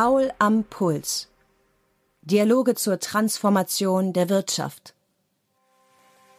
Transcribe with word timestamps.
Paul 0.00 0.30
am 0.38 0.62
Puls. 0.62 1.26
Dialoge 2.22 2.76
zur 2.76 3.00
Transformation 3.00 4.12
der 4.12 4.28
Wirtschaft. 4.28 4.94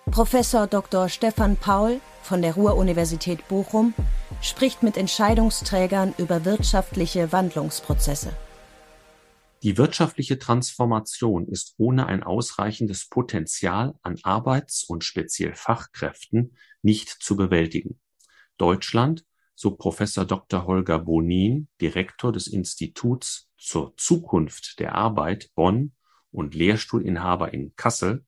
Professor 0.09 0.65
Dr. 0.65 1.09
Stefan 1.09 1.57
Paul 1.57 1.99
von 2.23 2.41
der 2.41 2.53
Ruhr-Universität 2.53 3.49
Bochum 3.49 3.93
spricht 4.41 4.81
mit 4.81 4.95
Entscheidungsträgern 4.95 6.13
über 6.17 6.45
wirtschaftliche 6.45 7.33
Wandlungsprozesse. 7.33 8.31
Die 9.61 9.77
wirtschaftliche 9.77 10.39
Transformation 10.39 11.45
ist 11.45 11.75
ohne 11.77 12.05
ein 12.07 12.23
ausreichendes 12.23 13.09
Potenzial 13.09 13.93
an 14.03 14.15
Arbeits- 14.23 14.85
und 14.85 15.03
speziell 15.03 15.53
Fachkräften 15.53 16.55
nicht 16.81 17.09
zu 17.09 17.35
bewältigen. 17.35 17.99
Deutschland, 18.55 19.25
so 19.53 19.71
Professor 19.71 20.23
Dr. 20.23 20.65
Holger 20.65 20.99
Bonin, 20.99 21.67
Direktor 21.81 22.31
des 22.31 22.47
Instituts 22.47 23.48
zur 23.59 23.95
Zukunft 23.97 24.79
der 24.79 24.95
Arbeit 24.95 25.49
Bonn 25.55 25.93
und 26.31 26.55
Lehrstuhlinhaber 26.55 27.53
in 27.53 27.75
Kassel, 27.75 28.25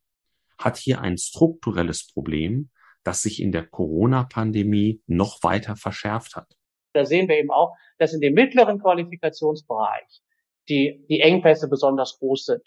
hat 0.58 0.77
hier 0.77 1.02
ein 1.02 1.17
strukturelles 1.17 2.12
Problem, 2.12 2.70
das 3.03 3.23
sich 3.23 3.41
in 3.41 3.52
der 3.52 3.66
Corona-Pandemie 3.66 5.02
noch 5.08 5.41
weiter 5.41 5.75
verschärft 5.75 6.36
hat. 6.36 6.48
Da 6.94 7.05
sehen 7.05 7.27
wir 7.27 7.38
eben 7.38 7.52
auch, 7.52 7.75
dass 7.98 8.13
in 8.13 8.22
dem 8.22 8.34
mittleren 8.34 8.80
Qualifikationsbereich 8.80 10.22
die, 10.70 11.05
die 11.09 11.22
Engpässe 11.22 11.67
besonders 11.70 12.20
groß 12.20 12.45
sind. 12.45 12.64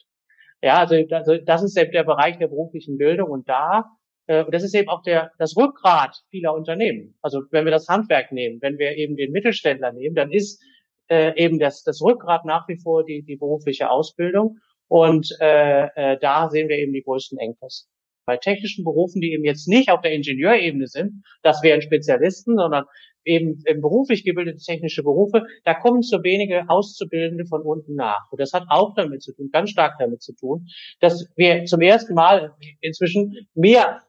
Ja, 0.62 0.78
also, 0.78 0.97
also 1.10 1.36
das 1.36 1.62
ist 1.62 1.77
der, 1.77 1.86
der 1.86 2.05
Bereich 2.05 2.38
der 2.38 2.48
beruflichen 2.48 2.97
Bildung 2.97 3.31
und 3.31 3.48
da, 3.48 3.84
äh, 4.27 4.44
das 4.50 4.62
ist 4.62 4.75
eben 4.75 4.88
auch 4.88 5.03
der, 5.03 5.31
das 5.38 5.56
Rückgrat 5.56 6.16
vieler 6.31 6.55
Unternehmen. 6.55 7.16
Also 7.20 7.42
wenn 7.50 7.64
wir 7.64 7.72
das 7.72 7.88
Handwerk 7.88 8.33
nehmen, 8.33 8.60
wenn 8.62 8.78
wir 8.78 8.97
eben 8.97 9.16
den 9.16 9.31
Mittelständler 9.31 9.92
nehmen, 9.92 10.14
dann 10.14 10.33
ist 10.33 10.62
äh, 11.08 11.33
eben 11.36 11.58
das, 11.58 11.83
das 11.83 12.00
Rückgrat 12.02 12.44
nach 12.44 12.69
wie 12.69 12.78
vor 12.78 13.05
die, 13.05 13.22
die 13.22 13.36
berufliche 13.36 13.91
Ausbildung 13.91 14.58
und 14.88 15.28
äh, 15.41 15.86
äh, 15.94 16.19
da 16.20 16.50
sehen 16.50 16.69
wir 16.69 16.78
eben 16.78 16.92
die 16.92 17.02
größten 17.02 17.38
Engpässe. 17.38 17.86
Bei 18.27 18.36
technischen 18.36 18.84
Berufen, 18.84 19.20
die 19.20 19.32
eben 19.32 19.44
jetzt 19.44 19.69
nicht 19.69 19.91
auf 19.91 20.00
der 20.00 20.12
Ingenieurebene 20.12 20.86
sind, 20.86 21.25
das 21.42 21.62
wären 21.62 21.82
Spezialisten, 21.82 22.56
sondern 22.56 22.84
eben 23.25 23.62
beruflich 23.80 24.25
gebildete 24.25 24.58
technische 24.58 25.02
Berufe, 25.02 25.44
da 25.64 25.75
kommen 25.75 26.02
zu 26.02 26.22
wenige 26.22 26.69
Auszubildende 26.69 27.47
von 27.47 27.62
unten 27.62 27.94
nach. 27.94 28.30
Und 28.30 28.41
das 28.41 28.52
hat 28.52 28.64
auch 28.69 28.94
damit 28.94 29.22
zu 29.22 29.34
tun, 29.34 29.50
ganz 29.52 29.70
stark 29.70 29.94
damit 29.98 30.22
zu 30.22 30.34
tun, 30.34 30.66
dass 31.00 31.27
wir 31.36 31.64
zum 31.64 31.80
ersten 31.80 32.14
Mal 32.14 32.55
inzwischen 32.80 33.48
mehr 33.55 34.00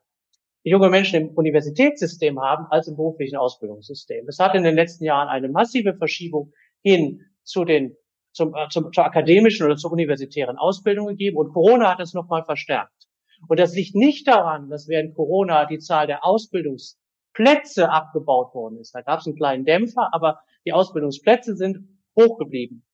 junge 0.63 0.89
Menschen 0.89 1.21
im 1.21 1.29
Universitätssystem 1.29 2.39
haben 2.39 2.65
als 2.69 2.87
im 2.87 2.95
beruflichen 2.95 3.37
Ausbildungssystem. 3.37 4.27
Es 4.27 4.39
hat 4.39 4.55
in 4.55 4.63
den 4.63 4.75
letzten 4.75 5.05
Jahren 5.05 5.27
eine 5.29 5.47
massive 5.47 5.93
Verschiebung 5.95 6.51
hin 6.85 7.21
zu 7.43 7.65
den 7.65 7.95
zum, 8.31 8.53
äh, 8.53 8.67
zum, 8.69 8.91
zur 8.91 9.05
akademischen 9.05 9.65
oder 9.65 9.77
zur 9.77 9.91
universitären 9.91 10.57
Ausbildung 10.57 11.07
gegeben 11.07 11.37
und 11.37 11.53
Corona 11.53 11.91
hat 11.91 11.99
das 11.99 12.13
nochmal 12.13 12.43
verstärkt. 12.43 13.07
Und 13.47 13.59
das 13.59 13.75
liegt 13.75 13.95
nicht 13.95 14.27
daran, 14.27 14.69
dass 14.69 14.87
während 14.87 15.15
Corona 15.15 15.65
die 15.65 15.79
Zahl 15.79 16.07
der 16.07 16.25
Ausbildungsplätze 16.25 17.89
abgebaut 17.89 18.53
worden 18.53 18.79
ist. 18.79 18.93
Da 18.93 19.01
gab 19.01 19.19
es 19.19 19.27
einen 19.27 19.35
kleinen 19.35 19.65
Dämpfer, 19.65 20.09
aber 20.13 20.39
die 20.65 20.73
Ausbildungsplätze 20.73 21.55
sind 21.55 21.87
hoch 22.19 22.37
geblieben. 22.37 22.85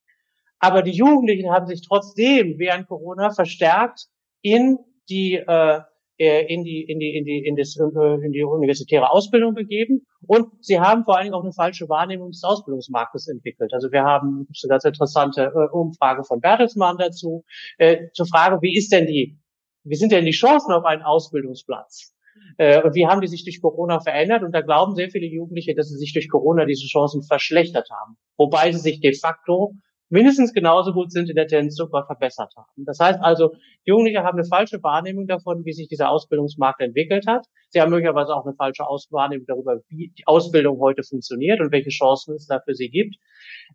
Aber 0.60 0.84
die 0.84 0.92
Jugendlichen 0.92 1.50
haben 1.50 1.66
sich 1.66 1.82
trotzdem 1.88 2.60
während 2.60 2.88
Corona 2.88 3.32
verstärkt 3.32 4.08
in 4.42 4.78
die 5.10 5.36
äh 5.36 5.82
in 6.22 6.64
die 6.64 6.84
in 6.84 7.00
die 7.00 7.16
in 7.16 7.26
die 7.26 7.44
in, 7.46 7.56
das, 7.56 7.76
äh, 7.78 8.26
in 8.26 8.32
die 8.32 8.44
universitäre 8.44 9.12
Ausbildung 9.12 9.54
begeben 9.54 10.06
und 10.28 10.48
sie 10.64 10.80
haben 10.80 11.04
vor 11.04 11.16
allen 11.16 11.26
Dingen 11.26 11.36
auch 11.36 11.44
eine 11.44 11.54
falsche 11.54 11.90
Wahrnehmung 11.90 12.32
des 12.32 12.44
Ausbildungsmarktes 12.44 13.28
entwickelt. 13.28 13.74
Also 13.74 13.92
wir 13.92 14.04
haben 14.04 14.48
eine 14.48 14.70
ganz 14.70 14.84
interessante 14.84 15.52
äh, 15.54 15.76
Umfrage 15.76 16.24
von 16.24 16.40
Bertelsmann 16.40 16.98
dazu 16.98 17.44
äh, 17.78 18.10
zur 18.14 18.28
Frage, 18.28 18.62
wie 18.62 18.78
ist 18.78 18.92
denn 18.92 19.08
die 19.08 19.40
wie 19.84 19.96
sind 19.96 20.12
denn 20.12 20.26
die 20.26 20.32
Chancen 20.32 20.72
auf 20.72 20.86
einen 20.86 21.02
Ausbildungsplatz? 21.02 22.14
Äh, 22.58 22.82
und 22.84 22.94
wie 22.96 23.08
haben 23.08 23.22
die 23.22 23.28
sich 23.28 23.44
durch 23.44 23.62
Corona 23.62 24.00
verändert? 24.00 24.44
Und 24.44 24.54
da 24.54 24.62
glauben 24.62 24.96
sehr 24.96 25.10
viele 25.10 25.26
Jugendliche, 25.26 25.74
dass 25.76 25.90
sie 25.90 25.98
sich 25.98 26.14
durch 26.14 26.30
Corona 26.30 26.66
diese 26.66 26.88
Chancen 26.88 27.24
verschlechtert 27.24 27.90
haben. 27.90 28.18
Wobei 28.38 28.72
sie 28.72 28.80
sich 28.80 29.00
de 29.00 29.14
facto 29.18 29.74
mindestens 30.12 30.54
genauso 30.54 30.94
gut 30.94 31.12
sind 31.12 31.30
in 31.30 31.36
der 31.36 31.48
Tendenz 31.48 31.76
sogar 31.76 32.06
verbessert 32.06 32.54
haben. 32.56 32.86
Das 32.86 33.00
heißt 33.00 33.20
also, 33.22 33.54
Jugendliche 33.84 34.24
haben 34.24 34.38
eine 34.38 34.48
falsche 34.48 34.84
Wahrnehmung 34.84 35.26
davon, 35.26 35.66
wie 35.66 35.74
sich 35.74 35.88
dieser 35.88 36.10
Ausbildungsmarkt 36.10 36.82
entwickelt 36.82 37.26
hat. 37.28 37.46
Sie 37.70 37.82
haben 37.82 37.90
möglicherweise 37.90 38.36
auch 38.36 38.46
eine 38.46 38.56
falsche 38.56 38.84
Wahrnehmung 38.84 39.46
darüber, 39.48 39.80
wie 39.88 40.14
die 40.18 40.28
Ausbildung 40.28 40.80
heute 40.80 41.04
funktioniert 41.04 41.62
und 41.62 41.72
welche 41.72 41.90
Chancen 41.90 42.36
es 42.36 42.46
da 42.46 42.60
für 42.60 42.76
sie 42.76 42.90
gibt. 42.90 43.16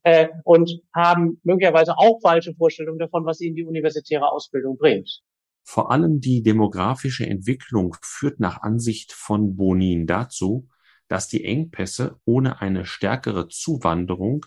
Äh, 0.02 0.28
und 0.44 0.70
haben 0.94 1.41
möglicherweise 1.42 1.96
auch 1.96 2.20
falsche 2.20 2.54
Vorstellungen 2.54 2.98
davon, 2.98 3.25
was 3.25 3.41
ihnen 3.41 3.56
die 3.56 3.64
universitäre 3.64 4.30
Ausbildung 4.30 4.76
bringt. 4.76 5.22
Vor 5.64 5.91
allem 5.91 6.20
die 6.20 6.42
demografische 6.42 7.26
Entwicklung 7.26 7.96
führt 8.02 8.38
nach 8.38 8.62
Ansicht 8.62 9.12
von 9.12 9.56
Bonin 9.56 10.06
dazu, 10.06 10.69
dass 11.08 11.28
die 11.28 11.44
Engpässe 11.44 12.20
ohne 12.25 12.60
eine 12.60 12.84
stärkere 12.84 13.48
Zuwanderung 13.48 14.46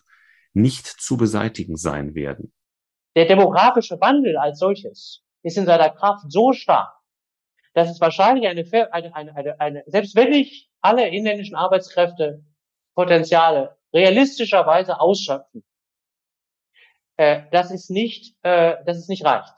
nicht 0.53 0.85
zu 0.87 1.17
beseitigen 1.17 1.75
sein 1.75 2.15
werden. 2.15 2.53
Der 3.15 3.25
demografische 3.25 3.99
Wandel 3.99 4.37
als 4.37 4.59
solches 4.59 5.23
ist 5.43 5.57
in 5.57 5.65
seiner 5.65 5.89
Kraft 5.89 6.31
so 6.31 6.53
stark, 6.53 6.93
dass 7.73 7.89
es 7.89 8.01
wahrscheinlich 8.01 8.47
eine, 8.47 8.65
eine, 8.91 9.15
eine, 9.15 9.35
eine, 9.35 9.59
eine 9.59 9.83
selbst 9.87 10.15
wenn 10.15 10.33
ich 10.33 10.69
alle 10.81 11.07
inländischen 11.09 11.55
Arbeitskräfte 11.55 12.43
Potenziale 12.95 13.77
realistischerweise 13.93 14.99
ausschöpfen, 14.99 15.63
äh, 17.17 17.43
das 17.51 17.71
ist 17.71 17.89
nicht, 17.89 18.35
äh, 18.43 18.77
das 18.85 18.97
ist 18.97 19.09
nicht 19.09 19.25
reicht. 19.25 19.53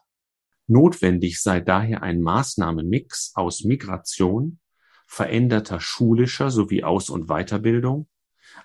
Notwendig 0.68 1.42
sei 1.42 1.60
daher 1.60 2.02
ein 2.02 2.22
Maßnahmenmix 2.22 3.34
aus 3.36 3.64
Migration, 3.64 4.60
veränderter 5.06 5.80
schulischer 5.80 6.50
sowie 6.50 6.84
Aus- 6.84 7.10
und 7.10 7.28
Weiterbildung, 7.28 8.08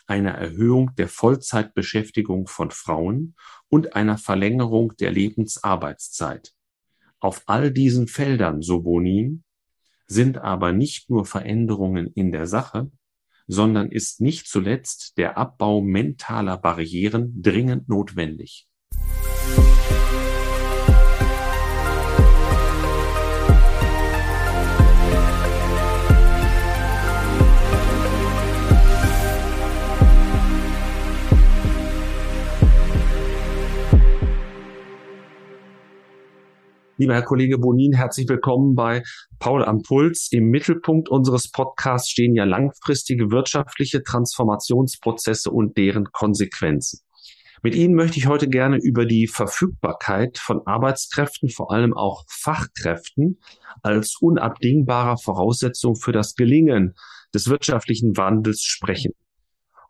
einer 0.06 0.32
Erhöhung 0.32 0.94
der 0.96 1.08
Vollzeitbeschäftigung 1.08 2.46
von 2.46 2.70
Frauen 2.70 3.34
und 3.68 3.94
einer 3.94 4.18
Verlängerung 4.18 4.96
der 4.96 5.10
Lebensarbeitszeit. 5.10 6.54
Auf 7.18 7.42
all 7.46 7.72
diesen 7.72 8.08
Feldern, 8.08 8.62
so 8.62 8.82
Bonin, 8.82 9.44
sind 10.06 10.38
aber 10.38 10.72
nicht 10.72 11.10
nur 11.10 11.24
Veränderungen 11.24 12.06
in 12.14 12.30
der 12.30 12.46
Sache, 12.46 12.90
sondern 13.46 13.90
ist 13.90 14.20
nicht 14.20 14.46
zuletzt 14.46 15.18
der 15.18 15.38
Abbau 15.38 15.80
mentaler 15.80 16.56
Barrieren 16.56 17.42
dringend 17.42 17.88
notwendig. 17.88 18.68
Lieber 36.98 37.12
Herr 37.12 37.24
Kollege 37.24 37.58
Bonin, 37.58 37.92
herzlich 37.92 38.26
willkommen 38.26 38.74
bei 38.74 39.02
Paul 39.38 39.62
am 39.62 39.82
Puls. 39.82 40.28
Im 40.30 40.48
Mittelpunkt 40.48 41.10
unseres 41.10 41.50
Podcasts 41.50 42.08
stehen 42.08 42.34
ja 42.34 42.44
langfristige 42.44 43.30
wirtschaftliche 43.30 44.02
Transformationsprozesse 44.02 45.50
und 45.50 45.76
deren 45.76 46.06
Konsequenzen. 46.12 47.00
Mit 47.62 47.74
Ihnen 47.74 47.96
möchte 47.96 48.16
ich 48.16 48.28
heute 48.28 48.48
gerne 48.48 48.78
über 48.78 49.04
die 49.04 49.26
Verfügbarkeit 49.26 50.38
von 50.38 50.66
Arbeitskräften, 50.66 51.50
vor 51.50 51.70
allem 51.70 51.92
auch 51.92 52.24
Fachkräften, 52.28 53.40
als 53.82 54.16
unabdingbarer 54.18 55.18
Voraussetzung 55.18 55.96
für 55.96 56.12
das 56.12 56.34
Gelingen 56.34 56.94
des 57.34 57.50
wirtschaftlichen 57.50 58.16
Wandels 58.16 58.62
sprechen. 58.62 59.12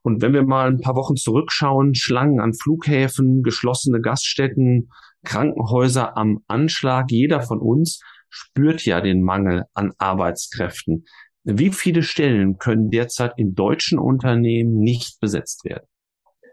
Und 0.03 0.23
wenn 0.23 0.33
wir 0.33 0.45
mal 0.45 0.69
ein 0.69 0.81
paar 0.81 0.95
Wochen 0.95 1.17
zurückschauen, 1.17 1.95
Schlangen 1.95 2.41
an 2.41 2.55
Flughäfen, 2.55 3.43
geschlossene 3.43 4.01
Gaststätten, 4.01 4.89
Krankenhäuser 5.27 6.17
am 6.17 6.43
Anschlag. 6.47 7.11
Jeder 7.11 7.43
von 7.43 7.61
uns 7.61 8.01
spürt 8.31 8.85
ja 8.87 9.01
den 9.03 9.23
Mangel 9.23 9.65
an 9.75 9.93
Arbeitskräften. 9.99 11.05
Wie 11.45 11.71
viele 11.71 12.03
Stellen 12.03 12.59
können 12.59 12.91
derzeit 12.91 13.33
in 13.37 13.55
deutschen 13.55 13.99
Unternehmen 13.99 14.79
nicht 14.79 15.21
besetzt 15.21 15.65
werden? 15.65 15.87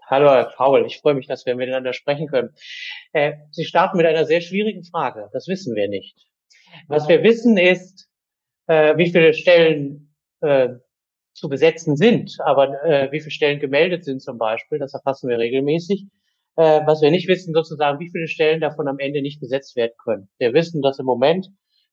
Hallo 0.07 0.29
Herr 0.29 0.51
Paul, 0.55 0.85
ich 0.85 0.99
freue 0.99 1.13
mich, 1.13 1.27
dass 1.27 1.45
wir 1.45 1.55
miteinander 1.55 1.93
sprechen 1.93 2.27
können. 2.27 2.49
Äh, 3.13 3.33
Sie 3.51 3.63
starten 3.63 3.97
mit 3.97 4.05
einer 4.05 4.25
sehr 4.25 4.41
schwierigen 4.41 4.83
Frage. 4.83 5.29
Das 5.33 5.47
wissen 5.47 5.75
wir 5.75 5.87
nicht. 5.87 6.15
Was 6.87 7.07
wir 7.07 7.23
wissen 7.23 7.57
ist, 7.57 8.07
äh, 8.67 8.97
wie 8.97 9.11
viele 9.11 9.33
Stellen 9.33 10.13
äh, 10.41 10.69
zu 11.33 11.49
besetzen 11.49 11.95
sind, 11.95 12.37
aber 12.45 12.67
wie 13.11 13.19
viele 13.19 13.31
Stellen 13.31 13.59
gemeldet 13.59 14.03
sind 14.03 14.21
zum 14.21 14.37
Beispiel, 14.37 14.77
das 14.77 14.93
erfassen 14.93 15.29
wir 15.29 15.39
regelmäßig 15.39 16.05
äh, 16.55 16.81
was 16.85 17.01
wir 17.01 17.11
nicht 17.11 17.27
wissen, 17.27 17.53
sozusagen, 17.53 17.99
wie 17.99 18.09
viele 18.09 18.27
Stellen 18.27 18.61
davon 18.61 18.87
am 18.87 18.99
Ende 18.99 19.21
nicht 19.21 19.39
besetzt 19.39 19.75
werden 19.75 19.93
können. 20.03 20.29
Wir 20.37 20.53
wissen, 20.53 20.81
dass 20.81 20.99
im 20.99 21.05
Moment 21.05 21.47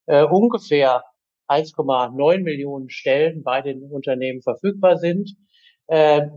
äh, 0.06 0.24
ungefähr 0.24 1.04
1,9 1.48 2.42
Millionen 2.42 2.90
Stellen 2.90 3.42
bei 3.42 3.60
den 3.62 3.82
Unternehmen 3.82 4.42
verfügbar 4.42 4.98
sind. 4.98 5.30
Äh, 5.88 6.28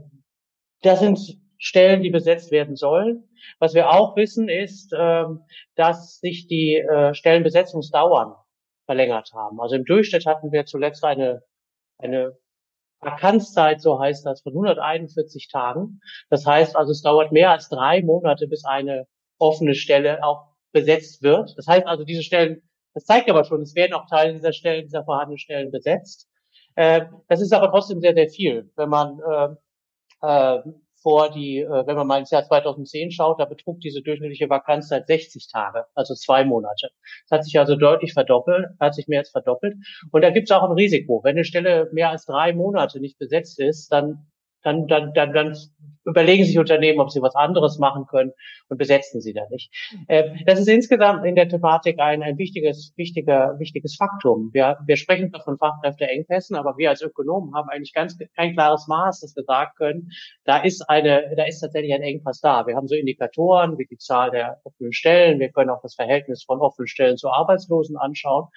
das 0.81 0.99
sind 0.99 1.19
Stellen, 1.57 2.01
die 2.01 2.09
besetzt 2.09 2.51
werden 2.51 2.75
sollen. 2.75 3.29
Was 3.59 3.73
wir 3.73 3.89
auch 3.89 4.17
wissen, 4.17 4.49
ist, 4.49 4.93
ähm, 4.97 5.41
dass 5.75 6.19
sich 6.19 6.47
die 6.47 6.75
äh, 6.75 7.13
Stellenbesetzungsdauern 7.13 8.33
verlängert 8.85 9.31
haben. 9.33 9.61
Also 9.61 9.75
im 9.75 9.85
Durchschnitt 9.85 10.25
hatten 10.25 10.51
wir 10.51 10.65
zuletzt 10.65 11.03
eine, 11.05 11.41
eine 11.97 12.37
Vakanzzeit, 13.03 13.81
so 13.81 13.99
heißt 13.99 14.25
das, 14.25 14.41
von 14.41 14.53
141 14.53 15.49
Tagen. 15.49 16.01
Das 16.29 16.45
heißt 16.45 16.75
also, 16.75 16.91
es 16.91 17.01
dauert 17.01 17.31
mehr 17.31 17.51
als 17.51 17.69
drei 17.69 18.01
Monate, 18.01 18.47
bis 18.47 18.65
eine 18.65 19.07
offene 19.37 19.75
Stelle 19.75 20.23
auch 20.23 20.47
besetzt 20.71 21.21
wird. 21.23 21.53
Das 21.57 21.67
heißt 21.67 21.85
also, 21.87 22.03
diese 22.03 22.23
Stellen, 22.23 22.61
das 22.93 23.05
zeigt 23.05 23.29
aber 23.29 23.43
schon, 23.43 23.61
es 23.61 23.75
werden 23.75 23.93
auch 23.93 24.07
Teile 24.07 24.33
dieser 24.33 24.53
Stellen, 24.53 24.85
dieser 24.85 25.03
vorhandenen 25.03 25.39
Stellen 25.39 25.71
besetzt. 25.71 26.27
Äh, 26.75 27.05
das 27.27 27.41
ist 27.41 27.53
aber 27.53 27.69
trotzdem 27.69 28.01
sehr, 28.01 28.13
sehr 28.13 28.29
viel, 28.29 28.71
wenn 28.75 28.89
man 28.89 29.19
äh, 29.19 30.57
äh, 30.57 30.61
vor 31.03 31.29
die, 31.29 31.59
äh, 31.59 31.85
wenn 31.85 31.95
man 31.95 32.07
mal 32.07 32.19
ins 32.19 32.31
Jahr 32.31 32.43
2010 32.43 33.11
schaut, 33.11 33.39
da 33.39 33.45
betrug 33.45 33.81
diese 33.81 34.01
durchschnittliche 34.01 34.49
Vakanzzeit 34.49 35.05
60 35.05 35.51
Tage, 35.51 35.85
also 35.93 36.15
zwei 36.15 36.45
Monate. 36.45 36.89
Das 37.27 37.39
hat 37.39 37.45
sich 37.45 37.59
also 37.59 37.75
deutlich 37.75 38.13
verdoppelt, 38.13 38.67
hat 38.79 38.95
sich 38.95 39.07
mehr 39.07 39.19
als 39.19 39.29
verdoppelt. 39.29 39.75
Und 40.11 40.21
da 40.23 40.31
gibt 40.31 40.49
es 40.49 40.55
auch 40.55 40.63
ein 40.63 40.71
Risiko. 40.75 41.21
Wenn 41.23 41.35
eine 41.35 41.45
Stelle 41.45 41.89
mehr 41.91 42.09
als 42.09 42.25
drei 42.25 42.53
Monate 42.53 42.99
nicht 42.99 43.19
besetzt 43.19 43.59
ist, 43.59 43.91
dann 43.91 44.25
dann, 44.63 44.87
dann, 44.87 45.13
dann, 45.13 45.33
dann 45.33 45.55
überlegen 46.05 46.43
sich 46.43 46.59
Unternehmen, 46.59 46.99
ob 46.99 47.11
sie 47.11 47.21
was 47.21 47.35
anderes 47.35 47.79
machen 47.79 48.05
können 48.07 48.31
und 48.69 48.77
besetzen 48.77 49.21
sie 49.21 49.33
da 49.33 49.43
nicht. 49.49 49.71
Äh, 50.07 50.31
das 50.45 50.59
ist 50.59 50.67
insgesamt 50.67 51.25
in 51.25 51.35
der 51.35 51.47
Thematik 51.47 51.99
ein, 51.99 52.21
ein 52.23 52.37
wichtiges, 52.37 52.93
wichtiger, 52.97 53.57
wichtiges 53.59 53.95
Faktum. 53.95 54.49
Wir, 54.53 54.77
wir 54.85 54.97
sprechen 54.97 55.31
von 55.43 55.57
Fachkräfteengpässen, 55.57 56.55
aber 56.55 56.77
wir 56.77 56.89
als 56.89 57.01
Ökonomen 57.01 57.53
haben 57.55 57.69
eigentlich 57.69 57.93
ganz 57.93 58.17
kein 58.35 58.53
klares 58.53 58.87
Maß, 58.87 59.21
dass 59.21 59.35
wir 59.35 59.43
sagen 59.43 59.71
können, 59.77 60.09
da 60.43 60.57
ist 60.57 60.89
eine, 60.89 61.33
da 61.37 61.45
ist 61.45 61.61
tatsächlich 61.61 61.93
ein 61.93 62.01
Engpass 62.01 62.41
da. 62.41 62.67
Wir 62.67 62.75
haben 62.75 62.87
so 62.87 62.95
Indikatoren 62.95 63.77
wie 63.77 63.85
die 63.85 63.97
Zahl 63.97 64.31
der 64.31 64.59
offenen 64.63 64.93
Stellen. 64.93 65.39
Wir 65.39 65.51
können 65.51 65.69
auch 65.69 65.81
das 65.81 65.95
Verhältnis 65.95 66.43
von 66.43 66.59
offenen 66.59 66.87
Stellen 66.87 67.17
zu 67.17 67.29
Arbeitslosen 67.29 67.97
anschauen. 67.97 68.47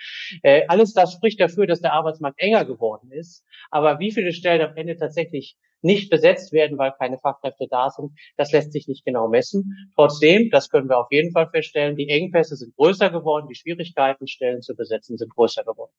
Äh, 0.43 0.63
alles 0.69 0.95
das 0.95 1.13
spricht 1.13 1.41
dafür, 1.41 1.67
dass 1.67 1.81
der 1.81 1.93
Arbeitsmarkt 1.93 2.41
enger 2.41 2.65
geworden 2.65 3.13
ist. 3.13 3.45
Aber 3.71 3.99
wie 3.99 4.11
viele 4.11 4.33
Stellen 4.33 4.63
am 4.63 4.77
Ende 4.77 4.97
tatsächlich 4.97 5.57
nicht 5.87 6.11
besetzt 6.11 6.53
werden, 6.53 6.77
weil 6.77 6.93
keine 6.99 7.19
Fachkräfte 7.19 7.67
da 7.71 7.89
sind. 7.91 8.13
Das 8.37 8.53
lässt 8.53 8.73
sich 8.73 8.89
nicht 8.89 9.05
genau 9.05 9.29
messen. 9.29 9.91
Trotzdem, 9.95 10.51
das 10.51 10.69
können 10.69 10.89
wir 10.89 10.99
auf 10.99 11.11
jeden 11.11 11.33
Fall 11.33 11.49
feststellen, 11.49 11.97
die 11.97 12.09
Engpässe 12.09 12.57
sind 12.57 12.75
größer 12.77 13.11
geworden, 13.11 13.47
die 13.49 13.55
Schwierigkeiten, 13.55 14.27
Stellen 14.27 14.61
zu 14.61 14.75
besetzen, 14.75 15.17
sind 15.17 15.35
größer 15.35 15.65
geworden. 15.65 15.93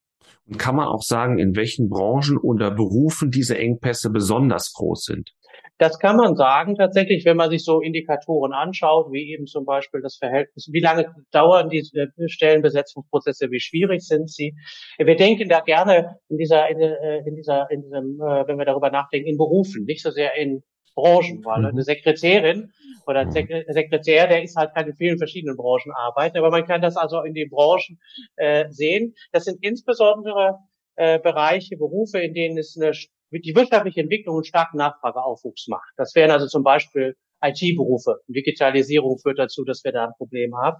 Und 0.47 0.59
kann 0.59 0.75
man 0.75 0.87
auch 0.87 1.01
sagen, 1.01 1.39
in 1.39 1.55
welchen 1.55 1.89
Branchen 1.89 2.37
oder 2.37 2.71
Berufen 2.71 3.31
diese 3.31 3.57
Engpässe 3.57 4.09
besonders 4.11 4.73
groß 4.73 5.05
sind? 5.05 5.33
Das 5.77 5.99
kann 5.99 6.17
man 6.17 6.35
sagen 6.35 6.75
tatsächlich, 6.75 7.23
wenn 7.25 7.37
man 7.37 7.51
sich 7.51 7.63
so 7.63 7.81
Indikatoren 7.81 8.53
anschaut, 8.53 9.11
wie 9.11 9.31
eben 9.31 9.45
zum 9.45 9.65
Beispiel 9.65 10.01
das 10.01 10.17
Verhältnis, 10.17 10.69
wie 10.71 10.79
lange 10.79 11.13
dauern 11.31 11.69
die 11.69 11.87
äh, 11.93 12.07
Stellenbesetzungsprozesse, 12.27 13.51
wie 13.51 13.59
schwierig 13.59 14.01
sind 14.01 14.29
sie. 14.29 14.55
Wir 14.97 15.15
denken 15.15 15.49
da 15.49 15.59
gerne 15.59 16.17
in 16.29 16.37
dieser, 16.37 16.67
in, 16.69 16.79
äh, 16.79 17.19
in 17.27 17.35
dieser, 17.35 17.69
in 17.69 17.83
diesem, 17.83 18.19
äh, 18.19 18.47
wenn 18.47 18.57
wir 18.57 18.65
darüber 18.65 18.89
nachdenken, 18.89 19.27
in 19.27 19.37
Berufen, 19.37 19.85
nicht 19.85 20.01
so 20.01 20.09
sehr 20.09 20.35
in 20.35 20.63
Branchen, 20.95 21.45
weil 21.45 21.63
eine 21.63 21.73
mhm. 21.73 21.81
Sekretärin 21.81 22.71
oder 23.05 23.19
ein 23.19 23.31
Sekretär, 23.31 24.27
der 24.27 24.43
ist 24.43 24.55
halt 24.55 24.73
keine 24.73 24.95
vielen 24.95 25.19
verschiedenen 25.19 25.55
Branchen 25.55 25.91
arbeiten, 25.93 26.37
aber 26.37 26.49
man 26.49 26.65
kann 26.65 26.81
das 26.81 26.97
also 26.97 27.21
in 27.21 27.35
den 27.35 27.49
Branchen 27.49 27.99
äh, 28.35 28.65
sehen. 28.69 29.13
Das 29.31 29.45
sind 29.45 29.63
insbesondere 29.63 30.57
äh, 30.95 31.19
Bereiche, 31.19 31.77
Berufe, 31.77 32.19
in 32.19 32.33
denen 32.33 32.57
es 32.57 32.75
eine 32.75 32.93
die 33.31 33.55
wirtschaftliche 33.55 34.01
Entwicklung 34.01 34.35
einen 34.35 34.43
starken 34.43 34.77
Nachfrageaufwuchs 34.77 35.67
macht. 35.67 35.93
Das 35.97 36.15
wären 36.15 36.31
also 36.31 36.47
zum 36.47 36.63
Beispiel 36.63 37.15
IT-Berufe. 37.41 38.19
Digitalisierung 38.27 39.19
führt 39.19 39.39
dazu, 39.39 39.63
dass 39.63 39.83
wir 39.83 39.91
da 39.91 40.05
ein 40.05 40.13
Problem 40.17 40.55
haben. 40.55 40.77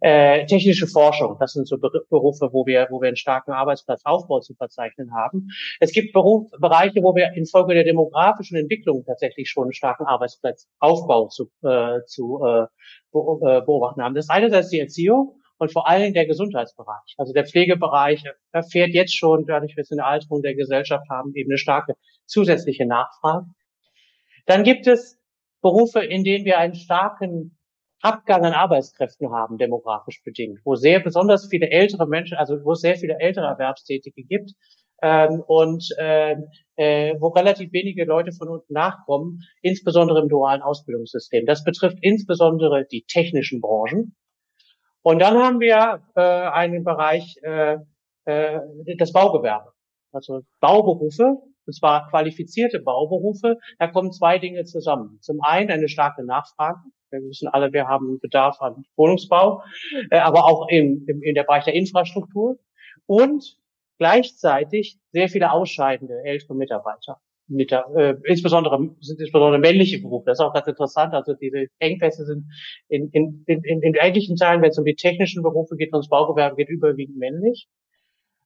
Äh, 0.00 0.46
technische 0.46 0.86
Forschung, 0.86 1.36
das 1.40 1.52
sind 1.52 1.66
so 1.66 1.78
Berufe, 1.78 2.50
wo 2.52 2.66
wir, 2.66 2.88
wo 2.90 3.00
wir 3.00 3.08
einen 3.08 3.16
starken 3.16 3.52
Arbeitsplatzaufbau 3.52 4.40
zu 4.40 4.54
verzeichnen 4.54 5.12
haben. 5.14 5.48
Es 5.80 5.92
gibt 5.92 6.12
Beruf, 6.12 6.50
Bereiche, 6.58 7.02
wo 7.02 7.14
wir 7.14 7.32
infolge 7.34 7.74
der 7.74 7.84
demografischen 7.84 8.56
Entwicklung 8.56 9.04
tatsächlich 9.04 9.48
schon 9.50 9.64
einen 9.64 9.72
starken 9.72 10.04
Arbeitsplatzaufbau 10.04 11.28
zu, 11.28 11.50
äh, 11.62 12.00
zu 12.06 12.40
äh, 12.44 12.62
äh 12.62 12.66
beobachten 13.62 14.02
haben. 14.02 14.14
Das 14.14 14.28
ist 14.28 14.70
die 14.70 14.80
Erziehung 14.80 15.40
und 15.60 15.72
vor 15.72 15.86
allem 15.86 16.14
der 16.14 16.26
Gesundheitsbereich. 16.26 17.14
Also 17.18 17.32
der 17.32 17.46
Pflegebereich 17.46 18.24
erfährt 18.52 18.90
jetzt 18.90 19.14
schon, 19.14 19.44
dadurch, 19.46 19.74
dass 19.76 19.90
wir 19.90 19.98
eine 19.98 20.06
Alterung 20.06 20.42
der 20.42 20.54
Gesellschaft 20.54 21.08
haben, 21.10 21.32
eben 21.34 21.50
eine 21.50 21.58
starke 21.58 21.94
zusätzliche 22.26 22.86
Nachfrage. 22.86 23.46
Dann 24.46 24.64
gibt 24.64 24.86
es 24.86 25.20
Berufe, 25.60 26.00
in 26.00 26.24
denen 26.24 26.44
wir 26.46 26.58
einen 26.58 26.74
starken 26.74 27.58
Abgang 28.00 28.44
an 28.46 28.54
Arbeitskräften 28.54 29.30
haben, 29.30 29.58
demografisch 29.58 30.22
bedingt, 30.24 30.60
wo 30.64 30.74
sehr 30.74 31.00
besonders 31.00 31.48
viele 31.50 31.68
ältere 31.68 32.06
Menschen, 32.08 32.38
also 32.38 32.64
wo 32.64 32.72
es 32.72 32.80
sehr 32.80 32.96
viele 32.96 33.18
ältere 33.20 33.46
Erwerbstätige 33.46 34.24
gibt 34.24 34.52
ähm, 35.02 35.42
und 35.46 35.86
äh, 35.98 36.36
äh, 36.76 37.14
wo 37.20 37.28
relativ 37.28 37.70
wenige 37.74 38.04
Leute 38.04 38.32
von 38.32 38.48
unten 38.48 38.72
nachkommen, 38.72 39.40
insbesondere 39.60 40.20
im 40.20 40.28
dualen 40.30 40.62
Ausbildungssystem. 40.62 41.44
Das 41.44 41.62
betrifft 41.62 41.98
insbesondere 42.00 42.86
die 42.90 43.04
technischen 43.06 43.60
Branchen, 43.60 44.16
und 45.02 45.18
dann 45.20 45.38
haben 45.38 45.60
wir 45.60 46.02
äh, 46.14 46.20
einen 46.20 46.84
Bereich, 46.84 47.36
äh, 47.42 47.78
äh, 48.24 48.60
das 48.98 49.12
Baugewerbe, 49.12 49.72
also 50.12 50.42
Bauberufe, 50.60 51.38
und 51.66 51.74
zwar 51.74 52.08
qualifizierte 52.08 52.80
Bauberufe. 52.80 53.58
Da 53.78 53.86
kommen 53.86 54.12
zwei 54.12 54.38
Dinge 54.38 54.64
zusammen. 54.64 55.18
Zum 55.20 55.40
einen 55.40 55.70
eine 55.70 55.88
starke 55.88 56.24
Nachfrage. 56.24 56.80
Wir 57.10 57.20
wissen 57.20 57.48
alle, 57.48 57.72
wir 57.72 57.86
haben 57.86 58.18
Bedarf 58.20 58.60
an 58.60 58.84
Wohnungsbau, 58.96 59.62
äh, 60.10 60.18
aber 60.18 60.46
auch 60.46 60.68
im, 60.68 61.04
im, 61.06 61.22
in 61.22 61.34
der 61.34 61.44
Bereich 61.44 61.64
der 61.64 61.74
Infrastruktur. 61.74 62.56
Und 63.06 63.56
gleichzeitig 63.98 64.98
sehr 65.12 65.28
viele 65.28 65.52
ausscheidende 65.52 66.22
ältere 66.24 66.54
Mitarbeiter 66.54 67.20
mit 67.50 67.70
der, 67.70 67.86
äh, 67.96 68.14
insbesondere 68.24 68.78
sind 69.00 69.20
insbesondere 69.20 69.58
männliche 69.58 70.00
Berufe. 70.00 70.26
Das 70.26 70.38
ist 70.38 70.44
auch 70.44 70.54
ganz 70.54 70.66
interessant. 70.66 71.14
Also 71.14 71.34
diese 71.34 71.66
Engpässe 71.78 72.24
sind 72.24 72.44
in, 72.88 73.10
in, 73.10 73.44
in, 73.46 73.62
in 73.64 73.82
in 73.82 73.94
ähnlichen 73.94 74.36
Teilen, 74.36 74.62
wenn 74.62 74.70
es 74.70 74.78
um 74.78 74.84
die 74.84 74.94
technischen 74.94 75.42
Berufe 75.42 75.76
geht, 75.76 75.92
das 75.92 76.08
Baugewerbe 76.08 76.56
geht, 76.56 76.68
überwiegend 76.68 77.18
männlich. 77.18 77.68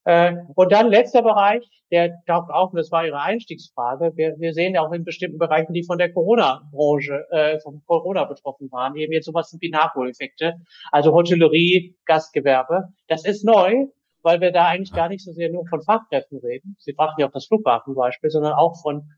Äh, 0.05 0.35
und 0.55 0.71
dann 0.71 0.91
letzter 0.91 1.23
Bereich, 1.23 1.65
der 1.91 2.13
taucht 2.27 2.51
auch, 2.51 2.73
und 2.73 2.77
das 2.77 2.91
war 2.93 3.07
Ihre 3.07 3.21
Einstiegsfrage, 3.21 4.13
wir, 4.17 4.35
wir 4.39 4.53
sehen 4.53 4.75
ja 4.75 4.83
auch 4.83 4.93
in 4.93 5.05
bestimmten 5.05 5.39
Bereichen, 5.39 5.73
die 5.73 5.85
von 5.85 5.97
der 5.97 6.13
Corona-Branche, 6.13 7.25
äh, 7.31 7.59
von 7.61 7.83
Corona 7.87 8.25
betroffen 8.25 8.71
waren, 8.71 8.97
eben 8.97 9.13
jetzt 9.13 9.27
sowas 9.27 9.57
wie 9.59 9.71
Nachholeffekte, 9.71 10.55
also 10.93 11.13
Hotellerie, 11.13 11.97
Gastgewerbe. 12.05 12.89
Das 13.09 13.25
ist 13.25 13.45
neu, 13.45 13.87
weil 14.25 14.41
wir 14.41 14.51
da 14.51 14.67
eigentlich 14.67 14.93
gar 14.93 15.09
nicht 15.09 15.23
so 15.23 15.33
sehr 15.33 15.51
nur 15.51 15.67
von 15.67 15.83
Fachkräften 15.83 16.39
reden. 16.39 16.77
Sie 16.81 16.95
brachten 16.95 17.21
ja 17.21 17.29
auch 17.29 17.33
das 17.33 17.47
Flughafenbeispiel, 17.47 18.31
sondern 18.31 18.55
auch 18.55 18.81
von 18.81 19.11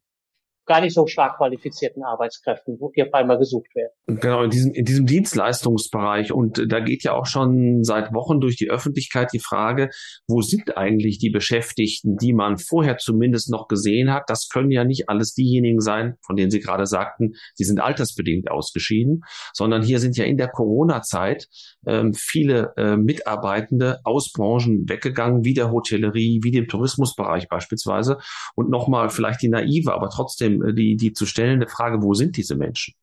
gar 0.66 0.80
nicht 0.80 0.94
so 0.94 1.06
stark 1.06 1.36
qualifizierten 1.38 2.02
Arbeitskräften, 2.02 2.76
wo 2.80 2.90
die 2.90 3.02
auf 3.02 3.14
einmal 3.14 3.38
gesucht 3.38 3.74
werden. 3.74 3.92
Genau, 4.06 4.42
in 4.42 4.50
diesem, 4.50 4.72
in 4.72 4.84
diesem 4.84 5.06
Dienstleistungsbereich. 5.06 6.32
Und 6.32 6.64
da 6.68 6.80
geht 6.80 7.04
ja 7.04 7.14
auch 7.14 7.26
schon 7.26 7.84
seit 7.84 8.12
Wochen 8.12 8.40
durch 8.40 8.56
die 8.56 8.70
Öffentlichkeit 8.70 9.32
die 9.32 9.38
Frage, 9.38 9.90
wo 10.26 10.42
sind 10.42 10.76
eigentlich 10.76 11.18
die 11.18 11.30
Beschäftigten, 11.30 12.16
die 12.16 12.32
man 12.32 12.58
vorher 12.58 12.98
zumindest 12.98 13.50
noch 13.50 13.68
gesehen 13.68 14.12
hat? 14.12 14.24
Das 14.28 14.48
können 14.48 14.70
ja 14.70 14.84
nicht 14.84 15.08
alles 15.08 15.34
diejenigen 15.34 15.80
sein, 15.80 16.16
von 16.24 16.36
denen 16.36 16.50
Sie 16.50 16.60
gerade 16.60 16.86
sagten, 16.86 17.34
sie 17.54 17.64
sind 17.64 17.80
altersbedingt 17.80 18.50
ausgeschieden, 18.50 19.22
sondern 19.52 19.82
hier 19.82 20.00
sind 20.00 20.16
ja 20.16 20.24
in 20.24 20.36
der 20.36 20.48
Corona-Zeit 20.48 21.48
ähm, 21.86 22.12
viele 22.14 22.72
äh, 22.76 22.96
Mitarbeitende 22.96 24.00
aus 24.04 24.32
Branchen 24.32 24.88
weggegangen, 24.88 25.44
wie 25.44 25.54
der 25.54 25.70
Hotellerie, 25.70 26.40
wie 26.42 26.50
dem 26.50 26.68
Tourismusbereich 26.68 27.48
beispielsweise. 27.48 28.18
Und 28.54 28.70
nochmal 28.70 29.10
vielleicht 29.10 29.42
die 29.42 29.48
naive, 29.48 29.92
aber 29.92 30.08
trotzdem 30.10 30.55
äh, 30.62 30.72
die, 30.72 30.96
die 30.96 31.12
zu 31.12 31.26
stellende 31.26 31.66
Frage, 31.66 32.02
wo 32.02 32.14
sind 32.14 32.36
diese 32.36 32.56
Menschen? 32.56 32.94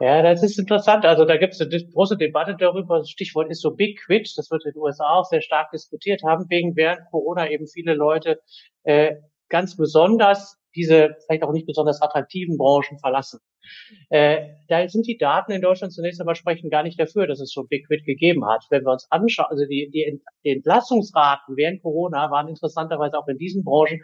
Ja, 0.00 0.22
das 0.22 0.42
ist 0.42 0.58
interessant. 0.58 1.04
Also 1.04 1.26
da 1.26 1.36
gibt 1.36 1.52
es 1.52 1.60
eine 1.60 1.84
große 1.92 2.16
Debatte 2.16 2.56
darüber. 2.58 2.98
Das 2.98 3.10
Stichwort 3.10 3.50
ist 3.50 3.60
so 3.60 3.72
Big 3.72 4.00
Quit. 4.00 4.32
Das 4.36 4.50
wird 4.50 4.64
in 4.64 4.72
den 4.72 4.80
USA 4.80 5.04
auch 5.10 5.26
sehr 5.26 5.42
stark 5.42 5.70
diskutiert 5.72 6.22
haben, 6.24 6.46
wegen 6.48 6.74
während 6.74 7.02
Corona 7.10 7.50
eben 7.50 7.66
viele 7.66 7.94
Leute 7.94 8.40
äh, 8.84 9.16
ganz 9.50 9.76
besonders 9.76 10.59
diese 10.74 11.16
vielleicht 11.26 11.42
auch 11.42 11.52
nicht 11.52 11.66
besonders 11.66 12.00
attraktiven 12.02 12.56
Branchen 12.56 12.98
verlassen. 12.98 13.40
Äh, 14.08 14.48
da 14.68 14.88
sind 14.88 15.06
die 15.06 15.18
Daten 15.18 15.52
in 15.52 15.60
Deutschland 15.60 15.92
zunächst 15.92 16.20
einmal 16.20 16.34
sprechen 16.34 16.70
gar 16.70 16.82
nicht 16.82 16.98
dafür, 16.98 17.26
dass 17.26 17.40
es 17.40 17.52
so 17.52 17.64
Big 17.64 17.86
Quit 17.86 18.04
gegeben 18.04 18.46
hat. 18.46 18.64
Wenn 18.70 18.84
wir 18.84 18.92
uns 18.92 19.06
anschauen, 19.10 19.46
also 19.50 19.64
die, 19.66 19.90
die, 19.92 20.20
die 20.44 20.50
Entlassungsraten 20.50 21.56
während 21.56 21.82
Corona 21.82 22.30
waren 22.30 22.48
interessanterweise 22.48 23.18
auch 23.18 23.28
in 23.28 23.38
diesen 23.38 23.64
Branchen 23.64 24.00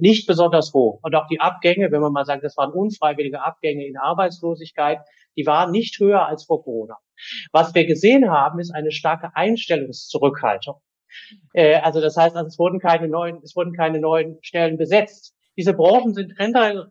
nicht 0.00 0.26
besonders 0.26 0.72
hoch. 0.72 1.00
Und 1.02 1.14
auch 1.14 1.26
die 1.28 1.40
Abgänge, 1.40 1.90
wenn 1.92 2.00
man 2.00 2.12
mal 2.12 2.24
sagt, 2.24 2.44
das 2.44 2.56
waren 2.56 2.72
unfreiwillige 2.72 3.42
Abgänge 3.42 3.86
in 3.86 3.96
Arbeitslosigkeit, 3.96 5.00
die 5.36 5.46
waren 5.46 5.70
nicht 5.70 5.98
höher 5.98 6.26
als 6.26 6.44
vor 6.44 6.62
Corona. 6.62 6.96
Was 7.52 7.74
wir 7.74 7.86
gesehen 7.86 8.30
haben, 8.30 8.58
ist 8.58 8.74
eine 8.74 8.92
starke 8.92 9.34
Einstellungszurückhaltung. 9.34 10.76
Äh, 11.52 11.76
also 11.76 12.00
das 12.00 12.16
heißt, 12.16 12.36
also 12.36 12.48
es 12.48 12.58
wurden 12.58 12.80
keine 12.80 13.08
neuen, 13.08 13.40
es 13.42 13.54
wurden 13.54 13.72
keine 13.72 14.00
neuen 14.00 14.38
Stellen 14.42 14.76
besetzt 14.76 15.34
diese 15.56 15.74
Branchen 15.74 16.14
sind 16.14 16.34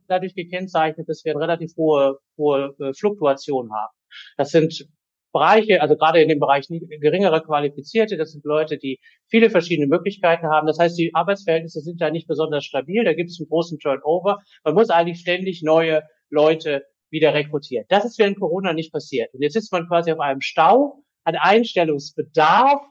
dadurch 0.08 0.36
gekennzeichnet, 0.36 1.08
dass 1.10 1.24
wir 1.26 1.34
eine 1.34 1.42
relativ 1.42 1.76
hohe, 1.78 2.20
hohe 2.38 2.76
äh, 2.80 2.94
Fluktuation 2.94 3.72
haben. 3.72 3.94
Das 4.38 4.52
sind 4.52 4.88
Bereiche, 5.34 5.82
also 5.82 5.98
gerade 5.98 6.22
in 6.22 6.30
dem 6.30 6.40
Bereich 6.40 6.68
geringere 6.68 7.42
Qualifizierte, 7.42 8.18
das 8.18 8.32
sind 8.32 8.46
Leute, 8.46 8.78
die 8.78 9.00
viele 9.28 9.50
verschiedene 9.50 9.88
Möglichkeiten 9.88 10.48
haben. 10.48 10.68
Das 10.68 10.78
heißt, 10.78 10.98
die 10.98 11.14
Arbeitsverhältnisse 11.14 11.82
sind 11.82 12.00
da 12.00 12.12
nicht 12.12 12.28
besonders 12.28 12.64
stabil, 12.64 13.04
da 13.04 13.14
gibt 13.14 13.32
es 13.32 13.40
einen 13.40 13.50
großen 13.50 13.80
Turnover. 13.80 14.38
Man 14.64 14.76
muss 14.76 14.92
eigentlich 14.92 15.20
ständig 15.20 15.64
neue 15.64 16.04
Leute 16.30 16.84
wieder 17.10 17.34
rekrutieren. 17.34 17.86
Das 17.90 18.06
ist 18.06 18.20
während 18.20 18.40
Corona 18.40 18.74
nicht 18.74 18.94
passiert. 18.94 19.34
Und 19.34 19.42
jetzt 19.42 19.54
sitzt 19.54 19.72
man 19.72 19.88
quasi 19.88 20.12
auf 20.12 20.20
einem 20.20 20.42
Stau 20.42 21.04
an 21.24 21.36
Einstellungsbedarf, 21.36 22.82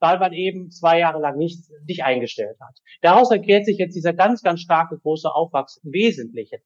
weil 0.00 0.18
man 0.18 0.32
eben 0.32 0.70
zwei 0.70 0.98
Jahre 0.98 1.20
lang 1.20 1.36
nicht, 1.36 1.64
nicht 1.86 2.02
eingestellt 2.02 2.56
hat. 2.60 2.78
Daraus 3.02 3.30
erklärt 3.30 3.66
sich 3.66 3.78
jetzt 3.78 3.94
dieser 3.94 4.12
ganz, 4.12 4.42
ganz 4.42 4.60
starke 4.60 4.98
große 4.98 5.32
Aufwachs 5.32 5.80
im 5.84 5.92
Wesentlichen. 5.92 6.58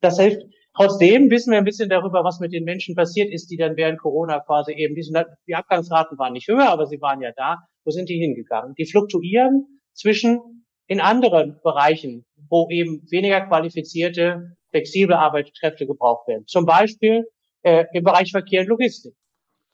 Das 0.00 0.18
hilft, 0.18 0.42
Trotzdem 0.74 1.30
wissen 1.30 1.50
wir 1.50 1.58
ein 1.58 1.64
bisschen 1.64 1.90
darüber, 1.90 2.24
was 2.24 2.40
mit 2.40 2.52
den 2.52 2.64
Menschen 2.64 2.94
passiert 2.94 3.30
ist, 3.30 3.50
die 3.50 3.58
dann 3.58 3.76
während 3.76 4.00
Corona 4.00 4.40
quasi 4.40 4.72
eben, 4.72 4.94
die, 4.94 5.02
sind, 5.02 5.22
die 5.46 5.54
Abgangsraten 5.54 6.18
waren 6.18 6.32
nicht 6.32 6.48
höher, 6.48 6.70
aber 6.70 6.86
sie 6.86 7.00
waren 7.00 7.20
ja 7.20 7.30
da. 7.36 7.58
Wo 7.84 7.90
sind 7.90 8.08
die 8.08 8.18
hingegangen? 8.18 8.74
Die 8.78 8.86
fluktuieren 8.86 9.66
zwischen 9.92 10.40
in 10.86 11.00
anderen 11.00 11.60
Bereichen, 11.62 12.24
wo 12.48 12.68
eben 12.70 13.02
weniger 13.10 13.42
qualifizierte, 13.42 14.56
flexible 14.70 15.14
Arbeitskräfte 15.14 15.86
gebraucht 15.86 16.26
werden. 16.26 16.46
Zum 16.46 16.64
Beispiel 16.64 17.26
äh, 17.62 17.84
im 17.92 18.04
Bereich 18.04 18.30
Verkehr 18.30 18.62
und 18.62 18.68
Logistik. 18.68 19.14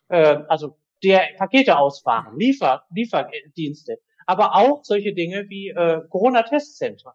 Äh, 0.09 0.39
also 0.49 0.77
der 1.03 1.23
Pakete 1.37 1.79
ausfahren, 1.79 2.39
Liefer, 2.39 2.85
Lieferdienste, 2.91 3.99
aber 4.27 4.55
auch 4.55 4.85
solche 4.85 5.15
Dinge 5.15 5.49
wie 5.49 5.69
äh, 5.69 6.01
Corona-Testzentren. 6.09 7.13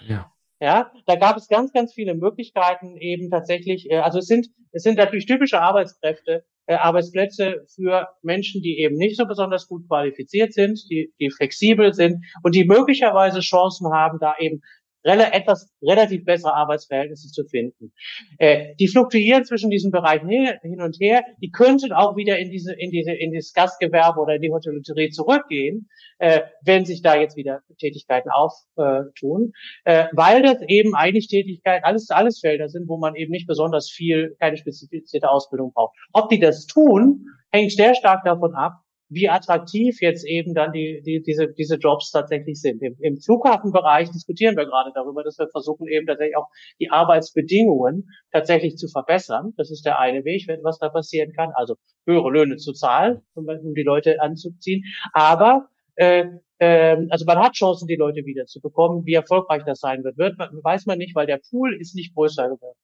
Ja. 0.00 0.32
Ja, 0.60 0.92
da 1.06 1.16
gab 1.16 1.36
es 1.36 1.48
ganz, 1.48 1.72
ganz 1.72 1.92
viele 1.92 2.14
Möglichkeiten 2.14 2.96
eben 2.96 3.30
tatsächlich. 3.30 3.90
Äh, 3.90 3.98
also 3.98 4.20
es 4.20 4.26
sind, 4.26 4.46
es 4.70 4.84
sind 4.84 4.96
natürlich 4.96 5.26
typische 5.26 5.60
Arbeitskräfte, 5.60 6.44
äh, 6.66 6.74
Arbeitsplätze 6.74 7.66
für 7.74 8.06
Menschen, 8.22 8.62
die 8.62 8.78
eben 8.78 8.96
nicht 8.96 9.16
so 9.16 9.26
besonders 9.26 9.66
gut 9.66 9.88
qualifiziert 9.88 10.52
sind, 10.52 10.78
die, 10.88 11.12
die 11.18 11.32
flexibel 11.32 11.92
sind 11.92 12.24
und 12.44 12.54
die 12.54 12.64
möglicherweise 12.64 13.40
Chancen 13.40 13.92
haben, 13.92 14.20
da 14.20 14.36
eben 14.38 14.62
etwas 15.04 15.70
relativ 15.82 16.24
bessere 16.24 16.54
Arbeitsverhältnisse 16.54 17.30
zu 17.30 17.44
finden. 17.44 17.92
Äh, 18.38 18.74
die 18.78 18.88
fluktuieren 18.88 19.44
zwischen 19.44 19.70
diesen 19.70 19.90
Bereichen 19.90 20.28
hin 20.28 20.80
und 20.80 20.96
her. 21.00 21.24
Die 21.40 21.50
könnten 21.50 21.92
auch 21.92 22.16
wieder 22.16 22.38
in 22.38 22.50
diese, 22.50 22.72
in 22.74 22.90
diese, 22.90 23.12
in 23.12 23.32
das 23.32 23.52
Gastgewerbe 23.52 24.20
oder 24.20 24.36
in 24.36 24.42
die 24.42 24.50
Hotellerie 24.50 25.10
zurückgehen, 25.10 25.88
äh, 26.18 26.42
wenn 26.62 26.84
sich 26.84 27.02
da 27.02 27.16
jetzt 27.16 27.36
wieder 27.36 27.60
Tätigkeiten 27.78 28.30
auftun, 28.30 29.52
äh, 29.84 30.06
weil 30.12 30.42
das 30.42 30.58
eben 30.68 30.94
eigentlich 30.94 31.28
Tätigkeiten, 31.28 31.84
alles, 31.84 32.10
alles 32.10 32.40
Felder 32.40 32.68
sind, 32.68 32.88
wo 32.88 32.96
man 32.98 33.14
eben 33.14 33.32
nicht 33.32 33.46
besonders 33.46 33.90
viel, 33.90 34.36
keine 34.38 34.56
spezifizierte 34.56 35.28
Ausbildung 35.28 35.72
braucht. 35.72 35.96
Ob 36.12 36.28
die 36.28 36.38
das 36.38 36.66
tun, 36.66 37.26
hängt 37.50 37.72
sehr 37.72 37.94
stark 37.94 38.24
davon 38.24 38.54
ab, 38.54 38.81
wie 39.12 39.28
attraktiv 39.28 40.00
jetzt 40.00 40.26
eben 40.26 40.54
dann 40.54 40.72
die, 40.72 41.02
die, 41.04 41.22
diese, 41.22 41.48
diese 41.52 41.76
Jobs 41.76 42.10
tatsächlich 42.10 42.60
sind. 42.60 42.82
Im, 42.82 42.96
Im 43.00 43.20
Flughafenbereich 43.20 44.10
diskutieren 44.10 44.56
wir 44.56 44.64
gerade 44.64 44.90
darüber, 44.94 45.22
dass 45.22 45.38
wir 45.38 45.48
versuchen 45.48 45.86
eben 45.88 46.06
tatsächlich 46.06 46.36
auch 46.36 46.48
die 46.80 46.90
Arbeitsbedingungen 46.90 48.08
tatsächlich 48.32 48.76
zu 48.76 48.88
verbessern. 48.88 49.52
Das 49.56 49.70
ist 49.70 49.84
der 49.84 49.98
eine 49.98 50.24
Weg, 50.24 50.46
was 50.62 50.78
da 50.78 50.88
passieren 50.88 51.32
kann. 51.32 51.50
Also 51.54 51.76
höhere 52.06 52.30
Löhne 52.30 52.56
zu 52.56 52.72
zahlen, 52.72 53.22
um 53.34 53.46
die 53.74 53.82
Leute 53.82 54.20
anzuziehen. 54.20 54.84
Aber 55.12 55.68
äh, 55.96 56.24
ähm, 56.64 57.08
also 57.10 57.24
man 57.24 57.40
hat 57.40 57.54
Chancen, 57.54 57.88
die 57.88 57.96
Leute 57.96 58.24
wieder 58.24 58.46
zu 58.46 58.60
bekommen. 58.60 59.04
Wie 59.04 59.14
erfolgreich 59.14 59.64
das 59.66 59.80
sein 59.80 60.04
wird, 60.04 60.16
wird 60.16 60.38
weiß 60.38 60.86
man 60.86 60.96
nicht, 60.96 61.16
weil 61.16 61.26
der 61.26 61.40
Pool 61.50 61.74
ist 61.74 61.96
nicht 61.96 62.14
größer 62.14 62.48
geworden. 62.48 62.78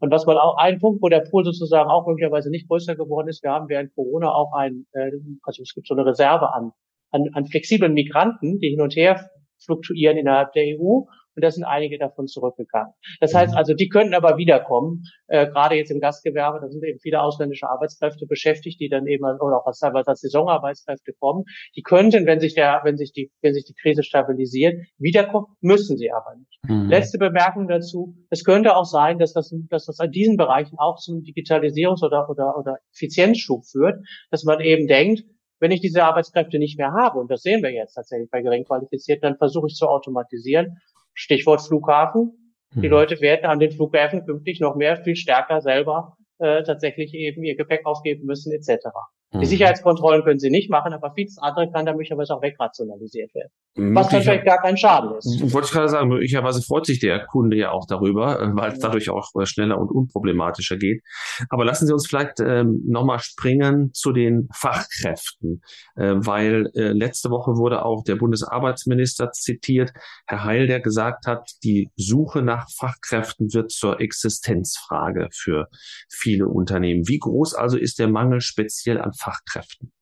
Und 0.00 0.10
was 0.10 0.24
man 0.24 0.38
auch, 0.38 0.56
ein 0.56 0.78
Punkt, 0.78 1.02
wo 1.02 1.10
der 1.10 1.20
Pool 1.20 1.44
sozusagen 1.44 1.90
auch 1.90 2.06
möglicherweise 2.06 2.50
nicht 2.50 2.68
größer 2.68 2.96
geworden 2.96 3.28
ist, 3.28 3.42
wir 3.42 3.50
haben 3.50 3.68
während 3.68 3.94
Corona 3.94 4.32
auch 4.32 4.54
ein, 4.54 4.86
äh, 4.92 5.10
also 5.42 5.62
es 5.62 5.74
gibt 5.74 5.86
so 5.88 5.94
eine 5.94 6.06
Reserve 6.06 6.54
an, 6.54 6.72
an, 7.10 7.28
an 7.34 7.44
flexiblen 7.44 7.92
Migranten, 7.92 8.60
die 8.60 8.70
hin 8.70 8.80
und 8.80 8.96
her 8.96 9.28
fluktuieren 9.62 10.16
innerhalb 10.16 10.54
der 10.54 10.64
EU 10.78 11.02
und 11.38 11.44
da 11.44 11.52
sind 11.52 11.62
einige 11.62 11.98
davon 11.98 12.26
zurückgegangen. 12.26 12.92
Das 13.20 13.32
heißt 13.32 13.52
mhm. 13.52 13.58
also, 13.58 13.72
die 13.72 13.88
könnten 13.88 14.12
aber 14.12 14.38
wiederkommen, 14.38 15.04
äh, 15.28 15.46
gerade 15.46 15.76
jetzt 15.76 15.92
im 15.92 16.00
Gastgewerbe, 16.00 16.58
da 16.60 16.68
sind 16.68 16.82
eben 16.82 16.98
viele 16.98 17.22
ausländische 17.22 17.68
Arbeitskräfte 17.68 18.26
beschäftigt, 18.26 18.80
die 18.80 18.88
dann 18.88 19.06
eben 19.06 19.24
oder 19.24 19.60
auch 19.60 19.66
als 19.66 19.78
teilweise 19.78 20.08
als 20.08 20.20
Saisonarbeitskräfte 20.22 21.12
kommen. 21.20 21.44
Die 21.76 21.82
könnten, 21.82 22.26
wenn 22.26 22.40
sich 22.40 22.56
der, 22.56 22.80
wenn 22.82 22.96
sich 22.96 23.12
die, 23.12 23.30
wenn 23.40 23.54
sich 23.54 23.66
die 23.66 23.74
Krise 23.80 24.02
stabilisiert, 24.02 24.74
wiederkommen, 24.98 25.46
müssen 25.60 25.96
sie 25.96 26.10
aber 26.10 26.34
nicht. 26.34 26.58
Mhm. 26.64 26.88
Letzte 26.88 27.18
Bemerkung 27.18 27.68
dazu: 27.68 28.16
Es 28.30 28.42
könnte 28.42 28.74
auch 28.74 28.84
sein, 28.84 29.20
dass 29.20 29.32
das, 29.32 29.54
dass 29.70 29.86
das 29.86 30.00
an 30.00 30.10
diesen 30.10 30.36
Bereichen 30.36 30.76
auch 30.76 30.96
zum 30.96 31.22
Digitalisierungs- 31.22 32.04
oder 32.04 32.28
oder 32.28 32.58
oder 32.58 32.78
Effizienzschub 32.92 33.64
führt, 33.64 34.04
dass 34.32 34.42
man 34.42 34.58
eben 34.58 34.88
denkt, 34.88 35.22
wenn 35.60 35.70
ich 35.70 35.80
diese 35.80 36.04
Arbeitskräfte 36.04 36.58
nicht 36.58 36.78
mehr 36.78 36.92
habe, 36.92 37.18
und 37.18 37.30
das 37.30 37.42
sehen 37.42 37.62
wir 37.62 37.70
jetzt 37.70 37.94
tatsächlich 37.94 38.30
bei 38.30 38.42
geringqualifizierten, 38.42 39.22
dann 39.22 39.38
versuche 39.38 39.66
ich 39.68 39.74
zu 39.74 39.88
automatisieren 39.88 40.78
Stichwort 41.18 41.60
Flughafen. 41.60 42.54
Die 42.74 42.86
mhm. 42.86 42.92
Leute 42.92 43.20
werden 43.20 43.46
an 43.46 43.58
den 43.58 43.72
Flughäfen 43.72 44.24
künftig 44.24 44.60
noch 44.60 44.76
mehr, 44.76 45.02
viel 45.02 45.16
stärker 45.16 45.60
selber 45.60 46.16
äh, 46.38 46.62
tatsächlich 46.62 47.12
eben 47.12 47.42
ihr 47.42 47.56
Gepäck 47.56 47.84
aufgeben 47.86 48.24
müssen 48.24 48.52
etc. 48.52 48.86
Die 49.34 49.38
mhm. 49.38 49.44
Sicherheitskontrollen 49.44 50.24
können 50.24 50.38
sie 50.38 50.48
nicht 50.48 50.70
machen, 50.70 50.94
aber 50.94 51.12
vieles 51.14 51.36
andere 51.38 51.70
kann 51.70 51.84
da 51.84 51.92
möglicherweise 51.92 52.34
auch 52.34 52.40
wegrationalisiert 52.40 53.34
werden. 53.34 53.50
Was 53.94 54.10
natürlich 54.10 54.44
gar 54.44 54.60
kein 54.60 54.76
Schaden 54.76 55.16
ist. 55.16 55.52
Wollte 55.52 55.66
ich 55.66 55.72
gerade 55.72 55.88
sagen, 55.90 56.08
möglicherweise 56.08 56.62
freut 56.62 56.86
sich 56.86 56.98
der 56.98 57.26
Kunde 57.26 57.56
ja 57.56 57.70
auch 57.70 57.86
darüber, 57.86 58.40
äh, 58.40 58.48
weil 58.54 58.72
es 58.72 58.78
dadurch 58.78 59.10
auch 59.10 59.28
äh, 59.38 59.44
schneller 59.44 59.78
und 59.78 59.90
unproblematischer 59.90 60.78
geht. 60.78 61.02
Aber 61.50 61.66
lassen 61.66 61.86
Sie 61.86 61.92
uns 61.92 62.06
vielleicht 62.08 62.40
ähm, 62.40 62.82
nochmal 62.86 63.18
springen 63.18 63.90
zu 63.92 64.12
den 64.12 64.48
Fachkräften, 64.52 65.60
äh, 65.96 66.14
weil 66.16 66.70
äh, 66.74 66.92
letzte 66.92 67.28
Woche 67.30 67.52
wurde 67.56 67.84
auch 67.84 68.04
der 68.04 68.16
Bundesarbeitsminister 68.16 69.30
zitiert, 69.30 69.92
Herr 70.26 70.44
Heil, 70.44 70.66
der 70.66 70.80
gesagt 70.80 71.26
hat, 71.26 71.50
die 71.62 71.90
Suche 71.96 72.40
nach 72.40 72.66
Fachkräften 72.76 73.52
wird 73.52 73.70
zur 73.70 74.00
Existenzfrage 74.00 75.28
für 75.32 75.68
viele 76.10 76.48
Unternehmen. 76.48 77.06
Wie 77.06 77.18
groß 77.18 77.54
also 77.54 77.76
ist 77.76 77.98
der 77.98 78.08
Mangel 78.08 78.40
speziell 78.40 78.98
an 78.98 79.12
Fachkräften? 79.18 79.92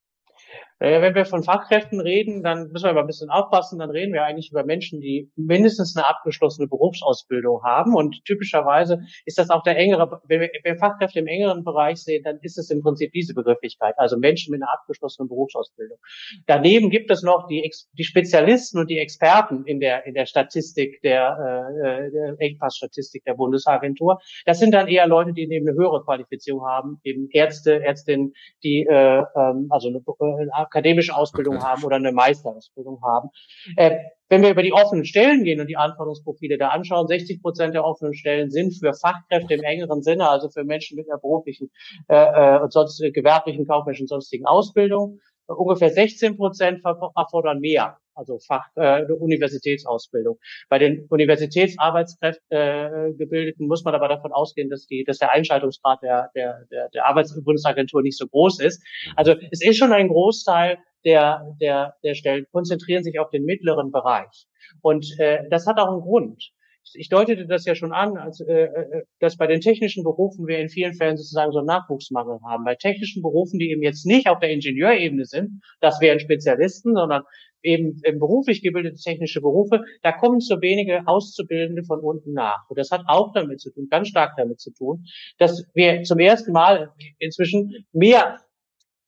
Äh, 0.78 1.00
wenn 1.00 1.14
wir 1.14 1.24
von 1.24 1.42
Fachkräften 1.42 2.00
reden, 2.00 2.42
dann 2.42 2.70
müssen 2.70 2.84
wir 2.84 2.92
mal 2.92 3.00
ein 3.00 3.06
bisschen 3.06 3.30
aufpassen. 3.30 3.78
Dann 3.78 3.90
reden 3.90 4.12
wir 4.12 4.24
eigentlich 4.24 4.50
über 4.50 4.64
Menschen, 4.64 5.00
die 5.00 5.30
mindestens 5.36 5.96
eine 5.96 6.06
abgeschlossene 6.06 6.68
Berufsausbildung 6.68 7.62
haben. 7.62 7.94
Und 7.94 8.24
typischerweise 8.24 9.00
ist 9.24 9.38
das 9.38 9.50
auch 9.50 9.62
der 9.62 9.76
engere, 9.78 10.20
wenn 10.28 10.40
wir, 10.40 10.50
wenn 10.64 10.78
Fachkräfte 10.78 11.20
im 11.20 11.26
engeren 11.26 11.64
Bereich 11.64 12.02
sehen, 12.02 12.22
dann 12.24 12.38
ist 12.42 12.58
es 12.58 12.70
im 12.70 12.82
Prinzip 12.82 13.12
diese 13.12 13.32
Begrifflichkeit, 13.34 13.94
also 13.98 14.18
Menschen 14.18 14.52
mit 14.52 14.62
einer 14.62 14.72
abgeschlossenen 14.72 15.28
Berufsausbildung. 15.28 15.98
Daneben 16.46 16.90
gibt 16.90 17.10
es 17.10 17.22
noch 17.22 17.46
die, 17.48 17.70
die 17.92 18.04
Spezialisten 18.04 18.78
und 18.78 18.90
die 18.90 18.98
Experten 18.98 19.64
in 19.64 19.80
der, 19.80 20.06
in 20.06 20.14
der 20.14 20.26
Statistik 20.26 21.00
der, 21.02 21.70
äh, 21.82 22.10
der 22.10 22.34
Engpassstatistik 22.38 23.24
der 23.24 23.34
Bundesagentur. 23.34 24.18
Das 24.44 24.58
sind 24.58 24.72
dann 24.72 24.88
eher 24.88 25.06
Leute, 25.06 25.32
die 25.32 25.42
eben 25.42 25.66
eine 25.68 25.76
höhere 25.76 26.04
Qualifizierung 26.04 26.66
haben, 26.66 27.00
eben 27.02 27.28
Ärzte, 27.30 27.82
Ärztinnen, 27.82 28.34
die 28.62 28.86
äh, 28.86 29.22
ähm, 29.36 29.68
also 29.70 29.88
eine, 29.88 30.02
eine 30.20 30.65
akademische 30.66 31.16
Ausbildung 31.16 31.56
okay. 31.56 31.66
haben 31.66 31.84
oder 31.84 31.96
eine 31.96 32.12
Meisterausbildung 32.12 33.00
haben. 33.02 33.30
Äh, 33.76 33.96
wenn 34.28 34.42
wir 34.42 34.50
über 34.50 34.62
die 34.62 34.72
offenen 34.72 35.04
Stellen 35.04 35.44
gehen 35.44 35.60
und 35.60 35.68
die 35.68 35.76
Anforderungsprofile 35.76 36.58
da 36.58 36.68
anschauen, 36.68 37.06
60 37.06 37.42
Prozent 37.42 37.74
der 37.74 37.84
offenen 37.84 38.14
Stellen 38.14 38.50
sind 38.50 38.72
für 38.74 38.92
Fachkräfte 38.92 39.54
im 39.54 39.62
engeren 39.62 40.02
Sinne, 40.02 40.28
also 40.28 40.48
für 40.50 40.64
Menschen 40.64 40.96
mit 40.96 41.08
einer 41.08 41.18
beruflichen 41.18 41.70
äh, 42.08 42.16
äh 42.16 42.60
und 42.60 42.72
sonst 42.72 43.00
äh, 43.00 43.12
gewerblichen, 43.12 43.66
kaufmännischen 43.66 44.04
und 44.04 44.08
sonstigen 44.08 44.46
Ausbildung. 44.46 45.20
Ungefähr 45.46 45.90
16 45.90 46.36
Prozent 46.36 46.82
erfordern 46.84 47.60
mehr 47.60 47.98
also 48.16 48.38
Fach 48.38 48.66
äh, 48.76 49.04
Universitätsausbildung. 49.12 50.38
Bei 50.68 50.78
den 50.78 51.06
Universitätsarbeitskräften 51.08 52.44
äh, 52.50 53.12
gebildeten 53.16 53.68
muss 53.68 53.84
man 53.84 53.94
aber 53.94 54.08
davon 54.08 54.32
ausgehen, 54.32 54.70
dass 54.70 54.86
die, 54.86 55.04
dass 55.04 55.18
der 55.18 55.32
Einschaltungsgrad 55.32 56.02
der 56.02 56.30
der 56.34 56.64
der, 56.70 56.88
der 56.88 57.06
Arbeitsbundesagentur 57.06 58.02
nicht 58.02 58.18
so 58.18 58.26
groß 58.26 58.60
ist. 58.60 58.82
Also 59.14 59.34
es 59.50 59.62
ist 59.62 59.76
schon 59.76 59.92
ein 59.92 60.08
Großteil 60.08 60.78
der 61.04 61.54
der 61.60 61.94
der 62.02 62.14
Stellen 62.14 62.46
konzentrieren 62.50 63.04
sich 63.04 63.18
auf 63.18 63.30
den 63.30 63.44
mittleren 63.44 63.92
Bereich 63.92 64.46
und 64.80 65.06
äh, 65.18 65.44
das 65.50 65.66
hat 65.66 65.78
auch 65.78 65.90
einen 65.90 66.00
Grund 66.00 66.52
ich 66.94 67.08
deutete 67.08 67.46
das 67.46 67.64
ja 67.64 67.74
schon 67.74 67.92
an, 67.92 68.16
als, 68.16 68.40
äh, 68.40 68.64
äh, 68.64 69.02
dass 69.20 69.36
bei 69.36 69.46
den 69.46 69.60
technischen 69.60 70.04
Berufen 70.04 70.46
wir 70.46 70.58
in 70.58 70.68
vielen 70.68 70.94
Fällen 70.94 71.16
sozusagen 71.16 71.52
so 71.52 71.58
einen 71.58 71.66
Nachwuchsmangel 71.66 72.38
haben. 72.44 72.64
Bei 72.64 72.74
technischen 72.74 73.22
Berufen, 73.22 73.58
die 73.58 73.70
eben 73.70 73.82
jetzt 73.82 74.06
nicht 74.06 74.28
auf 74.28 74.38
der 74.38 74.50
Ingenieurebene 74.50 75.24
sind, 75.24 75.62
das 75.80 76.00
wären 76.00 76.20
Spezialisten, 76.20 76.94
sondern 76.94 77.22
eben 77.62 78.00
beruflich 78.18 78.62
gebildete 78.62 78.96
technische 78.96 79.40
Berufe, 79.40 79.82
da 80.02 80.12
kommen 80.12 80.40
zu 80.40 80.60
wenige 80.60 81.02
Auszubildende 81.06 81.82
von 81.82 82.00
unten 82.00 82.32
nach. 82.32 82.68
Und 82.68 82.78
das 82.78 82.90
hat 82.90 83.02
auch 83.08 83.32
damit 83.32 83.60
zu 83.60 83.72
tun, 83.72 83.88
ganz 83.90 84.08
stark 84.08 84.34
damit 84.36 84.60
zu 84.60 84.72
tun, 84.72 85.04
dass 85.38 85.64
wir 85.74 86.02
zum 86.04 86.18
ersten 86.20 86.52
Mal 86.52 86.92
inzwischen 87.18 87.86
mehr 87.92 88.40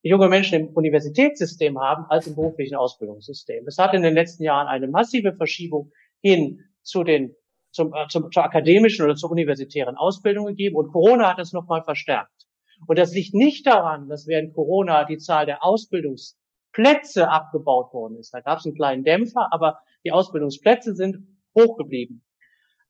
junge 0.03 0.29
Menschen 0.29 0.61
im 0.61 0.69
Universitätssystem 0.69 1.79
haben 1.79 2.05
als 2.09 2.27
im 2.27 2.35
beruflichen 2.35 2.75
Ausbildungssystem. 2.75 3.67
Es 3.67 3.79
hat 3.79 3.95
in 3.95 4.03
den 4.03 4.15
letzten 4.15 4.43
Jahren 4.43 4.67
eine 4.67 4.89
massive 4.89 5.35
Verschiebung 5.35 5.93
hin 6.21 6.61
zu 6.83 7.05
den 7.05 7.35
zum, 7.79 7.95
äh, 7.95 8.09
zum, 8.09 8.31
zur 8.33 8.45
akademischen 8.45 9.05
oder 9.05 9.15
zur 9.15 9.31
universitären 9.31 9.97
Ausbildung 9.97 10.47
gegeben 10.47 10.77
und 10.77 10.93
Corona 10.93 11.31
hat 11.31 11.39
das 11.39 11.53
nochmal 11.53 11.83
verstärkt. 11.83 12.47
Und 12.87 12.99
das 12.99 13.15
liegt 13.15 13.35
nicht 13.35 13.67
daran, 13.67 14.09
dass 14.09 14.27
während 14.27 14.55
Corona 14.55 15.05
die 15.05 15.19
Zahl 15.19 15.47
der 15.47 15.65
Ausbildungsplätze 15.65 17.29
abgebaut 17.29 17.93
worden 17.93 18.19
ist. 18.19 18.35
Da 18.35 18.41
gab 18.41 18.59
es 18.59 18.67
einen 18.67 18.75
kleinen 18.75 19.05
Dämpfer, 19.05 19.49
aber 19.53 19.79
die 20.05 20.13
Ausbildungsplätze 20.13 20.95
sind 20.95 21.17
hoch 21.57 21.77
geblieben. 21.77 22.25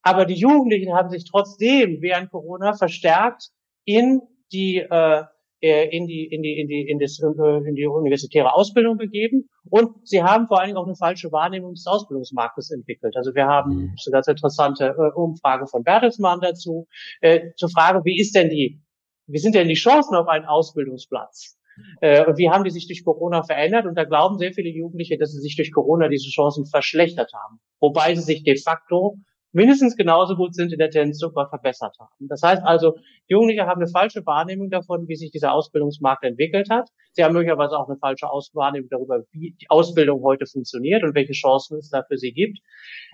Aber 0.03 0.25
die 0.25 0.35
Jugendlichen 0.35 0.95
haben 0.95 1.11
sich 1.11 1.25
trotzdem 1.31 2.01
während 2.01 2.31
Corona 2.31 2.73
verstärkt 2.75 3.51
in 3.85 4.21
die 4.53 4.79
äh, 4.79 5.25
in 5.61 6.07
die 6.07 6.25
in 6.27 6.43
die 6.43 6.59
in 6.59 6.69
die 6.69 6.89
in, 6.89 6.99
das, 6.99 7.21
äh, 7.21 7.69
in 7.69 7.75
die 7.75 7.87
universitäre 7.87 8.55
Ausbildung 8.55 8.97
begeben 8.97 9.49
und 9.69 10.07
sie 10.07 10.23
haben 10.23 10.47
vor 10.47 10.61
allen 10.61 10.69
Dingen 10.69 10.79
auch 10.79 10.87
eine 10.87 10.95
falsche 10.95 11.33
Wahrnehmung 11.33 11.75
des 11.75 11.87
Ausbildungsmarktes 11.87 12.71
entwickelt. 12.71 13.17
Also 13.17 13.35
wir 13.35 13.47
haben 13.47 13.75
mhm. 13.75 13.95
eine 14.07 14.13
ganz 14.13 14.29
interessante 14.29 14.95
äh, 14.97 15.19
Umfrage 15.19 15.67
von 15.67 15.83
Bertelsmann 15.83 16.41
dazu 16.41 16.87
äh, 17.21 17.51
zur 17.57 17.71
Frage, 17.71 18.05
wie 18.05 18.21
ist 18.21 18.35
denn 18.35 18.51
die 18.51 18.81
wie 19.27 19.39
sind 19.39 19.55
denn 19.55 19.69
die 19.69 19.75
Chancen 19.75 20.15
auf 20.15 20.29
einen 20.29 20.47
Ausbildungsplatz? 20.47 21.59
Äh, 22.01 22.25
und 22.25 22.39
wie 22.39 22.51
haben 22.51 22.65
die 22.65 22.71
sich 22.71 22.87
durch 22.87 23.05
Corona 23.05 23.43
verändert? 23.43 23.87
Und 23.87 23.95
da 23.95 24.05
glauben 24.05 24.39
sehr 24.39 24.53
viele 24.53 24.71
Jugendliche, 24.71 25.19
dass 25.19 25.33
sie 25.33 25.41
sich 25.41 25.57
durch 25.57 25.73
Corona 25.73 26.09
diese 26.09 26.31
Chancen 26.31 26.67
verschlechtert 26.67 27.33
haben. 27.35 27.61
Wobei 27.81 28.15
sie 28.15 28.23
sich 28.23 28.43
de 28.43 28.59
facto 28.59 29.19
mindestens 29.59 29.97
genauso 29.97 30.37
gut 30.37 30.55
sind 30.55 30.73
in 30.73 30.79
der 30.79 30.89
Tendenz 30.89 31.19
sogar 31.19 31.49
verbessert 31.49 31.97
haben. 31.99 32.29
Das 32.29 32.43
heißt 32.43 32.63
also, 32.65 32.97
Jugendliche 33.27 33.67
haben 33.67 33.81
eine 33.81 33.91
falsche 33.91 34.25
Wahrnehmung 34.25 34.71
davon, 34.71 35.09
wie 35.09 35.17
sich 35.17 35.33
dieser 35.33 35.53
Ausbildungsmarkt 35.53 36.23
entwickelt 36.23 36.71
hat. 36.71 36.89
Sie 37.13 37.25
haben 37.25 37.33
möglicherweise 37.33 37.77
auch 37.77 37.89
eine 37.89 37.99
falsche 37.99 38.27
Wahrnehmung 38.27 38.89
darüber, 38.89 39.25
wie 39.33 39.57
die 39.61 39.69
Ausbildung 39.69 40.23
heute 40.23 40.47
funktioniert 40.47 41.03
und 41.03 41.17
welche 41.17 41.33
Chancen 41.33 41.79
es 41.79 41.91
da 41.91 42.05
für 42.07 42.17
sie 42.17 42.33
gibt. 42.33 42.61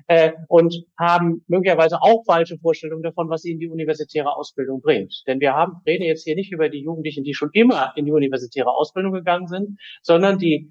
Äh, 0.07 0.33
und 0.49 0.85
haben 0.99 1.43
möglicherweise 1.49 2.03
auch 2.03 2.23
falsche 2.27 2.59
Vorstellungen 2.59 3.03
davon, 3.03 3.31
was 3.31 3.47
ihnen 3.47 3.59
die 3.59 3.69
universitäre 3.69 4.37
Ausbildung 4.37 4.83
bringt. 4.83 5.23
Denn 5.27 5.41
wir 5.41 5.55
haben, 5.55 5.81
reden 5.87 6.05
jetzt 6.05 6.25
hier 6.25 6.37
nicht 6.37 6.53
über 6.53 6.69
die 6.69 6.83
Jugendlichen, 6.83 7.25
die 7.25 7.33
schon 7.33 7.49
immer 7.55 7.95
in 7.97 8.05
die 8.05 8.13
universitäre 8.13 8.69
Ausbildung 8.71 9.13
gegangen 9.13 9.47
sind, 9.47 9.79
sondern 10.03 10.39
die 10.39 10.71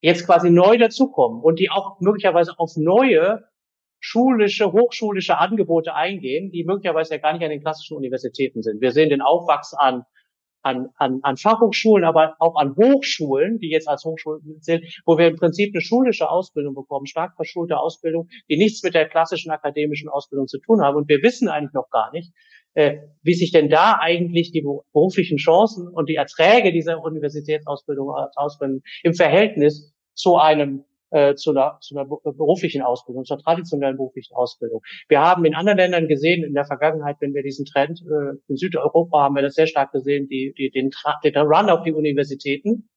jetzt 0.00 0.24
quasi 0.24 0.50
neu 0.50 0.78
dazukommen 0.78 1.42
und 1.42 1.58
die 1.58 1.70
auch 1.70 2.00
möglicherweise 2.00 2.54
auf 2.56 2.72
neue 2.76 3.44
schulische, 4.00 4.72
hochschulische 4.72 5.38
Angebote 5.38 5.94
eingehen, 5.94 6.50
die 6.50 6.64
möglicherweise 6.64 7.14
ja 7.14 7.20
gar 7.20 7.34
nicht 7.34 7.44
an 7.44 7.50
den 7.50 7.60
klassischen 7.60 7.96
Universitäten 7.96 8.62
sind. 8.62 8.80
Wir 8.80 8.92
sehen 8.92 9.10
den 9.10 9.20
Aufwachs 9.20 9.74
an, 9.74 10.04
an, 10.62 10.88
an, 10.96 11.20
an 11.22 11.36
Fachhochschulen, 11.36 12.04
aber 12.04 12.34
auch 12.38 12.56
an 12.56 12.74
Hochschulen, 12.76 13.58
die 13.58 13.70
jetzt 13.70 13.88
als 13.88 14.04
Hochschulen 14.04 14.60
sind, 14.60 14.84
wo 15.06 15.18
wir 15.18 15.28
im 15.28 15.36
Prinzip 15.36 15.74
eine 15.74 15.80
schulische 15.80 16.28
Ausbildung 16.30 16.74
bekommen, 16.74 17.06
stark 17.06 17.36
verschulte 17.36 17.78
Ausbildung, 17.78 18.28
die 18.48 18.56
nichts 18.56 18.82
mit 18.82 18.94
der 18.94 19.08
klassischen 19.08 19.50
akademischen 19.50 20.08
Ausbildung 20.08 20.48
zu 20.48 20.58
tun 20.58 20.82
haben. 20.82 20.96
Und 20.96 21.08
wir 21.08 21.22
wissen 21.22 21.48
eigentlich 21.48 21.74
noch 21.74 21.90
gar 21.90 22.10
nicht, 22.12 22.32
äh, 22.74 22.98
wie 23.22 23.34
sich 23.34 23.52
denn 23.52 23.68
da 23.68 23.98
eigentlich 24.00 24.52
die 24.52 24.62
beruflichen 24.62 25.38
Chancen 25.38 25.88
und 25.88 26.08
die 26.08 26.16
Erträge 26.16 26.72
dieser 26.72 27.02
Universitätsausbildung 27.02 28.10
Ausbildung 28.36 28.82
im 29.02 29.14
Verhältnis 29.14 29.92
zu 30.14 30.36
einem 30.36 30.84
äh, 31.10 31.34
zu, 31.34 31.50
einer, 31.50 31.78
zu 31.80 31.96
einer 31.96 32.06
beruflichen 32.06 32.82
Ausbildung, 32.82 33.24
zur 33.24 33.38
traditionellen 33.38 33.96
beruflichen 33.96 34.34
Ausbildung. 34.34 34.82
Wir 35.08 35.20
haben 35.20 35.44
in 35.44 35.54
anderen 35.54 35.78
Ländern 35.78 36.08
gesehen, 36.08 36.44
in 36.44 36.54
der 36.54 36.64
Vergangenheit, 36.64 37.16
wenn 37.20 37.34
wir 37.34 37.42
diesen 37.42 37.66
Trend, 37.66 38.02
äh, 38.02 38.36
in 38.48 38.56
Südeuropa 38.56 39.22
haben 39.22 39.34
wir 39.34 39.42
das 39.42 39.54
sehr 39.54 39.66
stark 39.66 39.92
gesehen, 39.92 40.28
die, 40.28 40.54
die, 40.56 40.70
den, 40.70 40.90
den 41.24 41.36
Run 41.36 41.70
auf 41.70 41.82
die 41.82 41.92
Universitäten, 41.92 42.88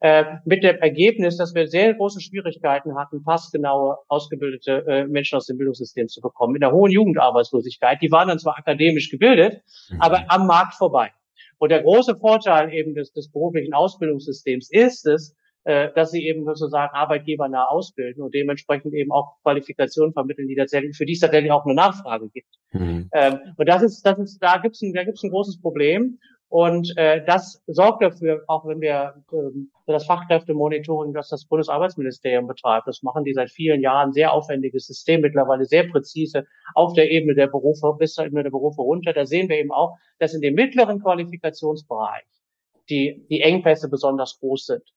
äh, 0.00 0.24
mit 0.44 0.62
dem 0.62 0.76
Ergebnis, 0.76 1.38
dass 1.38 1.54
wir 1.54 1.68
sehr 1.68 1.94
große 1.94 2.20
Schwierigkeiten 2.20 2.96
hatten, 2.96 3.24
passgenaue, 3.24 3.96
ausgebildete 4.08 4.84
äh, 4.86 5.06
Menschen 5.06 5.36
aus 5.36 5.46
dem 5.46 5.56
Bildungssystem 5.56 6.08
zu 6.08 6.20
bekommen. 6.20 6.54
In 6.54 6.60
der 6.60 6.72
hohen 6.72 6.92
Jugendarbeitslosigkeit, 6.92 8.02
die 8.02 8.10
waren 8.10 8.28
dann 8.28 8.38
zwar 8.38 8.58
akademisch 8.58 9.10
gebildet, 9.10 9.62
mhm. 9.90 10.00
aber 10.02 10.24
am 10.28 10.46
Markt 10.46 10.74
vorbei. 10.74 11.12
Und 11.58 11.70
der 11.70 11.82
große 11.82 12.16
Vorteil 12.16 12.74
eben 12.74 12.94
des, 12.94 13.12
des 13.12 13.32
beruflichen 13.32 13.72
Ausbildungssystems 13.72 14.70
ist 14.70 15.06
es, 15.06 15.34
äh, 15.66 15.92
dass 15.96 16.12
sie 16.12 16.24
eben 16.24 16.44
sozusagen 16.44 16.94
arbeitgebernah 16.94 17.64
ausbilden 17.64 18.22
und 18.22 18.32
dementsprechend 18.32 18.94
eben 18.94 19.10
auch 19.10 19.34
Qualifikationen 19.42 20.12
vermitteln, 20.12 20.46
die 20.46 20.54
tatsächlich, 20.54 20.96
für 20.96 21.06
die 21.06 21.14
es 21.14 21.18
tatsächlich 21.18 21.50
auch 21.50 21.64
eine 21.64 21.74
Nachfrage 21.74 22.28
gibt. 22.28 22.54
Mhm. 22.70 23.10
Ähm, 23.12 23.38
und 23.56 23.68
das 23.68 23.82
ist, 23.82 24.06
das 24.06 24.16
ist, 24.20 24.38
da 24.38 24.58
gibt 24.58 24.76
es 24.76 24.82
ein, 24.82 24.92
da 24.94 25.02
gibt's 25.02 25.24
ein 25.24 25.30
großes 25.30 25.60
Problem. 25.60 26.20
Und 26.48 26.96
äh, 26.96 27.24
das 27.24 27.60
sorgt 27.66 28.00
dafür, 28.00 28.44
auch 28.46 28.64
wenn 28.64 28.80
wir 28.80 29.14
ähm, 29.32 29.72
das 29.86 30.06
Fachkräftemonitoring, 30.06 31.12
das 31.12 31.30
das 31.30 31.44
Bundesarbeitsministerium 31.46 32.46
betreibt, 32.46 32.86
das 32.86 33.02
machen 33.02 33.24
die 33.24 33.32
seit 33.32 33.50
vielen 33.50 33.80
Jahren, 33.80 34.12
sehr 34.12 34.32
aufwendiges 34.32 34.86
System, 34.86 35.22
mittlerweile 35.22 35.64
sehr 35.64 35.88
präzise 35.88 36.46
auf 36.74 36.92
der 36.92 37.10
Ebene 37.10 37.34
der 37.34 37.48
Berufe, 37.48 37.96
bis 37.98 38.14
zur 38.14 38.26
Ebene 38.26 38.44
der 38.44 38.50
Berufe 38.50 38.82
runter. 38.82 39.12
Da 39.12 39.26
sehen 39.26 39.48
wir 39.48 39.58
eben 39.58 39.72
auch, 39.72 39.96
dass 40.20 40.32
in 40.32 40.40
dem 40.40 40.54
mittleren 40.54 41.02
Qualifikationsbereich 41.02 42.22
die, 42.88 43.26
die 43.28 43.40
Engpässe 43.40 43.88
besonders 43.88 44.38
groß 44.38 44.66
sind. 44.66 44.92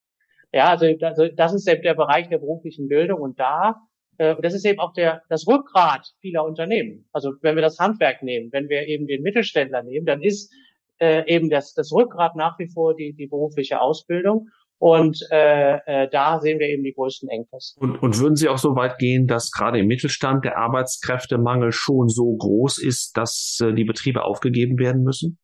Ja, 0.52 0.70
also, 0.70 0.88
also 1.02 1.28
das 1.28 1.54
ist 1.54 1.68
der 1.68 1.94
Bereich 1.94 2.30
der 2.30 2.40
beruflichen 2.40 2.88
Bildung 2.88 3.22
und 3.22 3.40
da, 3.40 3.76
äh, 4.18 4.36
das 4.42 4.54
ist 4.54 4.66
eben 4.66 4.80
auch 4.80 4.94
der, 4.94 5.24
das 5.30 5.48
Rückgrat 5.48 6.08
vieler 6.22 6.44
Unternehmen. 6.44 7.08
Also 7.12 7.34
wenn 7.42 7.56
wir 7.56 7.62
das 7.62 7.80
Handwerk 7.80 8.24
nehmen, 8.24 8.52
wenn 8.52 8.70
wir 8.70 8.88
eben 8.88 9.08
den 9.08 9.22
Mittelständler 9.24 9.84
nehmen, 9.84 10.06
dann 10.06 10.22
ist 10.22 10.54
äh, 11.00 11.24
eben 11.34 11.50
das, 11.50 11.74
das 11.74 11.92
Rückgrat 11.92 12.36
nach 12.36 12.60
wie 12.60 12.68
vor 12.68 12.96
die, 12.96 13.14
die 13.14 13.28
berufliche 13.28 13.82
Ausbildung. 13.82 14.50
Und 14.82 15.20
äh, 15.30 15.76
äh, 15.86 16.10
da 16.10 16.40
sehen 16.40 16.60
wir 16.60 16.68
eben 16.68 16.84
die 16.84 16.94
größten 16.94 17.28
Engpässe. 17.28 17.78
Und, 17.80 18.02
und 18.02 18.18
würden 18.18 18.38
Sie 18.38 18.48
auch 18.48 18.58
so 18.58 18.76
weit 18.76 18.98
gehen, 18.98 19.28
dass 19.28 19.52
gerade 19.52 19.80
im 19.80 19.88
Mittelstand 19.88 20.46
der 20.46 20.58
Arbeitskräftemangel 20.58 21.74
schon 21.74 22.08
so 22.08 22.34
groß 22.38 22.82
ist, 22.82 23.18
dass 23.18 23.60
äh, 23.62 23.74
die 23.74 23.84
Betriebe 23.84 24.24
aufgegeben 24.24 24.80
werden 24.80 25.04
müssen? 25.04 25.38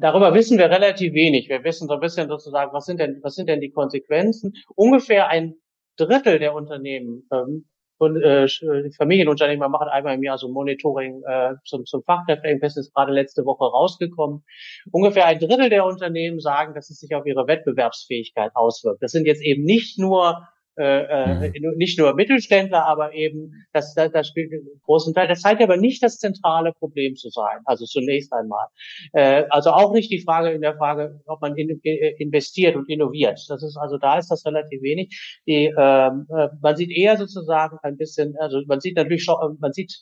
Darüber 0.00 0.34
wissen 0.34 0.58
wir 0.58 0.70
relativ 0.70 1.12
wenig. 1.12 1.48
Wir 1.48 1.64
wissen 1.64 1.88
so 1.88 1.94
ein 1.94 2.00
bisschen 2.00 2.28
sozusagen, 2.28 2.72
was 2.72 2.86
sind 2.86 2.98
denn, 2.98 3.20
was 3.22 3.34
sind 3.34 3.48
denn 3.48 3.60
die 3.60 3.70
Konsequenzen? 3.70 4.54
Ungefähr 4.74 5.28
ein 5.28 5.54
Drittel 5.96 6.38
der 6.38 6.54
Unternehmen 6.54 7.28
ähm, 7.32 7.66
und 7.98 8.20
äh, 8.20 8.48
Familienunternehmer 8.96 9.68
machen 9.68 9.88
einmal 9.88 10.14
im 10.14 10.24
Jahr 10.24 10.36
so 10.36 10.48
Monitoring 10.48 11.22
äh, 11.24 11.54
zum, 11.64 11.84
zum 11.84 12.02
Fachkräfteengpass 12.02 12.76
ist 12.76 12.92
gerade 12.94 13.12
letzte 13.12 13.44
Woche 13.44 13.64
rausgekommen. 13.64 14.44
Ungefähr 14.90 15.26
ein 15.26 15.38
Drittel 15.38 15.68
der 15.68 15.84
Unternehmen 15.84 16.40
sagen, 16.40 16.74
dass 16.74 16.90
es 16.90 16.98
sich 16.98 17.14
auf 17.14 17.26
ihre 17.26 17.46
Wettbewerbsfähigkeit 17.46 18.50
auswirkt. 18.54 19.02
Das 19.02 19.12
sind 19.12 19.26
jetzt 19.26 19.42
eben 19.42 19.62
nicht 19.62 19.98
nur 20.00 20.48
äh, 20.78 21.02
äh, 21.02 21.50
mhm. 21.50 21.76
nicht 21.76 21.98
nur 21.98 22.14
Mittelständler, 22.14 22.86
aber 22.86 23.12
eben 23.12 23.52
das, 23.72 23.92
das, 23.94 24.10
das 24.10 24.28
spielt 24.28 24.52
einen 24.52 24.80
großen 24.84 25.12
Teil. 25.12 25.28
Das 25.28 25.42
scheint 25.42 25.60
aber 25.60 25.76
nicht 25.76 26.02
das 26.02 26.18
zentrale 26.18 26.72
Problem 26.72 27.14
zu 27.14 27.28
sein. 27.28 27.58
Also 27.66 27.84
zunächst 27.84 28.32
einmal. 28.32 28.68
Äh, 29.12 29.44
also 29.50 29.70
auch 29.70 29.92
nicht 29.92 30.10
die 30.10 30.22
Frage 30.22 30.50
in 30.50 30.62
der 30.62 30.76
Frage, 30.76 31.20
ob 31.26 31.42
man 31.42 31.56
in, 31.56 31.78
äh, 31.84 32.14
investiert 32.18 32.74
und 32.76 32.88
innoviert. 32.88 33.38
Das 33.48 33.62
ist 33.62 33.76
also 33.76 33.98
da 33.98 34.18
ist 34.18 34.30
das 34.30 34.46
relativ 34.46 34.80
wenig. 34.80 35.40
Die, 35.46 35.66
ähm, 35.66 36.26
äh, 36.34 36.48
man 36.62 36.76
sieht 36.76 36.90
eher 36.90 37.18
sozusagen 37.18 37.76
ein 37.82 37.98
bisschen, 37.98 38.34
also 38.38 38.62
man 38.66 38.80
sieht 38.80 38.96
natürlich 38.96 39.24
schon, 39.24 39.58
man 39.60 39.72
sieht 39.72 39.92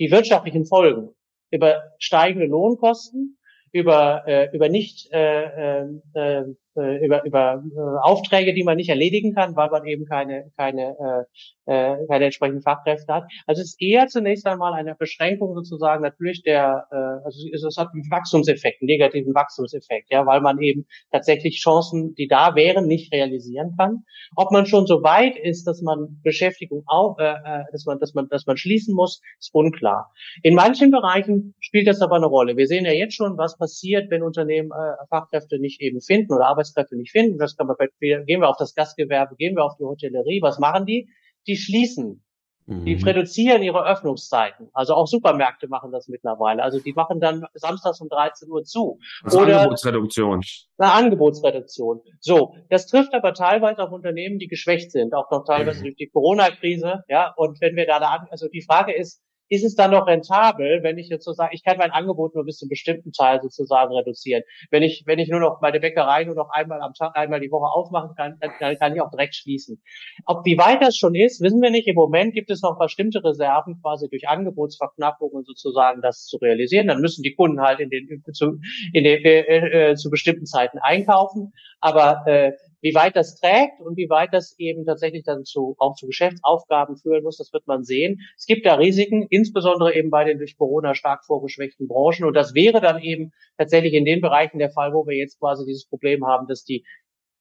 die 0.00 0.10
wirtschaftlichen 0.10 0.66
Folgen 0.66 1.10
über 1.52 1.82
steigende 1.98 2.46
Lohnkosten, 2.46 3.38
über 3.70 4.24
äh, 4.26 4.48
über 4.52 4.68
nicht 4.68 5.08
äh, 5.12 5.82
äh, 6.14 6.44
äh 6.76 7.04
über, 7.04 7.24
über 7.24 7.62
äh, 7.74 8.08
Aufträge, 8.08 8.54
die 8.54 8.64
man 8.64 8.76
nicht 8.76 8.88
erledigen 8.88 9.34
kann, 9.34 9.56
weil 9.56 9.70
man 9.70 9.84
eben 9.86 10.06
keine, 10.06 10.50
keine, 10.56 11.26
äh, 11.66 11.72
äh, 11.72 12.06
keine 12.06 12.26
entsprechenden 12.26 12.62
Fachkräfte 12.62 13.12
hat. 13.12 13.24
Also 13.46 13.62
es 13.62 13.70
ist 13.70 13.82
eher 13.82 14.06
zunächst 14.06 14.46
einmal 14.46 14.72
eine 14.74 14.94
Beschränkung 14.94 15.54
sozusagen 15.54 16.02
natürlich 16.02 16.42
der, 16.42 16.86
äh, 16.90 17.24
also 17.24 17.68
es 17.68 17.76
hat 17.76 17.88
einen 17.92 18.10
Wachstumseffekt, 18.10 18.82
einen 18.82 18.86
negativen 18.86 19.34
Wachstumseffekt, 19.34 20.10
ja, 20.10 20.26
weil 20.26 20.40
man 20.40 20.60
eben 20.60 20.86
tatsächlich 21.10 21.60
Chancen, 21.60 22.14
die 22.14 22.28
da 22.28 22.54
wären, 22.54 22.86
nicht 22.86 23.12
realisieren 23.12 23.74
kann. 23.78 24.04
Ob 24.34 24.52
man 24.52 24.66
schon 24.66 24.86
so 24.86 25.02
weit 25.02 25.36
ist, 25.36 25.64
dass 25.66 25.82
man 25.82 26.20
Beschäftigung 26.22 26.82
auch, 26.86 27.18
äh, 27.18 27.34
äh 27.44 27.64
dass 27.72 27.84
man, 27.86 27.98
dass 27.98 28.14
man, 28.14 28.28
dass 28.28 28.46
man 28.46 28.56
schließen 28.56 28.94
muss, 28.94 29.20
ist 29.38 29.54
unklar. 29.54 30.12
In 30.42 30.54
manchen 30.54 30.90
Bereichen 30.90 31.54
spielt 31.60 31.86
das 31.86 32.00
aber 32.00 32.16
eine 32.16 32.26
Rolle. 32.26 32.56
Wir 32.56 32.66
sehen 32.66 32.84
ja 32.84 32.92
jetzt 32.92 33.14
schon, 33.14 33.36
was 33.36 33.56
passiert, 33.58 34.10
wenn 34.10 34.22
Unternehmen 34.22 34.70
äh, 34.70 35.06
Fachkräfte 35.08 35.58
nicht 35.58 35.80
eben 35.80 36.00
finden 36.00 36.32
oder 36.32 36.46
Arbeits 36.46 36.65
Arbeitskräfte 36.66 36.96
nicht 36.96 37.12
finden, 37.12 37.38
das 37.38 37.56
kann 37.56 37.66
man, 37.66 37.76
gehen 38.00 38.40
wir 38.40 38.48
auf 38.48 38.56
das 38.58 38.74
Gastgewerbe, 38.74 39.36
gehen 39.36 39.56
wir 39.56 39.64
auf 39.64 39.76
die 39.78 39.84
Hotellerie, 39.84 40.40
was 40.42 40.58
machen 40.58 40.86
die? 40.86 41.08
Die 41.46 41.56
schließen. 41.56 42.22
Die 42.68 42.96
mhm. 42.96 43.04
reduzieren 43.04 43.62
ihre 43.62 43.86
Öffnungszeiten. 43.86 44.70
Also 44.72 44.94
auch 44.94 45.06
Supermärkte 45.06 45.68
machen 45.68 45.92
das 45.92 46.08
mittlerweile. 46.08 46.64
Also 46.64 46.80
die 46.80 46.94
machen 46.94 47.20
dann 47.20 47.44
samstags 47.54 48.00
um 48.00 48.08
13 48.08 48.50
Uhr 48.50 48.64
zu. 48.64 48.98
Also 49.22 49.42
Oder 49.42 49.60
Angebotsreduktion. 49.60 50.40
Eine 50.76 50.92
Angebotsreduktion. 50.92 52.00
So, 52.18 52.56
das 52.68 52.88
trifft 52.88 53.14
aber 53.14 53.34
teilweise 53.34 53.84
auf 53.84 53.92
Unternehmen, 53.92 54.40
die 54.40 54.48
geschwächt 54.48 54.90
sind, 54.90 55.14
auch 55.14 55.30
noch 55.30 55.44
teilweise 55.44 55.78
mhm. 55.78 55.84
durch 55.84 55.96
die 55.96 56.08
Corona-Krise. 56.08 57.04
Ja, 57.06 57.32
und 57.36 57.60
wenn 57.60 57.76
wir 57.76 57.86
da, 57.86 58.26
also 58.30 58.48
die 58.48 58.62
Frage 58.62 58.92
ist, 58.92 59.22
ist 59.48 59.64
es 59.64 59.74
dann 59.74 59.92
noch 59.92 60.06
rentabel, 60.06 60.82
wenn 60.82 60.98
ich 60.98 61.08
jetzt 61.08 61.24
sozusagen, 61.24 61.54
ich 61.54 61.64
kann 61.64 61.78
mein 61.78 61.90
Angebot 61.90 62.34
nur 62.34 62.44
bis 62.44 62.58
zu 62.58 62.64
einem 62.64 62.70
bestimmten 62.70 63.12
Teil 63.12 63.40
sozusagen 63.40 63.94
reduzieren. 63.94 64.42
Wenn 64.70 64.82
ich, 64.82 65.04
wenn 65.06 65.18
ich 65.18 65.28
nur 65.28 65.40
noch 65.40 65.60
meine 65.60 65.80
Bäckerei 65.80 66.24
nur 66.24 66.34
noch 66.34 66.50
einmal 66.50 66.80
am 66.80 66.94
Tag, 66.94 67.16
einmal 67.16 67.40
die 67.40 67.50
Woche 67.50 67.72
aufmachen 67.72 68.14
kann, 68.16 68.36
dann, 68.40 68.50
dann 68.60 68.76
kann 68.78 68.94
ich 68.94 69.00
auch 69.00 69.10
direkt 69.10 69.34
schließen. 69.34 69.80
Ob 70.24 70.44
wie 70.44 70.58
weit 70.58 70.82
das 70.82 70.96
schon 70.96 71.14
ist, 71.14 71.40
wissen 71.40 71.60
wir 71.60 71.70
nicht. 71.70 71.86
Im 71.86 71.94
Moment 71.94 72.34
gibt 72.34 72.50
es 72.50 72.62
noch 72.62 72.78
bestimmte 72.78 73.22
Reserven, 73.22 73.80
quasi 73.82 74.08
durch 74.08 74.28
Angebotsverknappungen 74.28 75.44
sozusagen 75.44 76.02
das 76.02 76.26
zu 76.26 76.38
realisieren. 76.38 76.88
Dann 76.88 77.00
müssen 77.00 77.22
die 77.22 77.34
Kunden 77.34 77.60
halt 77.60 77.80
in 77.80 77.90
den, 77.90 78.22
zu, 78.32 78.58
in 78.92 79.04
den, 79.04 79.24
äh, 79.24 79.90
äh, 79.90 79.94
zu 79.94 80.10
bestimmten 80.10 80.46
Zeiten 80.46 80.78
einkaufen. 80.78 81.52
Aber 81.80 82.22
äh, 82.26 82.52
wie 82.86 82.94
weit 82.94 83.16
das 83.16 83.34
trägt 83.34 83.80
und 83.80 83.96
wie 83.96 84.08
weit 84.08 84.32
das 84.32 84.54
eben 84.58 84.84
tatsächlich 84.84 85.24
dann 85.24 85.44
zu, 85.44 85.74
auch 85.78 85.96
zu 85.96 86.06
Geschäftsaufgaben 86.06 86.96
führen 86.96 87.24
muss, 87.24 87.36
das 87.36 87.52
wird 87.52 87.66
man 87.66 87.82
sehen. 87.82 88.20
Es 88.36 88.46
gibt 88.46 88.64
da 88.64 88.74
Risiken, 88.76 89.26
insbesondere 89.28 89.92
eben 89.92 90.10
bei 90.10 90.22
den 90.22 90.38
durch 90.38 90.56
Corona 90.56 90.94
stark 90.94 91.24
vorgeschwächten 91.24 91.88
Branchen. 91.88 92.24
Und 92.24 92.34
das 92.34 92.54
wäre 92.54 92.80
dann 92.80 93.02
eben 93.02 93.32
tatsächlich 93.58 93.92
in 93.94 94.04
den 94.04 94.20
Bereichen 94.20 94.60
der 94.60 94.70
Fall, 94.70 94.92
wo 94.92 95.04
wir 95.04 95.16
jetzt 95.16 95.40
quasi 95.40 95.64
dieses 95.66 95.88
Problem 95.88 96.24
haben, 96.24 96.46
dass 96.46 96.62
die 96.62 96.84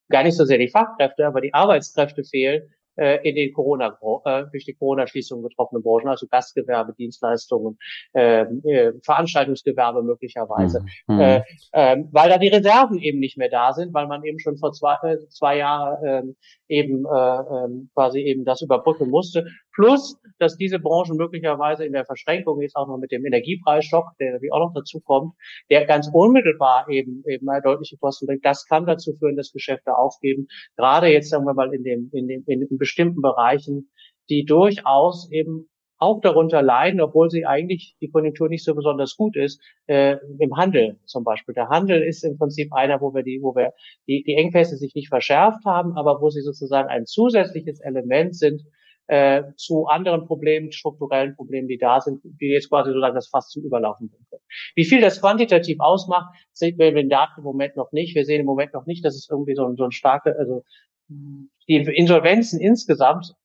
gar 0.10 0.24
nicht 0.24 0.36
so 0.36 0.46
sehr 0.46 0.58
die 0.58 0.68
Fachkräfte, 0.68 1.28
aber 1.28 1.42
die 1.42 1.54
Arbeitskräfte 1.54 2.24
fehlen, 2.24 2.74
äh, 2.96 3.28
in 3.28 3.36
den 3.36 3.54
Corona, 3.54 3.98
äh, 4.26 4.44
durch 4.52 4.66
die 4.66 4.74
Corona-Schließung 4.74 5.42
betroffenen 5.42 5.84
Branchen, 5.84 6.08
also 6.08 6.28
Gastgewerbe, 6.28 6.94
Dienstleistungen, 6.94 7.78
äh, 8.14 8.42
äh, 8.42 8.94
Veranstaltungsgewerbe 9.04 10.04
möglicherweise, 10.04 10.84
mhm. 11.08 11.20
äh, 11.20 11.42
äh, 11.72 11.98
weil 12.12 12.30
da 12.30 12.38
die 12.38 12.48
Reserven 12.48 13.00
eben 13.00 13.20
nicht 13.20 13.38
mehr 13.38 13.50
da 13.50 13.74
sind, 13.74 13.94
weil 13.94 14.08
man 14.08 14.24
eben 14.24 14.40
schon 14.40 14.58
vor 14.58 14.72
zwei, 14.74 14.96
äh, 15.04 15.18
zwei 15.30 15.58
Jahren 15.58 16.04
äh, 16.04 16.24
eben 16.68 17.06
äh, 17.06 17.10
äh, 17.10 17.68
quasi 17.94 18.20
eben 18.20 18.46
das 18.46 18.62
überbrücken 18.62 19.10
musste. 19.10 19.46
Plus, 19.76 20.18
dass 20.40 20.56
diese 20.58 20.80
Branchen 20.80 21.18
möglicherweise 21.18 21.86
in 21.86 21.92
der 21.92 22.06
Verschränkung 22.06 22.62
jetzt 22.62 22.76
auch 22.76 22.88
noch 22.88 22.98
mit 22.98 23.12
dem 23.12 23.26
Energiepreisschock, 23.26 24.12
der 24.20 24.32
natürlich 24.32 24.54
auch 24.54 24.68
noch 24.68 24.74
dazu 24.74 25.02
kommt, 25.02 25.34
der 25.70 25.86
ganz 25.86 26.10
unmittelbar 26.12 26.88
eben 26.90 27.24
eben 27.28 27.46
deutliche 27.64 27.98
Kosten 27.98 28.26
bringt. 28.26 28.46
Das 28.46 28.66
kann 28.66 28.86
dazu 28.86 29.14
führen, 29.20 29.36
dass 29.36 29.52
Geschäfte 29.52 29.98
aufgeben. 29.98 30.48
Gerade 30.78 31.08
jetzt 31.08 31.30
sagen 31.30 31.46
wir 31.46 31.54
mal 31.54 31.74
in 31.74 31.84
dem 31.84 32.10
in 32.14 32.28
dem 32.28 32.44
in 32.48 32.78
bestimmten 32.78 33.22
Bereichen, 33.22 33.92
die 34.30 34.46
durchaus 34.46 35.30
eben 35.32 35.70
auch 35.98 36.20
darunter 36.22 36.62
leiden, 36.62 37.00
obwohl 37.02 37.30
sie 37.30 37.46
eigentlich 37.46 37.96
die 38.02 38.10
Konjunktur 38.10 38.50
nicht 38.50 38.66
so 38.66 38.76
besonders 38.76 39.16
gut 39.16 39.36
ist, 39.38 39.62
äh, 39.88 40.18
im 40.40 40.56
Handel 40.56 41.00
zum 41.06 41.24
Beispiel. 41.24 41.56
Der 41.56 41.70
Handel 41.70 42.02
ist 42.02 42.24
im 42.24 42.38
Prinzip 42.38 42.74
einer, 42.74 43.00
wo 43.00 43.14
wir 43.14 43.24
die, 43.24 43.40
wo 43.42 43.56
wir 43.56 43.74
die, 44.08 44.24
die 44.24 44.36
Engpässe 44.36 44.78
sich 44.78 44.94
nicht 44.94 45.08
verschärft 45.08 45.64
haben, 45.66 45.98
aber 45.98 46.22
wo 46.22 46.30
sie 46.30 46.42
sozusagen 46.42 46.90
ein 46.90 47.06
zusätzliches 47.06 47.80
Element 47.80 48.36
sind 48.36 48.62
äh, 49.08 49.44
zu 49.56 49.86
anderen 49.88 50.26
Problemen, 50.26 50.72
strukturellen 50.72 51.36
Problemen, 51.36 51.68
die 51.68 51.78
da 51.78 52.02
sind, 52.02 52.22
die 52.24 52.48
jetzt 52.48 52.70
quasi 52.70 52.90
sozusagen 52.90 53.16
das 53.16 53.28
fast 53.28 53.52
zum 53.52 53.64
Überlaufen 53.64 54.10
bringen 54.10 54.26
können. 54.30 54.44
Wie 54.76 54.86
viel 54.86 55.02
das 55.02 55.22
quantitativ 55.22 55.80
ausmacht, 55.80 56.36
sehen 56.52 56.78
wir 56.78 56.96
in 56.96 57.10
Daten 57.10 57.40
im 57.40 57.44
Moment 57.44 57.76
noch 57.76 57.92
nicht. 57.92 58.16
Wir 58.16 58.26
sehen 58.26 58.42
im 58.42 58.46
Moment 58.46 58.74
noch 58.74 58.86
nicht, 58.86 59.06
dass 59.06 59.16
es 59.16 59.30
irgendwie 59.30 59.56
so 59.56 59.66
ein, 59.66 59.76
so 59.76 59.84
ein 59.84 59.92
starke, 59.92 60.36
also 60.38 60.64
die 61.08 61.76
Insolvenzen 61.76 62.60
insgesamt 62.60 63.36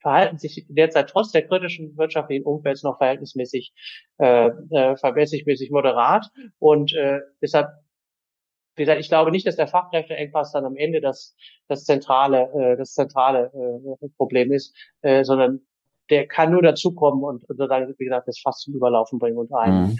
verhalten 0.00 0.38
sich 0.38 0.64
derzeit 0.68 1.10
trotz 1.10 1.32
der 1.32 1.46
kritischen 1.46 1.96
wirtschaftlichen 1.96 2.44
Umfelds 2.44 2.82
noch 2.82 2.98
verhältnismäßig 2.98 3.72
äh, 4.18 4.48
äh, 4.70 4.96
verhältnismäßig 4.96 5.70
moderat 5.70 6.30
und 6.58 6.94
äh, 6.94 7.20
deshalb 7.42 7.68
wie 8.78 8.82
gesagt, 8.82 9.00
ich 9.00 9.08
glaube 9.08 9.30
nicht, 9.30 9.46
dass 9.46 9.56
der 9.56 9.68
Fachkräfteengpass 9.68 10.52
dann 10.52 10.64
am 10.64 10.76
Ende 10.76 11.00
das 11.00 11.36
das 11.68 11.84
zentrale 11.84 12.50
äh, 12.54 12.76
das 12.76 12.94
zentrale 12.94 13.50
äh, 13.54 14.08
Problem 14.16 14.52
ist, 14.52 14.74
äh, 15.02 15.24
sondern 15.24 15.60
der 16.10 16.26
kann 16.26 16.52
nur 16.52 16.62
dazukommen 16.62 17.22
und, 17.22 17.44
und 17.50 17.58
dann, 17.58 17.94
wie 17.98 18.04
gesagt, 18.04 18.28
das 18.28 18.40
fast 18.40 18.62
zum 18.62 18.74
Überlaufen 18.74 19.18
bringen 19.18 19.36
und 19.36 19.52
ein 19.52 19.82
mhm 19.82 19.98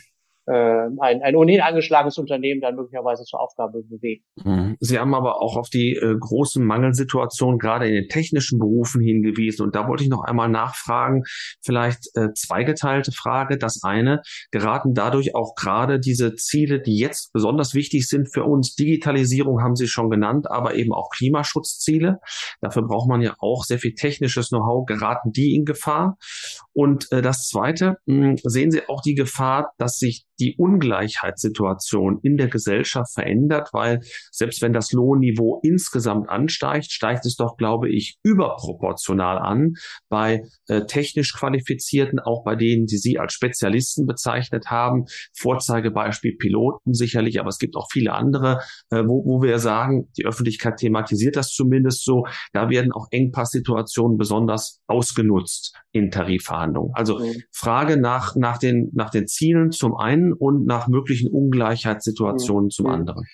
ein, 0.52 1.22
ein 1.22 1.36
ohnehin 1.36 1.60
angeschlagenes 1.60 2.18
Unternehmen 2.18 2.60
dann 2.60 2.74
möglicherweise 2.74 3.24
zur 3.24 3.40
Aufgabe 3.40 3.82
bewegt. 3.82 4.24
Mhm. 4.44 4.76
Sie 4.80 4.98
haben 4.98 5.14
aber 5.14 5.42
auch 5.42 5.56
auf 5.56 5.68
die 5.68 5.94
äh, 5.94 6.16
großen 6.18 6.64
Mangelsituationen 6.64 7.58
gerade 7.58 7.86
in 7.86 7.94
den 7.94 8.08
technischen 8.08 8.58
Berufen 8.58 9.00
hingewiesen. 9.00 9.66
Und 9.66 9.74
da 9.74 9.88
wollte 9.88 10.04
ich 10.04 10.10
noch 10.10 10.24
einmal 10.24 10.48
nachfragen, 10.48 11.22
vielleicht 11.62 12.08
äh, 12.14 12.32
zweigeteilte 12.34 13.12
Frage. 13.12 13.58
Das 13.58 13.82
eine, 13.82 14.22
geraten 14.50 14.94
dadurch 14.94 15.34
auch 15.34 15.54
gerade 15.54 16.00
diese 16.00 16.34
Ziele, 16.34 16.80
die 16.80 16.96
jetzt 16.96 17.32
besonders 17.32 17.74
wichtig 17.74 18.08
sind 18.08 18.32
für 18.32 18.44
uns, 18.44 18.74
Digitalisierung 18.74 19.62
haben 19.62 19.76
Sie 19.76 19.88
schon 19.88 20.10
genannt, 20.10 20.50
aber 20.50 20.74
eben 20.74 20.92
auch 20.92 21.10
Klimaschutzziele. 21.10 22.18
Dafür 22.60 22.82
braucht 22.82 23.08
man 23.08 23.20
ja 23.20 23.34
auch 23.38 23.64
sehr 23.64 23.78
viel 23.78 23.94
technisches 23.94 24.48
Know-how. 24.48 24.86
Geraten 24.86 25.32
die 25.32 25.54
in 25.54 25.64
Gefahr? 25.64 26.16
Und 26.72 27.10
äh, 27.12 27.22
das 27.22 27.48
zweite, 27.48 27.96
mh, 28.06 28.36
sehen 28.44 28.70
Sie 28.70 28.88
auch 28.88 29.02
die 29.02 29.14
Gefahr, 29.14 29.72
dass 29.78 29.98
sich 29.98 30.24
die 30.40 30.56
Ungleichheitssituation 30.56 32.20
in 32.22 32.36
der 32.36 32.48
Gesellschaft 32.48 33.12
verändert, 33.14 33.70
weil 33.72 34.00
selbst 34.30 34.62
wenn 34.62 34.72
das 34.72 34.92
Lohnniveau 34.92 35.60
insgesamt 35.62 36.28
ansteigt, 36.28 36.90
steigt 36.90 37.26
es 37.26 37.36
doch, 37.36 37.56
glaube 37.56 37.90
ich, 37.90 38.18
überproportional 38.22 39.38
an 39.38 39.74
bei 40.08 40.42
äh, 40.68 40.86
technisch 40.86 41.34
Qualifizierten, 41.34 42.18
auch 42.18 42.44
bei 42.44 42.56
denen, 42.56 42.86
die 42.86 42.98
Sie 42.98 43.18
als 43.18 43.32
Spezialisten 43.32 44.06
bezeichnet 44.06 44.66
haben. 44.66 45.04
Vorzeigebeispiel 45.36 46.36
Piloten 46.36 46.94
sicherlich, 46.94 47.40
aber 47.40 47.48
es 47.48 47.58
gibt 47.58 47.76
auch 47.76 47.88
viele 47.90 48.12
andere, 48.12 48.60
äh, 48.90 49.02
wo, 49.04 49.24
wo 49.24 49.42
wir 49.42 49.58
sagen, 49.58 50.08
die 50.16 50.26
Öffentlichkeit 50.26 50.76
thematisiert 50.76 51.36
das 51.36 51.50
zumindest 51.50 52.04
so, 52.04 52.24
da 52.52 52.70
werden 52.70 52.92
auch 52.92 53.06
Engpasssituationen 53.10 54.16
besonders 54.16 54.80
ausgenutzt 54.86 55.74
in 55.92 56.10
Tarifverhandlungen. 56.10 56.92
Also 56.94 57.18
mhm. 57.18 57.42
Frage 57.52 58.00
nach, 58.00 58.36
nach, 58.36 58.58
den, 58.58 58.90
nach 58.94 59.10
den 59.10 59.26
Zielen 59.26 59.70
zum 59.70 59.96
einen 59.96 60.27
und 60.32 60.66
nach 60.66 60.88
möglichen 60.88 61.30
Ungleichheitssituationen 61.30 62.70
zum 62.70 62.86
mhm. 62.86 62.92
anderen? 62.92 63.24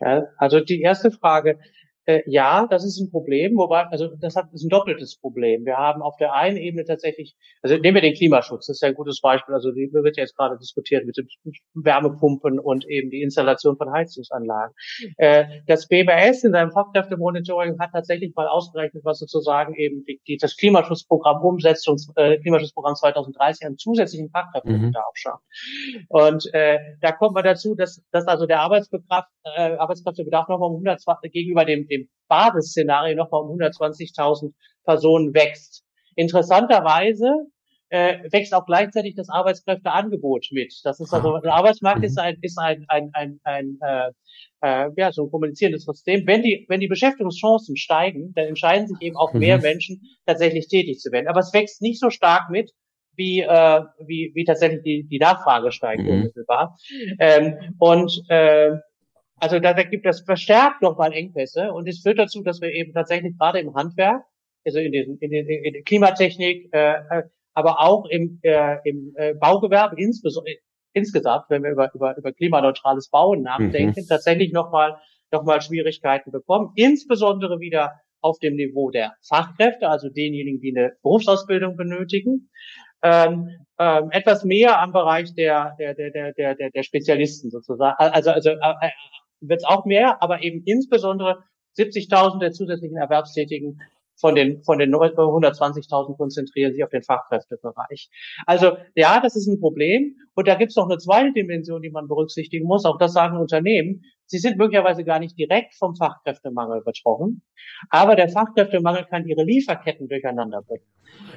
Ja, 0.00 0.24
also 0.36 0.60
die 0.60 0.80
erste 0.80 1.10
Frage, 1.10 1.58
äh, 2.06 2.22
ja, 2.26 2.66
das 2.68 2.84
ist 2.84 3.00
ein 3.00 3.10
Problem, 3.10 3.56
wobei, 3.56 3.84
also 3.84 4.08
das 4.16 4.36
hat, 4.36 4.52
ist 4.52 4.64
ein 4.64 4.68
doppeltes 4.68 5.16
Problem. 5.18 5.64
Wir 5.64 5.76
haben 5.76 6.02
auf 6.02 6.16
der 6.16 6.34
einen 6.34 6.56
Ebene 6.56 6.84
tatsächlich, 6.84 7.36
also 7.62 7.76
nehmen 7.76 7.94
wir 7.94 8.02
den 8.02 8.14
Klimaschutz, 8.14 8.66
das 8.66 8.76
ist 8.76 8.82
ja 8.82 8.88
ein 8.88 8.94
gutes 8.94 9.20
Beispiel, 9.20 9.54
also 9.54 9.70
die 9.70 9.90
wird 9.92 10.16
jetzt 10.16 10.36
gerade 10.36 10.58
diskutiert 10.58 11.06
mit 11.06 11.16
den 11.16 11.28
Wärmepumpen 11.74 12.58
und 12.58 12.88
eben 12.88 13.10
die 13.10 13.22
Installation 13.22 13.76
von 13.76 13.92
Heizungsanlagen. 13.92 14.74
Äh, 15.16 15.44
das 15.66 15.86
BMS 15.86 16.42
in 16.44 16.52
seinem 16.52 16.72
Fachkräftemonitoring 16.72 17.78
hat 17.78 17.90
tatsächlich 17.92 18.34
mal 18.34 18.48
ausgerechnet, 18.48 19.04
was 19.04 19.18
sozusagen 19.18 19.74
eben 19.74 20.04
die, 20.04 20.20
die, 20.26 20.36
das 20.36 20.56
Klimaschutzprogramm 20.56 21.42
Umsetzung, 21.42 21.96
äh, 22.16 22.38
Klimaschutzprogramm 22.38 22.94
2030 22.96 23.66
an 23.66 23.76
zusätzlichen 23.76 24.30
Fachkräftebedarf 24.30 24.92
mhm. 24.92 25.16
schafft. 25.16 25.44
Und 26.08 26.52
äh, 26.54 26.78
da 27.00 27.12
kommt 27.12 27.34
man 27.34 27.44
dazu, 27.44 27.74
dass, 27.74 28.02
dass 28.10 28.26
also 28.26 28.46
der 28.46 28.60
Arbeitsbedarf, 28.60 29.26
äh, 29.44 29.76
Arbeitskräftebedarf 29.76 30.48
nochmal 30.48 30.70
um 30.70 30.76
120 30.76 31.32
gegenüber 31.32 31.64
dem 31.64 31.86
dem 31.92 32.08
Basisszenario 32.28 33.16
nochmal 33.16 33.42
um 33.42 33.58
120.000 33.58 34.52
Personen 34.84 35.34
wächst. 35.34 35.84
Interessanterweise 36.16 37.46
äh, 37.92 38.20
wächst 38.32 38.54
auch 38.54 38.64
gleichzeitig 38.64 39.14
das 39.16 39.28
Arbeitskräfteangebot 39.28 40.48
mit. 40.52 40.72
Das 40.82 40.98
ist 40.98 41.12
also 41.12 41.38
der 41.38 41.52
Arbeitsmarkt 41.52 42.02
ist 42.04 42.18
ein 42.18 42.38
ist 42.40 42.58
ein 42.58 42.86
ein 42.88 43.10
ein, 43.12 43.38
ein 43.44 43.78
äh, 43.82 44.10
äh, 44.62 44.90
ja 44.96 45.12
so 45.12 45.24
ein 45.24 45.30
kommunizierendes 45.30 45.84
System. 45.84 46.26
Wenn 46.26 46.42
die 46.42 46.64
wenn 46.68 46.80
die 46.80 46.88
Beschäftigungschancen 46.88 47.76
steigen, 47.76 48.32
dann 48.34 48.46
entscheiden 48.46 48.88
sich 48.88 48.96
eben 49.02 49.16
auch 49.16 49.34
mehr 49.34 49.58
mhm. 49.58 49.62
Menschen 49.62 50.00
tatsächlich 50.24 50.68
tätig 50.68 51.00
zu 51.00 51.12
werden. 51.12 51.28
Aber 51.28 51.40
es 51.40 51.52
wächst 51.52 51.82
nicht 51.82 52.00
so 52.00 52.08
stark 52.08 52.48
mit 52.48 52.72
wie 53.14 53.40
äh, 53.40 53.80
wie 54.06 54.32
wie 54.34 54.44
tatsächlich 54.44 54.82
die 54.82 55.06
die 55.06 55.18
Nachfrage 55.18 55.70
steigt 55.70 56.02
mhm. 56.02 56.08
unmittelbar. 56.08 56.78
Ähm, 57.18 57.74
und 57.78 58.24
äh, 58.30 58.70
also 59.42 59.58
da, 59.58 59.74
da 59.74 59.82
gibt 59.82 60.06
es 60.06 60.20
verstärkt 60.20 60.82
nochmal 60.82 61.12
Engpässe 61.12 61.72
und 61.72 61.88
es 61.88 62.00
führt 62.00 62.20
dazu, 62.20 62.44
dass 62.44 62.60
wir 62.60 62.70
eben 62.70 62.92
tatsächlich 62.92 63.36
gerade 63.36 63.58
im 63.58 63.74
Handwerk, 63.74 64.22
also 64.64 64.78
in, 64.78 64.92
den, 64.92 65.18
in, 65.18 65.30
den, 65.32 65.48
in 65.48 65.72
der 65.72 65.82
Klimatechnik, 65.82 66.72
äh, 66.72 66.92
äh, 67.10 67.22
aber 67.52 67.80
auch 67.80 68.06
im, 68.08 68.38
äh, 68.42 68.76
im 68.84 69.12
äh, 69.16 69.34
Baugewerbe 69.34 69.96
insbesondere 70.00 70.58
insgesamt, 70.92 71.46
wenn 71.48 71.64
wir 71.64 71.72
über, 71.72 71.92
über, 71.92 72.16
über 72.16 72.32
klimaneutrales 72.32 73.08
Bauen 73.08 73.42
nachdenken, 73.42 74.00
mhm. 74.00 74.06
tatsächlich 74.08 74.52
nochmal 74.52 74.96
noch 75.32 75.42
mal 75.42 75.60
Schwierigkeiten 75.60 76.30
bekommen, 76.30 76.70
insbesondere 76.76 77.58
wieder 77.58 77.94
auf 78.20 78.38
dem 78.38 78.54
Niveau 78.54 78.90
der 78.90 79.14
Fachkräfte, 79.26 79.88
also 79.88 80.08
denjenigen, 80.08 80.60
die 80.60 80.72
eine 80.76 80.92
Berufsausbildung 81.02 81.76
benötigen. 81.76 82.48
Ähm, 83.02 83.48
ähm, 83.80 84.10
etwas 84.12 84.44
mehr 84.44 84.80
am 84.80 84.92
Bereich 84.92 85.34
der, 85.34 85.74
der, 85.80 85.94
der, 85.94 86.32
der, 86.32 86.54
der, 86.54 86.70
der 86.70 86.82
Spezialisten 86.84 87.50
sozusagen, 87.50 87.96
also, 87.98 88.30
also 88.30 88.50
äh, 88.50 88.90
wird 89.42 89.60
es 89.60 89.64
auch 89.64 89.84
mehr, 89.84 90.22
aber 90.22 90.42
eben 90.42 90.62
insbesondere 90.64 91.44
70.000 91.76 92.40
der 92.40 92.52
zusätzlichen 92.52 92.96
Erwerbstätigen 92.96 93.80
von 94.22 94.34
den, 94.34 94.62
von 94.62 94.78
den 94.78 94.94
120.000 94.94 96.16
konzentrieren 96.16 96.72
sich 96.72 96.84
auf 96.84 96.90
den 96.90 97.02
Fachkräftebereich. 97.02 98.08
Also 98.46 98.76
ja, 98.94 99.20
das 99.20 99.36
ist 99.36 99.48
ein 99.48 99.58
Problem. 99.58 100.16
Und 100.34 100.46
da 100.46 100.54
gibt 100.54 100.70
es 100.70 100.76
noch 100.76 100.88
eine 100.88 100.98
zweite 100.98 101.32
Dimension, 101.32 101.82
die 101.82 101.90
man 101.90 102.08
berücksichtigen 102.08 102.66
muss. 102.66 102.84
Auch 102.84 102.98
das 102.98 103.12
sagen 103.12 103.36
Unternehmen. 103.36 104.02
Sie 104.26 104.38
sind 104.38 104.58
möglicherweise 104.58 105.04
gar 105.04 105.18
nicht 105.18 105.38
direkt 105.38 105.74
vom 105.74 105.96
Fachkräftemangel 105.96 106.82
betroffen, 106.82 107.42
aber 107.90 108.16
der 108.16 108.28
Fachkräftemangel 108.28 109.04
kann 109.04 109.26
ihre 109.26 109.44
Lieferketten 109.44 110.08
durcheinander 110.08 110.62
bringen. 110.62 110.86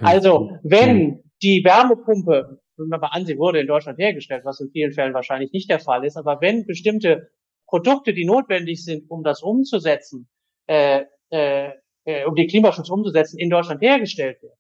Also 0.02 0.52
wenn 0.64 1.24
die 1.42 1.62
Wärmepumpe 1.66 2.62
wenn 2.78 2.88
man 2.88 3.00
mal 3.00 3.08
ansieht, 3.08 3.38
wurde 3.38 3.60
in 3.60 3.68
Deutschland 3.68 4.00
hergestellt, 4.00 4.44
was 4.44 4.60
in 4.60 4.70
vielen 4.70 4.92
Fällen 4.92 5.14
wahrscheinlich 5.14 5.52
nicht 5.54 5.70
der 5.70 5.80
Fall 5.80 6.04
ist. 6.04 6.18
Aber 6.18 6.42
wenn 6.42 6.66
bestimmte 6.66 7.30
Produkte, 7.68 8.14
die 8.14 8.26
notwendig 8.26 8.84
sind, 8.84 9.10
um 9.10 9.24
das 9.24 9.42
umzusetzen, 9.42 10.28
äh, 10.68 11.04
äh, 11.30 11.72
äh 12.06 12.26
um 12.26 12.36
den 12.36 12.48
Klimaschutz 12.48 12.90
umzusetzen, 12.90 13.40
in 13.40 13.50
Deutschland 13.50 13.82
hergestellt 13.82 14.42
werden, 14.42 14.58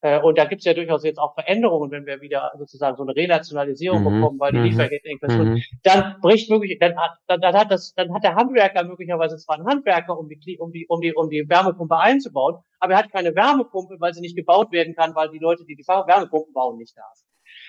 äh, 0.00 0.20
und 0.20 0.38
da 0.38 0.44
gibt 0.44 0.60
es 0.60 0.64
ja 0.64 0.74
durchaus 0.74 1.02
jetzt 1.02 1.18
auch 1.18 1.34
Veränderungen, 1.34 1.90
wenn 1.90 2.06
wir 2.06 2.20
wieder 2.20 2.52
sozusagen 2.56 2.96
so 2.96 3.02
eine 3.02 3.16
Renationalisierung 3.16 4.00
mhm. 4.00 4.20
bekommen, 4.20 4.40
weil 4.40 4.52
die 4.52 4.58
mhm. 4.58 4.64
Lieferketten 4.64 5.18
mhm. 5.22 5.62
dann 5.82 6.20
bricht 6.20 6.48
wirklich, 6.50 6.78
dann 6.78 6.96
hat, 6.96 7.18
dann, 7.26 7.40
dann 7.40 7.54
hat 7.54 7.70
das, 7.72 7.94
dann 7.94 8.14
hat 8.14 8.22
der 8.22 8.36
Handwerker 8.36 8.84
möglicherweise 8.84 9.36
zwar 9.38 9.56
einen 9.56 9.66
Handwerker, 9.66 10.16
um 10.16 10.28
die, 10.28 10.58
um 10.58 10.70
die, 10.70 10.86
um 10.86 11.00
die, 11.00 11.14
um 11.14 11.28
die 11.28 11.48
Wärmepumpe 11.48 11.96
einzubauen, 11.96 12.58
aber 12.78 12.92
er 12.92 13.00
hat 13.00 13.10
keine 13.10 13.34
Wärmepumpe, 13.34 13.96
weil 13.98 14.14
sie 14.14 14.20
nicht 14.20 14.36
gebaut 14.36 14.70
werden 14.70 14.94
kann, 14.94 15.16
weil 15.16 15.30
die 15.30 15.40
Leute, 15.40 15.64
die 15.64 15.74
die 15.74 15.86
Wärmepumpen 15.86 16.52
bauen, 16.52 16.76
nicht 16.78 16.96
da 16.96 17.02
sind. 17.14 17.27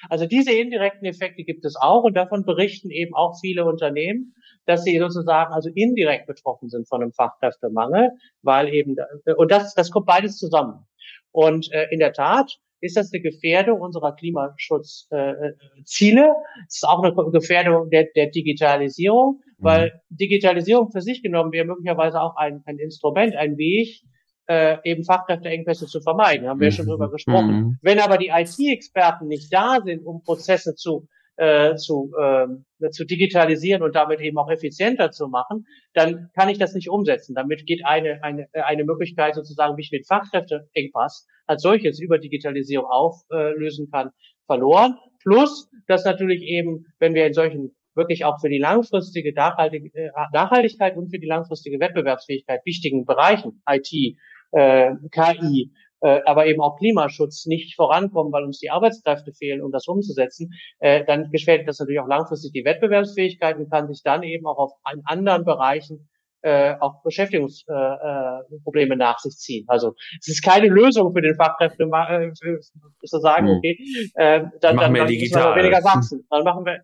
Also 0.10 0.26
diese 0.26 0.54
indirekten 0.54 1.06
Effekte 1.06 1.44
gibt 1.44 1.66
es 1.66 1.76
auch 1.76 2.04
und 2.04 2.16
davon 2.16 2.46
berichten 2.46 2.90
eben 2.90 3.14
auch 3.16 3.40
viele 3.40 3.66
Unternehmen, 3.66 4.36
dass 4.66 4.84
sie 4.84 4.98
sozusagen 5.00 5.54
also 5.54 5.70
indirekt 5.74 6.28
betroffen 6.28 6.70
sind 6.70 6.88
von 6.88 7.02
einem 7.02 7.12
Fachkräftemangel, 7.12 8.12
weil 8.42 8.74
eben 8.74 8.96
und 9.36 9.52
das 9.52 9.74
das 9.74 9.92
kommt 9.92 10.06
beides 10.06 10.38
zusammen. 10.38 10.86
Und 11.32 11.72
äh, 11.72 11.88
in 11.92 12.00
der 12.00 12.14
Tat 12.14 12.60
ist 12.82 12.96
das 12.96 13.12
eine 13.12 13.22
Gefährdung 13.22 13.82
unserer 13.82 14.16
Klimaschutzziele. 14.16 15.56
Äh, 15.58 15.84
Ziele. 15.84 16.34
es 16.68 16.78
ist 16.78 16.88
auch 16.88 17.04
eine 17.04 17.14
Gefährdung 17.32 17.90
der, 17.90 18.08
der 18.16 18.28
Digitalisierung, 18.28 19.42
mhm. 19.58 19.64
weil 19.64 20.02
Digitalisierung 20.10 20.92
für 20.92 21.02
sich 21.02 21.22
genommen 21.22 21.52
wäre 21.52 21.66
möglicherweise 21.66 22.22
auch 22.22 22.36
ein, 22.38 22.64
ein 22.66 22.80
Instrument, 22.80 23.36
ein 23.36 23.58
Weg, 23.58 24.02
äh, 24.50 24.78
eben 24.84 25.04
Fachkräfteengpässe 25.04 25.86
zu 25.86 26.02
vermeiden. 26.02 26.48
Haben 26.48 26.60
wir 26.60 26.68
mhm. 26.68 26.74
schon 26.74 26.88
drüber 26.88 27.12
gesprochen. 27.12 27.52
Mhm. 27.52 27.78
Wenn 27.82 28.00
aber 28.00 28.18
die 28.18 28.30
IT-Experten 28.30 29.28
nicht 29.28 29.54
da 29.54 29.80
sind, 29.84 30.06
um 30.06 30.24
Prozesse 30.24 30.76
zu 30.76 31.08
äh, 31.38 31.76
zu, 31.76 32.12
äh, 32.20 32.90
zu 32.90 33.06
digitalisieren 33.06 33.82
und 33.82 33.96
damit 33.96 34.20
eben 34.20 34.38
auch 34.38 34.50
effizienter 34.50 35.12
zu 35.12 35.30
machen, 35.30 35.66
dann 35.94 36.30
kann 36.36 36.50
ich 36.50 36.58
das 36.58 36.74
nicht 36.74 36.90
umsetzen. 36.90 37.34
Damit 37.34 37.66
geht 37.66 37.86
eine, 37.86 38.22
eine, 38.24 38.48
eine 38.52 38.84
Möglichkeit 38.84 39.36
sozusagen, 39.36 39.78
wie 39.78 39.84
ich 39.84 39.90
den 39.90 40.04
Fachkräfteengpass 40.04 41.28
als 41.46 41.62
solches 41.62 42.02
über 42.02 42.18
Digitalisierung 42.18 42.88
auflösen 42.88 43.90
kann, 43.90 44.10
verloren. 44.48 44.98
Plus, 45.24 45.70
dass 45.88 46.04
natürlich 46.04 46.42
eben, 46.42 46.88
wenn 47.00 47.14
wir 47.14 47.26
in 47.26 47.34
solchen 47.34 47.74
wirklich 47.96 48.26
auch 48.26 48.40
für 48.42 48.50
die 48.50 48.60
langfristige 48.60 49.30
äh, 49.30 50.10
Nachhaltigkeit 50.34 50.98
und 50.98 51.10
für 51.10 51.20
die 51.20 51.28
langfristige 51.28 51.80
Wettbewerbsfähigkeit 51.80 52.62
wichtigen 52.66 53.06
Bereichen, 53.06 53.62
IT, 53.70 54.18
äh, 54.52 54.92
KI, 55.12 55.72
äh, 56.02 56.22
aber 56.26 56.46
eben 56.46 56.62
auch 56.62 56.78
Klimaschutz 56.78 57.46
nicht 57.46 57.76
vorankommen, 57.76 58.32
weil 58.32 58.44
uns 58.44 58.60
die 58.60 58.70
Arbeitskräfte 58.70 59.34
fehlen, 59.34 59.62
um 59.62 59.72
das 59.72 59.88
umzusetzen, 59.88 60.52
äh, 60.80 61.04
dann 61.06 61.30
gefährdet 61.32 61.68
das 61.68 61.80
natürlich 61.80 62.00
auch 62.00 62.08
langfristig 62.08 62.54
die 62.54 62.66
Wettbewerbsfähigkeit 62.66 63.58
und 63.58 63.70
kann 63.70 63.88
sich 63.88 64.02
dann 64.04 64.24
eben 64.24 64.46
auch 64.48 64.58
auf 64.58 64.72
in 64.94 65.02
anderen 65.06 65.46
Bereichen 65.46 66.10
äh, 66.42 66.76
auch 66.80 67.04
Beschäftigungsprobleme 67.04 68.94
äh, 68.94 68.98
nach 68.98 69.20
sich 69.20 69.36
ziehen. 69.38 69.66
Also 69.68 69.96
es 70.20 70.30
ist 70.30 70.42
keine 70.42 70.68
Lösung 70.68 71.14
für 71.14 71.22
den 71.22 71.36
Fachkräfte, 71.36 71.84
äh, 71.84 72.32
zu 72.34 73.20
sagen, 73.20 73.48
hm. 73.48 73.58
okay, 73.58 73.78
äh, 74.16 74.46
dann, 74.62 74.76
machen 74.76 74.94
dann, 74.94 75.08
dann 75.08 75.08
müssen 75.08 75.36
wir 75.36 75.56
weniger 75.56 75.84
wachsen. 75.84 76.26
Dann 76.30 76.44
machen 76.44 76.66
wir 76.66 76.82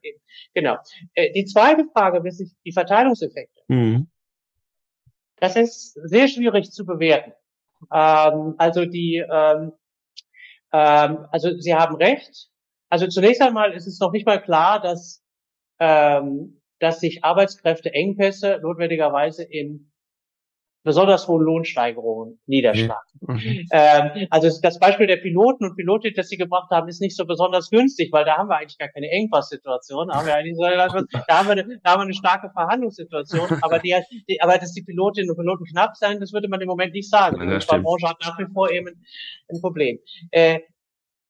genau. 0.54 0.76
Äh, 1.14 1.32
die 1.32 1.46
zweite 1.46 1.86
Frage 1.94 2.28
ist 2.28 2.44
die 2.66 2.72
Verteilungseffekte. 2.72 3.62
Mhm. 3.70 4.08
Das 5.38 5.56
ist 5.56 5.94
sehr 6.04 6.28
schwierig 6.28 6.72
zu 6.72 6.86
bewerten. 6.86 7.34
Ähm, 7.94 8.56
also 8.58 8.86
die, 8.86 9.24
ähm, 9.30 9.74
ähm, 10.74 11.28
also 11.32 11.58
Sie 11.60 11.76
haben 11.76 11.96
recht. 11.96 12.50
Also 12.90 13.08
zunächst 13.08 13.42
einmal 13.42 13.74
ist 13.74 13.88
es 13.88 14.00
noch 14.00 14.12
nicht 14.12 14.26
mal 14.26 14.42
klar, 14.42 14.82
dass 14.82 15.24
ähm, 15.80 16.62
dass 16.80 17.00
sich 17.00 17.24
Arbeitskräfteengpässe 17.24 18.60
notwendigerweise 18.62 19.44
in 19.44 19.92
besonders 20.86 21.28
hohen 21.28 21.44
Lohnsteigerungen 21.44 22.40
niederschlagen. 22.46 23.10
Mhm. 23.22 23.68
Ähm, 23.72 24.28
also 24.30 24.48
das 24.62 24.80
Beispiel 24.80 25.08
der 25.08 25.18
Piloten 25.18 25.66
und 25.66 25.76
Pilotin, 25.76 26.14
das 26.16 26.30
Sie 26.30 26.38
gebracht 26.38 26.70
haben, 26.70 26.88
ist 26.88 27.02
nicht 27.02 27.18
so 27.18 27.26
besonders 27.26 27.72
günstig, 27.72 28.14
weil 28.14 28.24
da 28.24 28.38
haben 28.38 28.48
wir 28.50 28.58
eigentlich 28.58 28.78
gar 28.78 28.90
keine 28.90 29.10
Engpass-Situation. 29.10 30.10
Da 30.10 30.16
haben 30.16 30.28
wir 30.28 30.36
eigentlich 30.36 30.56
so, 30.56 30.64
da 30.64 31.38
haben 31.40 31.48
wir 31.48 31.52
eine, 31.54 31.80
da 31.84 31.92
haben 31.92 32.00
wir 32.00 32.04
eine 32.04 32.14
starke 32.14 32.52
Verhandlungssituation. 32.52 33.60
Aber 33.64 33.80
die, 33.80 33.96
die, 34.30 34.40
aber 34.42 34.60
dass 34.60 34.74
die 34.74 34.84
Pilotinnen 34.84 35.32
und 35.32 35.38
Piloten 35.38 35.66
knapp 35.66 35.98
sein, 35.98 36.20
das 36.20 36.32
würde 36.32 36.48
man 36.48 36.62
im 36.62 36.68
Moment 36.68 36.94
nicht 36.94 37.10
sagen. 37.10 37.50
Ja, 37.50 37.58
die 37.58 37.82
Branche 37.82 38.08
hat 38.08 38.18
nach 38.24 38.38
wie 38.38 38.46
vor 38.54 38.70
eben 38.70 38.88
ein, 38.88 39.06
ein 39.50 39.62
Problem. 39.62 39.98
Äh, 40.30 40.60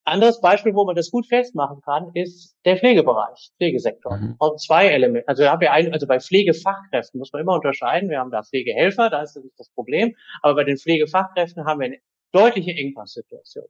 anderes 0.06 0.40
Beispiel, 0.40 0.74
wo 0.74 0.86
man 0.86 0.96
das 0.96 1.12
gut 1.12 1.28
festmachen 1.28 1.82
kann, 1.82 2.12
ist 2.14 2.56
der 2.64 2.78
Pflegebereich, 2.78 3.52
Pflegesektor. 3.58 4.18
Mhm. 4.18 4.36
Und 4.38 4.62
zwei 4.62 4.88
Elemente. 4.88 5.28
Also 5.28 5.44
wir 5.44 5.52
haben 5.52 5.62
ja 5.62 5.72
ein, 5.72 5.92
also 5.94 6.08
bei 6.08 6.20
Pflegefachkräften 6.20 7.18
muss 7.18 7.34
man 7.34 7.42
immer 7.42 7.56
unterscheiden. 7.56 8.10
Wir 8.10 8.20
haben 8.20 8.32
da 8.32 8.44
Pflegehelfer, 8.44 9.10
da 9.10 9.22
ist 9.22 9.36
das 9.36 9.44
nicht 9.44 9.60
das 9.60 9.70
Problem. 9.70 10.16
Aber 10.42 10.56
bei 10.56 10.64
den 10.64 10.78
Pflegefachkräften 10.78 11.66
haben 11.66 11.80
wir 11.80 11.88
eine 11.88 12.00
deutliche 12.32 12.72
Engpasssituation. 12.72 13.66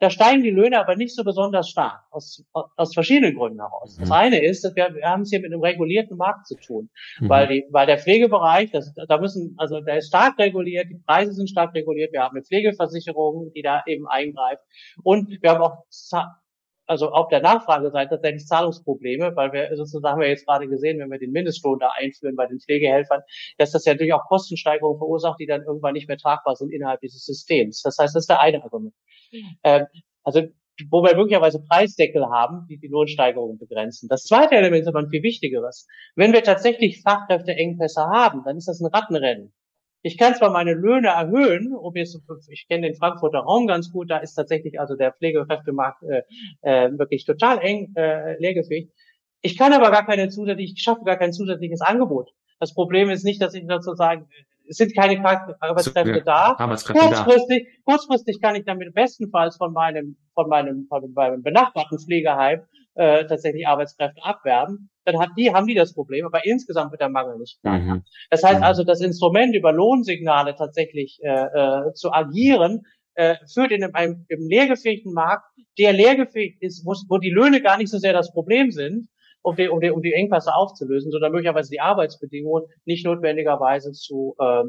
Da 0.00 0.10
steigen 0.10 0.42
die 0.42 0.50
Löhne 0.50 0.78
aber 0.78 0.94
nicht 0.96 1.14
so 1.14 1.24
besonders 1.24 1.68
stark, 1.68 2.04
aus, 2.10 2.44
aus 2.52 2.94
verschiedenen 2.94 3.36
Gründen 3.36 3.60
heraus. 3.60 3.96
Mhm. 3.96 4.02
Das 4.02 4.10
eine 4.10 4.44
ist, 4.44 4.64
dass 4.64 4.76
wir, 4.76 4.94
wir 4.94 5.04
haben 5.04 5.22
es 5.22 5.30
hier 5.30 5.40
mit 5.40 5.52
einem 5.52 5.62
regulierten 5.62 6.16
Markt 6.16 6.46
zu 6.46 6.56
tun, 6.56 6.90
mhm. 7.18 7.28
weil, 7.28 7.48
die, 7.48 7.64
weil 7.70 7.86
der 7.86 7.98
Pflegebereich, 7.98 8.70
das, 8.70 8.94
da 8.94 9.18
müssen, 9.18 9.54
also 9.58 9.80
der 9.80 9.98
ist 9.98 10.08
stark 10.08 10.38
reguliert, 10.38 10.88
die 10.90 11.00
Preise 11.06 11.32
sind 11.32 11.50
stark 11.50 11.74
reguliert, 11.74 12.12
wir 12.12 12.22
haben 12.22 12.36
eine 12.36 12.44
Pflegeversicherung, 12.44 13.52
die 13.54 13.62
da 13.62 13.82
eben 13.86 14.06
eingreift 14.06 14.62
und 15.02 15.42
wir 15.42 15.50
haben 15.50 15.62
auch 15.62 15.84
also 16.88 17.10
auf 17.10 17.28
der 17.28 17.40
Nachfrageseite 17.40 18.10
tatsächlich 18.10 18.46
Zahlungsprobleme, 18.46 19.36
weil 19.36 19.52
wir 19.52 19.76
sozusagen 19.76 20.12
haben 20.12 20.20
wir 20.20 20.28
jetzt 20.28 20.46
gerade 20.46 20.68
gesehen, 20.68 20.98
wenn 20.98 21.10
wir 21.10 21.18
den 21.18 21.32
Mindestlohn 21.32 21.78
da 21.78 21.90
einführen 21.96 22.34
bei 22.34 22.46
den 22.46 22.60
Pflegehelfern, 22.60 23.22
dass 23.58 23.72
das 23.72 23.84
ja 23.84 23.92
natürlich 23.92 24.14
auch 24.14 24.24
Kostensteigerungen 24.26 24.98
verursacht, 24.98 25.38
die 25.38 25.46
dann 25.46 25.62
irgendwann 25.62 25.92
nicht 25.92 26.08
mehr 26.08 26.16
tragbar 26.16 26.56
sind 26.56 26.72
innerhalb 26.72 27.00
dieses 27.00 27.24
Systems. 27.24 27.82
Das 27.82 27.98
heißt, 27.98 28.14
das 28.14 28.22
ist 28.22 28.30
der 28.30 28.40
eine 28.40 28.62
Argument. 28.62 28.94
Ähm, 29.62 29.86
also 30.24 30.42
wo 30.90 31.02
wir 31.02 31.16
möglicherweise 31.16 31.60
Preisdeckel 31.60 32.26
haben, 32.26 32.66
die 32.68 32.78
die 32.78 32.86
Lohnsteigerungen 32.86 33.58
begrenzen. 33.58 34.08
Das 34.08 34.22
zweite 34.24 34.54
Element 34.54 34.82
ist 34.82 34.88
aber 34.88 35.00
ein 35.00 35.10
viel 35.10 35.22
wichtigeres. 35.22 35.88
Wenn 36.14 36.32
wir 36.32 36.42
tatsächlich 36.42 37.02
Fachkräfteengpässe 37.02 38.02
haben, 38.02 38.42
dann 38.44 38.56
ist 38.56 38.68
das 38.68 38.80
ein 38.80 38.86
Rattenrennen. 38.86 39.52
Ich 40.02 40.16
kann 40.16 40.34
zwar 40.34 40.50
meine 40.50 40.74
Löhne 40.74 41.08
erhöhen, 41.08 41.74
um 41.74 41.94
jetzt, 41.96 42.20
ich 42.48 42.66
kenne 42.68 42.86
den 42.86 42.96
Frankfurter 42.96 43.40
Raum 43.40 43.66
ganz 43.66 43.90
gut, 43.90 44.10
da 44.10 44.18
ist 44.18 44.34
tatsächlich 44.34 44.78
also 44.78 44.94
der 44.94 45.12
Pflegekräftemarkt 45.12 46.02
äh, 46.04 46.22
äh, 46.62 46.98
wirklich 46.98 47.24
total 47.24 47.58
eng 47.58 47.92
äh, 47.96 48.38
leergefegt. 48.38 48.92
Ich 49.42 49.56
kann 49.58 49.72
aber 49.72 49.90
gar 49.90 50.06
keine 50.06 50.28
zusätzliche, 50.28 50.74
ich 50.74 50.82
schaffe 50.82 51.04
gar 51.04 51.16
kein 51.16 51.32
zusätzliches 51.32 51.80
Angebot. 51.80 52.30
Das 52.60 52.74
Problem 52.74 53.10
ist 53.10 53.24
nicht, 53.24 53.40
dass 53.42 53.54
ich 53.54 53.64
sozusagen 53.68 54.28
es 54.68 54.76
sind 54.76 54.94
keine 54.94 55.18
Arbeitskräfte 55.60 56.22
da. 56.22 56.54
Arbeitskräfte 56.58 57.00
kurzfristig, 57.00 57.68
da. 57.68 57.92
kurzfristig 57.92 58.40
kann 58.40 58.54
ich 58.54 58.64
damit 58.64 58.94
bestenfalls 58.94 59.56
von 59.56 59.72
meinem, 59.72 60.16
von 60.34 60.48
meinem, 60.48 60.86
von 60.88 61.10
meinem 61.12 61.42
benachbarten 61.42 61.98
Pflegeheim 61.98 62.62
äh, 62.94 63.24
tatsächlich 63.26 63.66
Arbeitskräfte 63.66 64.22
abwerben. 64.22 64.90
Dann 65.08 65.20
hat 65.20 65.30
die, 65.38 65.54
haben 65.54 65.66
die 65.66 65.74
das 65.74 65.94
Problem, 65.94 66.26
aber 66.26 66.44
insgesamt 66.44 66.90
wird 66.90 67.00
der 67.00 67.08
Mangel 67.08 67.38
nicht 67.38 67.58
klar. 67.62 67.78
Mhm. 67.78 68.04
Das 68.28 68.44
heißt 68.44 68.58
mhm. 68.58 68.64
also, 68.64 68.84
das 68.84 69.00
Instrument 69.00 69.56
über 69.56 69.72
Lohnsignale 69.72 70.54
tatsächlich 70.54 71.18
äh, 71.22 71.30
äh, 71.30 71.94
zu 71.94 72.12
agieren, 72.12 72.82
äh, 73.14 73.36
führt 73.50 73.72
in 73.72 73.84
einem, 73.94 74.26
im 74.28 74.48
leergefähigten 74.48 75.14
Markt, 75.14 75.46
der 75.78 75.94
leergefähigt 75.94 76.60
ist, 76.60 76.84
wo, 76.84 76.92
wo 77.08 77.16
die 77.16 77.30
Löhne 77.30 77.62
gar 77.62 77.78
nicht 77.78 77.90
so 77.90 77.96
sehr 77.96 78.12
das 78.12 78.30
Problem 78.34 78.70
sind, 78.70 79.08
um 79.40 79.56
die, 79.56 79.68
um 79.68 79.80
die, 79.80 79.90
um 79.90 80.02
die 80.02 80.12
Engpässe 80.12 80.54
aufzulösen, 80.54 81.10
sondern 81.10 81.32
möglicherweise 81.32 81.70
die 81.70 81.80
Arbeitsbedingungen 81.80 82.66
nicht 82.84 83.06
notwendigerweise 83.06 83.92
zu, 83.92 84.36
äh, 84.38 84.64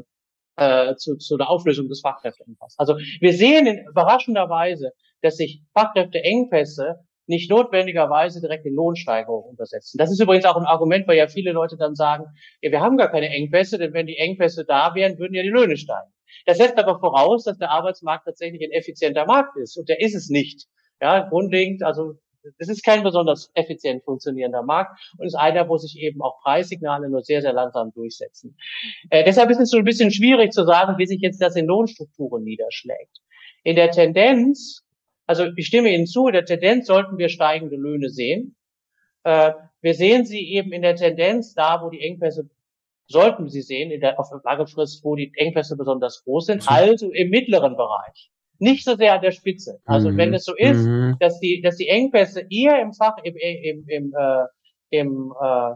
äh, 0.56 0.96
zu, 0.96 1.16
zu 1.16 1.36
der 1.36 1.50
Auflösung 1.50 1.88
des 1.88 2.00
Fachkräfteengpasses. 2.00 2.78
Also 2.78 2.96
wir 2.96 3.34
sehen 3.34 3.66
in 3.66 3.86
überraschender 3.86 4.48
Weise, 4.48 4.92
dass 5.20 5.36
sich 5.36 5.62
Fachkräfteengpässe 5.74 7.04
nicht 7.26 7.50
notwendigerweise 7.50 8.40
direkt 8.40 8.66
in 8.66 8.74
Lohnsteigerungen 8.74 9.54
übersetzen. 9.54 9.98
Das 9.98 10.10
ist 10.10 10.20
übrigens 10.20 10.44
auch 10.44 10.56
ein 10.56 10.64
Argument, 10.64 11.06
weil 11.06 11.16
ja 11.16 11.28
viele 11.28 11.52
Leute 11.52 11.76
dann 11.76 11.94
sagen, 11.94 12.24
ja, 12.60 12.70
wir 12.70 12.80
haben 12.80 12.96
gar 12.96 13.10
keine 13.10 13.28
Engpässe, 13.28 13.78
denn 13.78 13.92
wenn 13.92 14.06
die 14.06 14.16
Engpässe 14.16 14.64
da 14.64 14.94
wären, 14.94 15.18
würden 15.18 15.34
ja 15.34 15.42
die 15.42 15.48
Löhne 15.48 15.76
steigen. 15.76 16.12
Das 16.46 16.58
setzt 16.58 16.78
aber 16.78 16.98
voraus, 16.98 17.44
dass 17.44 17.58
der 17.58 17.70
Arbeitsmarkt 17.70 18.24
tatsächlich 18.24 18.62
ein 18.62 18.72
effizienter 18.72 19.26
Markt 19.26 19.56
ist. 19.56 19.76
Und 19.76 19.88
der 19.88 20.00
ist 20.00 20.14
es 20.14 20.28
nicht. 20.28 20.66
Ja, 21.00 21.28
grundlegend, 21.28 21.82
also 21.82 22.14
es 22.58 22.68
ist 22.68 22.84
kein 22.84 23.02
besonders 23.02 23.50
effizient 23.54 24.02
funktionierender 24.04 24.62
Markt 24.62 24.98
und 25.18 25.26
ist 25.26 25.34
einer, 25.34 25.68
wo 25.68 25.76
sich 25.76 25.98
eben 25.98 26.22
auch 26.22 26.40
Preissignale 26.42 27.08
nur 27.08 27.22
sehr, 27.22 27.42
sehr 27.42 27.52
langsam 27.52 27.92
durchsetzen. 27.92 28.56
Äh, 29.10 29.24
deshalb 29.24 29.50
ist 29.50 29.60
es 29.60 29.70
so 29.70 29.78
ein 29.78 29.84
bisschen 29.84 30.10
schwierig 30.10 30.52
zu 30.52 30.64
sagen, 30.64 30.96
wie 30.98 31.06
sich 31.06 31.20
jetzt 31.20 31.40
das 31.40 31.56
in 31.56 31.66
Lohnstrukturen 31.66 32.42
niederschlägt. 32.42 33.18
In 33.62 33.76
der 33.76 33.90
Tendenz, 33.90 34.82
also 35.30 35.44
ich 35.54 35.68
stimme 35.68 35.94
Ihnen 35.94 36.08
zu, 36.08 36.26
in 36.26 36.32
der 36.32 36.44
Tendenz 36.44 36.88
sollten 36.88 37.16
wir 37.16 37.28
steigende 37.28 37.76
Löhne 37.76 38.08
sehen. 38.08 38.56
Äh, 39.22 39.52
wir 39.80 39.94
sehen 39.94 40.24
sie 40.26 40.40
eben 40.54 40.72
in 40.72 40.82
der 40.82 40.96
Tendenz 40.96 41.54
da, 41.54 41.82
wo 41.84 41.88
die 41.88 42.00
Engpässe 42.00 42.50
sollten 43.06 43.48
Sie 43.48 43.62
sehen, 43.62 43.92
in 43.92 44.00
der, 44.00 44.18
auf 44.18 44.26
lange 44.44 44.66
Frist, 44.66 45.04
wo 45.04 45.14
die 45.14 45.32
Engpässe 45.36 45.76
besonders 45.76 46.24
groß 46.24 46.46
sind, 46.46 46.68
also 46.68 47.12
im 47.12 47.30
mittleren 47.30 47.76
Bereich. 47.76 48.32
nicht 48.58 48.84
so 48.84 48.96
sehr 48.96 49.14
an 49.14 49.22
der 49.22 49.30
Spitze. 49.30 49.80
Also 49.84 50.10
mhm. 50.10 50.16
wenn 50.16 50.34
es 50.34 50.44
so 50.44 50.54
ist, 50.56 50.84
mhm. 50.84 51.16
dass 51.20 51.38
die, 51.38 51.60
dass 51.62 51.76
die 51.76 51.88
Engpässe 51.88 52.44
eher 52.50 52.82
im 52.82 52.92
Fach, 52.92 53.16
im, 53.22 53.36
im, 53.36 53.84
im, 53.86 54.14
äh, 54.18 54.46
im, 54.90 55.32
äh, 55.40 55.74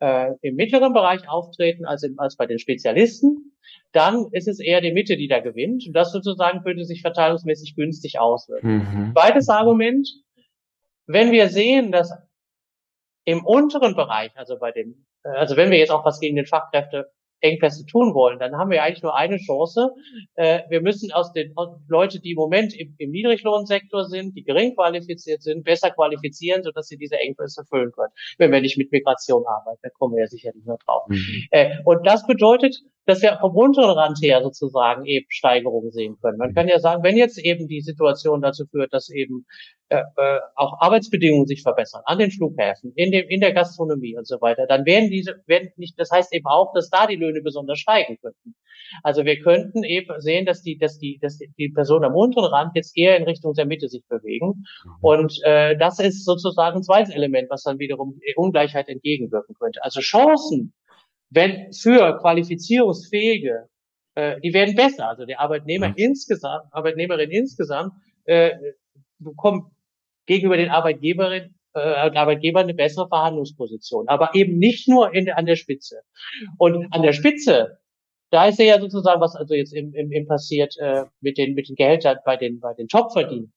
äh, 0.00 0.32
im 0.42 0.56
mittleren 0.56 0.92
Bereich 0.92 1.28
auftreten 1.28 1.86
als, 1.86 2.02
im, 2.02 2.18
als 2.18 2.36
bei 2.36 2.46
den 2.46 2.58
Spezialisten, 2.58 3.56
dann 3.92 4.26
ist 4.32 4.48
es 4.48 4.60
eher 4.60 4.80
die 4.80 4.92
Mitte, 4.92 5.16
die 5.16 5.28
da 5.28 5.40
gewinnt. 5.40 5.84
Und 5.86 5.92
das 5.94 6.12
sozusagen 6.12 6.62
könnte 6.62 6.84
sich 6.84 7.00
verteilungsmäßig 7.00 7.76
günstig 7.76 8.18
auswirken. 8.18 8.78
Mhm. 8.78 9.12
Zweites 9.12 9.48
Argument, 9.48 10.08
wenn 11.06 11.32
wir 11.32 11.48
sehen, 11.48 11.92
dass 11.92 12.12
im 13.24 13.44
unteren 13.44 13.94
Bereich, 13.94 14.30
also 14.36 14.58
bei 14.58 14.72
den, 14.72 15.06
äh, 15.24 15.30
also 15.30 15.56
wenn 15.56 15.70
wir 15.70 15.78
jetzt 15.78 15.90
auch 15.90 16.04
was 16.04 16.20
gegen 16.20 16.36
den 16.36 16.46
Fachkräfte 16.46 17.12
Engpässe 17.46 17.86
tun 17.86 18.14
wollen, 18.14 18.38
dann 18.38 18.56
haben 18.56 18.70
wir 18.70 18.82
eigentlich 18.82 19.02
nur 19.02 19.16
eine 19.16 19.38
Chance. 19.38 19.90
Äh, 20.34 20.60
wir 20.68 20.80
müssen 20.80 21.12
aus 21.12 21.32
den 21.32 21.52
aus 21.56 21.68
Leute, 21.88 22.20
die 22.20 22.32
im 22.32 22.36
Moment 22.36 22.74
im, 22.74 22.94
im 22.98 23.10
Niedriglohnsektor 23.10 24.04
sind, 24.04 24.36
die 24.36 24.44
gering 24.44 24.74
qualifiziert 24.74 25.42
sind, 25.42 25.64
besser 25.64 25.90
qualifizieren, 25.90 26.62
sodass 26.62 26.88
sie 26.88 26.96
diese 26.96 27.18
Engpässe 27.18 27.64
füllen 27.68 27.92
können. 27.92 28.12
Wenn 28.38 28.52
wir 28.52 28.60
nicht 28.60 28.78
mit 28.78 28.92
Migration 28.92 29.44
arbeiten, 29.46 29.80
da 29.82 29.88
kommen 29.90 30.14
wir 30.14 30.22
ja 30.22 30.26
sicher 30.26 30.50
nicht 30.54 30.66
mehr 30.66 30.78
drauf. 30.84 31.04
Mhm. 31.08 31.46
Äh, 31.50 31.76
und 31.84 32.06
das 32.06 32.26
bedeutet, 32.26 32.82
dass 33.06 33.22
wir 33.22 33.38
vom 33.40 33.54
unteren 33.54 33.90
Rand 33.90 34.18
her 34.20 34.42
sozusagen 34.42 35.06
eben 35.06 35.26
Steigerungen 35.28 35.92
sehen 35.92 36.16
können. 36.20 36.38
Man 36.38 36.54
kann 36.54 36.68
ja 36.68 36.78
sagen, 36.78 37.02
wenn 37.02 37.16
jetzt 37.16 37.38
eben 37.38 37.68
die 37.68 37.80
Situation 37.80 38.42
dazu 38.42 38.66
führt, 38.66 38.92
dass 38.92 39.08
eben 39.08 39.46
äh, 39.88 40.02
äh, 40.16 40.40
auch 40.56 40.80
Arbeitsbedingungen 40.80 41.46
sich 41.46 41.62
verbessern 41.62 42.02
an 42.04 42.18
den 42.18 42.32
Flughäfen, 42.32 42.92
in 42.96 43.12
dem 43.12 43.28
in 43.28 43.40
der 43.40 43.52
Gastronomie 43.52 44.16
und 44.16 44.26
so 44.26 44.40
weiter, 44.40 44.66
dann 44.66 44.84
werden 44.84 45.10
diese 45.10 45.36
werden 45.46 45.70
nicht. 45.76 45.98
Das 45.98 46.10
heißt 46.10 46.34
eben 46.34 46.46
auch, 46.46 46.72
dass 46.74 46.90
da 46.90 47.06
die 47.06 47.14
Löhne 47.14 47.40
besonders 47.40 47.78
steigen 47.78 48.18
könnten. 48.20 48.56
Also 49.04 49.24
wir 49.24 49.38
könnten 49.40 49.84
eben 49.84 50.20
sehen, 50.20 50.44
dass 50.44 50.62
die 50.62 50.76
dass 50.76 50.98
die 50.98 51.18
dass 51.22 51.38
die 51.38 51.68
Personen 51.68 52.04
am 52.04 52.16
unteren 52.16 52.46
Rand 52.46 52.72
jetzt 52.74 52.96
eher 52.98 53.16
in 53.16 53.22
Richtung 53.22 53.54
der 53.54 53.66
Mitte 53.66 53.88
sich 53.88 54.02
bewegen. 54.08 54.64
Mhm. 54.84 54.90
Und 55.00 55.40
äh, 55.44 55.76
das 55.78 56.00
ist 56.00 56.24
sozusagen 56.24 56.78
ein 56.78 56.82
zweites 56.82 57.14
Element, 57.14 57.48
was 57.50 57.62
dann 57.62 57.78
wiederum 57.78 58.18
Ungleichheit 58.34 58.88
entgegenwirken 58.88 59.54
könnte. 59.54 59.84
Also 59.84 60.00
Chancen 60.00 60.72
wenn 61.36 61.72
für 61.72 62.18
qualifizierungsfähige, 62.18 63.68
äh, 64.16 64.40
die 64.40 64.52
werden 64.52 64.74
besser. 64.74 65.08
Also 65.08 65.26
der 65.26 65.38
Arbeitnehmer 65.40 65.90
mhm. 65.90 65.94
insgesamt, 65.96 66.64
Arbeitnehmerin 66.72 67.30
insgesamt 67.30 67.92
äh, 68.24 68.52
bekommt 69.18 69.70
gegenüber 70.26 70.56
den 70.56 70.70
Arbeitgeberin 70.70 71.54
äh, 71.74 71.78
Arbeitgeber 71.78 72.60
eine 72.60 72.74
bessere 72.74 73.06
Verhandlungsposition, 73.06 74.08
aber 74.08 74.34
eben 74.34 74.58
nicht 74.58 74.88
nur 74.88 75.14
in, 75.14 75.30
an 75.30 75.44
der 75.44 75.56
Spitze. 75.56 76.00
Und 76.56 76.90
an 76.92 77.02
der 77.02 77.12
Spitze, 77.12 77.78
da 78.30 78.46
ist 78.48 78.58
ja 78.58 78.80
sozusagen, 78.80 79.20
was 79.20 79.36
also 79.36 79.54
jetzt 79.54 79.74
im, 79.74 79.92
im, 79.92 80.10
im 80.10 80.26
passiert 80.26 80.74
äh, 80.78 81.04
mit 81.20 81.36
den 81.36 81.54
mit 81.54 81.68
den 81.68 81.76
Gehältern 81.76 82.16
bei 82.24 82.36
den 82.36 82.60
bei 82.60 82.72
den 82.72 82.88
Topverdienern 82.88 83.52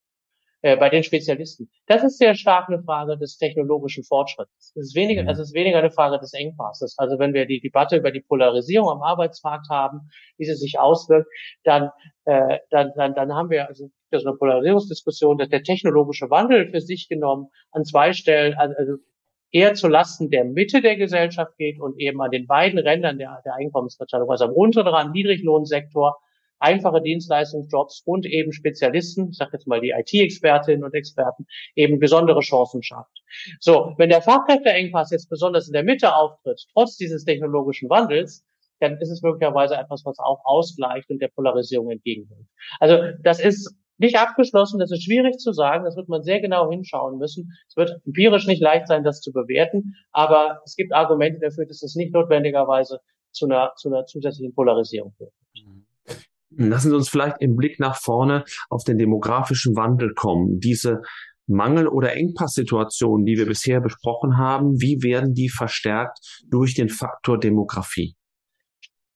äh, 0.61 0.75
bei 0.75 0.89
den 0.89 1.03
Spezialisten. 1.03 1.69
Das 1.87 2.03
ist 2.03 2.17
sehr 2.17 2.35
stark 2.35 2.67
eine 2.67 2.81
Frage 2.83 3.17
des 3.17 3.37
technologischen 3.37 4.03
Fortschritts. 4.03 4.73
Es 4.75 4.75
ist 4.75 4.95
weniger, 4.95 5.23
mhm. 5.23 5.29
es 5.29 5.39
ist 5.39 5.53
weniger 5.53 5.79
eine 5.79 5.91
Frage 5.91 6.19
des 6.19 6.33
Engpasses. 6.33 6.95
Also 6.97 7.17
wenn 7.19 7.33
wir 7.33 7.45
die 7.45 7.61
Debatte 7.61 7.97
über 7.97 8.11
die 8.11 8.21
Polarisierung 8.21 8.89
am 8.89 9.01
Arbeitsmarkt 9.01 9.69
haben, 9.69 10.09
wie 10.37 10.45
sie 10.45 10.55
sich 10.55 10.77
auswirkt, 10.77 11.29
dann, 11.63 11.91
äh, 12.25 12.57
dann, 12.71 12.91
dann, 12.95 13.13
dann 13.15 13.33
haben 13.33 13.49
wir 13.49 13.67
also 13.67 13.89
das 14.11 14.23
ist 14.23 14.27
eine 14.27 14.37
Polarisierungsdiskussion, 14.37 15.37
dass 15.37 15.49
der 15.49 15.63
technologische 15.63 16.29
Wandel 16.29 16.69
für 16.71 16.81
sich 16.81 17.07
genommen 17.07 17.49
an 17.71 17.85
zwei 17.85 18.13
Stellen, 18.13 18.55
also 18.55 18.97
eher 19.51 19.73
zu 19.75 19.87
Lasten 19.87 20.29
der 20.29 20.45
Mitte 20.45 20.81
der 20.81 20.95
Gesellschaft 20.95 21.55
geht 21.57 21.79
und 21.79 21.99
eben 21.99 22.21
an 22.21 22.31
den 22.31 22.47
beiden 22.47 22.79
Rändern 22.79 23.17
der, 23.17 23.41
der 23.45 23.55
Einkommensverteilung, 23.55 24.29
also 24.29 24.45
am 24.45 24.53
unteren 24.53 24.87
Rand 24.87 25.13
Niedriglohnsektor 25.13 26.17
einfache 26.59 27.01
Dienstleistungsjobs 27.01 28.03
und 28.05 28.25
eben 28.25 28.51
Spezialisten, 28.51 29.29
ich 29.29 29.37
sage 29.37 29.51
jetzt 29.53 29.67
mal 29.67 29.81
die 29.81 29.91
IT-Expertinnen 29.91 30.83
und 30.83 30.93
Experten, 30.93 31.45
eben 31.75 31.99
besondere 31.99 32.41
Chancen 32.41 32.83
schafft. 32.83 33.23
So, 33.59 33.93
wenn 33.97 34.09
der 34.09 34.21
Fachkräfteengpass 34.21 35.11
jetzt 35.11 35.29
besonders 35.29 35.67
in 35.67 35.73
der 35.73 35.83
Mitte 35.83 36.15
auftritt, 36.15 36.65
trotz 36.73 36.97
dieses 36.97 37.23
technologischen 37.25 37.89
Wandels, 37.89 38.45
dann 38.79 38.97
ist 38.99 39.09
es 39.09 39.21
möglicherweise 39.21 39.75
etwas, 39.75 40.03
was 40.05 40.19
auch 40.19 40.39
ausgleicht 40.45 41.09
und 41.09 41.21
der 41.21 41.27
Polarisierung 41.29 41.91
entgegenwirkt. 41.91 42.49
Also 42.79 42.97
das 43.23 43.39
ist 43.39 43.75
nicht 43.97 44.17
abgeschlossen, 44.17 44.79
das 44.79 44.91
ist 44.91 45.03
schwierig 45.03 45.37
zu 45.37 45.51
sagen, 45.51 45.83
das 45.83 45.97
wird 45.97 46.07
man 46.07 46.23
sehr 46.23 46.39
genau 46.39 46.69
hinschauen 46.69 47.17
müssen. 47.17 47.51
Es 47.67 47.75
wird 47.75 48.01
empirisch 48.05 48.47
nicht 48.47 48.61
leicht 48.61 48.87
sein, 48.87 49.03
das 49.03 49.19
zu 49.19 49.33
bewerten, 49.33 49.95
aber 50.11 50.61
es 50.65 50.75
gibt 50.75 50.93
Argumente 50.93 51.39
dafür, 51.41 51.65
dass 51.65 51.83
es 51.83 51.95
nicht 51.95 52.13
notwendigerweise 52.13 53.01
zu 53.31 53.45
einer, 53.45 53.73
zu 53.75 53.89
einer 53.89 54.05
zusätzlichen 54.05 54.55
Polarisierung 54.55 55.13
führt. 55.17 55.33
Lassen 56.51 56.89
Sie 56.89 56.95
uns 56.95 57.09
vielleicht 57.09 57.37
im 57.41 57.55
Blick 57.55 57.79
nach 57.79 57.95
vorne 57.95 58.43
auf 58.69 58.83
den 58.83 58.97
demografischen 58.97 59.75
Wandel 59.75 60.13
kommen. 60.15 60.59
Diese 60.59 61.01
Mangel- 61.47 61.87
oder 61.87 62.15
Engpasssituationen, 62.15 63.25
die 63.25 63.37
wir 63.37 63.45
bisher 63.45 63.81
besprochen 63.81 64.37
haben, 64.37 64.79
wie 64.79 65.01
werden 65.03 65.33
die 65.33 65.49
verstärkt 65.49 66.19
durch 66.49 66.75
den 66.75 66.89
Faktor 66.89 67.39
Demografie? 67.39 68.15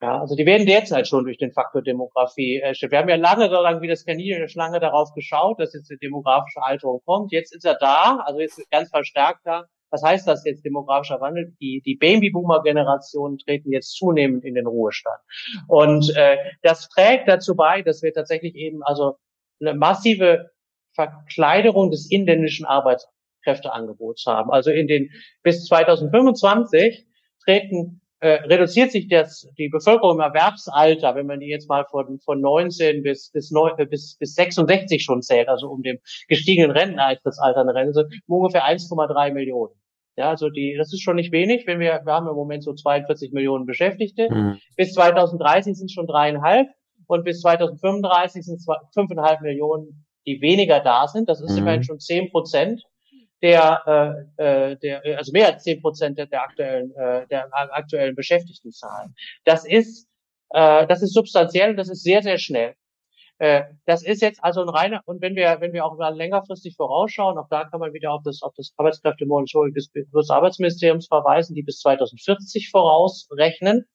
Ja, 0.01 0.19
also 0.19 0.35
die 0.35 0.45
werden 0.45 0.65
derzeit 0.65 1.07
schon 1.07 1.23
durch 1.23 1.37
den 1.37 1.53
Faktor 1.53 1.81
Demografie 1.81 2.61
Wir 2.61 2.97
haben 2.97 3.07
ja 3.07 3.15
lange, 3.15 3.45
sozusagen 3.45 3.81
wie 3.81 3.87
das 3.87 4.03
Kaninchen 4.03 4.35
in 4.35 4.41
der 4.41 4.49
Schlange 4.49 4.81
darauf 4.81 5.13
geschaut, 5.13 5.61
dass 5.61 5.73
jetzt 5.73 5.89
die 5.89 5.97
demografische 5.97 6.61
Alterung 6.61 6.99
kommt. 7.05 7.31
Jetzt 7.31 7.55
ist 7.55 7.63
er 7.63 7.75
da, 7.75 8.17
also 8.25 8.41
jetzt 8.41 8.61
ganz 8.69 8.89
verstärkt 8.89 9.39
da. 9.45 9.63
Was 9.93 10.01
heißt 10.01 10.27
das 10.27 10.43
jetzt 10.43 10.65
demografischer 10.65 11.21
Wandel? 11.21 11.53
Die, 11.61 11.83
die 11.85 11.95
Babyboomer-Generationen 11.95 13.37
treten 13.37 13.71
jetzt 13.71 13.95
zunehmend 13.95 14.43
in 14.43 14.55
den 14.55 14.65
Ruhestand. 14.65 15.19
Und 15.67 16.11
äh, 16.15 16.37
das 16.63 16.89
trägt 16.89 17.27
dazu 17.27 17.55
bei, 17.55 17.83
dass 17.83 18.01
wir 18.01 18.11
tatsächlich 18.11 18.55
eben 18.55 18.81
also 18.81 19.17
eine 19.61 19.75
massive 19.75 20.49
Verkleiderung 20.95 21.91
des 21.91 22.09
inländischen 22.09 22.65
Arbeitskräfteangebots 22.65 24.25
haben. 24.25 24.49
Also 24.49 24.71
in 24.71 24.87
den 24.87 25.11
bis 25.43 25.65
2025 25.65 27.05
treten 27.45 28.01
äh, 28.19 28.41
reduziert 28.45 28.91
sich 28.91 29.09
das, 29.09 29.47
die 29.59 29.69
Bevölkerung 29.69 30.15
im 30.15 30.21
Erwerbsalter, 30.21 31.13
wenn 31.13 31.27
man 31.27 31.39
die 31.39 31.49
jetzt 31.49 31.69
mal 31.69 31.85
von, 31.85 32.19
von 32.19 32.41
19 32.41 33.03
bis, 33.03 33.29
bis, 33.29 33.51
9, 33.51 33.77
äh, 33.77 33.85
bis, 33.85 34.17
bis 34.17 34.33
66 34.33 35.03
schon 35.03 35.21
zählt, 35.21 35.49
also 35.49 35.69
um 35.69 35.83
dem 35.83 35.99
gestiegenen 36.27 36.71
Renteneintrittsalter 36.71 37.61
eine 37.61 37.75
Rente, 37.75 38.09
um 38.25 38.37
ungefähr 38.37 38.63
1,3 38.63 39.33
Millionen. 39.33 39.75
Ja, 40.15 40.29
also 40.29 40.49
die, 40.49 40.75
das 40.77 40.93
ist 40.93 41.01
schon 41.01 41.15
nicht 41.15 41.31
wenig, 41.31 41.65
wenn 41.65 41.79
wir, 41.79 42.01
wir 42.03 42.13
haben 42.13 42.27
im 42.27 42.35
Moment 42.35 42.63
so 42.63 42.73
42 42.73 43.31
Millionen 43.31 43.65
Beschäftigte. 43.65 44.29
Mhm. 44.29 44.59
Bis 44.77 44.93
2030 44.93 45.75
sind 45.75 45.85
es 45.85 45.93
schon 45.93 46.07
dreieinhalb 46.07 46.67
und 47.07 47.23
bis 47.23 47.41
2035 47.41 48.45
sind 48.45 48.55
es 48.55 48.67
fünfeinhalb 48.93 49.41
Millionen, 49.41 50.05
die 50.27 50.39
weniger 50.41 50.79
da 50.81 51.07
sind. 51.07 51.29
Das 51.29 51.41
ist 51.41 51.51
mhm. 51.53 51.59
immerhin 51.59 51.83
schon 51.83 51.99
zehn 51.99 52.29
Prozent 52.29 52.83
der, 53.41 54.27
äh, 54.37 54.71
äh 54.71 54.75
der, 54.77 55.17
also 55.17 55.31
mehr 55.31 55.53
als 55.53 55.63
zehn 55.63 55.81
Prozent 55.81 56.17
der, 56.17 56.27
der 56.27 56.43
aktuellen, 56.43 56.91
äh, 56.95 57.27
der 57.27 57.49
aktuellen 57.51 58.15
Beschäftigtenzahlen. 58.15 59.15
Das 59.45 59.65
ist, 59.65 60.07
äh, 60.51 60.85
das 60.85 61.01
ist 61.01 61.13
substanziell 61.13 61.71
und 61.71 61.77
das 61.77 61.89
ist 61.89 62.03
sehr, 62.03 62.21
sehr 62.21 62.37
schnell. 62.37 62.75
Äh, 63.39 63.63
das 63.85 64.03
ist 64.03 64.21
jetzt 64.21 64.43
also 64.43 64.61
ein 64.61 64.69
reiner, 64.69 65.01
und 65.05 65.21
wenn 65.21 65.35
wir, 65.35 65.57
wenn 65.59 65.73
wir 65.73 65.85
auch 65.85 65.97
mal 65.97 66.15
längerfristig 66.15 66.75
vorausschauen, 66.75 67.37
auch 67.37 67.49
da 67.49 67.65
kann 67.65 67.79
man 67.79 67.93
wieder 67.93 68.11
auf 68.11 68.21
das, 68.23 68.41
auf 68.41 68.53
das 68.55 68.73
Arbeitskräftemonitoring 68.77 69.73
des, 69.73 69.91
des 69.91 70.29
Arbeitsministeriums 70.29 71.07
verweisen, 71.07 71.55
die 71.55 71.63
bis 71.63 71.79
2040 71.79 72.69
vorausrechnen. 72.69 73.85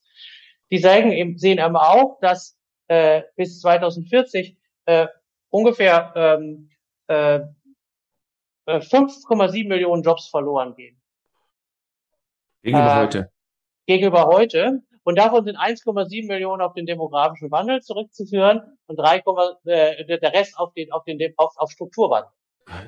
Die 0.71 0.79
sagen 0.79 1.13
eben, 1.13 1.39
sehen 1.39 1.59
eben 1.59 1.77
auch, 1.77 2.19
dass 2.21 2.59
äh, 2.89 3.23
bis 3.37 3.61
2040 3.61 4.57
äh, 4.87 5.07
ungefähr 5.51 6.13
ähm, 6.15 6.71
äh, 7.07 7.41
5,7 8.67 9.55
äh, 9.57 9.65
Millionen 9.65 10.03
Jobs 10.03 10.29
verloren 10.29 10.75
gehen. 10.75 11.01
Gegenüber 12.63 12.93
äh, 12.93 13.01
heute. 13.01 13.33
Gegenüber 13.87 14.27
heute. 14.27 14.83
Und 15.09 15.17
davon 15.17 15.43
sind 15.43 15.57
1,7 15.57 16.27
Millionen 16.27 16.61
auf 16.61 16.75
den 16.75 16.85
demografischen 16.85 17.51
Wandel 17.51 17.81
zurückzuführen 17.81 18.77
und 18.89 18.97
3, 18.97 19.23
äh, 19.65 20.19
der 20.19 20.35
Rest 20.35 20.59
auf 20.59 20.75
den, 20.75 20.93
auf 20.93 21.03
den, 21.05 21.19
auf, 21.39 21.55
auf 21.57 21.71
Strukturwandel. 21.71 22.31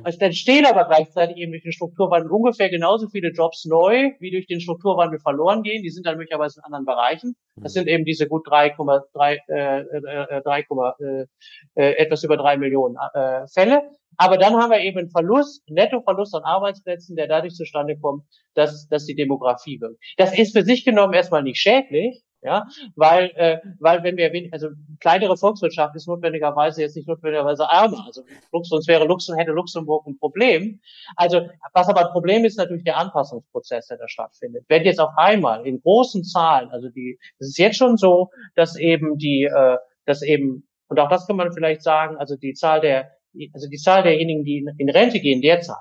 Also 0.02 0.18
dann 0.18 0.33
stehen 0.33 0.66
aber 0.66 0.85
gleichzeitig 0.85 1.37
eben 1.37 1.52
durch 1.52 1.62
den 1.62 1.72
Strukturwandel 1.72 2.31
ungefähr 2.31 2.68
genauso 2.68 3.08
viele 3.08 3.31
Jobs 3.31 3.64
neu, 3.64 4.10
wie 4.18 4.31
durch 4.31 4.46
den 4.46 4.60
Strukturwandel 4.60 5.18
verloren 5.20 5.62
gehen. 5.62 5.83
Die 5.83 5.90
sind 5.90 6.06
dann 6.06 6.16
möglicherweise 6.16 6.60
in 6.60 6.64
anderen 6.64 6.85
Bereichen. 6.85 7.37
Das 7.56 7.72
sind 7.72 7.88
eben 7.88 8.04
diese 8.04 8.26
gut 8.26 8.46
3,3, 8.46 9.38
äh, 9.48 9.81
äh, 9.81 10.42
3, 10.42 10.60
äh, 10.60 11.26
äh, 11.74 11.92
etwas 11.96 12.24
über 12.24 12.37
drei 12.37 12.56
Millionen 12.56 12.96
äh, 13.14 13.46
Fälle. 13.52 13.83
Aber 14.16 14.38
dann 14.38 14.54
haben 14.56 14.70
wir 14.70 14.81
eben 14.81 14.98
einen 14.98 15.10
Verlust, 15.10 15.62
einen 15.68 15.76
Nettoverlust 15.76 16.35
an 16.35 16.42
Arbeitsplätzen, 16.42 17.16
der 17.16 17.28
dadurch 17.28 17.54
zustande 17.54 17.96
kommt, 17.98 18.24
dass, 18.54 18.88
dass 18.88 19.06
die 19.06 19.14
Demografie 19.14 19.81
wirkt. 19.81 20.02
Das 20.16 20.37
ist 20.37 20.56
für 20.56 20.62
sich 20.62 20.85
genommen 20.85 21.14
erstmal 21.14 21.42
nicht 21.42 21.58
schädlich, 21.58 22.22
ja, 22.42 22.66
weil, 22.96 23.30
äh, 23.36 23.58
weil 23.78 24.02
wenn 24.02 24.16
wir, 24.16 24.32
also 24.52 24.68
kleinere 24.98 25.36
Volkswirtschaft 25.36 25.94
ist 25.96 26.08
notwendigerweise 26.08 26.82
jetzt 26.82 26.96
nicht 26.96 27.08
notwendigerweise 27.08 27.64
ärmer. 27.64 28.04
Also 28.06 28.22
sonst 28.62 28.88
wäre 28.88 29.04
Luxemburg, 29.04 29.40
hätte 29.40 29.52
Luxemburg 29.52 30.06
ein 30.06 30.18
Problem. 30.18 30.80
Also, 31.16 31.48
was 31.74 31.88
aber 31.88 32.06
ein 32.06 32.12
Problem 32.12 32.44
ist 32.44 32.56
natürlich 32.56 32.84
der 32.84 32.96
Anpassungsprozess, 32.96 33.88
der 33.88 33.98
da 33.98 34.08
stattfindet. 34.08 34.64
Wenn 34.68 34.84
jetzt 34.84 35.00
auf 35.00 35.12
einmal 35.16 35.66
in 35.66 35.80
großen 35.80 36.24
Zahlen, 36.24 36.70
also 36.70 36.88
die, 36.88 37.18
es 37.38 37.48
ist 37.48 37.58
jetzt 37.58 37.76
schon 37.76 37.96
so, 37.96 38.30
dass 38.54 38.76
eben 38.76 39.18
die, 39.18 39.44
äh, 39.44 39.76
dass 40.06 40.22
eben 40.22 40.66
Und 40.88 40.98
auch 40.98 41.08
das 41.08 41.26
kann 41.26 41.36
man 41.36 41.52
vielleicht 41.52 41.82
sagen, 41.82 42.16
also 42.16 42.36
die 42.36 42.54
Zahl 42.54 42.80
der, 42.80 43.12
also 43.54 43.68
die 43.68 43.76
Zahl 43.76 44.02
derjenigen, 44.02 44.44
die 44.44 44.58
in, 44.58 44.74
in 44.78 44.90
Rente 44.90 45.20
gehen 45.20 45.40
derzeit, 45.40 45.76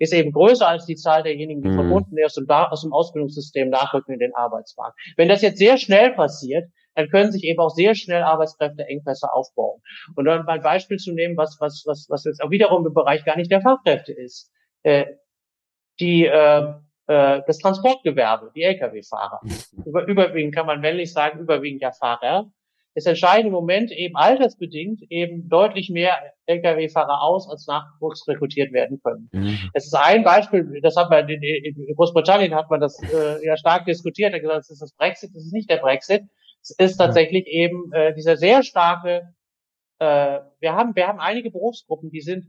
ist 0.00 0.14
eben 0.14 0.32
größer 0.32 0.66
als 0.66 0.86
die 0.86 0.96
Zahl 0.96 1.22
derjenigen, 1.22 1.62
die 1.62 1.68
mhm. 1.68 1.76
von 1.76 1.92
unten 1.92 2.16
erst 2.16 2.40
aus 2.48 2.82
dem 2.82 2.92
Ausbildungssystem 2.92 3.68
nachrücken 3.68 4.14
in 4.14 4.18
den 4.18 4.34
Arbeitsmarkt. 4.34 4.98
Wenn 5.16 5.28
das 5.28 5.42
jetzt 5.42 5.58
sehr 5.58 5.76
schnell 5.76 6.12
passiert, 6.12 6.70
dann 6.94 7.08
können 7.08 7.30
sich 7.30 7.44
eben 7.44 7.60
auch 7.60 7.70
sehr 7.70 7.94
schnell 7.94 8.22
Arbeitskräfteengpässe 8.22 9.32
aufbauen. 9.32 9.80
Und 10.16 10.24
dann 10.24 10.44
mal 10.44 10.54
ein 10.54 10.62
Beispiel 10.62 10.96
zu 10.96 11.12
nehmen, 11.12 11.36
was, 11.36 11.58
was, 11.60 11.84
was, 11.86 12.06
was 12.08 12.24
jetzt 12.24 12.42
auch 12.42 12.50
wiederum 12.50 12.86
im 12.86 12.94
Bereich 12.94 13.24
gar 13.24 13.36
nicht 13.36 13.50
der 13.50 13.60
Fachkräfte 13.60 14.12
ist. 14.12 14.50
Äh, 14.82 15.04
die, 16.00 16.24
äh, 16.24 16.72
äh, 17.06 17.42
das 17.46 17.58
Transportgewerbe, 17.58 18.52
die 18.54 18.62
Lkw-Fahrer. 18.62 19.40
Über, 19.84 20.06
überwiegend 20.06 20.54
kann 20.54 20.66
man 20.66 20.80
männlich 20.80 21.12
sagen, 21.12 21.40
überwiegend 21.40 21.82
der 21.82 21.92
Fahrer. 21.92 22.50
Es 22.94 23.06
entscheiden 23.06 23.46
im 23.46 23.52
Moment 23.52 23.92
eben 23.92 24.16
altersbedingt 24.16 25.02
eben 25.10 25.48
deutlich 25.48 25.90
mehr 25.90 26.18
Lkw-Fahrer 26.46 27.22
aus, 27.22 27.48
als 27.48 27.66
Nachwuchs 27.66 28.26
rekrutiert 28.26 28.72
werden 28.72 29.00
können. 29.02 29.28
Mhm. 29.32 29.70
Das 29.74 29.86
ist 29.86 29.94
ein 29.94 30.24
Beispiel, 30.24 30.80
das 30.82 30.96
hat 30.96 31.08
man 31.08 31.28
in, 31.28 31.42
in 31.42 31.94
Großbritannien 31.94 32.54
hat 32.54 32.68
man 32.68 32.80
das 32.80 33.00
äh, 33.02 33.44
ja 33.46 33.56
stark 33.56 33.84
diskutiert, 33.84 34.34
hat 34.34 34.40
gesagt, 34.40 34.58
das 34.58 34.70
ist 34.70 34.82
das 34.82 34.92
Brexit, 34.94 35.30
das 35.34 35.44
ist 35.44 35.52
nicht 35.52 35.70
der 35.70 35.76
Brexit. 35.76 36.22
Es 36.62 36.70
ist 36.78 36.96
tatsächlich 36.96 37.44
ja. 37.46 37.64
eben 37.64 37.92
äh, 37.92 38.14
dieser 38.14 38.36
sehr 38.36 38.62
starke, 38.62 39.34
äh, 40.00 40.40
wir 40.58 40.74
haben, 40.74 40.96
wir 40.96 41.06
haben 41.06 41.20
einige 41.20 41.50
Berufsgruppen, 41.50 42.10
die 42.10 42.20
sind 42.20 42.46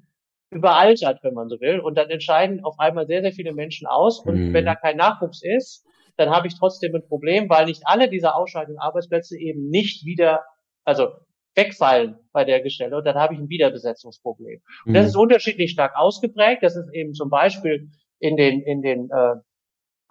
überaltert, 0.50 1.20
wenn 1.24 1.34
man 1.34 1.48
so 1.48 1.62
will, 1.62 1.80
und 1.80 1.98
dann 1.98 2.10
entscheiden 2.10 2.64
auf 2.64 2.78
einmal 2.80 3.08
sehr, 3.08 3.22
sehr 3.22 3.32
viele 3.32 3.54
Menschen 3.54 3.88
aus. 3.88 4.20
Und 4.20 4.50
mhm. 4.50 4.54
wenn 4.54 4.66
da 4.66 4.76
kein 4.76 4.98
Nachwuchs 4.98 5.42
ist, 5.44 5.86
dann 6.22 6.30
habe 6.30 6.48
ich 6.48 6.58
trotzdem 6.58 6.96
ein 6.96 7.08
Problem, 7.08 7.50
weil 7.50 7.66
nicht 7.66 7.82
alle 7.86 8.10
dieser 8.10 8.36
ausscheidenden 8.36 8.80
Arbeitsplätze 8.80 9.38
eben 9.38 9.70
nicht 9.70 10.06
wieder, 10.06 10.46
also 10.86 11.10
wegfallen 11.56 12.18
bei 12.32 12.46
der 12.46 12.62
Gestelle 12.62 12.98
und 12.98 13.06
dann 13.06 13.16
habe 13.16 13.34
ich 13.34 13.40
ein 13.40 13.50
Wiederbesetzungsproblem. 13.50 14.62
Und 14.86 14.94
das 14.94 15.04
mhm. 15.04 15.10
ist 15.10 15.16
unterschiedlich 15.18 15.72
stark 15.72 15.96
ausgeprägt. 15.96 16.64
Das 16.64 16.76
ist 16.76 16.94
eben 16.94 17.14
zum 17.14 17.30
Beispiel 17.30 17.90
in 18.20 18.38
den 18.38 18.62
in 18.62 18.82
den 18.82 19.10
äh, 19.10 19.36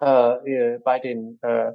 äh, 0.05 0.79
bei 0.83 0.99
den 0.99 1.39
äh, 1.41 1.71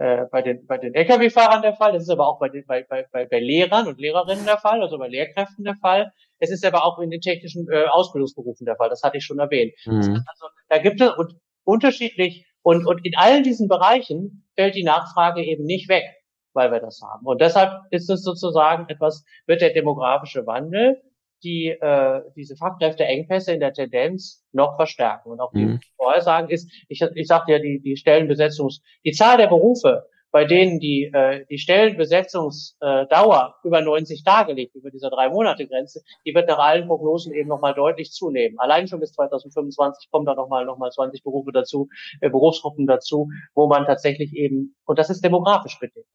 äh, 0.00 0.26
bei 0.30 0.42
den, 0.42 0.64
bei 0.66 0.78
den 0.78 0.94
Lkw-Fahrern 0.94 1.62
der 1.62 1.74
Fall. 1.74 1.92
Das 1.92 2.04
ist 2.04 2.10
aber 2.10 2.28
auch 2.28 2.38
bei, 2.38 2.48
den, 2.48 2.64
bei, 2.66 2.84
bei, 2.84 3.26
bei 3.26 3.40
Lehrern 3.40 3.88
und 3.88 3.98
Lehrerinnen 3.98 4.44
der 4.44 4.58
Fall, 4.58 4.80
also 4.80 4.96
bei 4.96 5.08
Lehrkräften 5.08 5.64
der 5.64 5.74
Fall. 5.74 6.12
Es 6.38 6.52
ist 6.52 6.64
aber 6.64 6.84
auch 6.84 7.00
in 7.00 7.10
den 7.10 7.20
technischen 7.20 7.66
äh, 7.68 7.86
Ausbildungsberufen 7.86 8.64
der 8.64 8.76
Fall. 8.76 8.90
Das 8.90 9.02
hatte 9.02 9.16
ich 9.16 9.24
schon 9.24 9.40
erwähnt. 9.40 9.74
Mhm. 9.86 10.22
Also, 10.24 10.46
da 10.68 10.78
gibt 10.78 11.00
es 11.00 11.10
und 11.16 11.34
unterschiedlich 11.64 12.46
und, 12.68 12.84
und 12.86 13.02
in 13.06 13.16
allen 13.16 13.44
diesen 13.44 13.66
Bereichen 13.66 14.46
fällt 14.54 14.74
die 14.74 14.84
Nachfrage 14.84 15.42
eben 15.42 15.64
nicht 15.64 15.88
weg, 15.88 16.04
weil 16.52 16.70
wir 16.70 16.80
das 16.80 17.00
haben. 17.00 17.24
Und 17.24 17.40
deshalb 17.40 17.72
ist 17.90 18.10
es 18.10 18.22
sozusagen 18.22 18.86
etwas, 18.90 19.24
wird 19.46 19.62
der 19.62 19.72
demografische 19.72 20.46
Wandel 20.46 21.00
die 21.42 21.68
äh, 21.68 22.20
diese 22.36 22.56
Fachkräfteengpässe 22.56 23.52
in 23.52 23.60
der 23.60 23.72
Tendenz 23.72 24.44
noch 24.52 24.76
verstärken. 24.76 25.30
Und 25.30 25.40
auch 25.40 25.52
die 25.52 25.64
mhm. 25.64 25.80
Vorhersagen 25.96 26.50
ist, 26.50 26.70
ich, 26.88 27.00
ich 27.14 27.26
sagte 27.26 27.52
ja, 27.52 27.58
die, 27.58 27.80
die 27.80 27.96
Stellenbesetzungs, 27.96 28.82
die 29.04 29.12
Zahl 29.12 29.38
der 29.38 29.46
Berufe, 29.46 30.04
bei 30.30 30.44
denen 30.44 30.78
die, 30.78 31.10
äh, 31.12 31.44
die 31.50 31.58
Stellenbesetzungsdauer 31.58 33.54
über 33.64 33.80
90 33.80 34.24
Tage 34.24 34.52
liegt, 34.52 34.74
über 34.74 34.90
dieser 34.90 35.10
drei 35.10 35.28
Monate 35.28 35.66
Grenze, 35.66 36.02
die 36.26 36.34
wird 36.34 36.48
nach 36.48 36.58
allen 36.58 36.86
Prognosen 36.86 37.32
eben 37.32 37.48
nochmal 37.48 37.74
deutlich 37.74 38.10
zunehmen. 38.10 38.58
Allein 38.58 38.86
schon 38.88 39.00
bis 39.00 39.12
2025 39.12 40.10
kommen 40.10 40.26
da 40.26 40.34
nochmal 40.34 40.64
noch 40.64 40.78
mal 40.78 40.90
20 40.90 41.22
Berufe 41.22 41.52
dazu, 41.52 41.88
äh, 42.20 42.30
Berufsgruppen 42.30 42.86
dazu, 42.86 43.28
wo 43.54 43.68
man 43.68 43.86
tatsächlich 43.86 44.34
eben, 44.34 44.74
und 44.84 44.98
das 44.98 45.10
ist 45.10 45.24
demografisch 45.24 45.78
bedingt. 45.78 46.06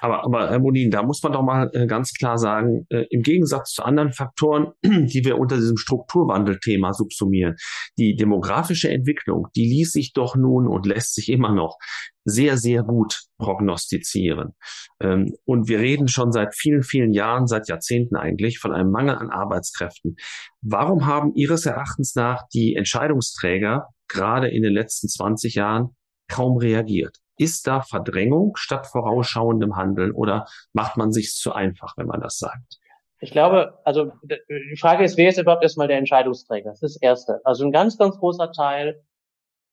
Aber, 0.00 0.24
aber 0.24 0.50
Herr 0.50 0.58
Monin, 0.58 0.90
da 0.90 1.02
muss 1.02 1.22
man 1.22 1.32
doch 1.32 1.42
mal 1.42 1.70
äh, 1.72 1.86
ganz 1.86 2.12
klar 2.12 2.38
sagen, 2.38 2.86
äh, 2.90 3.06
im 3.10 3.22
Gegensatz 3.22 3.72
zu 3.72 3.84
anderen 3.84 4.12
Faktoren, 4.12 4.72
die 4.82 5.24
wir 5.24 5.38
unter 5.38 5.56
diesem 5.56 5.76
Strukturwandelthema 5.76 6.92
subsumieren, 6.92 7.56
die 7.96 8.16
demografische 8.16 8.90
Entwicklung, 8.90 9.48
die 9.54 9.68
ließ 9.68 9.92
sich 9.92 10.12
doch 10.12 10.36
nun 10.36 10.66
und 10.66 10.86
lässt 10.86 11.14
sich 11.14 11.28
immer 11.28 11.52
noch 11.52 11.78
sehr, 12.24 12.56
sehr 12.56 12.82
gut 12.82 13.22
prognostizieren. 13.38 14.54
Ähm, 15.00 15.34
und 15.44 15.68
wir 15.68 15.78
reden 15.80 16.08
schon 16.08 16.32
seit 16.32 16.54
vielen, 16.54 16.82
vielen 16.82 17.12
Jahren, 17.12 17.46
seit 17.46 17.68
Jahrzehnten 17.68 18.16
eigentlich, 18.16 18.58
von 18.58 18.72
einem 18.72 18.90
Mangel 18.90 19.16
an 19.16 19.30
Arbeitskräften. 19.30 20.16
Warum 20.60 21.06
haben 21.06 21.34
Ihres 21.34 21.66
Erachtens 21.66 22.14
nach 22.14 22.42
die 22.52 22.74
Entscheidungsträger 22.74 23.88
gerade 24.08 24.48
in 24.48 24.62
den 24.62 24.72
letzten 24.72 25.08
20 25.08 25.54
Jahren 25.54 25.96
kaum 26.28 26.58
reagiert? 26.58 27.18
Ist 27.38 27.66
da 27.66 27.80
Verdrängung 27.80 28.52
statt 28.56 28.86
vorausschauendem 28.86 29.76
Handeln 29.76 30.12
oder 30.12 30.46
macht 30.72 30.96
man 30.96 31.12
sich 31.12 31.32
zu 31.32 31.52
einfach, 31.52 31.94
wenn 31.96 32.06
man 32.06 32.20
das 32.20 32.38
sagt? 32.38 32.78
Ich 33.20 33.30
glaube, 33.30 33.78
also 33.84 34.12
die 34.24 34.76
Frage 34.80 35.04
ist, 35.04 35.16
wer 35.16 35.28
ist 35.28 35.38
überhaupt 35.38 35.62
erstmal 35.62 35.86
der 35.86 35.98
Entscheidungsträger? 35.98 36.70
Das 36.70 36.82
ist 36.82 36.96
das 36.96 37.02
Erste. 37.02 37.40
Also 37.44 37.64
ein 37.64 37.70
ganz, 37.70 37.96
ganz 37.96 38.18
großer 38.18 38.50
Teil, 38.50 39.00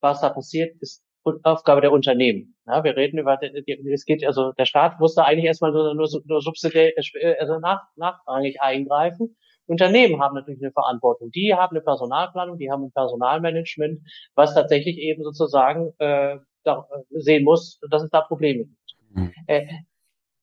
was 0.01 0.21
da 0.21 0.29
passiert, 0.29 0.75
ist 0.81 1.03
Aufgabe 1.43 1.81
der 1.81 1.91
Unternehmen. 1.91 2.55
Ja, 2.65 2.83
wir 2.83 2.95
reden 2.95 3.17
über, 3.17 3.39
es 3.41 4.05
geht, 4.05 4.25
also 4.25 4.51
der 4.53 4.65
Staat 4.65 4.99
musste 4.99 5.25
eigentlich 5.25 5.45
erstmal 5.45 5.71
nur, 5.71 5.93
nur, 5.95 6.07
nur 6.25 6.41
subsidiär, 6.41 6.91
also 7.39 7.59
nach, 7.59 7.81
nachrangig 7.95 8.61
eingreifen. 8.61 9.35
Unternehmen 9.67 10.19
haben 10.19 10.35
natürlich 10.35 10.61
eine 10.61 10.71
Verantwortung. 10.71 11.29
Die 11.31 11.53
haben 11.53 11.75
eine 11.75 11.83
Personalplanung, 11.83 12.57
die 12.57 12.71
haben 12.71 12.85
ein 12.85 12.91
Personalmanagement, 12.91 14.01
was 14.35 14.55
tatsächlich 14.55 14.97
eben 14.97 15.23
sozusagen 15.23 15.93
äh, 15.99 16.37
da, 16.63 16.87
sehen 17.11 17.43
muss, 17.43 17.79
dass 17.89 18.03
es 18.03 18.09
da 18.09 18.21
Probleme 18.21 18.65
gibt. 18.65 18.95
Mhm. 19.11 19.33
Äh, 19.47 19.67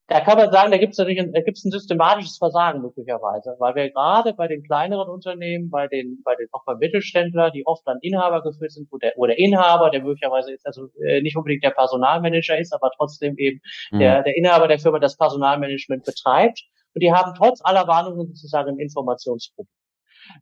da 0.08 0.20
kann 0.20 0.38
man 0.38 0.52
sagen, 0.52 0.70
da 0.70 0.78
gibt 0.78 0.92
es 0.92 0.98
natürlich 0.98 1.20
ein, 1.20 1.32
da 1.32 1.40
gibt's 1.40 1.64
ein 1.64 1.72
systematisches 1.72 2.38
Versagen 2.38 2.80
möglicherweise, 2.80 3.56
weil 3.58 3.74
wir 3.74 3.90
gerade 3.90 4.34
bei 4.34 4.46
den 4.46 4.62
kleineren 4.62 5.08
Unternehmen, 5.08 5.68
bei 5.68 5.88
den, 5.88 6.22
bei 6.24 6.36
den 6.36 6.46
auch 6.52 6.64
bei 6.64 6.76
Mittelständler, 6.76 7.50
die 7.50 7.66
oft 7.66 7.82
dann 7.86 7.98
Inhaber 8.02 8.42
geführt 8.42 8.70
sind, 8.70 8.88
wo 8.92 8.98
der, 8.98 9.14
wo 9.16 9.26
der 9.26 9.38
Inhaber, 9.38 9.90
der 9.90 10.02
möglicherweise 10.02 10.52
jetzt 10.52 10.66
also 10.66 10.88
äh, 11.04 11.22
nicht 11.22 11.36
unbedingt 11.36 11.64
der 11.64 11.70
Personalmanager 11.70 12.56
ist, 12.56 12.72
aber 12.72 12.90
trotzdem 12.96 13.36
eben 13.36 13.60
mhm. 13.90 13.98
der, 13.98 14.22
der 14.22 14.36
Inhaber 14.36 14.68
der 14.68 14.78
Firma 14.78 15.00
das 15.00 15.16
Personalmanagement 15.16 16.04
betreibt. 16.04 16.62
Und 16.94 17.02
die 17.02 17.12
haben 17.12 17.34
trotz 17.36 17.60
aller 17.64 17.88
Warnungen 17.88 18.28
sozusagen 18.28 18.70
ein 18.70 18.78
Informationsproblem. 18.78 19.74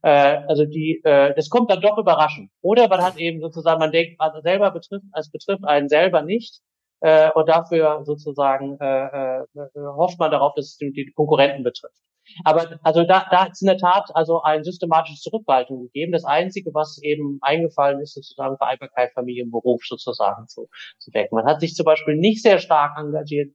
Äh, 0.03 0.43
also 0.47 0.67
die, 0.67 1.01
äh, 1.05 1.35
das 1.35 1.49
kommt 1.49 1.71
dann 1.71 1.81
doch 1.81 1.97
überraschend. 1.97 2.51
Oder 2.61 2.89
man 2.89 3.03
hat 3.03 3.17
eben 3.17 3.41
sozusagen, 3.41 3.81
man 3.81 3.93
denkt, 3.93 4.17
also 4.21 4.41
selber 4.41 4.71
betrifft, 4.71 5.05
es 5.15 5.31
betrifft 5.31 5.65
einen 5.65 5.89
selber 5.89 6.21
nicht 6.21 6.61
äh, 7.05 7.31
und 7.35 7.47
dafür 7.51 8.01
sozusagen 8.05 8.79
äh, 8.81 9.41
äh, 9.41 9.45
hofft 9.77 10.19
man 10.19 10.31
darauf, 10.31 10.55
dass 10.55 10.69
es 10.69 10.77
die 10.79 11.13
Konkurrenten 11.15 11.63
betrifft. 11.63 12.01
Aber 12.45 12.79
also 12.83 13.05
da, 13.05 13.27
da 13.31 13.45
ist 13.45 13.61
in 13.61 13.67
der 13.67 13.77
Tat 13.77 14.09
also 14.15 14.41
ein 14.41 14.65
systematisches 14.65 15.21
Zurückhaltung 15.21 15.83
gegeben. 15.83 16.13
Das 16.13 16.25
Einzige, 16.25 16.73
was 16.73 16.99
eben 17.03 17.39
eingefallen 17.43 18.01
ist, 18.01 18.15
sozusagen 18.15 18.57
Vereinbarkeit 18.57 19.13
Familie 19.13 19.45
und 19.45 19.51
Beruf 19.51 19.83
sozusagen 19.85 20.49
zu, 20.49 20.67
zu 20.99 21.13
wecken. 21.13 21.37
Man 21.37 21.45
hat 21.45 21.61
sich 21.61 21.75
zum 21.75 21.85
Beispiel 21.85 22.17
nicht 22.17 22.43
sehr 22.43 22.59
stark 22.59 22.97
engagiert, 22.99 23.53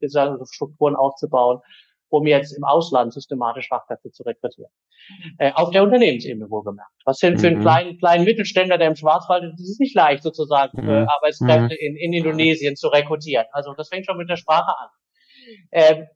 Strukturen 0.51 0.95
aufzubauen, 0.95 1.61
um 2.09 2.27
jetzt 2.27 2.51
im 2.57 2.63
Ausland 2.63 3.13
systematisch 3.13 3.67
Fachkräfte 3.67 4.11
zu 4.11 4.23
rekrutieren. 4.23 4.71
Äh, 5.37 5.51
auf 5.53 5.71
der 5.71 5.83
Unternehmensebene 5.83 6.49
wohlgemerkt. 6.49 6.91
Was 7.05 7.19
denn 7.19 7.37
für 7.37 7.47
einen 7.47 7.57
mhm. 7.57 7.61
kleinen, 7.61 7.97
kleinen 7.99 8.25
Mittelständler, 8.25 8.77
der 8.77 8.87
im 8.87 8.95
Schwarzwald 8.95 9.43
ist, 9.43 9.59
ist 9.59 9.69
es 9.69 9.79
nicht 9.79 9.95
leicht, 9.95 10.23
sozusagen 10.23 10.81
mhm. 10.81 10.89
äh, 10.89 11.05
Arbeitskräfte 11.07 11.75
mhm. 11.75 11.79
in, 11.79 11.95
in 11.95 12.13
Indonesien 12.13 12.75
zu 12.75 12.87
rekrutieren. 12.87 13.45
Also 13.51 13.73
das 13.73 13.89
fängt 13.89 14.05
schon 14.05 14.17
mit 14.17 14.29
der 14.29 14.37
Sprache 14.37 14.75
an. 14.77 14.89
Ähm, 15.71 16.07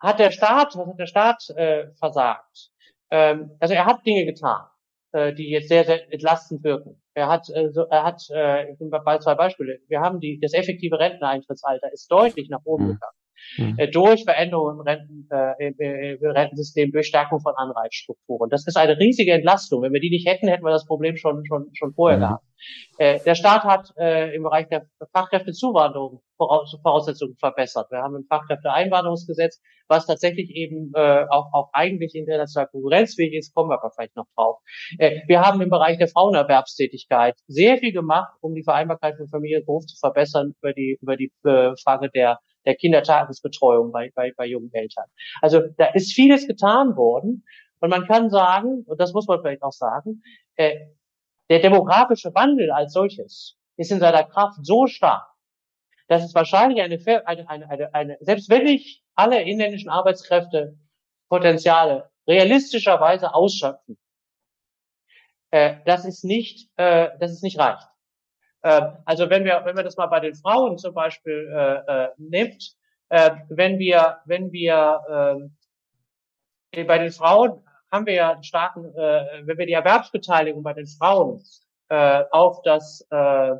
hat 0.00 0.18
der 0.18 0.30
Staat, 0.30 0.76
was 0.76 0.86
hat 0.86 0.98
der 0.98 1.06
Staat 1.06 1.50
äh, 1.56 1.88
versagt? 1.98 2.70
Ähm, 3.10 3.56
also 3.60 3.74
er 3.74 3.86
hat 3.86 4.04
Dinge 4.06 4.24
getan, 4.24 4.66
äh, 5.12 5.32
die 5.32 5.50
jetzt 5.50 5.68
sehr, 5.68 5.84
sehr 5.84 6.12
entlastend 6.12 6.62
wirken. 6.64 7.02
Er 7.14 7.28
hat, 7.28 7.48
äh, 7.50 7.70
so, 7.70 7.82
er 7.84 8.04
hat, 8.04 8.22
äh, 8.30 8.72
ich 8.72 8.78
nehme 8.78 9.00
bei 9.00 9.18
zwei 9.18 9.34
Beispiele. 9.34 9.78
Wir 9.88 10.00
haben 10.00 10.20
die, 10.20 10.38
das 10.40 10.52
effektive 10.52 10.98
Renteneintrittsalter 10.98 11.90
ist 11.92 12.10
deutlich 12.10 12.50
nach 12.50 12.60
oben 12.64 12.84
mhm. 12.84 12.92
gegangen 12.92 13.16
mhm. 13.58 13.74
Äh, 13.78 13.88
durch 13.88 14.24
Veränderungen 14.24 14.78
im, 14.78 14.80
Renten, 14.80 15.28
äh, 15.30 16.14
im 16.14 16.30
Rentensystem, 16.30 16.92
durch 16.92 17.06
Stärkung 17.06 17.40
von 17.40 17.54
Anreizstrukturen. 17.56 18.50
Das 18.50 18.66
ist 18.66 18.76
eine 18.76 18.98
riesige 18.98 19.32
Entlastung. 19.32 19.82
Wenn 19.82 19.92
wir 19.92 20.00
die 20.00 20.10
nicht 20.10 20.26
hätten, 20.26 20.48
hätten 20.48 20.64
wir 20.64 20.70
das 20.70 20.86
Problem 20.86 21.16
schon 21.16 21.44
schon 21.46 21.70
schon 21.74 21.94
vorher 21.94 22.18
mhm. 22.18 22.22
gehabt. 22.22 22.44
Äh, 22.98 23.20
der 23.24 23.34
Staat 23.34 23.64
hat 23.64 23.92
äh, 23.98 24.34
im 24.34 24.42
Bereich 24.42 24.68
der 24.68 24.86
Fachkräftezuwanderung 25.12 26.22
Voraussetzungen 26.36 27.36
verbessert. 27.36 27.90
Wir 27.90 27.98
haben 27.98 28.16
ein 28.16 28.26
Fachkräfteeinwanderungsgesetz, 28.28 29.60
was 29.88 30.06
tatsächlich 30.06 30.50
eben 30.50 30.92
äh, 30.94 31.24
auch, 31.30 31.52
auch 31.52 31.70
eigentlich 31.72 32.14
international 32.14 32.68
konkurrenzfähig 32.68 33.34
ist, 33.34 33.54
kommen 33.54 33.70
wir 33.70 33.78
aber 33.78 33.90
vielleicht 33.90 34.16
noch 34.16 34.26
drauf. 34.34 34.58
Äh, 34.98 35.20
wir 35.26 35.40
haben 35.40 35.60
im 35.60 35.70
Bereich 35.70 35.98
der 35.98 36.08
Frauenerwerbstätigkeit 36.08 37.36
sehr 37.46 37.78
viel 37.78 37.92
gemacht, 37.92 38.32
um 38.40 38.54
die 38.54 38.64
Vereinbarkeit 38.64 39.16
von 39.16 39.28
Familie 39.28 39.60
und 39.60 39.66
Beruf 39.66 39.86
zu 39.86 39.96
verbessern 39.98 40.54
über 40.60 40.72
die, 40.72 40.98
über 41.00 41.16
die 41.16 41.32
äh, 41.44 41.72
Frage 41.82 42.10
der 42.10 42.38
der 42.66 42.74
Kindertagesbetreuung 42.74 43.92
bei, 43.92 44.10
bei, 44.14 44.32
bei 44.36 44.46
jungen 44.46 44.72
Eltern. 44.72 45.06
Also 45.40 45.62
da 45.78 45.86
ist 45.86 46.12
vieles 46.12 46.46
getan 46.46 46.96
worden. 46.96 47.44
Und 47.80 47.90
man 47.90 48.06
kann 48.06 48.30
sagen, 48.30 48.84
und 48.86 49.00
das 49.00 49.12
muss 49.12 49.26
man 49.26 49.40
vielleicht 49.40 49.62
auch 49.62 49.72
sagen, 49.72 50.22
äh, 50.56 50.86
der 51.48 51.60
demografische 51.60 52.34
Wandel 52.34 52.70
als 52.70 52.92
solches 52.92 53.56
ist 53.76 53.92
in 53.92 54.00
seiner 54.00 54.24
Kraft 54.24 54.58
so 54.62 54.86
stark, 54.86 55.28
dass 56.08 56.24
es 56.24 56.34
wahrscheinlich 56.34 56.82
eine, 56.82 56.98
eine, 57.26 57.48
eine, 57.48 57.70
eine, 57.70 57.94
eine 57.94 58.16
selbst 58.20 58.48
wenn 58.48 58.66
ich 58.66 59.04
alle 59.14 59.42
inländischen 59.42 59.90
Arbeitskräfte 59.90 60.78
Potenziale 61.28 62.10
realistischerweise 62.26 63.34
ausschöpfen, 63.34 63.98
äh, 65.50 65.76
das 65.84 66.04
ist 66.04 66.24
nicht, 66.24 66.70
äh, 66.76 67.10
das 67.20 67.32
ist 67.32 67.42
nicht 67.42 67.58
reicht. 67.58 67.86
Äh, 68.66 68.92
also 69.04 69.30
wenn 69.30 69.44
wir, 69.44 69.62
wenn 69.64 69.76
wir 69.76 69.84
das 69.84 69.96
mal 69.96 70.06
bei 70.06 70.18
den 70.18 70.34
Frauen 70.34 70.76
zum 70.76 70.92
Beispiel 70.92 71.48
äh, 71.54 72.04
äh, 72.04 72.08
nimmt, 72.18 72.74
äh, 73.10 73.30
wenn 73.48 73.78
wir, 73.78 74.18
wenn 74.24 74.50
wir 74.50 75.48
äh, 76.72 76.84
bei 76.84 76.98
den 76.98 77.12
Frauen 77.12 77.62
haben 77.92 78.06
wir 78.06 78.14
ja 78.14 78.32
einen 78.32 78.42
starken, 78.42 78.86
äh, 78.96 79.42
wenn 79.44 79.56
wir 79.56 79.66
die 79.66 79.72
Erwerbsbeteiligung 79.72 80.64
bei 80.64 80.72
den 80.72 80.88
Frauen 80.88 81.44
äh, 81.90 82.24
auf 82.32 82.60
das 82.62 83.06
äh, 83.12 83.52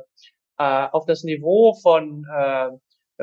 äh, 0.59 0.87
auf 0.91 1.05
das 1.05 1.23
Niveau 1.23 1.73
von 1.81 2.25
äh, 2.29 2.71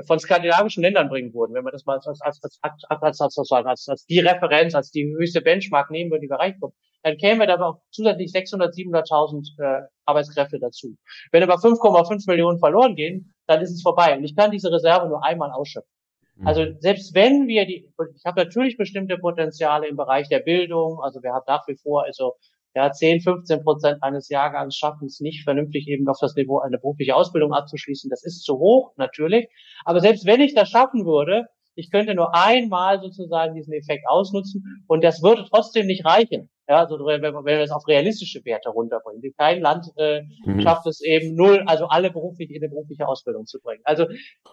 von 0.07 0.19
skandinavischen 0.19 0.83
Ländern 0.83 1.11
bringen 1.11 1.35
würden, 1.35 1.53
wenn 1.55 1.65
man 1.65 1.73
das 1.73 1.85
mal 1.85 1.97
als, 1.97 2.07
als, 2.07 2.21
als, 2.23 2.61
als, 2.63 3.21
als, 3.21 3.21
als, 3.21 3.53
als, 3.53 3.89
als 3.89 4.07
die 4.07 4.21
Referenz, 4.21 4.75
als 4.75 4.91
die 4.91 5.05
höchste 5.05 5.43
Benchmark 5.43 5.91
nehmen 5.91 6.11
würde, 6.11 6.23
die 6.23 6.31
wir 6.31 6.41
reinkommen, 6.41 6.75
dann 7.05 7.19
kämen 7.19 7.39
wir 7.39 7.47
da 7.47 7.61
auch 7.61 7.81
zusätzlich 7.91 8.33
600, 8.33 8.75
700.000 8.75 9.61
äh, 9.61 9.87
Arbeitskräfte 10.07 10.59
dazu. 10.59 10.97
Wenn 11.33 11.43
aber 11.43 11.57
5,5 11.57 12.25
Millionen 12.27 12.59
verloren 12.59 12.97
gehen, 12.97 13.35
dann 13.47 13.61
ist 13.61 13.73
es 13.73 13.83
vorbei. 13.83 14.17
Und 14.17 14.25
ich 14.25 14.35
kann 14.35 14.51
diese 14.51 14.73
Reserve 14.73 15.07
nur 15.09 15.23
einmal 15.23 15.53
ausschöpfen. 15.53 15.93
Mhm. 16.37 16.47
Also 16.47 16.65
selbst 16.81 17.15
wenn 17.15 17.47
wir 17.47 17.67
die, 17.67 17.93
ich 18.17 18.25
habe 18.25 18.43
natürlich 18.43 18.79
bestimmte 18.79 19.19
Potenziale 19.19 19.87
im 19.87 19.97
Bereich 19.97 20.31
der 20.31 20.41
Bildung, 20.41 20.99
also 21.03 21.23
wir 21.23 21.35
haben 21.35 21.45
nach 21.47 21.69
wie 21.69 21.77
vor 21.77 22.05
also 22.05 22.37
ja 22.75 22.91
10, 22.91 23.21
15 23.21 23.63
Prozent 23.63 24.03
eines 24.03 24.31
Jahrgangs 24.31 24.75
schaffen 24.75 25.05
es 25.07 25.21
nicht 25.21 25.45
vernünftig 25.45 25.87
eben 25.89 26.09
auf 26.09 26.19
das 26.19 26.35
Niveau 26.35 26.61
eine 26.61 26.79
berufliche 26.79 27.15
Ausbildung 27.15 27.53
abzuschließen. 27.53 28.09
Das 28.09 28.25
ist 28.25 28.45
zu 28.45 28.59
hoch 28.59 28.93
natürlich, 28.97 29.47
aber 29.85 30.01
selbst 30.01 30.25
wenn 30.25 30.41
ich 30.41 30.55
das 30.55 30.71
schaffen 30.71 31.05
würde, 31.05 31.49
ich 31.75 31.91
könnte 31.91 32.15
nur 32.15 32.35
einmal 32.35 33.01
sozusagen 33.01 33.55
diesen 33.55 33.73
Effekt 33.73 34.05
ausnutzen 34.09 34.85
und 34.87 35.03
das 35.03 35.23
würde 35.23 35.45
trotzdem 35.49 35.87
nicht 35.87 36.05
reichen. 36.05 36.51
Ja, 36.69 36.79
also 36.79 36.97
wenn, 37.05 37.21
wenn 37.21 37.35
wir 37.35 37.61
es 37.61 37.71
auf 37.71 37.87
realistische 37.87 38.43
Werte 38.45 38.71
runterbringen. 38.71 39.23
Kein 39.37 39.61
Land 39.61 39.93
äh, 39.97 40.23
mhm. 40.47 40.63
schafft 40.63 40.87
es 40.87 41.03
eben 41.03 41.35
null, 41.35 41.63
also 41.67 41.87
alle 41.89 42.11
beruflich 42.11 42.51
in 42.51 42.63
eine 42.63 42.71
berufliche 42.71 43.07
Ausbildung 43.07 43.45
zu 43.45 43.61
bringen. 43.61 43.83
Also 43.85 44.07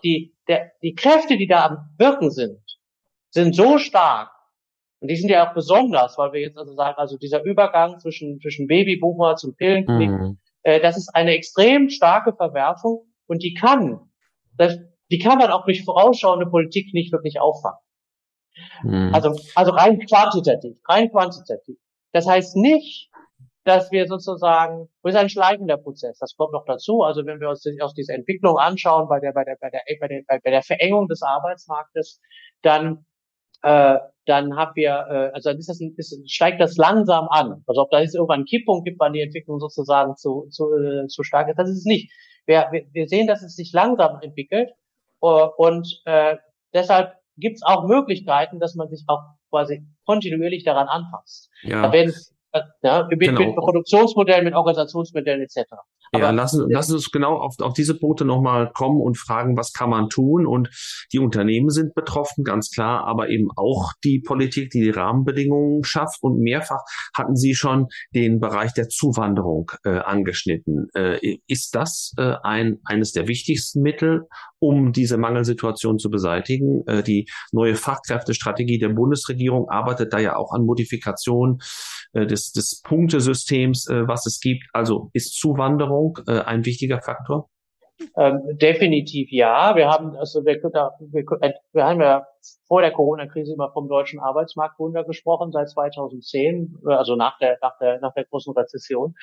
die, 0.04 0.36
der, 0.50 0.72
die 0.82 0.94
Kräfte, 0.94 1.38
die 1.38 1.48
da 1.48 1.66
am 1.66 1.78
Wirken 1.98 2.30
sind, 2.30 2.60
sind 3.30 3.56
so 3.56 3.78
stark. 3.78 4.30
Und 5.00 5.10
die 5.10 5.16
sind 5.16 5.30
ja 5.30 5.50
auch 5.50 5.54
besonders, 5.54 6.18
weil 6.18 6.34
wir 6.34 6.42
jetzt 6.42 6.58
also 6.58 6.74
sagen, 6.76 6.98
also 6.98 7.18
dieser 7.18 7.44
Übergang 7.44 7.98
zwischen, 8.00 8.40
zwischen 8.42 8.68
Babyboomer 8.68 9.38
zum 9.38 9.56
Pillenknick, 9.56 10.10
mhm. 10.10 10.38
äh, 10.64 10.82
das 10.82 10.98
ist 10.98 11.16
eine 11.16 11.32
extrem 11.32 11.90
starke 11.90 12.34
Verwerfung 12.34 13.06
und 13.26 13.42
die 13.42 13.54
kann, 13.54 14.02
das, 14.58 14.78
die 15.12 15.20
kann 15.20 15.38
man 15.38 15.52
auch 15.52 15.66
durch 15.66 15.84
vorausschauende 15.84 16.48
Politik 16.48 16.94
nicht 16.94 17.12
wirklich 17.12 17.40
auffangen. 17.40 17.80
Mhm. 18.84 19.14
Also, 19.14 19.36
also 19.56 19.72
rein 19.72 20.00
quantitativ, 20.00 20.78
rein 20.88 21.10
quantitativ. 21.12 21.78
Das 22.12 22.28
heißt 22.28 22.56
nicht, 22.58 23.10
dass 23.64 23.92
wir 23.92 24.08
sozusagen, 24.08 24.90
das 25.04 25.14
ist 25.14 25.20
ein 25.20 25.30
schleichender 25.30 25.78
Prozess. 25.78 26.18
Das 26.20 26.36
kommt 26.36 26.54
noch 26.54 26.66
dazu. 26.66 27.04
Also 27.04 27.26
wenn 27.26 27.40
wir 27.40 27.50
uns 27.50 27.66
aus 27.80 27.94
dieser 27.94 28.16
Entwicklung 28.16 28.58
anschauen 28.58 29.08
bei 29.08 29.20
der, 29.20 29.34
bei 29.34 29.44
der, 29.44 29.58
bei 29.60 29.70
der, 29.70 29.82
bei 30.00 30.08
der, 30.08 30.24
bei 30.28 30.50
der 30.50 30.64
Verengung 30.64 31.08
des 31.08 31.22
Arbeitsmarktes, 31.22 32.20
dann, 32.64 33.06
äh, 33.62 34.00
dann 34.26 34.56
haben 34.56 34.72
wir, 34.76 34.90
äh, 34.90 35.36
also 35.36 35.52
dann 35.52 35.60
ist 35.60 35.70
das, 35.70 35.80
ist, 35.80 36.32
steigt 36.32 36.60
das 36.60 36.76
langsam 36.78 37.28
an. 37.30 37.64
Also 37.68 37.82
ob 37.84 37.92
da 37.92 38.00
jetzt 38.00 38.16
irgendwann 38.16 38.40
einen 38.40 38.46
Kipppunkt 38.46 38.86
gibt, 38.86 39.00
wann 39.00 39.14
die 39.14 39.22
Entwicklung 39.22 39.60
sozusagen 39.60 40.16
zu, 40.16 40.48
zu, 40.50 40.74
äh, 40.74 41.08
zu 41.08 41.24
stark 41.24 41.48
ist, 41.50 41.60
das 41.60 41.70
ist 41.70 41.80
es 41.80 41.86
nicht. 41.86 42.12
Wir, 42.48 42.68
wir, 42.72 42.88
wir 42.92 43.08
sehen, 43.08 43.28
dass 43.28 43.44
es 43.44 43.56
sich 43.56 43.72
langsam 43.74 44.20
entwickelt 44.22 44.72
und 45.22 46.02
äh, 46.06 46.38
deshalb 46.74 47.16
gibt 47.38 47.58
es 47.58 47.64
auch 47.64 47.86
Möglichkeiten, 47.88 48.60
dass 48.60 48.76
man 48.76 48.90
sich 48.90 49.04
auch 49.08 49.22
quasi 49.50 49.86
kontinuierlich 50.06 50.64
daran 50.64 50.88
anpasst. 50.88 51.50
Ja. 51.64 51.82
Da 51.82 51.94
werden 51.94 52.14
ja, 52.84 53.08
mit, 53.10 53.20
genau. 53.20 53.40
mit 53.40 53.56
Produktionsmodellen, 53.56 54.44
mit 54.44 54.56
Organisationsmodellen 54.56 55.42
etc. 55.42 55.72
Aber 56.12 56.26
ja, 56.26 56.32
lassen, 56.32 56.70
lassen 56.70 56.96
uns 56.96 57.10
genau 57.12 57.38
auf, 57.38 57.56
auf 57.60 57.74
diese 57.74 57.98
Punkte 57.98 58.26
nochmal 58.26 58.72
kommen 58.74 59.02
und 59.02 59.18
fragen, 59.18 59.56
was 59.56 59.72
kann 59.72 59.90
man 59.90 60.10
tun? 60.10 60.46
Und 60.46 60.70
die 61.14 61.20
Unternehmen 61.20 61.70
sind 61.70 61.94
betroffen, 61.94 62.44
ganz 62.44 62.70
klar, 62.70 63.06
aber 63.06 63.30
eben 63.30 63.50
auch 63.56 63.94
die 64.04 64.20
Politik, 64.20 64.72
die 64.72 64.82
die 64.82 64.90
Rahmenbedingungen 64.90 65.84
schafft. 65.84 66.22
Und 66.22 66.40
mehrfach 66.40 66.82
hatten 67.16 67.36
Sie 67.36 67.56
schon 67.56 67.88
den 68.14 68.40
Bereich 68.40 68.74
der 68.74 68.90
Zuwanderung 68.90 69.72
äh, 69.84 70.00
angeschnitten. 70.00 70.88
Äh, 70.94 71.38
ist 71.48 71.76
das 71.76 72.14
äh, 72.18 72.36
ein, 72.44 72.80
eines 72.84 73.14
der 73.14 73.28
wichtigsten 73.28 73.82
Mittel, 73.82 74.28
um 74.60 74.92
diese 74.92 75.18
Mangelsituation 75.18 75.98
zu 75.98 76.10
beseitigen? 76.10 76.86
Äh, 76.88 77.04
die 77.04 77.28
neue 77.54 77.76
Fachkräftestrategie 77.76 78.80
der 78.80 78.90
Bundesregierung 78.90 79.70
arbeitet 79.70 80.12
da 80.12 80.20
ja 80.20 80.36
auch 80.36 80.52
an 80.52 80.66
Modifikation 80.66 81.60
äh, 82.14 82.26
des, 82.26 82.52
des 82.52 82.82
Punktesystems, 82.84 83.88
äh, 83.88 84.08
was 84.08 84.26
es 84.26 84.40
gibt. 84.40 84.64
Also 84.74 85.10
ist 85.14 85.40
Zuwanderung 85.40 86.18
äh, 86.28 86.42
ein 86.42 86.66
wichtiger 86.66 87.02
Faktor? 87.02 87.50
Ähm, 88.18 88.42
definitiv 88.58 89.30
ja. 89.32 89.76
Wir 89.76 89.88
haben 89.88 90.16
also 90.18 90.44
wir, 90.44 90.56
wir, 90.56 91.54
wir 91.72 91.84
haben 91.84 92.02
ja 92.02 92.26
vor 92.68 92.82
der 92.82 92.92
Corona-Krise 92.92 93.54
immer 93.54 93.72
vom 93.72 93.88
deutschen 93.88 94.20
Arbeitsmarktwunder 94.20 95.04
gesprochen 95.04 95.52
seit 95.52 95.70
2010, 95.70 96.80
also 96.86 97.16
nach 97.16 97.38
der 97.38 97.58
nach 97.62 97.78
der 97.80 98.00
nach 98.00 98.14
der 98.14 98.26
großen 98.26 98.54
Rezession. 98.54 99.14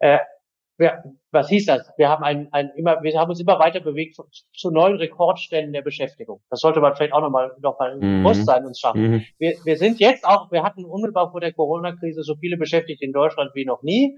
Äh, 0.00 0.18
wir, 0.78 1.02
was 1.30 1.48
hieß 1.48 1.66
das? 1.66 1.90
Wir 1.96 2.08
haben 2.08 2.22
ein, 2.22 2.48
ein 2.52 2.70
immer, 2.76 3.02
wir 3.02 3.18
haben 3.18 3.30
uns 3.30 3.40
immer 3.40 3.58
weiter 3.58 3.80
bewegt 3.80 4.16
zu, 4.52 4.70
neuen 4.70 4.96
Rekordstellen 4.96 5.72
der 5.72 5.82
Beschäftigung. 5.82 6.40
Das 6.50 6.60
sollte 6.60 6.80
man 6.80 6.94
vielleicht 6.94 7.14
auch 7.14 7.22
nochmal 7.22 7.52
noch 7.60 7.78
mal 7.78 7.96
mhm. 7.96 8.22
Bewusstsein 8.22 8.66
uns 8.66 8.80
schaffen. 8.80 9.10
Mhm. 9.10 9.24
Wir, 9.38 9.56
wir 9.64 9.76
sind 9.78 10.00
jetzt 10.00 10.26
auch, 10.26 10.50
wir 10.52 10.62
hatten 10.62 10.84
unmittelbar 10.84 11.30
vor 11.30 11.40
der 11.40 11.52
Corona-Krise 11.52 12.22
so 12.22 12.36
viele 12.36 12.58
Beschäftigte 12.58 13.04
in 13.04 13.12
Deutschland 13.12 13.52
wie 13.54 13.64
noch 13.64 13.82
nie, 13.82 14.16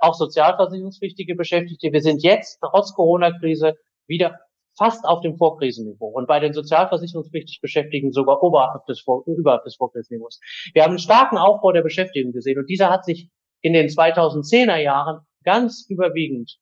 auch 0.00 0.14
sozialversicherungspflichtige 0.14 1.36
Beschäftigte. 1.36 1.92
Wir 1.92 2.02
sind 2.02 2.22
jetzt 2.22 2.58
trotz 2.60 2.92
Corona-Krise 2.94 3.76
wieder 4.08 4.38
fast 4.76 5.04
auf 5.04 5.20
dem 5.20 5.36
Vorkrisenniveau 5.36 6.08
und 6.08 6.26
bei 6.26 6.40
den 6.40 6.52
sozialversicherungspflichtig 6.52 7.60
Beschäftigten 7.60 8.12
sogar 8.12 8.42
oberhalb 8.42 8.84
des, 8.86 9.00
Vor 9.00 9.24
überhalb 9.26 9.62
des 9.64 9.76
Vorkrisenniveaus. 9.76 10.40
Wir 10.72 10.82
haben 10.82 10.90
einen 10.90 10.98
starken 10.98 11.36
Aufbau 11.36 11.72
der 11.72 11.82
Beschäftigung 11.82 12.32
gesehen 12.32 12.58
und 12.58 12.68
dieser 12.68 12.90
hat 12.90 13.04
sich 13.04 13.28
in 13.60 13.74
den 13.74 13.88
2010er 13.88 14.76
Jahren 14.76 15.20
ganz 15.44 15.86
überwiegend 15.88 16.58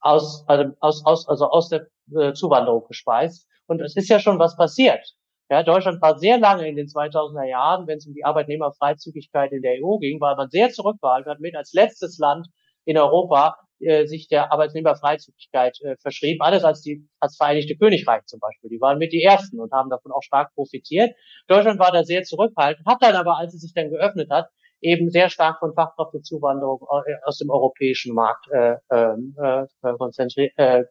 aus, 0.00 0.44
also 0.46 0.72
aus, 0.80 1.04
aus, 1.04 1.28
also 1.28 1.46
aus 1.46 1.68
der 1.68 1.86
äh, 2.14 2.32
Zuwanderung 2.32 2.86
gespeist. 2.88 3.48
Und 3.66 3.80
es 3.80 3.96
ist 3.96 4.08
ja 4.08 4.20
schon 4.20 4.38
was 4.38 4.56
passiert. 4.56 5.14
Ja, 5.50 5.62
Deutschland 5.62 6.00
war 6.00 6.18
sehr 6.18 6.38
lange 6.38 6.66
in 6.68 6.76
den 6.76 6.86
2000er 6.86 7.44
Jahren, 7.44 7.86
wenn 7.86 7.98
es 7.98 8.06
um 8.06 8.14
die 8.14 8.24
Arbeitnehmerfreizügigkeit 8.24 9.52
in 9.52 9.62
der 9.62 9.74
EU 9.82 9.98
ging, 9.98 10.20
war 10.20 10.36
man 10.36 10.48
sehr 10.50 10.70
zurückgehalten, 10.70 11.30
hat 11.30 11.40
mit 11.40 11.54
als 11.54 11.72
letztes 11.72 12.18
Land 12.18 12.48
in 12.86 12.98
Europa 12.98 13.56
äh, 13.80 14.06
sich 14.06 14.28
der 14.28 14.52
Arbeitnehmerfreizügigkeit 14.52 15.78
äh, 15.82 15.96
verschrieben, 16.00 16.40
alles 16.40 16.64
als 16.64 16.80
die 16.80 17.06
als 17.20 17.36
Vereinigte 17.36 17.76
Königreich 17.76 18.24
zum 18.26 18.40
Beispiel. 18.40 18.70
Die 18.70 18.80
waren 18.80 18.98
mit 18.98 19.12
die 19.12 19.22
ersten 19.22 19.60
und 19.60 19.72
haben 19.72 19.90
davon 19.90 20.12
auch 20.12 20.22
stark 20.22 20.54
profitiert. 20.54 21.14
Deutschland 21.48 21.78
war 21.78 21.92
da 21.92 22.04
sehr 22.04 22.22
zurückhaltend, 22.22 22.86
hat 22.86 23.02
dann 23.02 23.14
aber, 23.14 23.36
als 23.36 23.52
es 23.54 23.60
sich 23.60 23.74
dann 23.74 23.90
geöffnet 23.90 24.30
hat, 24.30 24.48
eben 24.84 25.10
sehr 25.10 25.30
stark 25.30 25.58
von 25.58 25.74
Fachkräftezuwanderung 25.74 26.86
äh, 27.06 27.14
aus 27.24 27.38
dem 27.38 27.50
europäischen 27.50 28.14
Markt 28.14 28.46
äh, 28.50 28.76
ähm, 28.90 29.34
äh, 29.38 29.66
konzentriert, 29.98 30.52
äh, 30.56 30.84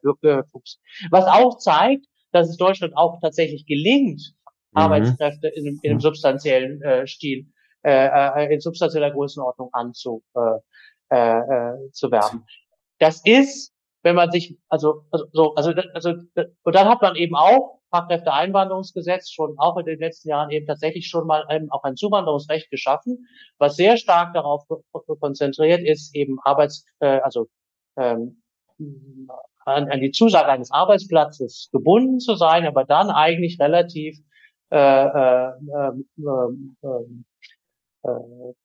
was 1.10 1.24
auch 1.26 1.58
zeigt, 1.58 2.06
dass 2.32 2.48
es 2.48 2.56
Deutschland 2.56 2.96
auch 2.96 3.20
tatsächlich 3.20 3.64
gelingt, 3.66 4.20
mhm. 4.72 4.82
Arbeitskräfte 4.82 5.48
in, 5.48 5.78
in 5.82 5.90
einem 5.92 6.00
substanziellen 6.00 6.82
äh, 6.82 7.06
Stil, 7.06 7.46
äh, 7.82 8.46
äh, 8.46 8.54
in 8.54 8.60
substanzieller 8.60 9.12
Größenordnung 9.12 9.70
anzu, 9.72 10.22
äh, 10.34 10.58
äh, 11.16 11.90
zu 11.92 12.10
werben. 12.10 12.44
Das 12.98 13.22
ist, 13.24 13.72
wenn 14.02 14.16
man 14.16 14.30
sich, 14.30 14.58
also, 14.68 15.04
also, 15.10 15.26
so, 15.32 15.54
also, 15.54 15.72
also, 15.94 16.14
und 16.62 16.74
dann 16.74 16.88
hat 16.88 17.02
man 17.02 17.14
eben 17.16 17.36
auch 17.36 17.80
Fachkräfteeinwanderungsgesetz 17.94 19.30
schon 19.30 19.54
auch 19.58 19.76
in 19.76 19.86
den 19.86 20.00
letzten 20.00 20.28
Jahren 20.28 20.50
eben 20.50 20.66
tatsächlich 20.66 21.06
schon 21.06 21.26
mal 21.26 21.46
ähm, 21.48 21.68
auch 21.70 21.84
ein 21.84 21.96
Zuwanderungsrecht 21.96 22.70
geschaffen, 22.70 23.26
was 23.58 23.76
sehr 23.76 23.96
stark 23.96 24.34
darauf 24.34 24.64
konzentriert 25.20 25.80
ist, 25.80 26.14
eben 26.14 26.38
Arbeits, 26.42 26.84
äh, 26.98 27.20
also 27.20 27.46
ähm, 27.96 28.42
an, 29.64 29.90
an 29.90 30.00
die 30.00 30.10
Zusage 30.10 30.48
eines 30.48 30.72
Arbeitsplatzes 30.72 31.68
gebunden 31.72 32.18
zu 32.18 32.34
sein, 32.34 32.66
aber 32.66 32.84
dann 32.84 33.10
eigentlich 33.10 33.60
relativ 33.60 34.18
äh, 34.70 34.76
äh, 34.76 35.52
äh, 35.68 35.92
äh, 36.22 37.04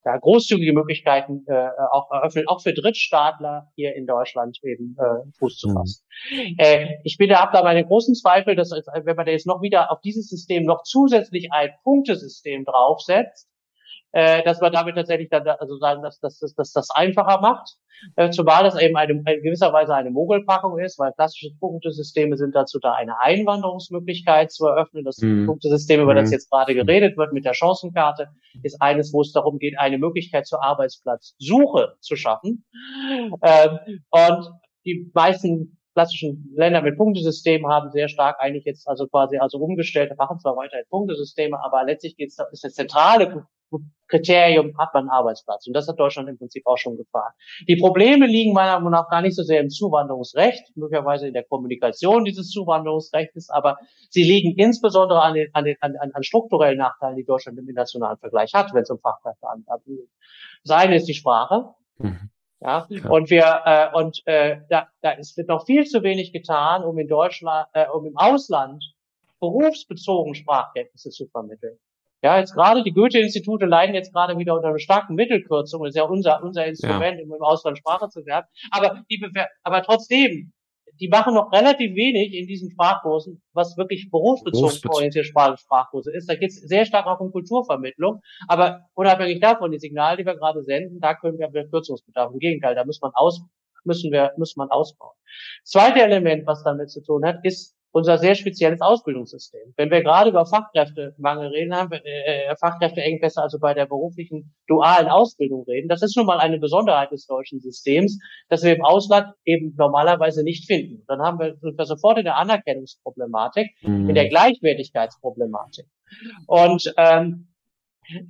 da 0.03 0.17
großzügige 0.17 0.73
Möglichkeiten 0.73 1.45
äh, 1.47 1.69
auch 1.91 2.11
eröffnen, 2.11 2.47
auch 2.47 2.61
für 2.61 2.73
Drittstaatler 2.73 3.71
hier 3.75 3.95
in 3.95 4.05
Deutschland 4.05 4.59
eben 4.63 4.95
äh, 4.99 5.31
Fuß 5.37 5.57
zu 5.57 5.69
fassen. 5.73 6.03
Mhm. 6.31 6.55
Äh, 6.57 6.97
ich 7.03 7.17
bin 7.17 7.29
da, 7.29 7.41
habe 7.41 7.53
da 7.53 7.63
meine 7.63 7.85
großen 7.85 8.15
Zweifel, 8.15 8.55
dass 8.55 8.71
wenn 8.71 9.15
man 9.15 9.25
da 9.25 9.31
jetzt 9.31 9.47
noch 9.47 9.61
wieder 9.61 9.91
auf 9.91 10.01
dieses 10.01 10.27
System 10.27 10.63
noch 10.63 10.83
zusätzlich 10.83 11.51
ein 11.51 11.69
Punktesystem 11.83 12.65
draufsetzt, 12.65 13.49
äh, 14.11 14.43
dass 14.43 14.59
man 14.61 14.71
damit 14.71 14.95
tatsächlich 14.95 15.29
dann 15.29 15.47
also 15.47 15.77
sagen, 15.77 16.01
dass, 16.01 16.19
dass, 16.19 16.39
dass, 16.39 16.53
dass 16.55 16.71
das 16.71 16.89
einfacher 16.91 17.41
macht, 17.41 17.75
äh, 18.15 18.29
zumal 18.29 18.63
das 18.63 18.79
eben 18.79 18.95
eine, 18.95 19.13
in 19.13 19.43
gewisser 19.43 19.73
Weise 19.73 19.93
eine 19.93 20.09
Mogelpackung 20.09 20.79
ist, 20.79 20.97
weil 20.99 21.11
klassische 21.13 21.49
Punktesysteme 21.59 22.37
sind 22.37 22.55
dazu 22.55 22.79
da, 22.79 22.93
eine 22.93 23.21
Einwanderungsmöglichkeit 23.21 24.51
zu 24.51 24.65
eröffnen. 24.65 25.03
Das 25.03 25.17
mhm. 25.19 25.45
Punktesystem, 25.45 26.01
über 26.01 26.15
das 26.15 26.29
mhm. 26.29 26.33
jetzt 26.33 26.49
gerade 26.49 26.73
geredet 26.73 27.17
wird 27.17 27.33
mit 27.33 27.45
der 27.45 27.53
Chancenkarte, 27.53 28.29
ist 28.63 28.81
eines, 28.81 29.13
wo 29.13 29.21
es 29.21 29.31
darum 29.31 29.59
geht, 29.59 29.77
eine 29.77 29.97
Möglichkeit 29.97 30.47
zur 30.47 30.63
Arbeitsplatzsuche 30.63 31.95
zu 31.99 32.15
schaffen. 32.15 32.65
Ähm, 33.41 33.79
und 34.11 34.49
die 34.85 35.11
meisten 35.13 35.77
klassischen 35.93 36.53
Länder 36.55 36.81
mit 36.81 36.97
Punktesystem 36.97 37.67
haben 37.67 37.91
sehr 37.91 38.07
stark 38.07 38.37
eigentlich 38.39 38.63
jetzt 38.65 38.87
also 38.87 39.07
quasi 39.07 39.37
also 39.37 39.57
umgestellt, 39.57 40.11
machen 40.17 40.39
zwar 40.39 40.55
weiterhin 40.55 40.85
Punktesysteme, 40.89 41.57
aber 41.63 41.83
letztlich 41.83 42.15
geht's, 42.15 42.37
ist 42.51 42.63
das 42.63 42.73
zentrale 42.73 43.45
Kriterium, 44.07 44.75
hat 44.77 44.93
man 44.93 45.03
einen 45.03 45.09
Arbeitsplatz. 45.11 45.67
Und 45.67 45.73
das 45.73 45.87
hat 45.87 45.99
Deutschland 45.99 46.27
im 46.29 46.37
Prinzip 46.37 46.65
auch 46.65 46.77
schon 46.77 46.97
gefahren. 46.97 47.31
Die 47.67 47.75
Probleme 47.75 48.25
liegen 48.25 48.53
meiner 48.53 48.73
Meinung 48.79 48.91
nach 48.91 49.09
gar 49.09 49.21
nicht 49.21 49.35
so 49.35 49.43
sehr 49.43 49.61
im 49.61 49.69
Zuwanderungsrecht, 49.69 50.75
möglicherweise 50.75 51.27
in 51.27 51.33
der 51.33 51.43
Kommunikation 51.43 52.25
dieses 52.25 52.49
Zuwanderungsrechts, 52.49 53.49
aber 53.49 53.77
sie 54.09 54.23
liegen 54.23 54.57
insbesondere 54.57 55.21
an, 55.21 55.35
den, 55.35 55.49
an, 55.53 55.65
den, 55.65 55.77
an, 55.81 55.95
an 55.95 56.23
strukturellen 56.23 56.79
Nachteilen, 56.79 57.15
die 57.15 57.23
Deutschland 57.23 57.57
im 57.59 57.69
internationalen 57.69 58.17
Vergleich 58.17 58.53
hat, 58.53 58.73
wenn 58.73 58.81
es 58.81 58.89
um 58.89 58.99
Fachkräfteangaben 58.99 59.83
geht. 59.85 60.09
Das 60.63 60.75
eine 60.75 60.95
ist 60.95 61.07
die 61.07 61.13
Sprache. 61.13 61.73
Mhm. 61.97 62.31
Ja, 62.61 62.87
ja, 62.89 63.09
und 63.09 63.29
wir 63.29 63.61
äh, 63.65 63.87
und 63.97 64.21
äh, 64.25 64.57
da, 64.69 64.89
da 65.01 65.11
ist, 65.11 65.37
wird 65.37 65.47
noch 65.47 65.65
viel 65.65 65.85
zu 65.85 66.03
wenig 66.03 66.33
getan, 66.33 66.83
um 66.83 66.97
in 66.99 67.07
Deutschland, 67.07 67.67
äh, 67.71 67.87
um 67.87 68.05
im 68.05 68.17
Ausland 68.17 68.83
berufsbezogen 69.39 70.35
Sprachkenntnisse 70.35 71.09
zu 71.09 71.27
vermitteln. 71.27 71.79
Ja, 72.21 72.37
jetzt 72.37 72.53
gerade 72.53 72.83
die 72.83 72.91
Goethe-Institute 72.91 73.65
leiden 73.65 73.95
jetzt 73.95 74.13
gerade 74.13 74.37
wieder 74.37 74.53
unter 74.55 74.69
einer 74.69 74.79
starken 74.79 75.15
Mittelkürzung. 75.15 75.83
Das 75.83 75.91
ist 75.91 75.95
ja 75.95 76.03
unser, 76.03 76.43
unser 76.43 76.65
Instrument, 76.65 77.17
ja. 77.17 77.25
um 77.25 77.33
im 77.33 77.41
Ausland 77.41 77.77
Sprache 77.77 78.09
zu 78.09 78.25
werben. 78.25 78.47
Aber 78.71 79.03
die, 79.09 79.25
aber 79.63 79.81
trotzdem, 79.83 80.51
die 80.99 81.07
machen 81.07 81.33
noch 81.33 81.51
relativ 81.53 81.95
wenig 81.95 82.33
in 82.33 82.45
diesen 82.45 82.71
Sprachkursen, 82.71 83.41
was 83.53 83.77
wirklich 83.77 84.09
berufsbezogen 84.11 84.89
orientierte 84.89 85.29
Sprachkurse 85.29 86.11
ist. 86.13 86.29
Da 86.29 86.35
geht 86.35 86.49
es 86.49 86.55
sehr 86.55 86.85
stark 86.85 87.07
auch 87.07 87.21
um 87.21 87.31
Kulturvermittlung. 87.31 88.21
Aber 88.49 88.81
unabhängig 88.95 89.39
davon, 89.39 89.71
die 89.71 89.79
Signale, 89.79 90.17
die 90.17 90.25
wir 90.25 90.35
gerade 90.35 90.61
senden, 90.61 90.99
da 90.99 91.15
können 91.15 91.39
wir 91.39 91.69
Kürzungsbedarf. 91.69 92.33
Im 92.33 92.39
Gegenteil, 92.39 92.75
da 92.75 92.83
muss 92.83 92.99
man 93.01 93.11
aus, 93.13 93.41
müssen 93.85 94.11
wir, 94.11 94.33
muss 94.37 94.57
man 94.57 94.69
ausbauen. 94.69 95.15
zweite 95.63 96.01
Element, 96.01 96.45
was 96.45 96.63
damit 96.63 96.89
zu 96.89 97.01
tun 97.01 97.23
hat, 97.25 97.37
ist 97.43 97.78
unser 97.91 98.17
sehr 98.17 98.35
spezielles 98.35 98.81
Ausbildungssystem. 98.81 99.73
Wenn 99.75 99.89
wir 99.89 100.03
gerade 100.03 100.29
über 100.29 100.45
Fachkräftemangel 100.45 101.47
reden, 101.49 101.75
haben 101.75 101.91
wir 101.91 102.05
äh, 102.05 102.55
Fachkräfteengpässe 102.59 103.41
also 103.41 103.59
bei 103.59 103.73
der 103.73 103.87
beruflichen 103.87 104.53
dualen 104.67 105.07
Ausbildung 105.07 105.63
reden. 105.63 105.89
Das 105.89 106.03
ist 106.03 106.13
schon 106.13 106.25
mal 106.25 106.39
eine 106.39 106.59
Besonderheit 106.59 107.11
des 107.11 107.25
deutschen 107.25 107.59
Systems, 107.59 108.19
dass 108.47 108.63
wir 108.63 108.75
im 108.75 108.85
Ausland 108.85 109.33
eben 109.43 109.73
normalerweise 109.77 110.43
nicht 110.43 110.67
finden. 110.67 111.03
Dann 111.07 111.21
haben 111.21 111.39
wir, 111.39 111.55
sind 111.57 111.77
wir 111.77 111.85
sofort 111.85 112.19
in 112.19 112.25
der 112.25 112.37
Anerkennungsproblematik, 112.37 113.67
mhm. 113.81 114.09
in 114.09 114.15
der 114.15 114.29
Gleichwertigkeitsproblematik. 114.29 115.85
Und 116.45 116.93
ähm, 116.97 117.47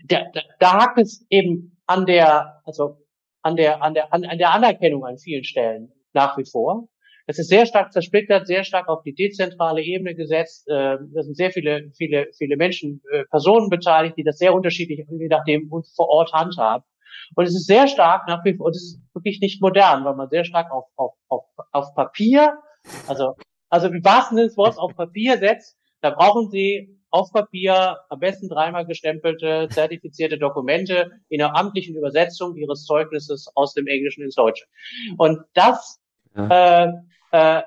da, 0.06 0.24
da, 0.34 0.42
da 0.60 0.74
hakt 0.74 1.00
es 1.00 1.26
eben 1.30 1.78
an 1.86 2.06
der, 2.06 2.62
also 2.66 2.98
an 3.42 3.56
der, 3.56 3.82
an 3.82 3.94
der, 3.94 4.14
an, 4.14 4.24
an 4.26 4.38
der 4.38 4.54
Anerkennung 4.54 5.06
an 5.06 5.18
vielen 5.18 5.44
Stellen 5.44 5.92
nach 6.14 6.38
wie 6.38 6.46
vor. 6.46 6.88
Es 7.30 7.38
ist 7.38 7.50
sehr 7.50 7.68
stark 7.68 7.94
zersplittert, 7.94 8.48
sehr 8.48 8.64
stark 8.64 8.90
auf 8.90 9.04
die 9.04 9.14
dezentrale 9.14 9.84
Ebene 9.84 10.16
gesetzt. 10.16 10.68
Äh, 10.68 10.98
da 11.14 11.22
sind 11.22 11.38
sehr 11.38 11.52
viele, 11.52 11.92
viele, 11.96 12.28
viele 12.36 12.58
Menschen, 12.58 13.04
äh, 13.12 13.24
Personen 13.26 13.70
beteiligt, 13.70 14.18
die 14.18 14.24
das 14.24 14.40
sehr 14.40 14.52
unterschiedlich, 14.52 15.06
je 15.08 15.28
nachdem, 15.28 15.70
vor 15.96 16.10
Ort 16.10 16.34
handhaben. 16.34 16.84
Und 17.36 17.46
es 17.46 17.54
ist 17.54 17.68
sehr 17.68 17.88
stark 17.88 18.28
nach 18.28 18.44
wie 18.46 18.56
vor, 18.56 18.66
und 18.66 18.76
es 18.76 18.82
ist 18.82 19.02
wirklich 19.14 19.42
nicht 19.42 19.62
modern, 19.62 20.06
weil 20.06 20.16
man 20.16 20.28
sehr 20.30 20.44
stark 20.44 20.72
auf, 20.72 20.86
auf, 20.96 21.14
auf, 21.28 21.44
auf 21.72 21.94
Papier, 21.94 22.58
also, 23.06 23.36
also 23.70 23.90
im 23.90 24.04
wahrsten 24.04 24.38
Sinne 24.38 24.48
des 24.48 24.58
Wortes 24.58 24.80
auf 24.80 24.96
Papier 24.96 25.38
setzt. 25.38 25.78
Da 26.02 26.10
brauchen 26.10 26.50
Sie 26.50 26.98
auf 27.12 27.32
Papier 27.32 27.98
am 28.10 28.20
besten 28.20 28.50
dreimal 28.50 28.88
gestempelte, 28.88 29.68
zertifizierte 29.70 30.40
Dokumente 30.40 31.12
in 31.30 31.44
einer 31.44 31.56
amtlichen 31.56 31.96
Übersetzung 31.96 32.56
Ihres 32.56 32.86
Zeugnisses 32.86 33.52
aus 33.54 33.76
dem 33.76 33.86
Englischen 33.86 34.24
ins 34.24 34.34
Deutsche. 34.34 34.66
Und 35.20 35.42
das 35.54 36.02
ja. 36.36 36.86
äh, 36.86 36.94
äh, 37.32 37.62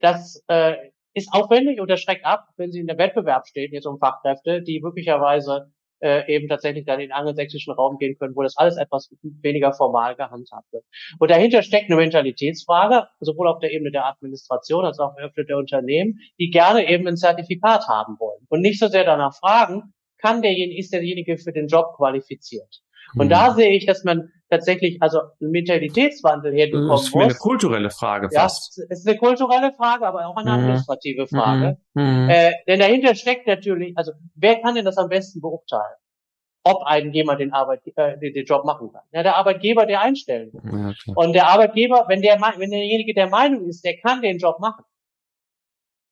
das 0.00 0.42
äh, 0.48 0.76
ist 1.14 1.32
aufwendig 1.32 1.80
und 1.80 1.88
das 1.88 2.00
schreckt 2.00 2.24
ab, 2.24 2.48
wenn 2.56 2.72
sie 2.72 2.80
in 2.80 2.86
der 2.86 2.98
Wettbewerb 2.98 3.46
stehen, 3.46 3.72
jetzt 3.72 3.86
um 3.86 3.98
Fachkräfte, 3.98 4.62
die 4.62 4.80
möglicherweise 4.80 5.72
äh, 6.02 6.34
eben 6.34 6.48
tatsächlich 6.48 6.84
dann 6.84 7.00
in 7.00 7.08
den 7.08 7.12
angelsächsischen 7.12 7.72
Raum 7.72 7.98
gehen 7.98 8.16
können, 8.18 8.34
wo 8.34 8.42
das 8.42 8.56
alles 8.56 8.76
etwas 8.76 9.08
weniger 9.22 9.72
formal 9.72 10.16
gehandhabt 10.16 10.72
wird. 10.72 10.84
Und 11.18 11.30
dahinter 11.30 11.62
steckt 11.62 11.90
eine 11.90 11.96
Mentalitätsfrage, 11.96 13.06
sowohl 13.20 13.48
auf 13.48 13.60
der 13.60 13.72
Ebene 13.72 13.92
der 13.92 14.06
Administration 14.06 14.84
als 14.84 14.98
auch 14.98 15.14
auf 15.22 15.32
der 15.34 15.44
der 15.44 15.58
Unternehmen, 15.58 16.18
die 16.38 16.50
gerne 16.50 16.88
eben 16.88 17.06
ein 17.06 17.16
Zertifikat 17.16 17.86
haben 17.88 18.16
wollen 18.18 18.46
und 18.48 18.60
nicht 18.60 18.80
so 18.80 18.88
sehr 18.88 19.04
danach 19.04 19.34
fragen, 19.36 19.94
kann 20.18 20.42
derjenige, 20.42 20.78
ist 20.78 20.92
derjenige 20.92 21.36
für 21.36 21.52
den 21.52 21.66
Job 21.66 21.96
qualifiziert? 21.96 22.82
Und 23.16 23.26
mhm. 23.26 23.30
da 23.30 23.54
sehe 23.54 23.70
ich, 23.70 23.86
dass 23.86 24.04
man 24.04 24.30
tatsächlich 24.50 25.00
also 25.00 25.20
einen 25.40 25.50
Mentalitätswandel 25.50 26.52
herbekommen 26.52 26.88
muss. 26.88 27.10
Das 27.10 27.14
ist 27.14 27.16
eine 27.16 27.34
kulturelle 27.34 27.90
Frage 27.90 28.28
fast. 28.30 28.76
Ja, 28.76 28.84
es 28.90 29.00
ist 29.00 29.08
eine 29.08 29.18
kulturelle 29.18 29.72
Frage, 29.72 30.06
aber 30.06 30.26
auch 30.26 30.36
eine 30.36 30.50
mhm. 30.50 30.58
administrative 30.58 31.26
Frage. 31.26 31.78
Mhm. 31.94 32.02
mhm. 32.02 32.30
Äh, 32.30 32.52
denn 32.66 32.80
dahinter 32.80 33.14
steckt 33.14 33.46
natürlich, 33.46 33.96
also 33.96 34.12
wer 34.34 34.60
kann 34.60 34.74
denn 34.74 34.84
das 34.84 34.98
am 34.98 35.08
besten 35.08 35.40
beurteilen? 35.40 35.96
ob 36.64 36.84
ein 36.84 37.12
jemand 37.12 37.40
den 37.40 37.52
Arbeit 37.52 37.80
äh, 37.96 38.18
den, 38.18 38.34
den 38.34 38.44
Job 38.44 38.64
machen 38.64 38.92
kann. 38.92 39.02
Ja, 39.10 39.22
der 39.22 39.36
Arbeitgeber, 39.36 39.86
der 39.86 40.00
einstellen 40.00 40.52
will. 40.52 40.94
Ja, 41.06 41.14
und 41.14 41.32
der 41.32 41.48
Arbeitgeber, 41.48 42.04
wenn 42.08 42.22
der 42.22 42.40
wenn 42.40 42.70
derjenige 42.70 43.14
der 43.14 43.28
Meinung 43.28 43.66
ist, 43.66 43.84
der 43.84 43.98
kann 43.98 44.22
den 44.22 44.38
Job 44.38 44.60
machen, 44.60 44.84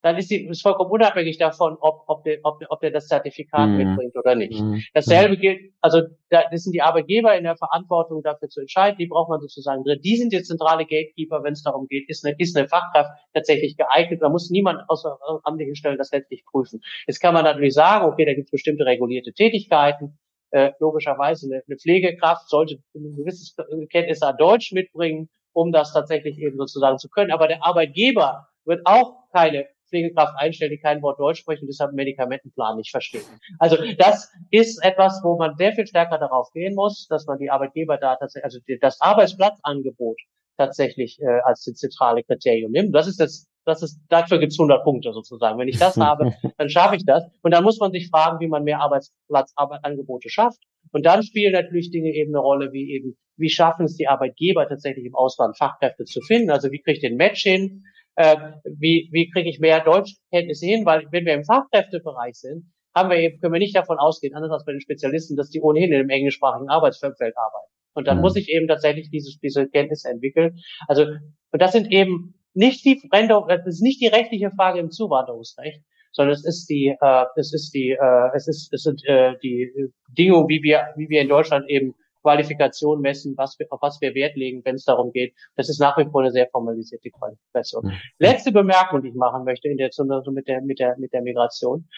dann 0.03 0.17
ist 0.17 0.29
sie 0.29 0.47
ist 0.47 0.63
vollkommen 0.63 0.91
unabhängig 0.91 1.39
davon, 1.39 1.77
ob, 1.81 2.05
ob, 2.07 2.25
der, 2.25 2.39
ob, 2.43 2.63
ob 2.69 2.81
der 2.81 2.91
das 2.91 3.07
Zertifikat 3.07 3.69
mhm. 3.69 3.77
mitbringt 3.77 4.17
oder 4.17 4.35
nicht. 4.35 4.61
Mhm. 4.61 4.83
Dasselbe 4.95 5.37
gilt, 5.37 5.73
also 5.81 6.03
da 6.31 6.45
das 6.51 6.63
sind 6.63 6.73
die 6.73 6.83
Arbeitgeber 6.83 7.37
in 7.37 7.45
der 7.45 7.57
Verantwortung 7.57 8.23
dafür 8.23 8.49
zu 8.49 8.61
entscheiden, 8.61 8.97
die 8.99 9.07
braucht 9.07 9.29
man 9.29 9.41
sozusagen 9.41 9.85
drin. 9.85 10.01
Die 10.03 10.17
sind 10.17 10.33
die 10.33 10.43
zentrale 10.43 10.85
Gatekeeper, 10.85 11.43
wenn 11.43 11.53
es 11.53 11.63
darum 11.63 11.87
geht, 11.87 12.09
ist 12.09 12.25
eine, 12.25 12.35
ist 12.39 12.57
eine 12.57 12.69
Fachkraft 12.69 13.11
tatsächlich 13.35 13.77
geeignet. 13.77 14.23
Da 14.23 14.29
muss 14.29 14.51
niemand 14.51 14.83
außer 14.89 15.19
amtlichen 15.45 15.77
Stellen 15.77 15.99
das 15.99 16.13
letztlich 16.13 16.45
prüfen. 16.45 16.81
Jetzt 17.07 17.21
kann 17.21 17.35
man 17.35 17.45
natürlich 17.45 17.75
sagen, 17.75 18.07
okay, 18.07 18.25
da 18.25 18.33
gibt 18.33 18.47
es 18.47 18.51
bestimmte 18.51 18.87
regulierte 18.87 19.33
Tätigkeiten, 19.33 20.19
äh, 20.53 20.73
logischerweise 20.81 21.47
eine, 21.47 21.63
eine 21.67 21.77
Pflegekraft 21.77 22.49
sollte 22.49 22.79
ein 22.95 23.17
gewisses 23.17 23.55
Kenntnis 23.91 24.23
an 24.23 24.37
Deutsch 24.37 24.73
mitbringen, 24.73 25.29
um 25.53 25.73
das 25.73 25.93
tatsächlich 25.93 26.39
eben 26.39 26.57
sozusagen 26.57 26.99
zu 26.99 27.09
können. 27.09 27.31
Aber 27.31 27.49
der 27.49 27.65
Arbeitgeber 27.65 28.49
wird 28.65 28.81
auch 28.85 29.29
keine 29.33 29.67
Pflegekraft 29.91 30.35
einstellen, 30.39 30.71
die 30.71 30.79
kein 30.79 31.03
Wort 31.03 31.21
Deutsch 31.21 31.41
sprechen 31.41 31.63
und 31.63 31.69
deshalb 31.69 31.93
Medikamentenplan 31.93 32.77
nicht 32.77 32.91
verstehen. 32.91 33.25
Also 33.59 33.77
das 33.99 34.33
ist 34.51 34.83
etwas, 34.83 35.21
wo 35.23 35.37
man 35.37 35.57
sehr 35.57 35.73
viel 35.73 35.87
stärker 35.87 36.19
darauf 36.19 36.51
gehen 36.53 36.75
muss, 36.75 37.07
dass 37.09 37.27
man 37.27 37.39
die 37.39 37.51
Arbeitgeber 37.51 37.99
da 37.99 38.17
tatsächlich, 38.17 38.45
also 38.45 38.59
das 38.81 39.01
Arbeitsplatzangebot 39.01 40.17
tatsächlich 40.61 41.19
äh, 41.21 41.41
als 41.45 41.65
das 41.65 41.75
zentrale 41.77 42.23
Kriterium 42.23 42.71
nimmt. 42.71 42.95
Das 42.95 43.07
ist 43.07 43.19
das, 43.19 43.49
das 43.65 43.83
ist, 43.83 44.01
dafür 44.09 44.39
gibt's 44.39 44.59
100 44.59 44.85
Punkte 44.85 45.13
sozusagen. 45.13 45.59
Wenn 45.59 45.69
ich 45.69 45.79
das 45.79 45.97
habe, 45.97 46.35
dann 46.59 46.69
schaffe 46.69 46.97
ich 46.97 47.05
das. 47.05 47.25
Und 47.43 47.53
dann 47.53 47.65
muss 47.65 47.79
man 47.79 47.93
sich 47.93 48.09
fragen, 48.09 48.41
wie 48.41 48.49
man 48.49 48.65
mehr 48.65 48.81
Arbeitsplatzangebote 48.81 50.29
schafft. 50.29 50.63
Und 50.93 51.07
dann 51.07 51.23
spielen 51.23 51.53
natürlich 51.53 51.91
Dinge 51.91 52.11
eben 52.11 52.35
eine 52.35 52.41
Rolle, 52.41 52.73
wie 52.73 52.93
eben, 52.93 53.17
wie 53.37 53.49
schaffen 53.49 53.87
es 53.87 53.97
die 53.97 54.09
Arbeitgeber 54.09 54.69
tatsächlich 54.69 55.07
im 55.07 55.15
Ausland 55.15 55.57
Fachkräfte 55.57 56.05
zu 56.05 56.21
finden? 56.21 56.51
Also 56.51 56.71
wie 56.71 56.81
kriege 56.81 56.97
ich 56.97 57.01
den 57.01 57.17
Match 57.17 57.43
hin? 57.43 57.85
Äh, 58.17 58.37
wie, 58.65 59.09
wie 59.13 59.31
kriege 59.31 59.49
ich 59.49 59.61
mehr 59.61 59.83
Deutschkenntnisse 59.83 60.67
hin, 60.67 60.85
weil 60.85 61.07
wenn 61.11 61.25
wir 61.25 61.35
im 61.35 61.45
Fachkräftebereich 61.45 62.35
sind, 62.35 62.65
haben 62.95 63.11
wir 63.11 63.19
eben, 63.19 63.41
können 63.41 63.53
wir 63.53 63.61
nicht 63.61 63.77
davon 63.77 63.99
ausgehen, 63.99 64.35
anders 64.35 64.51
als 64.51 64.65
bei 64.65 64.73
den 64.73 64.81
Spezialisten, 64.81 65.37
dass 65.37 65.51
die 65.51 65.61
ohnehin 65.61 65.93
in 65.93 66.01
einem 66.01 66.11
englischsprachigen 66.11 66.69
Arbeitsfeld 66.69 67.15
arbeiten. 67.21 67.73
Und 67.95 68.07
dann 68.07 68.17
mhm. 68.17 68.23
muss 68.23 68.37
ich 68.37 68.49
eben 68.49 68.69
tatsächlich 68.69 69.11
diese, 69.11 69.39
diese 69.43 69.69
Kenntnisse 69.69 70.09
entwickeln. 70.09 70.59
Also, 70.89 71.05
und 71.05 71.63
das 71.63 71.73
sind 71.73 71.91
eben 71.91 72.35
nicht 72.55 72.85
die 72.85 73.01
das 73.11 73.67
ist 73.67 73.83
nicht 73.83 74.01
die 74.01 74.09
rechtliche 74.09 74.51
Frage 74.51 74.81
im 74.81 74.91
Zuwanderungsrecht, 74.91 75.83
sondern 76.13 76.35
es 76.35 76.45
ist 76.45 76.67
die, 76.67 76.97
äh, 77.01 77.25
es 77.37 77.53
ist 77.53 77.73
die, 77.73 77.91
äh, 77.91 78.31
es 78.35 78.49
ist, 78.49 78.73
es 78.73 78.83
sind 78.83 79.03
äh, 79.07 79.35
die 79.43 79.71
Dinge, 80.09 80.45
wie 80.49 80.63
wir, 80.63 80.89
wie 80.97 81.09
wir 81.09 81.21
in 81.21 81.29
Deutschland 81.29 81.69
eben 81.69 81.95
Qualifikation 82.23 83.01
messen, 83.01 83.35
was 83.37 83.59
wir, 83.59 83.67
auf 83.71 83.81
was 83.83 84.01
wir 84.01 84.15
Wert 84.15 84.37
legen, 84.37 84.63
wenn 84.65 84.75
es 84.75 84.85
darum 84.85 85.13
geht. 85.13 85.35
Das 85.57 85.69
ist 85.69 85.81
nach 85.81 85.97
wie 85.99 86.05
vor 86.05 86.23
eine 86.23 86.31
sehr 86.31 86.49
formalisierte 86.49 87.11
Qualifikation. 87.11 87.87
Mhm. 87.87 87.93
Letzte 88.19 88.53
Bemerkung, 88.53 89.03
die 89.03 89.09
ich 89.09 89.15
machen 89.15 89.45
möchte 89.45 89.69
in 89.69 89.77
der, 89.77 89.91
so 89.93 90.05
mit 90.05 90.49
der, 90.49 90.61
mit 90.61 90.79
der, 90.79 90.97
mit 90.99 91.13
der 91.13 91.23
Migration. 91.23 91.89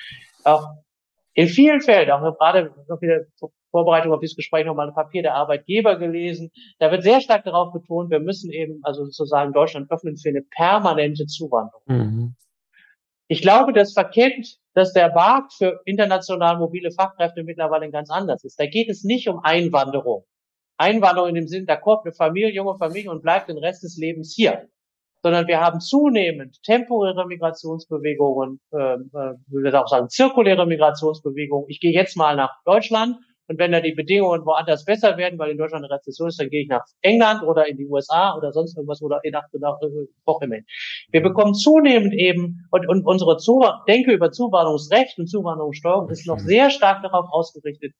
Auch 0.45 0.67
in 1.35 1.49
vielen 1.49 1.81
Fällen, 1.81 2.11
auch 2.11 2.39
gerade 2.39 2.75
noch 2.89 3.01
wieder 3.01 3.25
Vorbereitung 3.71 4.13
auf 4.13 4.21
dieses 4.21 4.37
Gespräch 4.37 4.67
nochmal 4.67 4.89
ein 4.89 4.95
Papier 4.95 5.23
der 5.23 5.35
Arbeitgeber 5.35 5.97
gelesen. 5.97 6.51
Da 6.79 6.91
wird 6.91 7.03
sehr 7.03 7.21
stark 7.21 7.45
darauf 7.45 7.73
betont, 7.73 8.11
wir 8.11 8.21
müssen 8.21 8.51
eben 8.51 8.81
also 8.83 9.05
sozusagen 9.07 9.53
Deutschland 9.53 9.91
öffnen 9.91 10.17
für 10.17 10.29
eine 10.29 10.43
permanente 10.43 11.27
Zuwanderung. 11.27 11.83
Mhm. 11.87 12.35
Ich 13.33 13.41
glaube, 13.41 13.73
das 13.73 13.95
verkennt, 13.95 14.59
dass 14.75 14.93
der 14.93 15.11
Markt 15.15 15.55
für 15.55 15.81
international 15.87 16.59
mobile 16.59 16.91
Fachkräfte 16.91 17.45
mittlerweile 17.45 17.91
ganz 17.91 18.11
anders 18.11 18.45
ist. 18.45 18.61
Da 18.61 18.67
geht 18.67 18.91
es 18.91 19.05
nicht 19.05 19.27
um 19.27 19.41
Einwanderung. 19.43 20.27
Einwanderung 20.77 21.31
in 21.31 21.37
dem 21.37 21.49
Sinn, 21.49 21.65
da 21.65 21.77
kommt 21.77 22.05
eine 22.05 22.13
Familie, 22.13 22.51
junge 22.51 22.77
Familie 22.77 23.11
und 23.11 23.23
bleibt 23.23 23.49
den 23.49 23.57
Rest 23.57 23.85
des 23.85 23.97
Lebens 23.97 24.35
hier. 24.37 24.69
Sondern 25.23 25.47
wir 25.47 25.63
haben 25.63 25.81
zunehmend 25.81 26.63
temporäre 26.63 27.27
Migrationsbewegungen, 27.27 28.61
äh, 28.71 28.97
äh, 28.97 29.35
würde 29.47 29.81
auch 29.81 29.89
sagen, 29.89 30.11
zirkuläre 30.11 30.67
Migrationsbewegungen. 30.67 31.71
Ich 31.71 31.81
gehe 31.81 31.95
jetzt 31.95 32.19
mal 32.19 32.37
nach 32.37 32.63
Deutschland 32.67 33.17
und 33.53 33.59
wenn 33.59 33.73
da 33.73 33.81
die 33.81 33.93
Bedingungen 33.93 34.47
woanders 34.47 34.87
besser 34.87 35.19
werden, 35.19 35.39
weil 35.39 35.51
in 35.51 35.59
Deutschland 35.59 35.85
eine 35.85 35.95
Rezession 35.95 36.29
ist, 36.29 36.41
dann 36.41 36.49
gehe 36.49 36.63
ich 36.63 36.69
nach 36.69 36.85
England 37.03 37.43
oder 37.43 37.69
in 37.69 37.77
die 37.77 37.87
USA 37.87 38.35
oder 38.35 38.51
sonst 38.51 38.77
irgendwas 38.77 39.03
oder 39.03 39.21
nach, 39.31 39.45
nach 39.61 39.79
Woche 40.25 40.49
Wir 41.11 41.23
bekommen 41.23 41.53
zunehmend 41.53 42.15
eben 42.15 42.67
und, 42.71 42.89
und 42.89 43.05
unsere 43.05 43.37
Zu 43.37 43.63
Denke 43.87 44.13
über 44.13 44.33
Zuwanderungsrecht 44.33 45.19
und 45.19 45.27
Zuwanderungssteuerung 45.27 46.09
ist 46.09 46.27
noch 46.27 46.39
sehr 46.39 46.71
stark 46.71 47.03
darauf 47.03 47.27
ausgerichtet, 47.31 47.93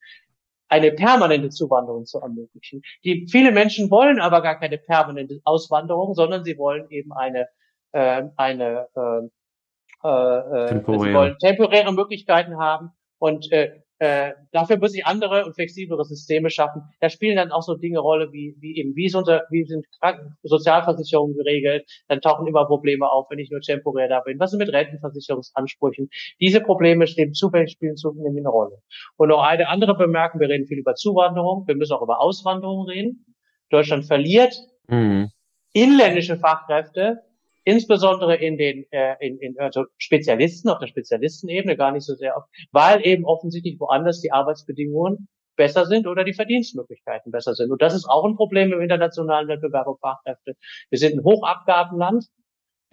eine 0.69 0.91
permanente 0.91 1.51
Zuwanderung 1.51 2.07
zu 2.07 2.19
ermöglichen. 2.19 2.81
Die 3.05 3.27
viele 3.31 3.53
Menschen 3.53 3.91
wollen 3.91 4.21
aber 4.21 4.41
gar 4.41 4.59
keine 4.59 4.79
permanente 4.79 5.39
Auswanderung, 5.45 6.15
sondern 6.15 6.45
sie 6.45 6.57
wollen 6.57 6.87
eben 6.89 7.13
eine 7.13 7.47
äh, 7.93 8.23
eine 8.37 8.89
äh, 8.97 10.09
äh, 10.09 10.65
äh 10.65 10.81
sie 10.81 11.15
wollen 11.15 11.37
temporäre 11.39 11.93
Möglichkeiten 11.93 12.57
haben. 12.57 12.93
Und 13.19 13.53
äh, 13.53 13.82
äh, 14.03 14.35
dafür 14.51 14.79
muss 14.79 14.97
ich 14.97 15.07
andere 15.07 15.45
und 15.45 15.55
flexiblere 15.55 16.05
Systeme 16.05 16.51
schaffen. 16.51 16.83
Da 16.99 17.09
spielen 17.09 17.37
dann 17.37 17.53
auch 17.53 17.63
so 17.63 17.77
Dinge 17.77 18.01
Rolle 18.01 18.33
wie, 18.33 18.57
wie 18.59 18.77
eben, 18.77 18.97
wie, 18.97 19.07
ist 19.07 19.15
unser, 19.15 19.45
wie 19.51 19.65
sind 19.65 19.87
Kranken 20.01 20.37
Sozialversicherungen 20.43 21.37
geregelt. 21.37 21.89
Dann 22.09 22.21
tauchen 22.21 22.49
immer 22.49 22.67
Probleme 22.67 23.09
auf, 23.09 23.27
wenn 23.31 23.39
ich 23.39 23.53
nur 23.53 23.61
temporär 23.61 24.09
da 24.09 24.19
bin. 24.19 24.41
Was 24.41 24.53
ist 24.53 24.59
mit 24.59 24.73
Rentenversicherungsansprüchen? 24.73 26.11
Diese 26.41 26.61
Probleme 26.61 27.07
stehen 27.07 27.33
zufällig, 27.33 27.71
spielen 27.71 27.97
zufällig 27.97 28.37
eine 28.37 28.49
Rolle. 28.49 28.83
Und 29.19 29.29
noch 29.29 29.45
eine 29.45 29.69
andere 29.69 29.97
Bemerkung, 29.97 30.41
wir 30.41 30.49
reden 30.49 30.67
viel 30.67 30.79
über 30.79 30.97
Zuwanderung, 30.97 31.69
wir 31.69 31.77
müssen 31.77 31.93
auch 31.93 32.03
über 32.03 32.21
Auswanderung 32.21 32.89
reden. 32.89 33.25
Deutschland 33.71 34.05
verliert 34.05 34.57
mhm. 34.89 35.31
inländische 35.75 36.37
Fachkräfte 36.37 37.21
insbesondere 37.65 38.37
in 38.37 38.57
den 38.57 38.87
äh, 38.91 39.15
in, 39.21 39.39
in 39.39 39.59
also 39.59 39.85
Spezialisten 39.99 40.69
auf 40.69 40.79
der 40.79 40.87
Spezialistenebene 40.87 41.77
gar 41.77 41.93
nicht 41.93 42.05
so 42.05 42.15
sehr 42.15 42.37
oft, 42.37 42.49
weil 42.73 43.07
eben 43.07 43.25
offensichtlich 43.25 43.79
woanders 43.79 44.21
die 44.21 44.33
Arbeitsbedingungen 44.33 45.29
besser 45.57 45.87
sind 45.87 46.07
oder 46.07 46.25
die 46.25 46.33
Verdienstmöglichkeiten 46.33 47.31
besser 47.31 47.55
sind. 47.55 47.71
Und 47.71 47.83
das 47.83 47.95
ist 47.95 48.07
auch 48.07 48.25
ein 48.25 48.37
Problem 48.37 48.73
im 48.73 48.81
internationalen 48.81 49.49
Wettbewerb 49.49 49.87
um 49.87 49.99
Fachkräfte. 49.99 50.55
Wir 50.91 50.99
sind 50.99 51.19
ein 51.19 51.25
Hochabgabenland 51.25 52.27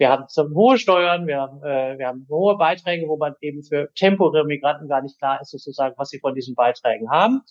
wir 0.00 0.08
haben 0.08 0.28
zum 0.28 0.54
hohe 0.54 0.78
Steuern, 0.78 1.26
wir 1.26 1.38
haben, 1.38 1.62
äh, 1.62 1.98
wir 1.98 2.06
haben 2.06 2.26
hohe 2.30 2.56
Beiträge, 2.56 3.06
wo 3.06 3.18
man 3.18 3.34
eben 3.42 3.62
für 3.62 3.92
temporäre 3.94 4.46
Migranten 4.46 4.88
gar 4.88 5.02
nicht 5.02 5.18
klar 5.18 5.42
ist, 5.42 5.50
sozusagen, 5.50 5.94
was 5.98 6.08
sie 6.08 6.18
von 6.20 6.34
diesen 6.34 6.54
Beiträgen 6.54 7.10
haben, 7.10 7.42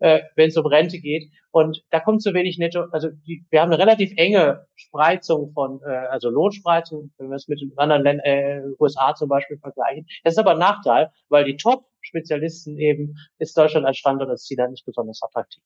äh, 0.00 0.20
wenn 0.36 0.50
es 0.50 0.56
um 0.58 0.66
Rente 0.66 1.00
geht. 1.00 1.30
Und 1.50 1.82
da 1.90 2.00
kommt 2.00 2.20
zu 2.22 2.34
wenig 2.34 2.58
Netto. 2.58 2.84
Also 2.92 3.08
die, 3.26 3.46
wir 3.48 3.62
haben 3.62 3.72
eine 3.72 3.78
relativ 3.78 4.12
enge 4.16 4.66
Spreizung 4.74 5.52
von, 5.54 5.80
äh, 5.82 5.92
also 6.10 6.28
Lohnspreizung, 6.28 7.10
wenn 7.16 7.30
wir 7.30 7.36
es 7.36 7.48
mit 7.48 7.62
anderen 7.76 8.02
Ländern, 8.02 8.26
äh, 8.26 8.60
USA 8.78 9.14
zum 9.14 9.30
Beispiel 9.30 9.56
vergleichen. 9.56 10.06
Das 10.24 10.34
ist 10.34 10.38
aber 10.38 10.52
ein 10.52 10.58
Nachteil, 10.58 11.10
weil 11.30 11.44
die 11.44 11.56
Top-Spezialisten 11.56 12.78
eben 12.78 13.14
ist 13.38 13.56
Deutschland 13.56 13.86
als 13.86 13.96
Standort 13.96 14.28
als 14.28 14.44
Ziel 14.44 14.58
nicht 14.68 14.84
besonders 14.84 15.22
attraktiv. 15.22 15.62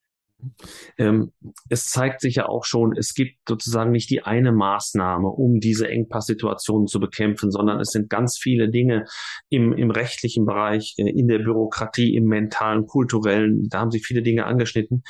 Ähm, 0.99 1.33
es 1.69 1.87
zeigt 1.87 2.21
sich 2.21 2.37
ja 2.37 2.47
auch 2.49 2.65
schon, 2.65 2.97
es 2.97 3.15
gibt 3.15 3.39
sozusagen 3.49 3.91
nicht 3.91 4.11
die 4.11 4.23
eine 4.23 4.53
Maßnahme, 4.53 5.29
um 5.29 5.59
diese 5.59 5.89
Engpasssituationen 5.89 6.87
zu 6.87 7.01
bekämpfen, 7.01 7.51
sondern 7.51 7.81
es 7.81 7.91
sind 7.91 8.09
ganz 8.09 8.39
viele 8.41 8.71
Dinge 8.71 9.05
im, 9.49 9.73
im 9.73 9.91
rechtlichen 9.91 10.45
Bereich, 10.45 10.95
äh, 10.99 11.11
in 11.11 11.27
der 11.27 11.39
Bürokratie, 11.39 12.15
im 12.15 12.25
mentalen, 12.25 12.87
kulturellen, 12.87 13.69
da 13.69 13.81
haben 13.81 13.91
Sie 13.91 14.01
viele 14.01 14.23
Dinge 14.23 14.47
angeschnitten. 14.47 15.03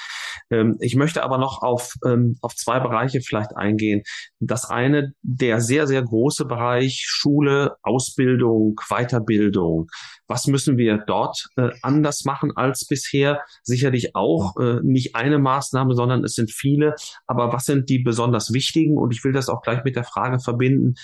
Ähm, 0.51 0.76
ich 0.81 0.97
möchte 0.97 1.22
aber 1.22 1.39
noch 1.39 1.62
auf, 1.62 1.95
ähm, 2.07 2.37
auf 2.41 2.55
zwei 2.55 2.81
Bereiche 2.81 3.20
vielleicht 3.20 3.57
eingehen. 3.57 4.03
Das 4.41 4.64
eine, 4.68 5.12
der 5.22 5.61
sehr, 5.61 5.87
sehr 5.87 6.03
große 6.03 6.47
Bereich 6.47 7.03
Schule, 7.07 7.76
Ausbildung, 7.83 8.76
Weiterbildung. 8.89 9.89
Was 10.26 10.47
müssen 10.47 10.76
wir 10.76 10.99
dort 11.07 11.49
äh, 11.57 11.70
anders 11.83 12.24
machen 12.24 12.53
als 12.55 12.87
bisher? 12.87 13.41
Sicherlich 13.62 14.14
auch 14.14 14.57
äh, 14.59 14.81
nicht 14.83 15.16
eine 15.18 15.38
Maßnahme, 15.38 15.94
sondern 15.94 16.24
es 16.24 16.34
sind 16.34 16.50
viele. 16.50 16.94
Aber 17.26 17.52
was 17.52 17.64
sind 17.64 17.88
die 17.88 17.98
besonders 17.98 18.52
wichtigen? 18.52 18.96
Und 18.96 19.12
ich 19.12 19.24
will 19.24 19.32
das 19.32 19.48
auch 19.48 19.62
gleich 19.62 19.84
mit 19.84 19.96
der 19.96 20.04
Frage 20.04 20.38
verbinden, 20.38 20.94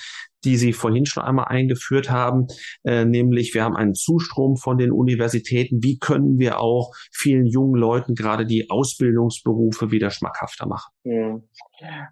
die 0.45 0.57
Sie 0.57 0.73
vorhin 0.73 1.07
schon 1.07 1.23
einmal 1.23 1.47
eingeführt 1.47 2.11
haben, 2.11 2.47
äh, 2.85 3.05
nämlich 3.05 3.55
wir 3.55 3.65
haben 3.65 3.77
einen 3.77 3.95
Zustrom 3.95 4.57
von 4.57 4.77
den 4.79 4.93
Universitäten. 4.93 5.83
Wie 5.83 5.99
können 5.99 6.39
wir 6.39 6.61
auch 6.61 6.93
vielen 7.13 7.47
jungen 7.47 7.81
Leuten 7.81 8.15
gerade 8.15 8.47
die 8.47 8.71
Ausbildungsberufe 8.71 9.91
wieder 9.91 10.11
schmackhafter 10.11 10.67
machen? 10.67 10.93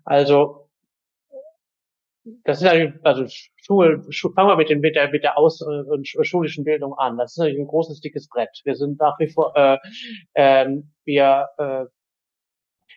Also 0.05 0.70
das 2.45 2.62
ist 2.62 2.68
eigentlich, 2.68 2.95
also 3.05 3.25
Schul, 3.57 4.05
Schul, 4.11 4.33
fangen 4.35 4.49
wir 4.49 4.57
mit, 4.57 4.70
den, 4.70 4.81
mit 4.81 4.95
der, 4.95 5.11
mit 5.11 5.23
der 5.25 5.39
aus, 5.39 5.61
und 5.61 6.07
schulischen 6.07 6.64
Bildung 6.64 6.95
an. 6.95 7.18
Das 7.18 7.33
ist 7.33 7.39
natürlich 7.39 7.61
ein 7.61 7.66
großes, 7.66 8.01
dickes 8.01 8.29
Brett. 8.29 8.51
Wir 8.64 8.77
sind 8.77 9.01
nach 9.01 9.18
wie 9.18 9.29
vor, 9.29 9.53
äh, 9.57 9.79
ähm, 10.35 10.93
wir, 11.05 11.49
äh, 11.59 11.85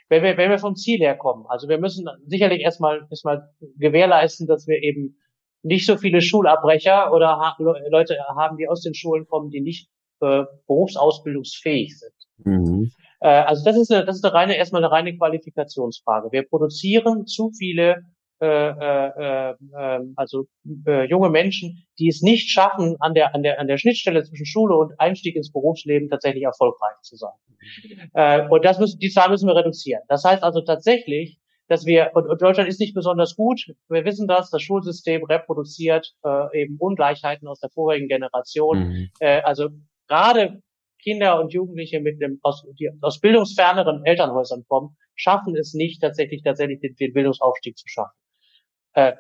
wenn 0.10 0.22
wir, 0.22 0.38
wenn 0.38 0.52
wir 0.52 0.60
vom 0.60 0.76
Ziel 0.76 1.00
herkommen, 1.00 1.46
also 1.48 1.68
wir 1.68 1.80
müssen 1.80 2.08
sicherlich 2.28 2.62
erstmal, 2.62 3.08
erstmal 3.10 3.50
gewährleisten, 3.78 4.46
dass 4.46 4.68
wir 4.68 4.82
eben 4.84 5.18
nicht 5.64 5.88
so 5.88 5.98
viele 5.98 6.22
Schulabbrecher 6.22 7.12
oder 7.12 7.40
ha 7.40 7.56
Leute 7.90 8.18
haben, 8.36 8.58
die 8.58 8.68
aus 8.68 8.82
den 8.82 8.94
Schulen 8.94 9.26
kommen, 9.26 9.50
die 9.50 9.62
nicht 9.62 9.90
äh, 10.22 10.44
berufsausbildungsfähig 10.68 11.98
sind. 11.98 12.14
Mhm. 12.46 12.92
Äh, 13.20 13.30
also 13.30 13.66
das 13.66 13.76
ist 13.76 13.92
eine, 13.92 14.06
das 14.06 14.18
ist 14.18 14.26
eine 14.26 14.34
reine, 14.36 14.58
erstmal 14.58 14.84
eine 14.84 14.92
reine 14.92 15.18
Qualifikationsfrage. 15.18 16.32
Wir 16.32 16.44
produzieren 16.44 17.26
zu 17.26 17.50
viele 17.58 18.04
äh, 18.46 19.50
äh, 19.50 19.56
äh, 19.74 20.00
also 20.16 20.46
äh, 20.86 21.06
junge 21.08 21.30
Menschen, 21.30 21.86
die 22.00 22.08
es 22.08 22.22
nicht 22.22 22.50
schaffen, 22.50 22.96
an 23.00 23.14
der, 23.14 23.34
an 23.34 23.44
der, 23.44 23.60
an 23.60 23.68
der 23.68 23.78
Schnittstelle 23.78 24.24
zwischen 24.24 24.46
Schule 24.46 24.76
und 24.76 25.00
Einstieg 25.00 25.36
ins 25.36 25.52
Berufsleben 25.52 26.10
tatsächlich 26.10 26.44
erfolgreich 26.44 26.96
zu 27.02 27.16
sein. 27.16 27.34
Äh, 28.14 28.48
und 28.50 28.64
das 28.64 28.80
müssen, 28.80 29.00
die 29.00 29.10
Zahl 29.10 29.30
müssen 29.30 29.48
wir 29.48 29.56
reduzieren. 29.56 30.02
Das 30.08 30.24
heißt 30.24 30.44
also 30.44 30.62
tatsächlich, 30.62 31.40
dass 31.68 31.86
wir, 31.86 32.12
und, 32.14 32.28
und 32.28 32.42
Deutschland 32.42 32.70
ist 32.70 32.80
nicht 32.80 32.94
besonders 32.94 33.36
gut, 33.36 33.66
wir 33.90 34.06
wissen 34.06 34.28
das, 34.28 34.52
das 34.52 34.62
Schulsystem 34.62 35.24
reproduziert 35.24 36.14
äh, 36.24 36.62
eben 36.62 36.78
Ungleichheiten 36.78 37.48
aus 37.48 37.60
der 37.60 37.72
vorigen 37.72 38.08
Generation. 38.08 38.90
Mhm. 38.90 39.10
Äh, 39.20 39.42
also 39.42 39.70
gerade 40.08 40.62
Kinder 41.02 41.40
und 41.40 41.54
Jugendliche 41.54 42.00
mit 42.00 42.22
dem 42.22 42.40
aus, 42.42 42.66
die 42.80 42.90
aus 43.02 43.20
bildungsferneren 43.20 44.06
Elternhäusern 44.06 44.66
kommen, 44.68 44.98
schaffen 45.16 45.56
es 45.56 45.74
nicht 45.74 46.02
tatsächlich 46.02 46.44
tatsächlich 46.44 46.80
den, 46.82 46.96
den 46.96 47.14
Bildungsaufstieg 47.14 47.78
zu 47.78 47.88
schaffen. 47.88 48.18
Äh, 48.96 49.14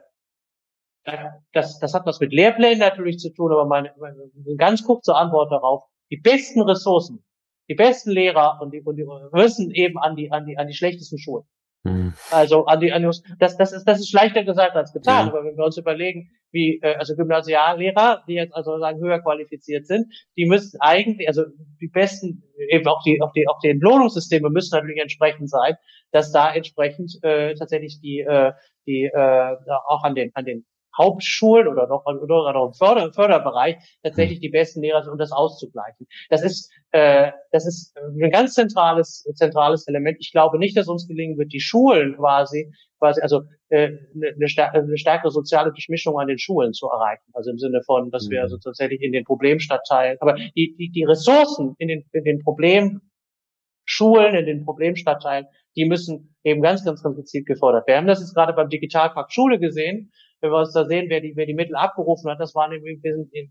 das, 1.53 1.79
das 1.79 1.93
hat 1.93 2.05
was 2.05 2.19
mit 2.19 2.33
Lehrplänen 2.33 2.79
natürlich 2.79 3.19
zu 3.19 3.31
tun, 3.31 3.51
aber 3.51 3.65
meine, 3.65 3.93
meine 3.99 4.17
ganz 4.57 4.83
kurze 4.83 5.15
Antwort 5.15 5.51
darauf. 5.51 5.83
Die 6.09 6.17
besten 6.17 6.61
Ressourcen, 6.61 7.23
die 7.69 7.75
besten 7.75 8.11
Lehrer 8.11 8.59
und 8.61 8.71
die, 8.73 8.81
und 8.81 8.95
die 8.95 9.05
müssen 9.31 9.71
eben 9.71 9.99
an 9.99 10.15
die, 10.15 10.31
an 10.31 10.45
die, 10.45 10.57
an 10.57 10.67
die 10.67 10.73
schlechtesten 10.73 11.19
Schulen. 11.19 11.45
Mhm. 11.83 12.13
Also 12.31 12.65
an 12.65 12.79
die, 12.79 12.91
an 12.91 13.03
die 13.03 13.09
das, 13.37 13.57
das 13.57 13.71
ist 13.71 13.85
das 13.85 13.99
ist 13.99 14.11
leichter 14.11 14.43
gesagt 14.43 14.75
als 14.75 14.91
getan, 14.91 15.27
ja. 15.27 15.31
aber 15.31 15.45
wenn 15.45 15.55
wir 15.55 15.65
uns 15.65 15.77
überlegen, 15.77 16.31
wie 16.51 16.79
äh, 16.81 16.95
also 16.95 17.15
Gymnasiallehrer, 17.15 18.23
die 18.27 18.33
jetzt 18.33 18.55
also 18.55 18.79
sagen 18.79 18.99
höher 18.99 19.19
qualifiziert 19.19 19.85
sind, 19.85 20.07
die 20.35 20.47
müssen 20.47 20.79
eigentlich 20.81 21.27
also 21.27 21.43
die 21.79 21.87
besten 21.87 22.43
eben 22.69 22.87
auch 22.87 23.03
die 23.03 23.21
auch 23.21 23.31
die 23.33 23.47
auch 23.47 23.59
die 23.59 23.69
Entlohnungssysteme 23.69 24.49
müssen 24.49 24.75
natürlich 24.75 24.99
entsprechend 24.99 25.47
sein, 25.47 25.75
dass 26.11 26.31
da 26.31 26.51
entsprechend 26.51 27.19
äh, 27.21 27.53
tatsächlich 27.53 27.99
die 28.01 28.21
äh, 28.21 28.53
die 28.87 29.03
äh, 29.05 29.55
auch 29.87 30.03
an 30.03 30.15
den 30.15 30.31
an 30.33 30.45
den 30.45 30.65
Hauptschulen 30.97 31.67
oder 31.67 31.87
noch, 31.87 32.05
oder 32.05 32.53
noch 32.53 32.67
im 32.67 32.73
Förder, 32.73 33.11
Förderbereich 33.13 33.75
tatsächlich 34.03 34.39
die 34.39 34.49
besten 34.49 34.81
Lehrer 34.81 35.03
sind, 35.03 35.11
um 35.11 35.17
das 35.17 35.31
auszugleichen. 35.31 36.07
Das 36.29 36.43
ist, 36.43 36.71
äh, 36.91 37.31
das 37.51 37.65
ist 37.65 37.97
ein 37.97 38.31
ganz 38.31 38.53
zentrales, 38.53 39.23
zentrales 39.35 39.87
Element. 39.87 40.17
Ich 40.19 40.31
glaube 40.31 40.57
nicht, 40.57 40.77
dass 40.77 40.87
uns 40.87 41.07
gelingen 41.07 41.37
wird, 41.37 41.51
die 41.51 41.59
Schulen 41.59 42.15
quasi, 42.15 42.71
quasi, 42.99 43.21
also 43.21 43.43
äh, 43.69 43.91
eine, 44.15 44.47
stärkere, 44.47 44.83
eine 44.83 44.97
stärkere 44.97 45.31
soziale 45.31 45.71
Durchmischung 45.71 46.17
an 46.19 46.27
den 46.27 46.39
Schulen 46.39 46.73
zu 46.73 46.87
erreichen. 46.87 47.29
Also 47.33 47.51
im 47.51 47.57
Sinne 47.57 47.81
von, 47.85 48.11
dass 48.11 48.29
wir 48.29 48.39
mhm. 48.39 48.43
also 48.43 48.57
tatsächlich 48.57 49.01
in 49.01 49.11
den 49.11 49.25
Problemstadtteilen, 49.25 50.17
aber 50.21 50.35
die, 50.55 50.75
die, 50.77 50.91
die 50.91 51.03
Ressourcen 51.03 51.75
in 51.77 51.89
den, 51.89 52.05
in 52.13 52.23
den 52.23 52.41
Problemschulen, 52.43 54.35
in 54.35 54.45
den 54.45 54.63
Problemstadtteilen, 54.63 55.47
die 55.75 55.85
müssen 55.85 56.35
eben 56.43 56.61
ganz, 56.61 56.83
ganz, 56.83 57.03
ganz 57.03 57.15
gezielt 57.15 57.45
gefordert 57.45 57.87
werden. 57.87 58.07
Das 58.07 58.21
ist 58.21 58.33
gerade 58.33 58.53
beim 58.53 58.69
Digitalpakt 58.69 59.33
Schule 59.33 59.59
gesehen, 59.59 60.11
wenn 60.41 60.51
wir 60.51 60.59
uns 60.59 60.73
da 60.73 60.85
sehen, 60.85 61.07
wer 61.09 61.21
die, 61.21 61.35
wer 61.35 61.45
die 61.45 61.53
Mittel 61.53 61.75
abgerufen 61.75 62.29
hat, 62.29 62.39
das 62.39 62.53
waren 62.55 62.71
eben 62.73 63.01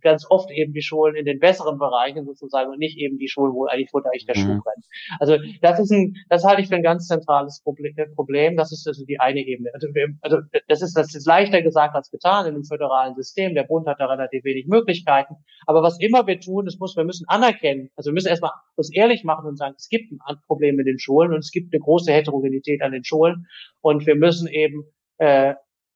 ganz 0.00 0.26
oft 0.28 0.50
eben 0.50 0.72
die 0.72 0.82
Schulen 0.82 1.16
in 1.16 1.24
den 1.24 1.38
besseren 1.38 1.78
Bereichen 1.78 2.24
sozusagen 2.24 2.70
und 2.70 2.78
nicht 2.78 2.98
eben 2.98 3.18
die 3.18 3.28
Schulen, 3.28 3.52
wo 3.54 3.66
eigentlich, 3.66 3.90
wo 3.92 3.98
eigentlich 3.98 4.26
der 4.26 4.34
Schuh 4.34 4.54
mhm. 4.54 4.62
brennt. 4.62 4.86
Also 5.18 5.38
das 5.62 5.80
ist 5.80 5.90
ein, 5.90 6.14
das 6.28 6.44
halte 6.44 6.62
ich 6.62 6.68
für 6.68 6.76
ein 6.76 6.82
ganz 6.82 7.06
zentrales 7.06 7.62
äh, 7.64 8.06
Problem. 8.14 8.56
Das 8.56 8.72
ist 8.72 8.86
also 8.86 9.04
die 9.04 9.18
eine 9.18 9.40
Ebene. 9.40 9.70
Also, 9.72 9.88
also 10.20 10.38
das 10.68 10.82
ist, 10.82 10.96
das 10.96 11.14
ist 11.14 11.26
leichter 11.26 11.62
gesagt 11.62 11.94
als 11.94 12.10
getan 12.10 12.46
in 12.46 12.54
einem 12.54 12.64
föderalen 12.64 13.14
System. 13.14 13.54
Der 13.54 13.64
Bund 13.64 13.86
hat 13.86 14.00
da 14.00 14.06
relativ 14.06 14.44
wenig 14.44 14.66
Möglichkeiten. 14.66 15.34
Aber 15.66 15.82
was 15.82 15.98
immer 16.00 16.26
wir 16.26 16.40
tun, 16.40 16.64
das 16.66 16.78
muss, 16.78 16.96
wir 16.96 17.04
müssen 17.04 17.26
anerkennen. 17.28 17.90
Also 17.96 18.10
wir 18.10 18.14
müssen 18.14 18.28
erstmal 18.28 18.52
uns 18.76 18.94
ehrlich 18.94 19.24
machen 19.24 19.46
und 19.46 19.56
sagen, 19.56 19.74
es 19.76 19.88
gibt 19.88 20.12
ein 20.12 20.36
Problem 20.46 20.78
in 20.78 20.86
den 20.86 20.98
Schulen 20.98 21.32
und 21.32 21.38
es 21.38 21.50
gibt 21.50 21.72
eine 21.72 21.80
große 21.80 22.12
Heterogenität 22.12 22.82
an 22.82 22.92
den 22.92 23.04
Schulen 23.04 23.46
und 23.80 24.06
wir 24.06 24.16
müssen 24.16 24.48
eben 24.48 24.84
äh, 25.18 25.54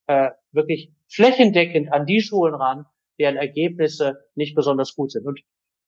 äh, 0.09 0.31
wirklich 0.51 0.91
flächendeckend 1.07 1.93
an 1.93 2.07
die 2.07 2.19
Schulen 2.19 2.55
ran, 2.55 2.85
deren 3.19 3.37
Ergebnisse 3.37 4.25
nicht 4.33 4.55
besonders 4.55 4.95
gut 4.95 5.11
sind. 5.11 5.27
Und 5.27 5.39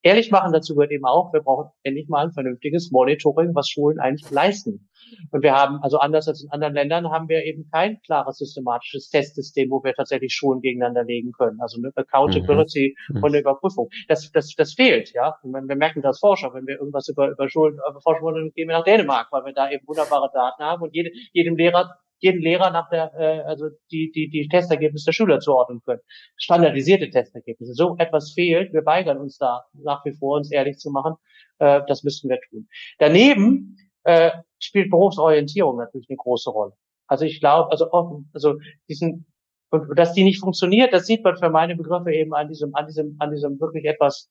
ehrlich 0.03 0.29
machen 0.29 0.53
dazu 0.53 0.75
gehört 0.75 0.91
eben 0.91 1.05
auch, 1.05 1.33
wir 1.33 1.41
brauchen 1.41 1.71
endlich 1.81 2.07
mal 2.07 2.25
ein 2.25 2.31
vernünftiges 2.31 2.91
Monitoring, 2.91 3.55
was 3.55 3.67
Schulen 3.67 3.99
eigentlich 3.99 4.29
leisten. 4.29 4.89
Und 5.31 5.41
wir 5.41 5.53
haben, 5.53 5.81
also 5.81 5.97
anders 5.97 6.27
als 6.27 6.43
in 6.43 6.51
anderen 6.51 6.75
Ländern, 6.75 7.09
haben 7.09 7.29
wir 7.29 7.43
eben 7.45 7.67
kein 7.71 7.99
klares 8.05 8.37
systematisches 8.37 9.09
Testsystem, 9.09 9.71
wo 9.71 9.83
wir 9.83 9.95
tatsächlich 9.95 10.35
Schulen 10.35 10.61
gegeneinander 10.61 11.03
legen 11.03 11.31
können. 11.31 11.59
Also 11.59 11.79
eine 11.79 11.91
Accountability 11.95 12.95
mhm. 13.09 13.23
und 13.23 13.25
eine 13.25 13.39
Überprüfung. 13.39 13.89
Das, 14.07 14.31
das, 14.31 14.53
das 14.55 14.73
fehlt, 14.75 15.13
ja. 15.13 15.35
Und 15.41 15.67
wir 15.67 15.75
merken 15.75 16.03
das 16.03 16.19
Forscher, 16.19 16.53
wenn 16.53 16.67
wir 16.67 16.77
irgendwas 16.77 17.07
über, 17.07 17.31
über 17.31 17.49
Schulen 17.49 17.79
über 17.89 18.01
forschen 18.01 18.21
wollen, 18.21 18.35
dann 18.35 18.53
gehen 18.53 18.67
wir 18.67 18.77
nach 18.77 18.85
Dänemark, 18.85 19.29
weil 19.31 19.45
wir 19.45 19.53
da 19.53 19.71
eben 19.71 19.87
wunderbare 19.87 20.29
Daten 20.31 20.63
haben 20.63 20.83
und 20.83 20.93
jede, 20.93 21.09
jedem 21.33 21.55
Lehrer 21.55 21.97
jeden 22.21 22.41
Lehrer 22.41 22.71
nach 22.71 22.89
der, 22.89 23.13
äh, 23.15 23.41
also 23.41 23.69
die, 23.91 24.11
die, 24.11 24.29
die 24.29 24.47
Testergebnisse 24.47 25.05
der 25.05 25.13
Schüler 25.13 25.39
zuordnen 25.39 25.81
können. 25.83 26.01
Standardisierte 26.37 27.09
Testergebnisse. 27.09 27.73
So 27.73 27.95
etwas 27.97 28.31
fehlt. 28.33 28.73
Wir 28.73 28.85
weigern 28.85 29.17
uns 29.17 29.37
da 29.37 29.65
nach 29.73 30.05
wie 30.05 30.13
vor, 30.13 30.37
uns 30.37 30.51
ehrlich 30.51 30.77
zu 30.77 30.91
machen. 30.91 31.15
Äh, 31.59 31.81
das 31.87 32.03
müssten 32.03 32.29
wir 32.29 32.39
tun. 32.49 32.67
Daneben 32.99 33.77
äh, 34.03 34.31
spielt 34.59 34.89
Berufsorientierung 34.89 35.77
natürlich 35.77 36.09
eine 36.09 36.17
große 36.17 36.49
Rolle. 36.49 36.73
Also 37.07 37.25
ich 37.25 37.39
glaube, 37.39 37.71
also, 37.71 37.89
also 38.33 38.57
diesen 38.87 39.25
und 39.71 39.97
dass 39.97 40.13
die 40.13 40.23
nicht 40.23 40.41
funktioniert, 40.41 40.91
das 40.91 41.07
sieht 41.07 41.23
man 41.23 41.37
für 41.37 41.49
meine 41.49 41.77
Begriffe 41.77 42.11
eben 42.11 42.33
an 42.33 42.49
diesem, 42.49 42.75
an 42.75 42.87
diesem, 42.87 43.15
an 43.19 43.31
diesem 43.31 43.59
wirklich 43.59 43.85
etwas 43.85 44.29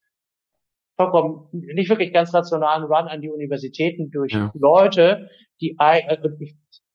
vollkommen, 0.96 1.48
nicht 1.52 1.88
wirklich 1.88 2.12
ganz 2.12 2.34
rationalen 2.34 2.84
Run 2.84 3.08
an 3.08 3.22
die 3.22 3.30
Universitäten 3.30 4.10
durch 4.10 4.34
ja. 4.34 4.52
Leute, 4.54 5.30
die, 5.62 5.76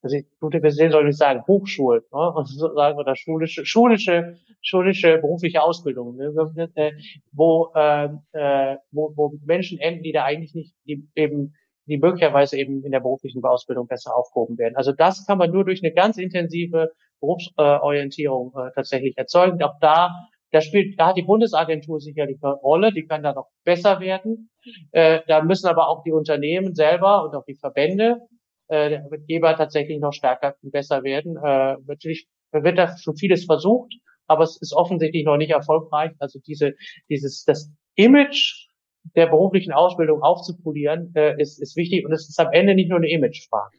also 0.05 0.17
ich 0.17 0.25
gute 0.39 0.59
Präsident 0.59 0.91
soll 0.91 1.09
ich 1.09 1.17
sagen, 1.17 1.43
Hochschulen, 1.47 2.03
ne? 2.13 2.31
und 2.35 2.47
sozusagen 2.47 2.97
oder 2.99 3.15
schulische, 3.15 3.65
schulische, 3.65 4.37
schulische 4.61 5.17
berufliche 5.17 5.63
Ausbildung, 5.63 6.15
ne? 6.15 6.31
Äh, 6.75 6.91
wo, 7.31 7.71
äh, 7.73 8.09
äh, 8.33 8.77
wo, 8.91 9.11
wo 9.15 9.33
Menschen 9.45 9.79
enden, 9.79 10.03
die 10.03 10.11
da 10.11 10.23
eigentlich 10.23 10.53
nicht, 10.53 10.75
die 10.85 11.09
eben, 11.15 11.55
die 11.87 11.97
möglicherweise 11.97 12.57
eben 12.57 12.83
in 12.83 12.91
der 12.91 12.99
beruflichen 12.99 13.43
Ausbildung 13.43 13.87
besser 13.87 14.15
aufgehoben 14.15 14.59
werden. 14.59 14.75
Also 14.75 14.91
das 14.91 15.25
kann 15.25 15.39
man 15.39 15.51
nur 15.51 15.65
durch 15.65 15.83
eine 15.83 15.91
ganz 15.91 16.17
intensive 16.17 16.91
Berufsorientierung 17.19 18.53
äh, 18.55 18.71
tatsächlich 18.75 19.17
erzeugen. 19.17 19.61
Auch 19.63 19.79
da, 19.81 20.11
da 20.51 20.61
spielt, 20.61 20.99
da 20.99 21.07
hat 21.07 21.17
die 21.17 21.23
Bundesagentur 21.23 21.99
sicherlich 21.99 22.37
eine 22.43 22.53
Rolle, 22.53 22.91
die 22.93 23.07
kann 23.07 23.23
da 23.23 23.33
noch 23.33 23.49
besser 23.63 23.99
werden. 23.99 24.51
Äh, 24.91 25.21
da 25.27 25.43
müssen 25.43 25.67
aber 25.67 25.89
auch 25.89 26.03
die 26.03 26.11
Unternehmen 26.11 26.75
selber 26.75 27.23
und 27.23 27.35
auch 27.35 27.45
die 27.45 27.55
Verbände 27.55 28.19
äh, 28.67 28.89
der 28.89 29.05
Arbeitgeber 29.05 29.55
tatsächlich 29.55 29.99
noch 29.99 30.13
stärker 30.13 30.55
und 30.61 30.71
besser 30.71 31.03
werden. 31.03 31.37
Äh, 31.37 31.77
natürlich 31.87 32.27
wird 32.51 32.77
da 32.77 32.97
schon 32.97 33.15
vieles 33.17 33.45
versucht, 33.45 33.93
aber 34.27 34.43
es 34.43 34.59
ist 34.61 34.73
offensichtlich 34.73 35.25
noch 35.25 35.37
nicht 35.37 35.51
erfolgreich. 35.51 36.11
Also 36.19 36.39
diese, 36.39 36.73
dieses, 37.09 37.43
das 37.43 37.71
Image 37.95 38.67
der 39.15 39.27
beruflichen 39.27 39.71
Ausbildung 39.71 40.23
aufzupolieren, 40.23 41.13
äh, 41.15 41.39
ist, 41.39 41.61
ist 41.61 41.75
wichtig 41.75 42.05
und 42.05 42.11
es 42.11 42.27
ist 42.27 42.39
am 42.39 42.51
Ende 42.51 42.75
nicht 42.75 42.89
nur 42.89 42.97
eine 42.97 43.09
Imagefrage. 43.09 43.77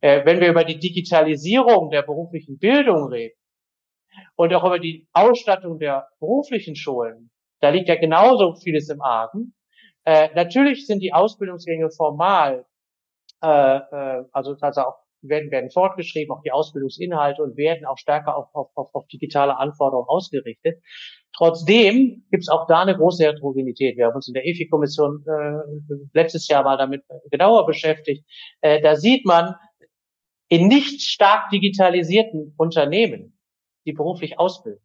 Äh, 0.00 0.24
wenn 0.24 0.40
wir 0.40 0.48
über 0.48 0.64
die 0.64 0.78
Digitalisierung 0.78 1.90
der 1.90 2.02
beruflichen 2.02 2.58
Bildung 2.58 3.08
reden 3.08 3.38
und 4.36 4.54
auch 4.54 4.64
über 4.64 4.78
die 4.78 5.06
Ausstattung 5.12 5.78
der 5.78 6.08
beruflichen 6.18 6.76
Schulen, 6.76 7.30
da 7.60 7.68
liegt 7.70 7.88
ja 7.88 7.96
genauso 7.96 8.54
vieles 8.54 8.88
im 8.88 9.02
Argen. 9.02 9.54
Äh, 10.04 10.28
natürlich 10.34 10.86
sind 10.86 11.00
die 11.00 11.12
Ausbildungsgänge 11.12 11.90
formal 11.90 12.64
äh, 13.42 13.76
äh, 13.76 14.24
also, 14.32 14.56
also 14.60 14.80
auch 14.80 14.96
werden, 15.22 15.50
werden 15.50 15.70
fortgeschrieben, 15.70 16.34
auch 16.34 16.42
die 16.42 16.52
Ausbildungsinhalte 16.52 17.42
und 17.42 17.56
werden 17.56 17.86
auch 17.86 17.98
stärker 17.98 18.36
auf, 18.36 18.54
auf, 18.54 18.68
auf, 18.74 18.94
auf 18.94 19.06
digitale 19.08 19.56
Anforderungen 19.58 20.08
ausgerichtet. 20.08 20.82
Trotzdem 21.36 22.24
gibt 22.30 22.42
es 22.42 22.48
auch 22.48 22.66
da 22.66 22.82
eine 22.82 22.96
große 22.96 23.24
Heterogenität. 23.24 23.96
Wir 23.96 24.06
haben 24.06 24.14
uns 24.14 24.28
in 24.28 24.34
der 24.34 24.46
EFI-Kommission 24.46 25.24
äh, 25.26 25.94
letztes 26.14 26.48
Jahr 26.48 26.64
mal 26.64 26.78
damit 26.78 27.02
genauer 27.30 27.66
beschäftigt. 27.66 28.24
Äh, 28.60 28.80
da 28.80 28.96
sieht 28.96 29.26
man, 29.26 29.54
in 30.48 30.68
nicht 30.68 31.02
stark 31.02 31.50
digitalisierten 31.50 32.54
Unternehmen, 32.56 33.38
die 33.84 33.92
beruflich 33.92 34.38
ausbilden, 34.38 34.82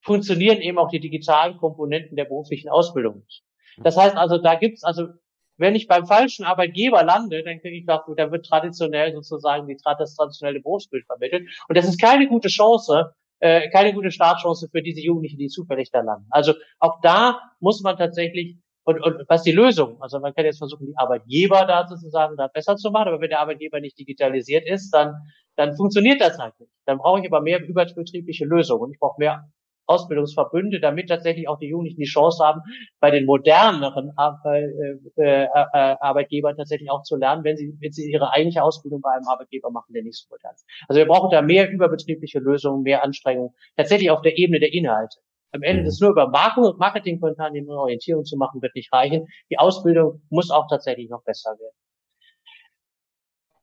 funktionieren 0.00 0.60
eben 0.60 0.78
auch 0.78 0.88
die 0.88 1.00
digitalen 1.00 1.58
Komponenten 1.58 2.16
der 2.16 2.24
beruflichen 2.24 2.70
Ausbildung 2.70 3.18
nicht. 3.18 3.42
Das 3.82 3.96
heißt 3.96 4.16
also, 4.16 4.38
da 4.38 4.54
gibt 4.54 4.78
es 4.78 4.84
also 4.84 5.08
wenn 5.58 5.74
ich 5.74 5.86
beim 5.86 6.06
falschen 6.06 6.44
Arbeitgeber 6.44 7.02
lande, 7.02 7.42
dann 7.42 7.60
kriege 7.60 7.76
ich 7.76 7.86
gesagt, 7.86 8.06
gut, 8.06 8.18
da 8.18 8.30
wird 8.30 8.46
traditionell 8.46 9.12
sozusagen 9.12 9.66
die, 9.66 9.76
das 9.76 10.14
traditionelle 10.14 10.60
Berufsbild 10.60 11.04
vermittelt. 11.06 11.48
Und 11.68 11.76
das 11.76 11.86
ist 11.86 12.00
keine 12.00 12.28
gute 12.28 12.48
Chance, 12.48 13.12
äh, 13.40 13.68
keine 13.70 13.92
gute 13.92 14.10
Startchance 14.10 14.68
für 14.70 14.82
diese 14.82 15.00
Jugendlichen, 15.00 15.38
die 15.38 15.48
zufällig 15.48 15.90
da 15.90 16.00
landen. 16.00 16.26
Also 16.30 16.54
auch 16.78 17.00
da 17.02 17.40
muss 17.60 17.82
man 17.82 17.96
tatsächlich 17.96 18.58
und, 18.88 19.02
und 19.02 19.28
was 19.28 19.42
die 19.42 19.52
Lösung? 19.52 20.00
Also 20.00 20.18
man 20.18 20.32
kann 20.32 20.46
jetzt 20.46 20.56
versuchen, 20.56 20.86
die 20.86 20.96
Arbeitgeber 20.96 21.66
da 21.66 21.86
sozusagen 21.86 22.38
da 22.38 22.46
besser 22.46 22.76
zu 22.76 22.90
machen, 22.90 23.08
aber 23.08 23.20
wenn 23.20 23.28
der 23.28 23.40
Arbeitgeber 23.40 23.80
nicht 23.80 23.98
digitalisiert 23.98 24.66
ist, 24.66 24.90
dann, 24.92 25.14
dann 25.56 25.76
funktioniert 25.76 26.22
das 26.22 26.38
halt 26.38 26.58
nicht. 26.58 26.72
Dann 26.86 26.96
brauche 26.96 27.20
ich 27.20 27.26
aber 27.26 27.42
mehr 27.42 27.62
überbetriebliche 27.62 28.46
Lösungen. 28.46 28.84
Und 28.84 28.92
ich 28.92 28.98
brauche 28.98 29.18
mehr 29.18 29.50
Ausbildungsverbünde, 29.88 30.80
damit 30.80 31.08
tatsächlich 31.08 31.48
auch 31.48 31.58
die 31.58 31.68
Jugendlichen 31.68 32.00
die 32.00 32.06
Chance 32.06 32.44
haben, 32.44 32.60
bei 33.00 33.10
den 33.10 33.24
moderneren 33.24 34.12
äh, 34.44 34.64
äh, 35.16 35.44
äh, 35.44 35.48
Arbeitgebern 36.00 36.56
tatsächlich 36.56 36.90
auch 36.90 37.02
zu 37.02 37.16
lernen, 37.16 37.44
wenn 37.44 37.56
sie, 37.56 37.76
wenn 37.80 37.92
sie 37.92 38.10
ihre 38.10 38.32
eigentliche 38.32 38.62
Ausbildung 38.62 39.00
bei 39.00 39.10
einem 39.10 39.26
Arbeitgeber 39.26 39.70
machen, 39.70 39.92
der 39.92 40.02
nicht 40.02 40.18
so 40.18 40.26
modern 40.30 40.54
ist. 40.54 40.66
Also 40.88 40.98
wir 40.98 41.06
brauchen 41.06 41.30
da 41.30 41.42
mehr 41.42 41.70
überbetriebliche 41.70 42.38
Lösungen, 42.38 42.82
mehr 42.82 43.02
Anstrengungen, 43.04 43.54
tatsächlich 43.76 44.10
auf 44.10 44.22
der 44.22 44.38
Ebene 44.38 44.60
der 44.60 44.72
Inhalte. 44.72 45.18
Am 45.52 45.62
Ende 45.62 45.82
mhm. 45.82 45.86
das 45.86 46.00
nur 46.00 46.10
über 46.10 46.28
Marketingkampagnen 46.28 47.68
und 47.68 47.76
Orientierung 47.76 48.24
zu 48.24 48.36
machen, 48.36 48.60
wird 48.60 48.74
nicht 48.74 48.92
reichen. 48.92 49.26
Die 49.50 49.58
Ausbildung 49.58 50.20
muss 50.28 50.50
auch 50.50 50.66
tatsächlich 50.68 51.08
noch 51.08 51.24
besser 51.24 51.50
werden. 51.58 51.74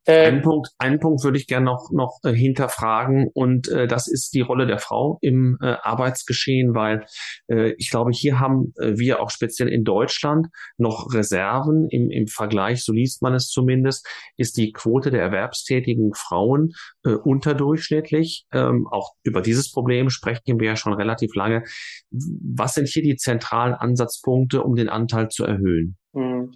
Äh, 0.05 0.27
einen 0.27 0.41
Punkt, 0.41 0.69
einen 0.77 0.99
Punkt 0.99 1.23
würde 1.23 1.37
ich 1.37 1.47
gerne 1.47 1.65
noch, 1.65 1.89
noch 1.91 2.19
äh, 2.23 2.31
hinterfragen 2.31 3.29
und 3.33 3.67
äh, 3.69 3.87
das 3.87 4.07
ist 4.07 4.33
die 4.33 4.41
Rolle 4.41 4.67
der 4.67 4.77
Frau 4.77 5.17
im 5.21 5.57
äh, 5.61 5.75
Arbeitsgeschehen, 5.81 6.75
weil 6.75 7.05
äh, 7.47 7.73
ich 7.77 7.89
glaube, 7.89 8.11
hier 8.13 8.39
haben 8.39 8.73
äh, 8.77 8.97
wir 8.97 9.21
auch 9.21 9.31
speziell 9.31 9.67
in 9.67 9.83
Deutschland 9.83 10.47
noch 10.77 11.13
Reserven 11.13 11.87
im, 11.89 12.09
im 12.11 12.27
Vergleich, 12.27 12.83
so 12.83 12.93
liest 12.93 13.21
man 13.21 13.33
es 13.33 13.47
zumindest, 13.49 14.07
ist 14.37 14.57
die 14.57 14.71
Quote 14.71 15.09
der 15.09 15.21
erwerbstätigen 15.21 16.13
Frauen 16.13 16.73
äh, 17.03 17.11
unterdurchschnittlich. 17.11 18.45
Ähm, 18.51 18.87
auch 18.91 19.13
über 19.23 19.41
dieses 19.41 19.71
Problem 19.71 20.09
sprechen 20.09 20.59
wir 20.59 20.67
ja 20.67 20.75
schon 20.75 20.93
relativ 20.93 21.33
lange. 21.35 21.63
Was 22.11 22.75
sind 22.75 22.87
hier 22.87 23.03
die 23.03 23.15
zentralen 23.15 23.73
Ansatzpunkte, 23.73 24.61
um 24.61 24.75
den 24.75 24.89
Anteil 24.89 25.29
zu 25.29 25.45
erhöhen? 25.45 25.97
Hm. 26.15 26.53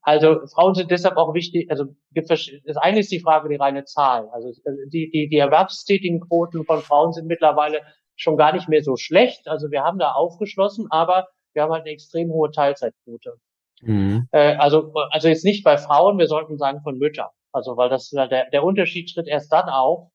Also 0.00 0.46
Frauen 0.46 0.74
sind 0.74 0.90
deshalb 0.90 1.18
auch 1.18 1.34
wichtig, 1.34 1.70
also 1.70 1.84
das 2.12 2.76
eine 2.76 3.00
ist 3.00 3.12
die 3.12 3.20
Frage 3.20 3.50
die 3.50 3.56
reine 3.56 3.84
Zahl. 3.84 4.30
Also 4.32 4.50
die, 4.90 5.10
die, 5.10 5.28
die 5.28 5.36
erwerbstätigen 5.36 6.20
Quoten 6.20 6.64
von 6.64 6.80
Frauen 6.80 7.12
sind 7.12 7.26
mittlerweile 7.26 7.82
schon 8.16 8.38
gar 8.38 8.54
nicht 8.54 8.70
mehr 8.70 8.82
so 8.82 8.96
schlecht. 8.96 9.48
Also 9.48 9.70
wir 9.70 9.82
haben 9.82 9.98
da 9.98 10.12
aufgeschlossen, 10.12 10.86
aber 10.88 11.28
wir 11.52 11.62
haben 11.62 11.72
halt 11.72 11.82
eine 11.82 11.92
extrem 11.92 12.30
hohe 12.30 12.50
Teilzeitquote. 12.50 13.34
Mhm. 13.82 14.28
Äh, 14.32 14.56
also, 14.56 14.94
also 15.10 15.28
jetzt 15.28 15.44
nicht 15.44 15.62
bei 15.62 15.76
Frauen, 15.76 16.18
wir 16.18 16.26
sollten 16.26 16.56
sagen 16.56 16.80
von 16.82 16.96
Müttern. 16.96 17.28
Also 17.52 17.76
weil 17.76 17.90
das 17.90 18.08
der, 18.08 18.48
der 18.50 18.64
Unterschied 18.64 19.12
tritt 19.12 19.28
erst 19.28 19.52
dann 19.52 19.68
auf, 19.68 20.08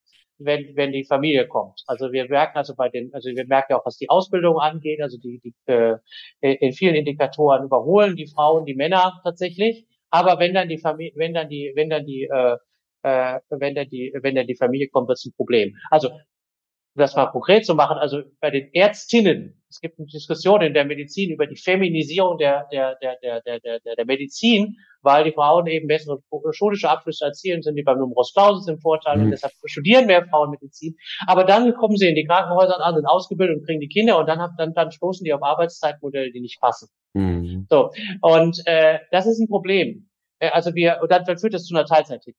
wenn, 0.43 0.75
wenn 0.75 0.91
die 0.91 1.05
Familie 1.05 1.47
kommt. 1.47 1.81
Also 1.87 2.11
wir 2.11 2.27
merken 2.27 2.57
also 2.57 2.75
bei 2.75 2.89
den, 2.89 3.13
also 3.13 3.29
wir 3.29 3.45
merken 3.45 3.73
auch, 3.73 3.85
was 3.85 3.97
die 3.97 4.09
Ausbildung 4.09 4.59
angeht, 4.59 5.01
also 5.01 5.17
die, 5.17 5.39
die 5.43 5.53
äh, 5.65 5.97
in 6.41 6.73
vielen 6.73 6.95
Indikatoren 6.95 7.65
überholen 7.65 8.15
die 8.15 8.27
Frauen 8.27 8.65
die 8.65 8.75
Männer 8.75 9.19
tatsächlich. 9.23 9.85
Aber 10.09 10.39
wenn 10.39 10.53
dann 10.53 10.69
die 10.69 10.77
Familie, 10.77 11.13
wenn 11.15 11.33
dann 11.33 11.49
die, 11.49 11.71
wenn 11.75 11.89
dann 11.89 12.05
die, 12.05 12.23
äh, 12.23 12.57
äh, 13.03 13.39
wenn 13.49 13.75
dann 13.75 13.87
die, 13.89 14.13
wenn 14.21 14.35
dann 14.35 14.47
die 14.47 14.55
Familie 14.55 14.89
kommt, 14.89 15.07
wird 15.07 15.17
es 15.17 15.25
ein 15.25 15.33
Problem. 15.35 15.75
Also 15.89 16.09
um 16.09 16.99
das 16.99 17.15
mal 17.15 17.27
konkret 17.27 17.65
zu 17.65 17.75
machen, 17.75 17.97
also 17.97 18.21
bei 18.41 18.49
den 18.51 18.69
Ärztinnen 18.73 19.60
es 19.71 19.79
gibt 19.79 19.97
eine 19.97 20.07
Diskussion 20.07 20.61
in 20.61 20.73
der 20.73 20.85
Medizin 20.85 21.31
über 21.31 21.47
die 21.47 21.55
Feminisierung 21.55 22.37
der, 22.37 22.67
der, 22.71 22.97
der, 23.01 23.17
der, 23.21 23.41
der, 23.41 23.59
der, 23.59 23.95
der 23.95 24.05
Medizin, 24.05 24.77
weil 25.01 25.23
die 25.23 25.31
Frauen 25.31 25.65
eben 25.67 25.87
bessere 25.87 26.19
schulische 26.51 26.89
Abschlüsse 26.89 27.25
erzielen, 27.25 27.61
sind 27.61 27.75
die 27.75 27.83
beim 27.83 27.97
Numerus 27.97 28.33
Clausus 28.33 28.67
im 28.67 28.79
Vorteil 28.79 29.17
mhm. 29.17 29.23
und 29.25 29.31
deshalb 29.31 29.53
studieren 29.65 30.07
mehr 30.07 30.25
Frauen 30.27 30.51
Medizin. 30.51 30.95
Aber 31.25 31.45
dann 31.45 31.73
kommen 31.75 31.95
sie 31.95 32.07
in 32.07 32.15
die 32.15 32.25
Krankenhäuser 32.25 32.79
an, 32.83 32.95
sind 32.95 33.05
ausgebildet 33.05 33.59
und 33.59 33.65
kriegen 33.65 33.79
die 33.79 33.87
Kinder 33.87 34.19
und 34.19 34.27
dann, 34.27 34.39
dann, 34.57 34.73
dann 34.73 34.91
stoßen 34.91 35.23
die 35.23 35.33
auf 35.33 35.41
Arbeitszeitmodelle, 35.41 36.31
die 36.31 36.41
nicht 36.41 36.59
passen. 36.59 36.89
Mhm. 37.13 37.67
So. 37.69 37.91
Und 38.21 38.61
äh, 38.65 38.99
das 39.11 39.25
ist 39.25 39.39
ein 39.39 39.47
Problem. 39.47 40.09
Äh, 40.39 40.49
also 40.49 40.75
wir, 40.75 40.99
und 41.01 41.09
dann 41.09 41.25
führt 41.37 41.53
das 41.53 41.63
zu 41.63 41.75
einer 41.75 41.85
Teilzeittätigkeit. 41.85 42.35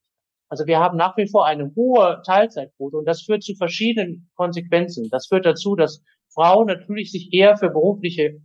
Also 0.53 0.67
wir 0.67 0.81
haben 0.81 0.99
nach 0.99 1.17
wie 1.17 1.27
vor 1.27 1.47
eine 1.47 1.73
hohe 1.75 2.21
Teilzeitquote 2.27 2.99
und 2.99 3.07
das 3.07 3.23
führt 3.23 3.43
zu 3.43 3.55
verschiedenen 3.55 4.29
Konsequenzen. 4.35 5.09
Das 5.11 5.27
führt 5.27 5.47
dazu, 5.47 5.77
dass 5.77 6.03
Frauen 6.35 6.67
natürlich 6.67 7.11
sich 7.11 7.33
eher 7.33 7.57
für 7.57 7.71
berufliche 7.71 8.41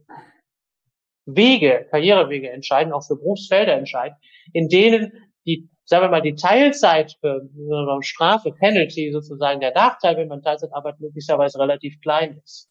Wege, 1.25 1.88
Karrierewege 1.91 2.49
entscheiden, 2.49 2.93
auch 2.93 3.05
für 3.05 3.15
Berufsfelder 3.15 3.73
entscheiden, 3.73 4.15
in 4.53 4.69
denen 4.69 5.11
die, 5.45 5.69
sagen 5.85 6.05
wir 6.05 6.09
mal, 6.09 6.21
die 6.21 6.35
Teilzeit, 6.35 7.17
äh, 7.21 7.39
Strafe, 8.01 8.51
Penalty 8.51 9.11
sozusagen, 9.11 9.59
der 9.59 9.73
Nachteil, 9.73 10.17
wenn 10.17 10.27
man 10.27 10.41
Teilzeit 10.41 10.71
arbeitet, 10.73 11.01
möglicherweise 11.01 11.59
relativ 11.59 11.99
klein 12.01 12.41
ist 12.43 12.69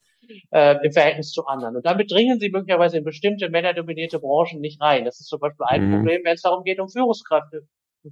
äh, 0.51 0.77
im 0.85 0.93
Verhältnis 0.93 1.33
zu 1.33 1.47
anderen. 1.47 1.77
Und 1.77 1.87
damit 1.87 2.11
dringen 2.11 2.41
sie 2.41 2.51
möglicherweise 2.51 2.99
in 2.99 3.05
bestimmte 3.05 3.49
männerdominierte 3.49 4.19
Branchen 4.19 4.61
nicht 4.61 4.81
rein. 4.81 5.05
Das 5.05 5.21
ist 5.21 5.29
zum 5.29 5.41
Beispiel 5.41 5.67
ein 5.67 5.89
mhm. 5.89 5.95
Problem, 5.97 6.23
wenn 6.25 6.35
es 6.35 6.43
darum 6.43 6.65
geht, 6.65 6.81
um 6.81 6.89
Führungskräfte, 6.89 7.67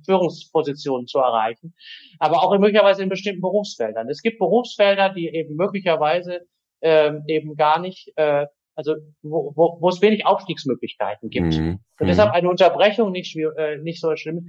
Führungspositionen 0.05 1.07
zu 1.07 1.18
erreichen, 1.18 1.74
aber 2.18 2.42
auch 2.42 2.59
möglicherweise 2.59 3.02
in 3.02 3.09
bestimmten 3.09 3.40
Berufsfeldern. 3.40 4.09
Es 4.09 4.22
gibt 4.22 4.40
Berufsfelder, 4.40 5.11
die 5.11 5.28
eben 5.28 5.55
möglicherweise 5.55 6.40
ähm, 6.85 7.24
eben 7.26 7.57
gar 7.57 7.80
nicht, 7.80 8.12
äh, 8.16 8.47
also 8.76 8.95
wo, 9.22 9.53
wo, 9.57 9.78
wo 9.80 9.89
es 9.89 10.03
wenig 10.03 10.26
Aufstiegsmöglichkeiten 10.26 11.30
gibt. 11.30 11.55
Mhm. 11.55 11.80
Und 11.99 12.07
deshalb 12.07 12.28
mhm. 12.28 12.35
eine 12.35 12.51
Unterbrechung 12.51 13.11
nicht, 13.11 13.37
äh, 13.37 13.78
nicht 13.78 14.01
so 14.01 14.14
schlimm. 14.16 14.49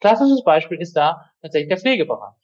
Klassisches 0.00 0.44
Beispiel 0.44 0.80
ist 0.80 0.96
da 0.96 1.30
tatsächlich 1.42 1.68
der 1.68 1.78
Pflegebereich. 1.78 2.34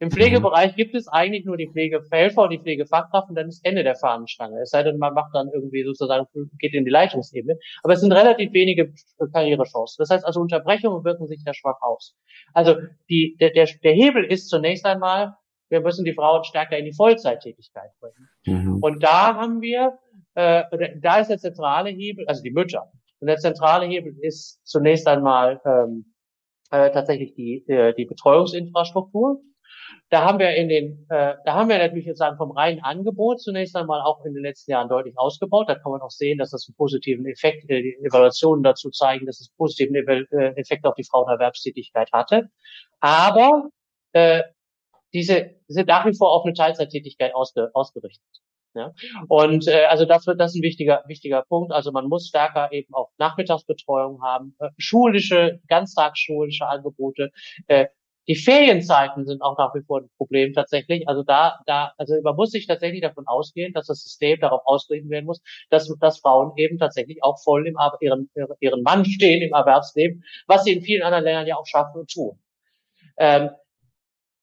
Im 0.00 0.08
mhm. 0.08 0.12
Pflegebereich 0.12 0.74
gibt 0.74 0.94
es 0.94 1.06
eigentlich 1.06 1.44
nur 1.44 1.56
die 1.56 1.68
Pflegehelfer 1.68 2.42
und 2.42 2.50
die 2.50 2.58
Pflegefachkraft 2.58 3.28
und 3.28 3.36
dann 3.36 3.48
ist 3.48 3.64
Ende 3.64 3.84
der 3.84 3.94
Fahnenstange. 3.94 4.60
Es 4.60 4.70
sei 4.70 4.82
denn, 4.82 4.98
man 4.98 5.14
macht 5.14 5.34
dann 5.34 5.48
irgendwie 5.54 5.84
sozusagen, 5.84 6.26
geht 6.58 6.74
in 6.74 6.84
die 6.84 6.90
Leitungsebene. 6.90 7.56
Aber 7.84 7.92
es 7.92 8.00
sind 8.00 8.10
relativ 8.10 8.52
wenige 8.52 8.92
Karrierechancen. 9.32 9.96
Das 9.98 10.10
heißt 10.10 10.26
also, 10.26 10.40
Unterbrechungen 10.40 11.04
wirken 11.04 11.28
sich 11.28 11.42
sehr 11.44 11.54
schwach 11.54 11.80
aus. 11.82 12.16
Also 12.54 12.76
die, 13.08 13.36
der, 13.38 13.50
der, 13.50 13.68
der 13.84 13.92
Hebel 13.92 14.24
ist 14.24 14.48
zunächst 14.48 14.84
einmal, 14.84 15.34
wir 15.70 15.80
müssen 15.80 16.04
die 16.04 16.12
Frauen 16.12 16.44
stärker 16.44 16.76
in 16.76 16.84
die 16.84 16.92
Vollzeittätigkeit 16.92 17.90
bringen. 18.00 18.28
Mhm. 18.44 18.82
Und 18.82 19.02
da 19.02 19.34
haben 19.36 19.60
wir, 19.60 19.98
äh, 20.34 20.64
da 21.00 21.18
ist 21.18 21.28
der 21.28 21.38
zentrale 21.38 21.90
Hebel, 21.90 22.26
also 22.26 22.42
die 22.42 22.50
Mütter. 22.50 22.92
Und 23.20 23.28
der 23.28 23.36
zentrale 23.36 23.86
Hebel 23.86 24.16
ist 24.20 24.66
zunächst 24.66 25.06
einmal 25.06 25.60
ähm, 25.64 26.14
äh, 26.70 26.90
tatsächlich 26.90 27.34
die, 27.34 27.64
äh, 27.68 27.94
die 27.94 28.06
Betreuungsinfrastruktur. 28.06 29.40
Da 30.08 30.24
haben 30.24 30.38
wir 30.38 30.54
in 30.54 30.68
den, 30.68 31.06
äh, 31.08 31.34
da 31.44 31.54
haben 31.54 31.68
wir 31.68 31.78
natürlich 31.78 32.06
jetzt 32.06 32.18
sagen 32.18 32.36
vom 32.36 32.50
reinen 32.50 32.82
Angebot 32.82 33.40
zunächst 33.40 33.76
einmal 33.76 34.00
auch 34.02 34.24
in 34.24 34.34
den 34.34 34.42
letzten 34.42 34.72
Jahren 34.72 34.88
deutlich 34.88 35.16
ausgebaut. 35.16 35.68
Da 35.68 35.76
kann 35.76 35.92
man 35.92 36.00
auch 36.00 36.10
sehen, 36.10 36.38
dass 36.38 36.50
das 36.50 36.66
einen 36.68 36.76
positiven 36.76 37.26
Effekt, 37.26 37.68
äh, 37.70 37.82
die 37.82 37.96
Evaluationen 38.04 38.62
dazu 38.62 38.90
zeigen, 38.90 39.26
dass 39.26 39.40
es 39.40 39.50
einen 39.50 39.56
positiven 39.56 39.94
äh, 39.94 40.46
Effekt 40.56 40.84
auf 40.84 40.94
die 40.94 41.04
Frauenerwerbstätigkeit 41.04 42.10
hatte. 42.12 42.50
Aber 43.00 43.70
äh, 44.12 44.42
diese 45.12 45.50
sind 45.68 45.88
nach 45.88 46.06
wie 46.06 46.14
vor 46.14 46.32
auf 46.32 46.44
eine 46.44 46.54
Teilzeittätigkeit 46.54 47.34
ausge, 47.34 47.70
ausgerichtet. 47.74 48.24
Ja? 48.74 48.92
Und 49.28 49.66
äh, 49.66 49.84
also 49.86 50.04
dafür 50.04 50.34
das 50.34 50.52
ist 50.52 50.60
ein 50.60 50.62
wichtiger 50.62 51.02
wichtiger 51.06 51.42
Punkt. 51.48 51.72
Also 51.72 51.92
man 51.92 52.08
muss 52.08 52.28
stärker 52.28 52.72
eben 52.72 52.94
auch 52.94 53.10
Nachmittagsbetreuung 53.18 54.22
haben, 54.22 54.54
äh, 54.60 54.68
schulische, 54.78 55.60
ganztagsschulische 55.68 56.66
Angebote, 56.66 57.30
äh, 57.66 57.86
die 58.28 58.36
Ferienzeiten 58.36 59.26
sind 59.26 59.42
auch 59.42 59.58
nach 59.58 59.74
wie 59.74 59.82
vor 59.82 60.02
ein 60.02 60.10
Problem 60.16 60.52
tatsächlich. 60.52 61.08
Also 61.08 61.24
da, 61.24 61.58
da, 61.66 61.92
also 61.98 62.14
man 62.22 62.36
muss 62.36 62.52
sich 62.52 62.66
tatsächlich 62.66 63.00
davon 63.00 63.26
ausgehen, 63.26 63.72
dass 63.72 63.86
das 63.86 64.04
System 64.04 64.38
darauf 64.38 64.60
ausgerichtet 64.66 65.10
werden 65.10 65.26
muss, 65.26 65.40
dass, 65.70 65.92
dass 65.98 66.20
Frauen 66.20 66.52
eben 66.56 66.78
tatsächlich 66.78 67.24
auch 67.24 67.42
voll 67.42 67.66
im 67.66 67.76
ihren, 68.00 68.30
ihren 68.60 68.82
Mann 68.82 69.04
stehen 69.04 69.42
im 69.42 69.52
Erwerbsleben, 69.52 70.22
was 70.46 70.62
sie 70.62 70.74
in 70.74 70.82
vielen 70.82 71.02
anderen 71.02 71.24
Ländern 71.24 71.46
ja 71.48 71.56
auch 71.56 71.66
schaffen 71.66 72.02
und 72.02 72.10
tun. 72.12 72.38
Ähm, 73.16 73.50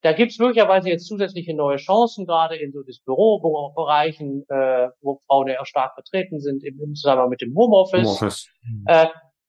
da 0.01 0.13
gibt 0.13 0.31
es 0.31 0.39
möglicherweise 0.39 0.89
jetzt 0.89 1.07
zusätzliche 1.07 1.55
neue 1.55 1.77
Chancen, 1.77 2.25
gerade 2.25 2.55
in 2.55 2.71
so 2.71 2.83
des 2.83 2.99
Bürobereichen, 2.99 4.45
äh, 4.47 4.89
wo 5.01 5.19
Frauen 5.25 5.47
ja 5.47 5.59
auch 5.59 5.65
stark 5.65 5.93
vertreten 5.95 6.39
sind, 6.39 6.63
im, 6.63 6.79
im 6.79 6.93
Zusammenhang 6.93 7.29
mit 7.29 7.41
dem 7.41 7.55
Homeoffice. 7.55 8.07
Homeoffice. 8.07 8.49
Äh, 8.85 9.07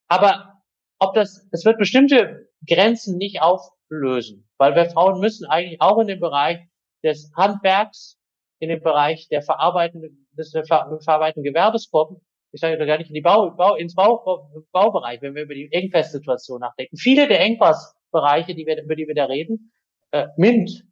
aber 0.09 0.55
ob 0.99 1.15
das, 1.15 1.47
es 1.53 1.65
wird 1.65 1.79
bestimmte 1.79 2.49
Grenzen 2.67 3.19
nicht 3.19 3.43
auf, 3.43 3.61
lösen. 3.91 4.49
Weil 4.59 4.75
wir 4.75 4.91
Frauen 4.91 5.21
müssen 5.21 5.47
eigentlich 5.47 5.81
auch 5.81 5.99
in 5.99 6.07
den 6.07 6.21
Bereich 6.21 6.59
des 7.03 7.31
Handwerks, 7.37 8.19
in 8.59 8.69
den 8.69 8.83
Bereich 8.83 9.29
der 9.29 9.43
verarbeitenden, 9.43 10.29
des 10.33 10.53
verarbeitenden 10.53 11.45
Gewerbes 11.45 11.91
kommen. 11.91 12.21
Ich 12.51 12.61
sage 12.61 12.85
gar 12.87 12.99
nicht 12.99 13.09
in 13.09 13.15
die 13.15 13.21
Bau, 13.21 13.51
Bau 13.51 13.77
ins 13.77 13.95
Bau, 13.95 14.65
Baubereich, 14.73 15.21
wenn 15.21 15.35
wir 15.35 15.43
über 15.43 15.55
die 15.55 15.71
Engpasssituation 15.71 16.61
nachdenken. 16.61 16.97
Viele 16.97 17.29
der 17.29 17.41
Engpassbereiche, 17.41 18.55
die 18.55 18.67
wir, 18.67 18.83
über 18.83 18.97
die 18.97 19.07
wir 19.07 19.15
da 19.15 19.27
reden, 19.27 19.73
äh, 20.13 20.27
MINT, 20.37 20.85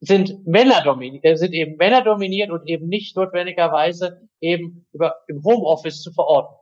sind 0.00 0.46
Männer 0.46 0.82
dominiert, 0.82 1.24
äh, 1.24 1.36
sind 1.36 1.52
eben 1.52 1.76
Männer 1.76 2.02
dominiert 2.02 2.50
und 2.50 2.68
eben 2.68 2.88
nicht 2.88 3.16
notwendigerweise 3.16 4.28
eben 4.40 4.86
über 4.92 5.16
im 5.28 5.42
Homeoffice 5.42 6.02
zu 6.02 6.12
verorten. 6.12 6.54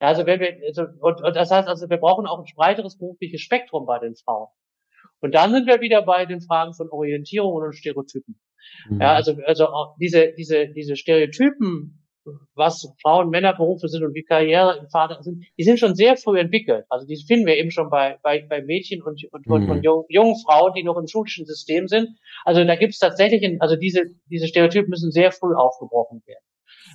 Ja, 0.00 0.08
also 0.08 0.26
wenn 0.26 0.40
wir, 0.40 0.56
also, 0.66 0.82
und, 1.00 1.22
und 1.22 1.36
das 1.36 1.50
heißt 1.50 1.68
also, 1.68 1.88
wir 1.88 1.96
brauchen 1.96 2.26
auch 2.26 2.38
ein 2.38 2.52
breiteres 2.56 2.98
berufliches 2.98 3.40
Spektrum 3.40 3.86
bei 3.86 3.98
den 3.98 4.16
Frauen. 4.16 4.48
Und 5.20 5.34
dann 5.34 5.52
sind 5.52 5.66
wir 5.66 5.80
wieder 5.80 6.02
bei 6.02 6.26
den 6.26 6.40
Fragen 6.40 6.74
von 6.74 6.90
Orientierung 6.90 7.54
und 7.54 7.72
Stereotypen. 7.72 8.40
Mhm. 8.88 9.00
Ja, 9.00 9.14
also, 9.14 9.36
also 9.46 9.68
auch 9.68 9.96
diese, 10.00 10.32
diese, 10.32 10.68
diese 10.68 10.96
Stereotypen, 10.96 12.01
was 12.54 12.92
Frauen, 13.00 13.30
Männerberufe 13.30 13.88
sind 13.88 14.04
und 14.04 14.14
wie 14.14 14.22
Karriere 14.22 14.78
im 14.78 14.88
Vater 14.88 15.22
sind, 15.22 15.44
die 15.58 15.64
sind 15.64 15.78
schon 15.78 15.94
sehr 15.94 16.16
früh 16.16 16.38
entwickelt. 16.38 16.84
Also 16.88 17.06
die 17.06 17.16
finden 17.26 17.46
wir 17.46 17.56
eben 17.56 17.70
schon 17.70 17.90
bei, 17.90 18.18
bei, 18.22 18.46
bei 18.48 18.62
Mädchen 18.62 19.02
und, 19.02 19.22
und, 19.32 19.46
mhm. 19.46 19.70
und 19.70 19.84
jungen, 19.84 20.04
jungen 20.08 20.36
Frauen, 20.36 20.72
die 20.74 20.84
noch 20.84 20.96
im 20.96 21.06
schulischen 21.06 21.46
System 21.46 21.88
sind. 21.88 22.08
Also 22.44 22.64
da 22.64 22.76
gibt 22.76 22.92
es 22.92 22.98
tatsächlich, 22.98 23.60
also 23.60 23.76
diese, 23.76 24.02
diese 24.26 24.46
Stereotypen 24.46 24.90
müssen 24.90 25.10
sehr 25.10 25.32
früh 25.32 25.54
aufgebrochen 25.54 26.22
werden. 26.26 26.44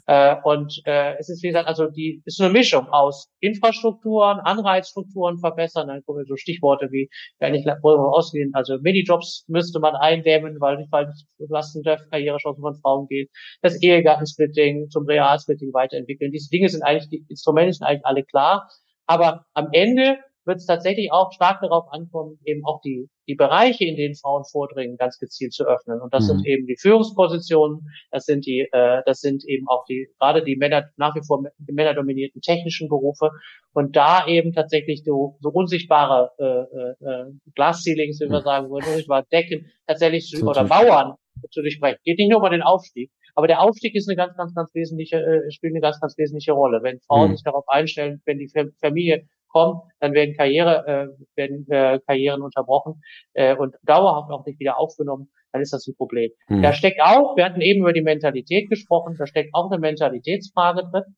Äh, 0.06 0.36
und 0.44 0.82
äh, 0.86 1.16
es 1.18 1.30
ist, 1.30 1.44
wie 1.44 1.48
gesagt, 1.48 1.68
also 1.68 1.88
die 1.88 2.22
ist 2.26 2.42
eine 2.42 2.52
Mischung 2.52 2.88
aus 2.90 3.30
Infrastrukturen, 3.40 4.40
Anreizstrukturen 4.40 5.40
verbessern, 5.40 5.88
dann 5.88 6.04
kommen 6.04 6.26
so 6.26 6.36
Stichworte 6.36 6.90
wie, 6.92 7.10
wenn 7.40 7.56
ich 7.56 7.66
ausgehen, 7.84 8.52
also 8.54 8.78
Minijobs 8.82 9.46
müsste 9.48 9.80
man 9.80 9.96
eindämmen, 9.96 10.60
weil 10.60 10.78
nicht, 10.78 10.92
weil 10.92 11.12
Lasten 11.38 11.84
der 11.84 11.98
Karrierechancen 12.10 12.62
von 12.62 12.76
Frauen 12.76 13.08
geht, 13.08 13.30
das 13.62 13.82
Ehegattensplitting 13.82 14.90
zum 14.90 15.06
Realsplitting 15.06 15.74
weiterentwickeln. 15.74 16.32
Diese 16.32 16.50
Dinge 16.50 16.70
sind 16.70 16.84
eigentlich, 16.84 17.10
die 17.10 17.26
Instrumente 17.30 17.74
sind 17.74 17.86
eigentlich 17.86 18.06
alle 18.06 18.24
klar, 18.24 18.70
aber 19.06 19.46
am 19.54 19.70
Ende 19.72 20.18
wird 20.46 20.58
es 20.58 20.66
tatsächlich 20.66 21.12
auch 21.12 21.32
stark 21.32 21.62
darauf 21.62 21.92
ankommen, 21.92 22.40
eben 22.46 22.66
auch 22.66 22.82
die, 22.82 23.10
die 23.28 23.36
Bereiche, 23.36 23.86
in 23.86 23.95
denen 23.95 24.15
Frauen 24.15 24.43
vordringen, 24.45 24.97
ganz 24.97 25.17
gezielt 25.17 25.53
zu 25.53 25.65
öffnen. 25.65 25.99
Und 26.01 26.13
das 26.13 26.23
mhm. 26.23 26.28
sind 26.28 26.47
eben 26.47 26.65
die 26.65 26.78
Führungspositionen, 26.80 27.88
das 28.11 28.25
sind 28.25 28.45
die, 28.45 28.67
äh, 28.71 29.01
das 29.05 29.19
sind 29.19 29.43
eben 29.45 29.67
auch 29.67 29.86
die, 29.86 30.07
gerade 30.19 30.43
die 30.43 30.55
Männer, 30.55 30.86
nach 30.95 31.15
wie 31.15 31.25
vor 31.25 31.43
männerdominierten 31.69 32.41
technischen 32.41 32.88
Berufe. 32.88 33.32
Und 33.73 33.95
da 33.95 34.25
eben 34.28 34.53
tatsächlich 34.53 35.03
so, 35.03 35.38
so 35.41 35.49
unsichtbare 35.49 36.32
äh, 36.39 37.05
äh, 37.05 37.25
Glasceilings, 37.55 38.19
wie 38.21 38.30
wir 38.30 38.39
mhm. 38.39 38.43
sagen 38.43 38.69
würden, 38.69 38.88
unsichtbare 38.88 39.25
Decken 39.32 39.69
tatsächlich 39.86 40.28
zu, 40.28 40.45
oder 40.45 40.63
Mauern 40.63 41.15
zu 41.51 41.61
durchbrechen. 41.61 41.99
Geht 42.03 42.17
nicht 42.17 42.32
nur 42.32 42.41
um 42.41 42.49
den 42.49 42.63
Aufstieg, 42.63 43.11
aber 43.36 43.47
der 43.47 43.61
Aufstieg 43.61 43.93
ist 43.93 44.09
eine 44.09 44.15
ganz, 44.15 44.36
ganz, 44.36 44.55
ganz 44.55 44.73
wesentliche, 44.73 45.17
äh, 45.17 45.51
spielt 45.51 45.73
eine 45.73 45.82
ganz, 45.82 45.99
ganz 45.99 46.17
wesentliche 46.17 46.53
Rolle. 46.53 46.82
Wenn 46.82 46.99
Frauen 47.01 47.30
mhm. 47.30 47.36
sich 47.36 47.43
darauf 47.43 47.67
einstellen, 47.67 48.21
wenn 48.25 48.39
die 48.39 48.49
Familie 48.82 49.28
kommt, 49.48 49.84
dann 50.00 50.14
werden 50.14 50.36
Karriere, 50.36 50.86
äh, 50.88 51.26
werden 51.36 51.66
äh, 51.70 52.00
Karrieren 52.06 52.41
unterbrochen 52.41 53.02
äh, 53.34 53.56
und 53.56 53.76
dauerhaft 53.84 54.32
auch 54.32 54.45
nicht 54.45 54.60
wieder 54.60 54.78
aufgenommen, 54.80 55.30
dann 55.52 55.62
ist 55.62 55.74
das 55.74 55.88
ein 55.88 55.95
Problem. 55.95 56.32
Mhm. 56.48 56.62
Da 56.62 56.74
steckt 56.74 57.02
auch, 57.02 57.36
wir 57.36 57.45
hatten 57.45 57.62
eben 57.62 57.82
über 57.82 57.93
die 57.93 58.02
Mentalität 58.02 58.70
gesprochen, 58.70 59.16
da 59.18 59.28
steckt 59.28 59.54
auch 59.54 59.72
eine 59.72 59.80
Mentalitätsfrage 59.80 60.89
drin. 60.91 61.16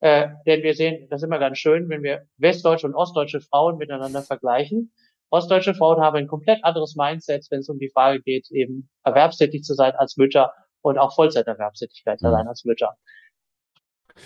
Äh, 0.00 0.28
denn 0.46 0.62
wir 0.62 0.74
sehen, 0.74 1.06
das 1.10 1.20
ist 1.20 1.26
immer 1.26 1.38
ganz 1.38 1.58
schön, 1.58 1.88
wenn 1.90 2.02
wir 2.02 2.22
westdeutsche 2.38 2.86
und 2.86 2.94
ostdeutsche 2.94 3.40
Frauen 3.40 3.76
miteinander 3.76 4.22
vergleichen. 4.22 4.92
Ostdeutsche 5.28 5.74
Frauen 5.74 6.00
haben 6.00 6.16
ein 6.16 6.26
komplett 6.26 6.64
anderes 6.64 6.96
Mindset, 6.96 7.46
wenn 7.50 7.60
es 7.60 7.68
um 7.68 7.78
die 7.78 7.90
Frage 7.90 8.20
geht, 8.22 8.50
eben 8.50 8.88
erwerbstätig 9.04 9.62
zu 9.62 9.74
sein 9.74 9.92
als 9.94 10.16
Mütter 10.16 10.52
und 10.82 10.98
auch 10.98 11.14
Vollzeiterwerbstätigkeit 11.14 12.18
zu 12.18 12.28
mhm. 12.28 12.32
sein 12.32 12.48
als 12.48 12.64
Mütter. 12.64 12.96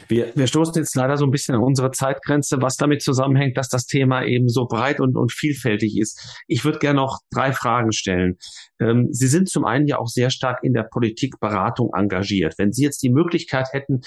Wir, 0.09 0.33
wir 0.35 0.47
stoßen 0.47 0.75
jetzt 0.77 0.95
leider 0.95 1.17
so 1.17 1.25
ein 1.25 1.31
bisschen 1.31 1.55
an 1.55 1.63
unsere 1.63 1.91
Zeitgrenze, 1.91 2.61
was 2.61 2.77
damit 2.77 3.03
zusammenhängt, 3.03 3.57
dass 3.57 3.69
das 3.69 3.87
Thema 3.87 4.25
eben 4.25 4.49
so 4.49 4.67
breit 4.67 5.01
und, 5.01 5.17
und 5.17 5.33
vielfältig 5.33 5.99
ist. 5.99 6.43
Ich 6.47 6.65
würde 6.65 6.79
gerne 6.79 7.01
noch 7.01 7.21
drei 7.31 7.53
Fragen 7.53 7.93
stellen. 7.93 8.37
Ähm, 8.81 9.09
Sie 9.11 9.29
sind 9.29 9.49
zum 9.49 9.65
einen 9.65 9.87
ja 9.87 9.99
auch 9.99 10.09
sehr 10.09 10.31
stark 10.31 10.63
in 10.63 10.73
der 10.73 10.85
Politikberatung 10.85 11.91
engagiert. 11.95 12.55
Wenn 12.59 12.73
Sie 12.73 12.83
jetzt 12.83 13.03
die 13.03 13.11
Möglichkeit 13.11 13.69
hätten, 13.73 14.01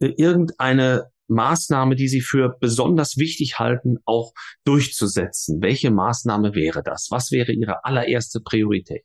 äh, 0.00 0.12
irgendeine 0.16 1.10
Maßnahme, 1.28 1.96
die 1.96 2.08
Sie 2.08 2.20
für 2.20 2.56
besonders 2.60 3.16
wichtig 3.16 3.58
halten, 3.58 3.96
auch 4.04 4.32
durchzusetzen, 4.64 5.62
welche 5.62 5.90
Maßnahme 5.90 6.54
wäre 6.54 6.82
das? 6.82 7.08
Was 7.10 7.30
wäre 7.30 7.52
Ihre 7.52 7.84
allererste 7.84 8.40
Priorität? 8.40 9.04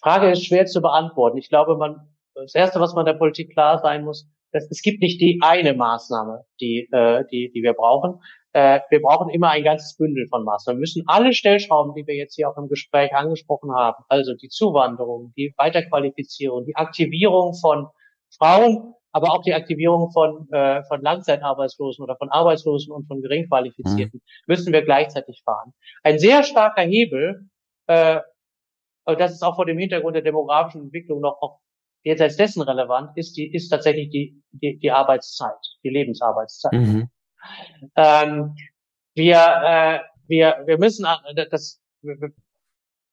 Frage 0.00 0.30
ist 0.30 0.44
schwer 0.44 0.66
zu 0.66 0.80
beantworten. 0.80 1.38
Ich 1.38 1.48
glaube, 1.48 1.76
man 1.76 2.08
das 2.42 2.54
Erste, 2.54 2.80
was 2.80 2.94
man 2.94 3.06
der 3.06 3.14
Politik 3.14 3.52
klar 3.52 3.78
sein 3.78 4.04
muss, 4.04 4.28
dass 4.52 4.68
es 4.70 4.82
gibt 4.82 5.02
nicht 5.02 5.20
die 5.20 5.40
eine 5.42 5.74
Maßnahme, 5.74 6.44
die, 6.60 6.88
äh, 6.90 7.24
die, 7.30 7.50
die 7.54 7.62
wir 7.62 7.74
brauchen. 7.74 8.20
Äh, 8.52 8.80
wir 8.88 9.00
brauchen 9.00 9.28
immer 9.30 9.50
ein 9.50 9.62
ganzes 9.62 9.96
Bündel 9.96 10.26
von 10.28 10.44
Maßnahmen. 10.44 10.78
Wir 10.78 10.82
müssen 10.82 11.04
alle 11.06 11.32
Stellschrauben, 11.32 11.94
die 11.94 12.06
wir 12.06 12.14
jetzt 12.14 12.34
hier 12.34 12.48
auch 12.48 12.56
im 12.56 12.68
Gespräch 12.68 13.14
angesprochen 13.14 13.72
haben, 13.74 14.02
also 14.08 14.34
die 14.34 14.48
Zuwanderung, 14.48 15.32
die 15.36 15.52
Weiterqualifizierung, 15.56 16.64
die 16.64 16.76
Aktivierung 16.76 17.54
von 17.54 17.88
Frauen, 18.36 18.94
aber 19.12 19.32
auch 19.32 19.42
die 19.42 19.54
Aktivierung 19.54 20.10
von, 20.12 20.48
äh, 20.50 20.82
von 20.84 21.02
Langzeitarbeitslosen 21.02 22.02
oder 22.02 22.16
von 22.16 22.30
Arbeitslosen 22.30 22.92
und 22.92 23.06
von 23.06 23.20
Geringqualifizierten, 23.20 24.20
mhm. 24.22 24.44
müssen 24.46 24.72
wir 24.72 24.82
gleichzeitig 24.82 25.42
fahren. 25.44 25.72
Ein 26.02 26.18
sehr 26.18 26.42
starker 26.42 26.82
Hebel, 26.82 27.48
äh, 27.86 28.20
das 29.06 29.32
ist 29.32 29.42
auch 29.42 29.56
vor 29.56 29.64
dem 29.64 29.78
Hintergrund 29.78 30.16
der 30.16 30.22
demografischen 30.22 30.82
Entwicklung 30.82 31.20
noch 31.20 31.38
auch 31.40 31.60
jenseits 32.02 32.36
dessen 32.36 32.62
relevant 32.62 33.16
ist, 33.16 33.36
die 33.36 33.52
ist 33.52 33.68
tatsächlich 33.68 34.10
die, 34.10 34.42
die, 34.52 34.78
die 34.78 34.90
Arbeitszeit, 34.90 35.58
die 35.82 35.90
Lebensarbeitszeit. 35.90 36.72
Mhm. 36.72 37.10
Ähm, 37.96 38.54
wir, 39.14 39.36
äh, 39.36 40.00
wir, 40.26 40.62
wir 40.66 40.78
müssen, 40.78 41.06
äh, 41.06 41.48
das, 41.48 41.80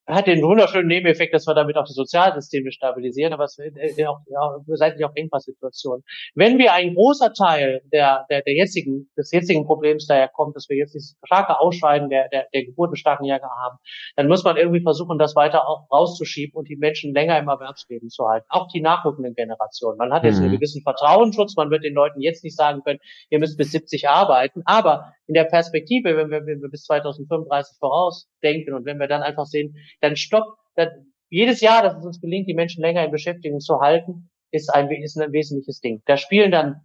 hat 0.08 0.28
den 0.28 0.44
wunderschönen 0.44 0.88
Nebeneffekt, 0.88 1.34
dass 1.34 1.48
wir 1.48 1.56
damit 1.56 1.78
auch 1.78 1.86
die 1.86 1.94
Sozialsysteme 1.94 2.72
stabilisieren, 2.72 3.34
aber 3.34 3.46
es 3.46 3.58
ist 3.58 4.00
auch, 4.06 4.20
ja, 4.28 4.58
seitlich 4.68 5.04
auch 5.04 5.16
Engpasssituationen. 5.16 6.04
Wenn 6.36 6.60
wir 6.60 6.74
ein 6.74 6.94
großer 6.94 7.34
Teil 7.34 7.82
der, 7.92 8.26
der, 8.30 8.42
der 8.44 8.54
jetzigen, 8.54 9.10
des 9.18 9.32
jetzigen 9.32 9.66
Problems 9.66 10.06
daher 10.06 10.28
kommt, 10.28 10.56
dass 10.56 10.70
wir 10.70 10.78
jetzt 10.78 10.94
dieses 10.94 11.18
starke 11.26 11.60
Ausscheiden 11.60 12.10
der, 12.10 12.30
der, 12.30 12.48
der 12.54 12.66
geburtenstarken 12.66 13.26
Jahrgänge 13.26 13.52
haben, 13.52 13.78
dann 14.16 14.28
muss 14.28 14.44
man 14.44 14.58
irgendwie 14.58 14.82
versuchen, 14.82 15.18
das 15.18 15.36
weiter 15.36 15.68
auch 15.68 15.88
rauszuschieben 15.92 16.56
und 16.56 16.70
die 16.70 16.76
Menschen 16.78 17.14
länger 17.14 17.40
im 17.40 17.48
Erwerbsleben 17.48 18.10
zu 18.10 18.28
halten. 18.28 18.46
Auch 18.50 18.68
die 18.68 18.82
nachrückenden 18.82 19.34
Generationen. 19.34 19.98
Man 19.98 20.14
hat 20.14 20.24
jetzt 20.24 20.38
mhm. 20.38 20.46
einen 20.46 20.54
gewissen 20.54 20.84
Vertrauensschutz, 20.84 21.56
man 21.56 21.72
wird 21.72 21.84
den 21.84 21.96
Leuten 21.96 22.22
jetzt 22.22 22.44
nicht 22.44 22.56
sagen 22.56 22.84
können, 22.84 23.00
ihr 23.30 23.40
müsst 23.40 23.58
bis 23.58 23.72
70 23.72 24.08
arbeiten, 24.08 24.62
aber 24.66 25.14
in 25.28 25.34
der 25.34 25.46
Perspektive, 25.46 26.16
wenn 26.16 26.30
wir, 26.30 26.46
wenn 26.46 26.62
wir 26.62 26.70
bis 26.70 26.84
2035 26.84 27.78
vorausdenken 27.80 28.74
und 28.74 28.86
wenn 28.86 29.00
wir 29.00 29.08
dann 29.08 29.24
einfach 29.24 29.46
sehen, 29.46 29.76
dann 30.02 30.16
stoppt, 30.16 30.58
dann, 30.76 30.90
jedes 31.30 31.62
Jahr, 31.62 31.82
dass 31.82 31.98
es 31.98 32.06
uns 32.06 32.22
gelingt, 32.22 32.48
die 32.48 32.54
Menschen 32.54 32.82
länger 32.82 33.04
in 33.04 33.12
Beschäftigung 33.12 33.60
zu 33.60 33.80
halten, 33.80 34.30
ist 34.52 34.70
ein, 34.70 34.90
ist 34.92 35.18
ein 35.18 35.32
wesentliches 35.32 35.82
Ding. 35.82 36.02
Da 36.06 36.18
spielen 36.18 36.52
dann 36.52 36.82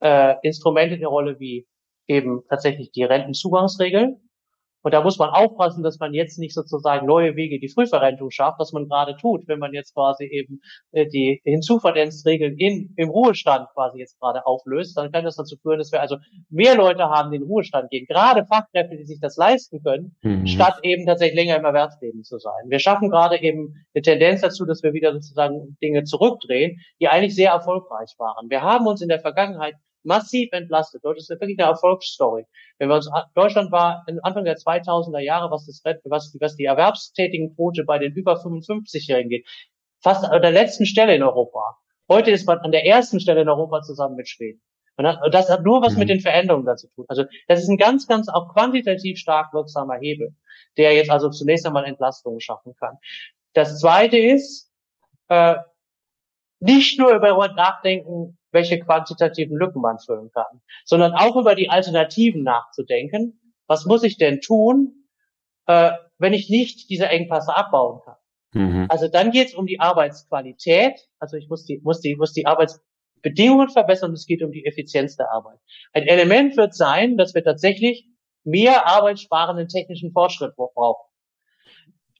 äh, 0.00 0.36
Instrumente 0.42 0.94
eine 0.94 1.08
Rolle 1.08 1.38
wie 1.40 1.66
eben 2.06 2.42
tatsächlich 2.48 2.92
die 2.92 3.04
Rentenzugangsregeln, 3.04 4.29
und 4.82 4.94
da 4.94 5.02
muss 5.02 5.18
man 5.18 5.30
aufpassen, 5.30 5.82
dass 5.82 5.98
man 5.98 6.14
jetzt 6.14 6.38
nicht 6.38 6.54
sozusagen 6.54 7.06
neue 7.06 7.36
Wege 7.36 7.58
die 7.58 7.68
Frühverrentung 7.68 8.30
schafft, 8.30 8.58
was 8.58 8.72
man 8.72 8.88
gerade 8.88 9.16
tut, 9.16 9.46
wenn 9.46 9.58
man 9.58 9.72
jetzt 9.72 9.94
quasi 9.94 10.24
eben 10.24 10.60
äh, 10.92 11.06
die 11.06 11.40
Hinzuverdenzregeln 11.44 12.56
in, 12.56 12.94
im 12.96 13.10
Ruhestand 13.10 13.68
quasi 13.74 13.98
jetzt 13.98 14.18
gerade 14.18 14.46
auflöst, 14.46 14.96
dann 14.96 15.12
kann 15.12 15.24
das 15.24 15.36
dazu 15.36 15.56
führen, 15.56 15.78
dass 15.78 15.92
wir 15.92 16.00
also 16.00 16.16
mehr 16.48 16.76
Leute 16.76 17.04
haben, 17.04 17.30
die 17.30 17.36
in 17.36 17.42
den 17.42 17.48
Ruhestand 17.48 17.90
gehen, 17.90 18.06
gerade 18.06 18.46
Fachkräfte, 18.46 18.96
die 18.96 19.04
sich 19.04 19.20
das 19.20 19.36
leisten 19.36 19.82
können, 19.82 20.16
mhm. 20.22 20.46
statt 20.46 20.78
eben 20.82 21.06
tatsächlich 21.06 21.36
länger 21.36 21.56
im 21.56 21.64
Erwerbsleben 21.64 22.24
zu 22.24 22.38
sein. 22.38 22.68
Wir 22.68 22.78
schaffen 22.78 23.10
gerade 23.10 23.40
eben 23.40 23.74
eine 23.94 24.02
Tendenz 24.02 24.40
dazu, 24.40 24.64
dass 24.64 24.82
wir 24.82 24.92
wieder 24.92 25.12
sozusagen 25.12 25.76
Dinge 25.82 26.04
zurückdrehen, 26.04 26.80
die 27.00 27.08
eigentlich 27.08 27.34
sehr 27.34 27.50
erfolgreich 27.50 28.14
waren. 28.18 28.48
Wir 28.48 28.62
haben 28.62 28.86
uns 28.86 29.02
in 29.02 29.08
der 29.08 29.20
Vergangenheit 29.20 29.74
massiv 30.02 30.48
entlastet. 30.52 31.04
Dort 31.04 31.18
ist 31.18 31.30
wirklich 31.30 31.58
eine 31.58 31.68
Erfolgsstory. 31.68 32.46
Wenn 32.78 32.88
wir 32.88 32.96
uns, 32.96 33.10
Deutschland 33.34 33.70
war 33.72 34.04
Anfang 34.22 34.44
der 34.44 34.56
2000er 34.56 35.20
Jahre, 35.20 35.50
was 35.50 35.66
das, 35.66 35.82
was, 36.04 36.36
was 36.40 36.56
die 36.56 36.64
erwerbstätigen 36.64 37.54
Quote 37.54 37.84
bei 37.84 37.98
den 37.98 38.12
über 38.12 38.34
55-Jährigen 38.34 39.28
geht, 39.28 39.46
fast 40.02 40.24
an 40.24 40.42
der 40.42 40.52
letzten 40.52 40.86
Stelle 40.86 41.14
in 41.14 41.22
Europa. 41.22 41.76
Heute 42.08 42.30
ist 42.30 42.46
man 42.46 42.58
an 42.58 42.72
der 42.72 42.86
ersten 42.86 43.20
Stelle 43.20 43.42
in 43.42 43.48
Europa 43.48 43.82
zusammen 43.82 44.16
mit 44.16 44.28
Schweden. 44.28 44.60
Und 44.96 45.32
das 45.32 45.48
hat 45.48 45.62
nur 45.62 45.80
was 45.80 45.94
mhm. 45.94 46.00
mit 46.00 46.08
den 46.10 46.20
Veränderungen 46.20 46.66
dazu 46.66 46.88
tun. 46.88 47.06
Also 47.08 47.24
das 47.48 47.62
ist 47.62 47.68
ein 47.68 47.78
ganz, 47.78 48.06
ganz 48.06 48.28
auch 48.28 48.52
quantitativ 48.52 49.18
stark 49.18 49.54
wirksamer 49.54 49.94
Hebel, 49.98 50.34
der 50.76 50.94
jetzt 50.94 51.10
also 51.10 51.30
zunächst 51.30 51.66
einmal 51.66 51.84
Entlastungen 51.84 52.40
schaffen 52.40 52.74
kann. 52.78 52.98
Das 53.54 53.78
zweite 53.78 54.18
ist, 54.18 54.70
äh, 55.28 55.56
nicht 56.58 56.98
nur 56.98 57.14
über 57.14 57.48
nachdenken, 57.54 58.36
welche 58.52 58.78
quantitativen 58.80 59.56
Lücken 59.56 59.80
man 59.80 59.98
füllen 59.98 60.30
kann, 60.32 60.60
sondern 60.84 61.12
auch 61.12 61.36
über 61.36 61.54
die 61.54 61.70
Alternativen 61.70 62.42
nachzudenken. 62.42 63.54
Was 63.66 63.84
muss 63.86 64.02
ich 64.02 64.16
denn 64.16 64.40
tun, 64.40 65.06
äh, 65.66 65.92
wenn 66.18 66.32
ich 66.32 66.50
nicht 66.50 66.90
diese 66.90 67.08
Engpässe 67.08 67.56
abbauen 67.56 68.00
kann? 68.04 68.16
Mhm. 68.52 68.86
Also 68.88 69.08
dann 69.08 69.30
geht 69.30 69.48
es 69.48 69.54
um 69.54 69.66
die 69.66 69.80
Arbeitsqualität. 69.80 71.08
Also 71.18 71.36
ich 71.36 71.48
muss 71.48 71.64
die, 71.64 71.80
muss 71.82 72.00
die, 72.00 72.16
muss 72.16 72.32
die 72.32 72.46
Arbeitsbedingungen 72.46 73.68
verbessern. 73.68 74.12
Es 74.12 74.26
geht 74.26 74.42
um 74.42 74.50
die 74.50 74.66
Effizienz 74.66 75.16
der 75.16 75.30
Arbeit. 75.30 75.58
Ein 75.92 76.04
Element 76.04 76.56
wird 76.56 76.74
sein, 76.74 77.16
dass 77.16 77.34
wir 77.34 77.44
tatsächlich 77.44 78.08
mehr 78.42 78.86
arbeitssparenden 78.86 79.68
technischen 79.68 80.12
Fortschritt 80.12 80.56
brauchen 80.56 81.09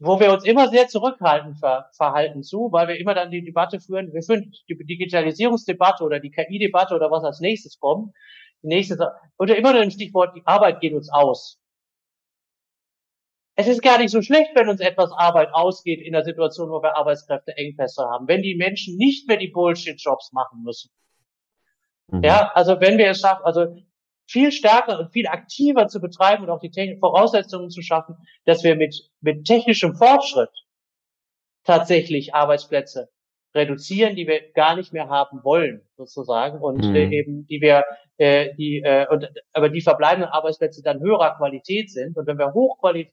wo 0.00 0.18
wir 0.18 0.32
uns 0.32 0.44
immer 0.44 0.68
sehr 0.68 0.88
zurückhaltend 0.88 1.58
ver 1.58 1.90
verhalten 1.92 2.42
zu, 2.42 2.72
weil 2.72 2.88
wir 2.88 2.98
immer 2.98 3.14
dann 3.14 3.30
die 3.30 3.44
Debatte 3.44 3.80
führen, 3.80 4.12
wir 4.12 4.22
führen 4.22 4.50
die 4.66 4.74
Digitalisierungsdebatte 4.74 6.02
oder 6.02 6.20
die 6.20 6.30
KI-Debatte 6.30 6.94
oder 6.94 7.10
was 7.10 7.22
als 7.22 7.40
nächstes 7.40 7.78
kommt. 7.78 8.14
Die 8.62 8.68
nächste, 8.68 8.96
unter 9.36 9.56
immer 9.56 9.74
dem 9.74 9.90
Stichwort, 9.90 10.34
die 10.34 10.42
Arbeit 10.46 10.80
geht 10.80 10.94
uns 10.94 11.10
aus. 11.10 11.58
Es 13.56 13.68
ist 13.68 13.82
gar 13.82 13.98
nicht 13.98 14.10
so 14.10 14.22
schlecht, 14.22 14.52
wenn 14.54 14.70
uns 14.70 14.80
etwas 14.80 15.12
Arbeit 15.12 15.52
ausgeht 15.52 16.00
in 16.00 16.14
der 16.14 16.24
Situation, 16.24 16.70
wo 16.70 16.82
wir 16.82 16.96
Arbeitskräfteengpässe 16.96 18.02
haben, 18.02 18.26
wenn 18.26 18.40
die 18.40 18.54
Menschen 18.54 18.96
nicht 18.96 19.28
mehr 19.28 19.36
die 19.36 19.48
Bullshit-Jobs 19.48 20.32
machen 20.32 20.62
müssen. 20.62 20.90
Mhm. 22.06 22.22
Ja, 22.22 22.50
also 22.54 22.80
wenn 22.80 22.96
wir 22.96 23.10
es 23.10 23.20
schaffen, 23.20 23.44
also 23.44 23.76
viel 24.30 24.52
stärker 24.52 24.98
und 24.98 25.12
viel 25.12 25.26
aktiver 25.26 25.88
zu 25.88 26.00
betreiben 26.00 26.44
und 26.44 26.50
auch 26.50 26.60
die 26.60 26.96
Voraussetzungen 27.00 27.70
zu 27.70 27.82
schaffen, 27.82 28.16
dass 28.44 28.62
wir 28.62 28.76
mit, 28.76 29.10
mit 29.20 29.44
technischem 29.44 29.94
Fortschritt 29.94 30.50
tatsächlich 31.64 32.34
Arbeitsplätze 32.34 33.08
reduzieren, 33.54 34.14
die 34.14 34.28
wir 34.28 34.52
gar 34.52 34.76
nicht 34.76 34.92
mehr 34.92 35.08
haben 35.08 35.42
wollen, 35.42 35.82
sozusagen, 35.96 36.60
und 36.60 36.84
mhm. 36.84 36.94
äh, 36.94 37.08
eben 37.08 37.46
die 37.48 37.60
wir, 37.60 37.82
äh, 38.18 38.54
die, 38.54 38.80
äh, 38.84 39.08
und, 39.10 39.28
aber 39.52 39.68
die 39.68 39.80
verbleibenden 39.80 40.30
Arbeitsplätze 40.30 40.82
dann 40.82 41.00
höherer 41.00 41.36
Qualität 41.36 41.90
sind. 41.90 42.16
Und 42.16 42.28
wenn 42.28 42.38
wir 42.38 42.54
Hochqualität 42.54 43.12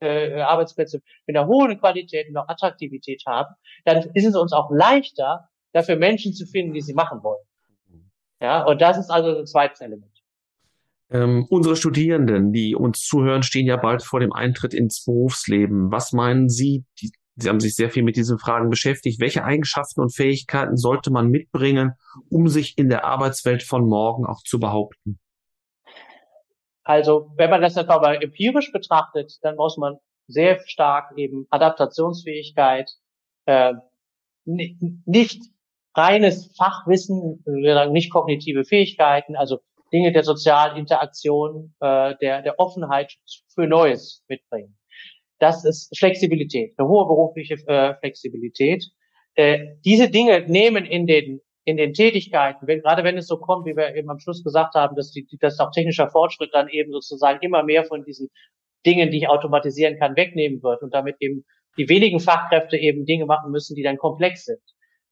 äh, 0.00 0.42
Arbeitsplätze 0.42 1.00
mit 1.26 1.36
einer 1.36 1.46
hohen 1.46 1.78
Qualität 1.78 2.28
und 2.28 2.36
auch 2.36 2.48
Attraktivität 2.48 3.22
haben, 3.26 3.54
dann 3.86 4.10
ist 4.12 4.26
es 4.26 4.36
uns 4.36 4.52
auch 4.52 4.70
leichter, 4.70 5.48
dafür 5.72 5.96
Menschen 5.96 6.34
zu 6.34 6.44
finden, 6.44 6.74
die 6.74 6.82
sie 6.82 6.92
machen 6.92 7.22
wollen. 7.22 7.42
Ja, 8.40 8.64
und 8.64 8.82
das 8.82 8.98
ist 8.98 9.10
also 9.10 9.32
das 9.40 9.50
zweite 9.50 9.82
Element. 9.82 10.15
Ähm, 11.10 11.46
unsere 11.48 11.76
Studierenden, 11.76 12.52
die 12.52 12.74
uns 12.74 13.00
zuhören, 13.00 13.42
stehen 13.42 13.66
ja 13.66 13.76
bald 13.76 14.02
vor 14.02 14.20
dem 14.20 14.32
Eintritt 14.32 14.74
ins 14.74 15.04
Berufsleben. 15.04 15.92
Was 15.92 16.12
meinen 16.12 16.48
Sie? 16.48 16.84
Die, 17.00 17.12
Sie 17.36 17.48
haben 17.48 17.60
sich 17.60 17.74
sehr 17.76 17.90
viel 17.90 18.02
mit 18.02 18.16
diesen 18.16 18.38
Fragen 18.38 18.70
beschäftigt. 18.70 19.20
Welche 19.20 19.44
Eigenschaften 19.44 20.00
und 20.00 20.14
Fähigkeiten 20.14 20.76
sollte 20.76 21.10
man 21.10 21.28
mitbringen, 21.28 21.92
um 22.30 22.48
sich 22.48 22.78
in 22.78 22.88
der 22.88 23.04
Arbeitswelt 23.04 23.62
von 23.62 23.86
morgen 23.86 24.26
auch 24.26 24.42
zu 24.42 24.58
behaupten? 24.58 25.20
Also, 26.82 27.32
wenn 27.36 27.50
man 27.50 27.60
das 27.60 27.76
einfach 27.76 28.00
mal 28.00 28.22
empirisch 28.22 28.72
betrachtet, 28.72 29.38
dann 29.42 29.56
muss 29.56 29.76
man 29.76 29.96
sehr 30.28 30.60
stark 30.66 31.12
eben 31.16 31.46
Adaptationsfähigkeit, 31.50 32.90
äh, 33.44 33.74
nicht 34.44 35.42
reines 35.94 36.54
Fachwissen, 36.56 37.42
nicht 37.90 38.12
kognitive 38.12 38.64
Fähigkeiten, 38.64 39.36
also 39.36 39.58
Dinge 39.92 40.12
der 40.12 40.24
sozialen 40.24 40.76
Interaktion, 40.76 41.74
äh, 41.80 42.14
der, 42.20 42.42
der 42.42 42.58
Offenheit 42.58 43.12
für 43.54 43.66
Neues 43.66 44.24
mitbringen. 44.28 44.76
Das 45.38 45.64
ist 45.64 45.96
Flexibilität, 45.96 46.74
eine 46.76 46.88
hohe 46.88 47.06
berufliche 47.06 47.54
äh, 47.66 47.94
Flexibilität. 48.00 48.84
Äh, 49.34 49.76
diese 49.84 50.10
Dinge 50.10 50.44
nehmen 50.48 50.84
in 50.84 51.06
den 51.06 51.40
in 51.68 51.76
den 51.76 51.94
Tätigkeiten, 51.94 52.68
wenn, 52.68 52.80
gerade 52.80 53.02
wenn 53.02 53.18
es 53.18 53.26
so 53.26 53.38
kommt, 53.38 53.66
wie 53.66 53.76
wir 53.76 53.96
eben 53.96 54.08
am 54.08 54.20
Schluss 54.20 54.44
gesagt 54.44 54.76
haben, 54.76 54.94
dass, 54.94 55.10
die, 55.10 55.26
dass 55.40 55.58
auch 55.58 55.72
technischer 55.72 56.08
Fortschritt 56.08 56.50
dann 56.52 56.68
eben 56.68 56.92
sozusagen 56.92 57.40
immer 57.42 57.64
mehr 57.64 57.84
von 57.84 58.04
diesen 58.04 58.28
Dingen, 58.86 59.10
die 59.10 59.18
ich 59.18 59.28
automatisieren 59.28 59.98
kann, 59.98 60.14
wegnehmen 60.14 60.62
wird 60.62 60.80
und 60.82 60.94
damit 60.94 61.16
eben 61.18 61.44
die 61.76 61.88
wenigen 61.88 62.20
Fachkräfte 62.20 62.76
eben 62.76 63.04
Dinge 63.04 63.26
machen 63.26 63.50
müssen, 63.50 63.74
die 63.74 63.82
dann 63.82 63.98
komplex 63.98 64.44
sind 64.44 64.60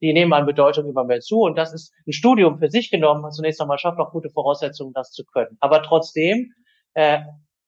die 0.05 0.13
nehmen 0.13 0.33
an 0.35 0.45
Bedeutung 0.45 0.87
immer 0.87 1.05
mehr 1.05 1.21
zu. 1.21 1.41
Und 1.41 1.57
das 1.57 1.73
ist 1.73 1.93
ein 2.07 2.13
Studium 2.13 2.59
für 2.59 2.71
sich 2.71 2.91
genommen. 2.91 3.31
Zunächst 3.33 3.61
einmal 3.61 3.79
schafft 3.79 3.99
auch 3.99 4.13
gute 4.13 4.29
Voraussetzungen, 4.29 4.93
das 4.93 5.13
zu 5.13 5.25
können. 5.25 5.57
Aber 5.61 5.83
trotzdem, 5.83 6.53
äh, 6.93 7.21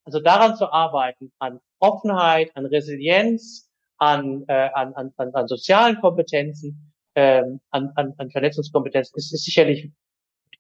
also 0.05 0.21
daran 0.21 0.55
zu 0.55 0.71
arbeiten, 0.71 1.33
an 1.39 1.61
Offenheit, 1.81 2.51
an 2.55 2.67
Resilienz, 2.67 3.71
an, 3.99 4.45
äh, 4.49 4.69
an, 4.75 4.93
an, 4.95 5.13
an 5.17 5.49
sozialen 5.49 5.99
Kompetenzen, 6.01 6.93
ähm, 7.15 7.61
an, 7.71 7.93
an, 7.97 8.13
an 8.19 8.31
Vernetzungskompetenzen, 8.31 9.17
ist, 9.17 9.33
ist 9.33 9.45
sicherlich, 9.45 9.91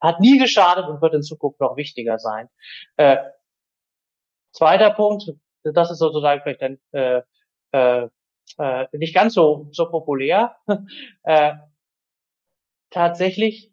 hat 0.00 0.20
nie 0.20 0.38
geschadet 0.38 0.86
und 0.88 1.02
wird 1.02 1.14
in 1.14 1.22
Zukunft 1.22 1.60
noch 1.60 1.76
wichtiger 1.76 2.18
sein. 2.18 2.48
Äh, 2.96 3.18
zweiter 4.52 4.90
Punkt, 4.92 5.30
das 5.62 5.90
ist 5.90 5.98
sozusagen 5.98 6.40
vielleicht 6.42 6.62
ein 6.62 6.78
äh, 6.92 7.20
äh, 7.72 8.08
äh, 8.58 8.86
nicht 8.92 9.14
ganz 9.14 9.34
so, 9.34 9.68
so 9.72 9.90
populär, 9.90 10.56
äh, 11.24 11.54
tatsächlich 12.90 13.72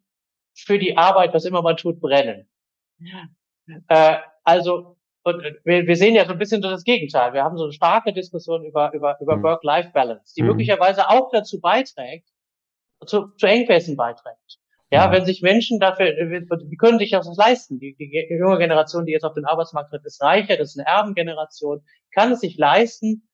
für 0.56 0.80
die 0.80 0.98
Arbeit, 0.98 1.34
was 1.34 1.46
immer 1.46 1.62
man 1.62 1.78
tut, 1.78 2.00
brennen. 2.00 2.50
Äh, 3.88 4.18
also, 4.44 4.98
und 5.24 5.42
wir, 5.64 5.88
wir 5.88 5.96
sehen 5.96 6.16
ja 6.16 6.26
so 6.26 6.34
ein 6.34 6.38
bisschen 6.38 6.62
das 6.62 6.84
Gegenteil. 6.84 7.34
Wir 7.34 7.44
haben 7.44 7.58
so 7.58 7.64
eine 7.64 7.74
starke 7.74 8.14
Diskussion 8.14 8.66
über, 8.66 8.94
über, 8.94 9.18
über 9.22 9.38
mhm. 9.38 9.44
Work-Life-Balance, 9.44 10.34
die 10.36 10.42
mhm. 10.42 10.50
möglicherweise 10.50 11.10
auch 11.10 11.30
dazu 11.32 11.62
beiträgt, 11.62 12.30
zu, 13.06 13.28
zu 13.38 13.48
Engpässen 13.48 13.96
beiträgt. 13.96 14.60
Ja, 14.92 15.12
wenn 15.12 15.26
sich 15.26 15.42
Menschen 15.42 15.80
dafür, 15.80 16.12
die 16.12 16.78
können 16.78 17.00
sich 17.00 17.10
das 17.10 17.36
leisten. 17.36 17.80
Die, 17.80 17.96
die 17.96 18.28
junge 18.30 18.60
Generation, 18.60 19.08
die 19.08 19.12
jetzt 19.12 19.24
auf 19.24 19.34
den 19.34 19.44
Arbeitsmarkt 19.44 19.90
tritt, 19.90 20.06
ist 20.06 20.22
reicher, 20.22 20.56
das 20.56 20.76
ist 20.76 20.80
eine 20.80 20.88
Erbengeneration, 20.88 21.84
kann 22.12 22.34
es 22.34 22.42
sich 22.42 22.60
leisten, 22.60 23.28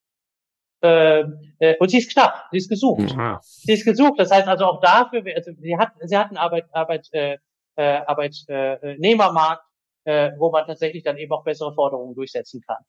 äh, 0.82 1.24
äh, 1.60 1.76
und 1.80 1.90
sie 1.90 1.98
ist 1.98 2.12
knapp, 2.12 2.48
sie 2.52 2.58
ist 2.58 2.70
gesucht. 2.70 3.12
Ja. 3.18 3.40
Sie 3.42 3.74
ist 3.74 3.86
gesucht. 3.86 4.14
Das 4.18 4.32
heißt 4.32 4.48
also 4.48 4.66
auch 4.66 4.82
dafür, 4.82 5.24
also 5.36 5.52
sie 5.60 5.78
hat, 5.78 5.92
sie 6.02 6.18
hat 6.18 6.28
einen 6.28 6.38
Arbeit, 6.38 6.66
Arbeit, 6.72 7.08
äh, 7.12 7.38
äh, 7.76 8.02
Arbeitnehmermarkt, 8.06 9.64
äh, 10.06 10.32
wo 10.38 10.52
man 10.52 10.66
tatsächlich 10.66 11.04
dann 11.04 11.18
eben 11.18 11.32
auch 11.32 11.44
bessere 11.44 11.74
Forderungen 11.74 12.16
durchsetzen 12.16 12.62
kann. 12.66 12.84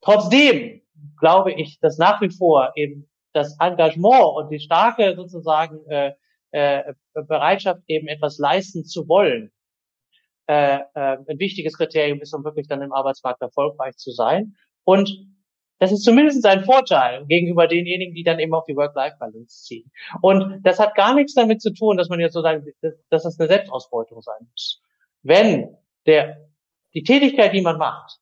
Trotzdem 0.00 0.82
glaube 1.18 1.52
ich, 1.52 1.78
dass 1.80 1.98
nach 1.98 2.20
wie 2.20 2.30
vor 2.30 2.72
eben 2.74 3.08
das 3.32 3.56
Engagement 3.60 4.24
und 4.36 4.50
die 4.50 4.60
starke 4.60 5.14
sozusagen 5.14 5.84
äh, 5.88 6.12
äh, 6.52 6.94
Bereitschaft 7.12 7.82
eben 7.86 8.08
etwas 8.08 8.38
leisten 8.38 8.84
zu 8.84 9.08
wollen, 9.08 9.52
äh, 10.46 10.78
äh, 10.94 11.18
ein 11.28 11.38
wichtiges 11.38 11.76
Kriterium 11.76 12.20
ist, 12.20 12.32
um 12.32 12.44
wirklich 12.44 12.68
dann 12.68 12.80
im 12.80 12.92
Arbeitsmarkt 12.92 13.42
erfolgreich 13.42 13.96
zu 13.96 14.10
sein. 14.12 14.54
Und 14.84 15.10
das 15.78 15.92
ist 15.92 16.04
zumindest 16.04 16.44
ein 16.46 16.64
Vorteil 16.64 17.26
gegenüber 17.26 17.66
denjenigen, 17.66 18.14
die 18.14 18.22
dann 18.22 18.38
eben 18.38 18.54
auf 18.54 18.64
die 18.64 18.76
Work-Life-Balance 18.76 19.64
ziehen. 19.64 19.90
Und 20.22 20.60
das 20.62 20.78
hat 20.78 20.94
gar 20.94 21.14
nichts 21.14 21.34
damit 21.34 21.60
zu 21.60 21.72
tun, 21.72 21.96
dass 21.96 22.08
man 22.08 22.20
jetzt 22.20 22.32
so 22.32 22.40
sagen, 22.40 22.64
dass 23.10 23.22
das 23.22 23.38
eine 23.38 23.48
Selbstausbeutung 23.48 24.22
sein 24.22 24.48
muss. 24.50 24.82
Wenn 25.22 25.76
der, 26.06 26.48
die 26.94 27.02
Tätigkeit, 27.02 27.52
die 27.52 27.60
man 27.60 27.78
macht, 27.78 28.18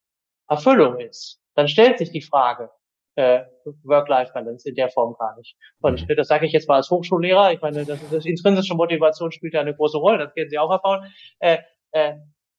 Erfüllung 0.49 0.99
ist, 0.99 1.41
dann 1.55 1.69
stellt 1.69 1.99
sich 1.99 2.11
die 2.11 2.23
Frage, 2.23 2.71
äh, 3.17 3.45
Work-Life-Balance 3.85 4.69
in 4.69 4.75
der 4.75 4.89
Form 4.89 5.15
gar 5.19 5.37
nicht. 5.37 5.57
Und 5.81 6.09
mhm. 6.09 6.17
das 6.17 6.27
sage 6.27 6.47
ich 6.47 6.53
jetzt 6.53 6.69
mal 6.69 6.77
als 6.77 6.91
Hochschullehrer. 6.91 7.53
Ich 7.53 7.61
meine, 7.61 7.85
das, 7.85 8.01
das 8.11 8.27
intrinsische 8.27 8.75
Motivation 8.75 9.31
spielt 9.31 9.55
ja 9.55 9.61
eine 9.61 9.75
große 9.75 9.99
Rolle. 9.99 10.19
Das 10.19 10.35
kennen 10.35 10.51
Sie 10.51 10.59
auch 10.59 10.71
erfahren. 10.71 11.13
Äh, 11.39 11.59
äh, 11.93 12.15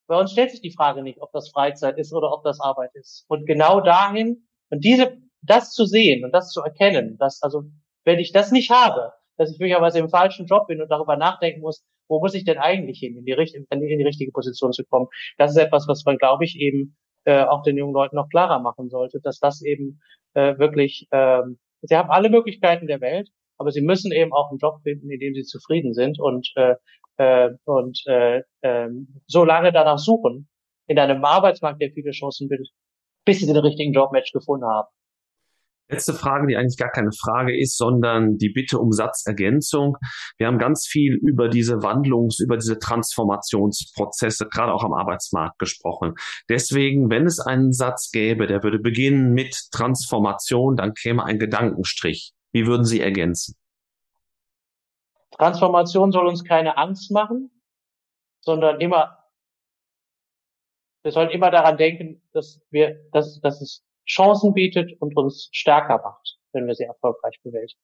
bei 0.07 0.17
uns 0.17 0.31
stellt 0.31 0.51
sich 0.51 0.61
die 0.61 0.71
Frage 0.71 1.03
nicht, 1.03 1.21
ob 1.21 1.31
das 1.33 1.49
Freizeit 1.49 1.97
ist 1.97 2.13
oder 2.13 2.31
ob 2.31 2.43
das 2.43 2.61
Arbeit 2.61 2.91
ist. 2.93 3.25
Und 3.27 3.45
genau 3.45 3.81
dahin 3.81 4.47
und 4.69 4.83
diese, 4.83 5.17
das 5.41 5.71
zu 5.71 5.85
sehen 5.85 6.23
und 6.25 6.31
das 6.31 6.49
zu 6.51 6.61
erkennen, 6.61 7.17
dass 7.17 7.41
also, 7.41 7.63
wenn 8.03 8.19
ich 8.19 8.31
das 8.31 8.51
nicht 8.51 8.71
habe, 8.71 9.11
dass 9.37 9.51
ich 9.51 9.59
möglicherweise 9.59 9.99
im 9.99 10.09
falschen 10.09 10.45
Job 10.45 10.67
bin 10.67 10.81
und 10.81 10.89
darüber 10.89 11.17
nachdenken 11.17 11.61
muss, 11.61 11.83
wo 12.07 12.19
muss 12.19 12.35
ich 12.35 12.45
denn 12.45 12.57
eigentlich 12.57 12.99
hin, 12.99 13.17
in 13.17 13.25
die, 13.25 13.31
in 13.31 13.99
die 13.99 14.05
richtige 14.05 14.31
Position 14.31 14.71
zu 14.71 14.83
kommen. 14.85 15.07
Das 15.37 15.51
ist 15.51 15.57
etwas, 15.57 15.87
was 15.87 16.05
man, 16.05 16.17
glaube 16.17 16.45
ich, 16.45 16.57
eben 16.59 16.95
äh, 17.25 17.43
auch 17.43 17.63
den 17.63 17.77
jungen 17.77 17.93
Leuten 17.93 18.15
noch 18.15 18.29
klarer 18.29 18.59
machen 18.59 18.89
sollte, 18.89 19.19
dass 19.21 19.39
das 19.39 19.63
eben 19.63 19.99
äh, 20.33 20.57
wirklich, 20.57 21.07
ähm, 21.11 21.57
sie 21.81 21.95
haben 21.95 22.11
alle 22.11 22.29
Möglichkeiten 22.29 22.87
der 22.87 23.01
Welt, 23.01 23.29
aber 23.57 23.71
sie 23.71 23.81
müssen 23.81 24.11
eben 24.11 24.33
auch 24.33 24.51
einen 24.51 24.59
Job 24.59 24.81
finden, 24.83 25.09
in 25.09 25.19
dem 25.19 25.33
sie 25.33 25.43
zufrieden 25.43 25.93
sind 25.93 26.19
und 26.19 26.51
äh, 26.55 26.75
äh, 27.17 27.49
und 27.65 28.03
äh, 28.07 28.41
äh, 28.61 28.89
so 29.27 29.45
lange 29.45 29.71
danach 29.71 29.97
suchen 29.97 30.47
in 30.87 30.99
einem 30.99 31.23
Arbeitsmarkt, 31.23 31.81
der 31.81 31.91
viele 31.91 32.11
Chancen 32.11 32.49
bietet, 32.49 32.69
bis 33.25 33.39
sie 33.39 33.47
den 33.47 33.57
richtigen 33.57 33.93
Jobmatch 33.93 34.31
gefunden 34.31 34.65
haben. 34.65 34.87
Letzte 35.87 36.13
Frage, 36.13 36.47
die 36.47 36.57
eigentlich 36.57 36.79
gar 36.79 36.89
keine 36.89 37.11
Frage 37.11 37.55
ist, 37.55 37.77
sondern 37.77 38.37
die 38.37 38.49
Bitte 38.49 38.79
um 38.79 38.91
Satzergänzung. 38.91 39.97
Wir 40.37 40.47
haben 40.47 40.57
ganz 40.57 40.87
viel 40.87 41.13
über 41.13 41.47
diese 41.47 41.83
Wandlungs-, 41.83 42.41
über 42.41 42.57
diese 42.57 42.79
Transformationsprozesse, 42.79 44.47
gerade 44.47 44.73
auch 44.73 44.83
am 44.83 44.93
Arbeitsmarkt 44.93 45.59
gesprochen. 45.59 46.15
Deswegen, 46.49 47.11
wenn 47.11 47.27
es 47.27 47.39
einen 47.39 47.71
Satz 47.71 48.09
gäbe, 48.09 48.47
der 48.47 48.63
würde 48.63 48.79
beginnen 48.79 49.33
mit 49.33 49.55
Transformation, 49.71 50.75
dann 50.75 50.95
käme 50.95 51.23
ein 51.23 51.37
Gedankenstrich. 51.37 52.33
Wie 52.51 52.65
würden 52.65 52.85
Sie 52.85 53.01
ergänzen? 53.01 53.55
Transformation 55.37 56.11
soll 56.11 56.25
uns 56.27 56.43
keine 56.43 56.77
Angst 56.77 57.11
machen, 57.11 57.51
sondern 58.41 58.81
immer 58.81 59.17
wir 61.05 61.11
sollten 61.11 61.33
immer 61.33 61.51
daran 61.51 61.77
denken, 61.77 62.21
dass 62.33 62.59
wir, 62.71 62.99
dass, 63.11 63.39
dass 63.39 63.61
es 63.61 63.85
Chancen 64.07 64.53
bietet 64.53 64.99
und 64.99 65.15
uns 65.15 65.49
stärker 65.51 65.99
macht, 65.99 66.39
wenn 66.51 66.65
wir 66.65 66.73
sie 66.73 66.83
erfolgreich 66.83 67.39
bewältigen. 67.43 67.79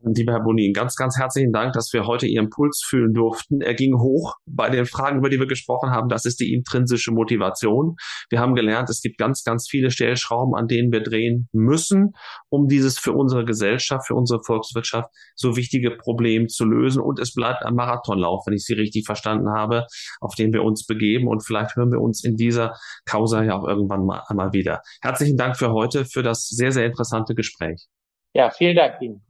Lieber 0.00 0.32
Herr 0.32 0.44
Bonin, 0.44 0.72
ganz, 0.72 0.94
ganz 0.94 1.18
herzlichen 1.18 1.52
Dank, 1.52 1.72
dass 1.72 1.92
wir 1.92 2.06
heute 2.06 2.28
Ihren 2.28 2.50
Puls 2.50 2.84
fühlen 2.88 3.14
durften. 3.14 3.60
Er 3.60 3.74
ging 3.74 3.98
hoch 3.98 4.34
bei 4.46 4.70
den 4.70 4.86
Fragen, 4.86 5.18
über 5.18 5.28
die 5.28 5.40
wir 5.40 5.48
gesprochen 5.48 5.90
haben. 5.90 6.08
Das 6.08 6.24
ist 6.24 6.38
die 6.38 6.52
intrinsische 6.54 7.10
Motivation. 7.10 7.96
Wir 8.30 8.38
haben 8.38 8.54
gelernt, 8.54 8.88
es 8.90 9.00
gibt 9.02 9.18
ganz, 9.18 9.42
ganz 9.42 9.66
viele 9.68 9.90
Stellschrauben, 9.90 10.54
an 10.54 10.68
denen 10.68 10.92
wir 10.92 11.02
drehen 11.02 11.48
müssen, 11.52 12.12
um 12.48 12.68
dieses 12.68 12.96
für 12.96 13.12
unsere 13.12 13.44
Gesellschaft, 13.44 14.06
für 14.06 14.14
unsere 14.14 14.40
Volkswirtschaft 14.44 15.10
so 15.34 15.56
wichtige 15.56 15.90
Problem 15.90 16.46
zu 16.46 16.64
lösen. 16.64 17.02
Und 17.02 17.18
es 17.18 17.34
bleibt 17.34 17.64
ein 17.64 17.74
Marathonlauf, 17.74 18.44
wenn 18.46 18.54
ich 18.54 18.64
Sie 18.64 18.74
richtig 18.74 19.04
verstanden 19.04 19.50
habe, 19.50 19.84
auf 20.20 20.36
den 20.36 20.52
wir 20.52 20.62
uns 20.62 20.86
begeben. 20.86 21.26
Und 21.26 21.44
vielleicht 21.44 21.74
hören 21.74 21.90
wir 21.90 22.00
uns 22.00 22.22
in 22.22 22.36
dieser 22.36 22.74
Causa 23.04 23.42
ja 23.42 23.58
auch 23.58 23.66
irgendwann 23.66 24.06
mal 24.06 24.22
einmal 24.28 24.52
wieder. 24.52 24.80
Herzlichen 25.02 25.36
Dank 25.36 25.56
für 25.56 25.72
heute, 25.72 26.04
für 26.04 26.22
das 26.22 26.46
sehr, 26.46 26.70
sehr 26.70 26.86
interessante 26.86 27.34
Gespräch. 27.34 27.88
Ja, 28.32 28.50
vielen 28.50 28.76
Dank 28.76 29.02
Ihnen. 29.02 29.27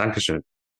Dankeschön. 0.00 0.42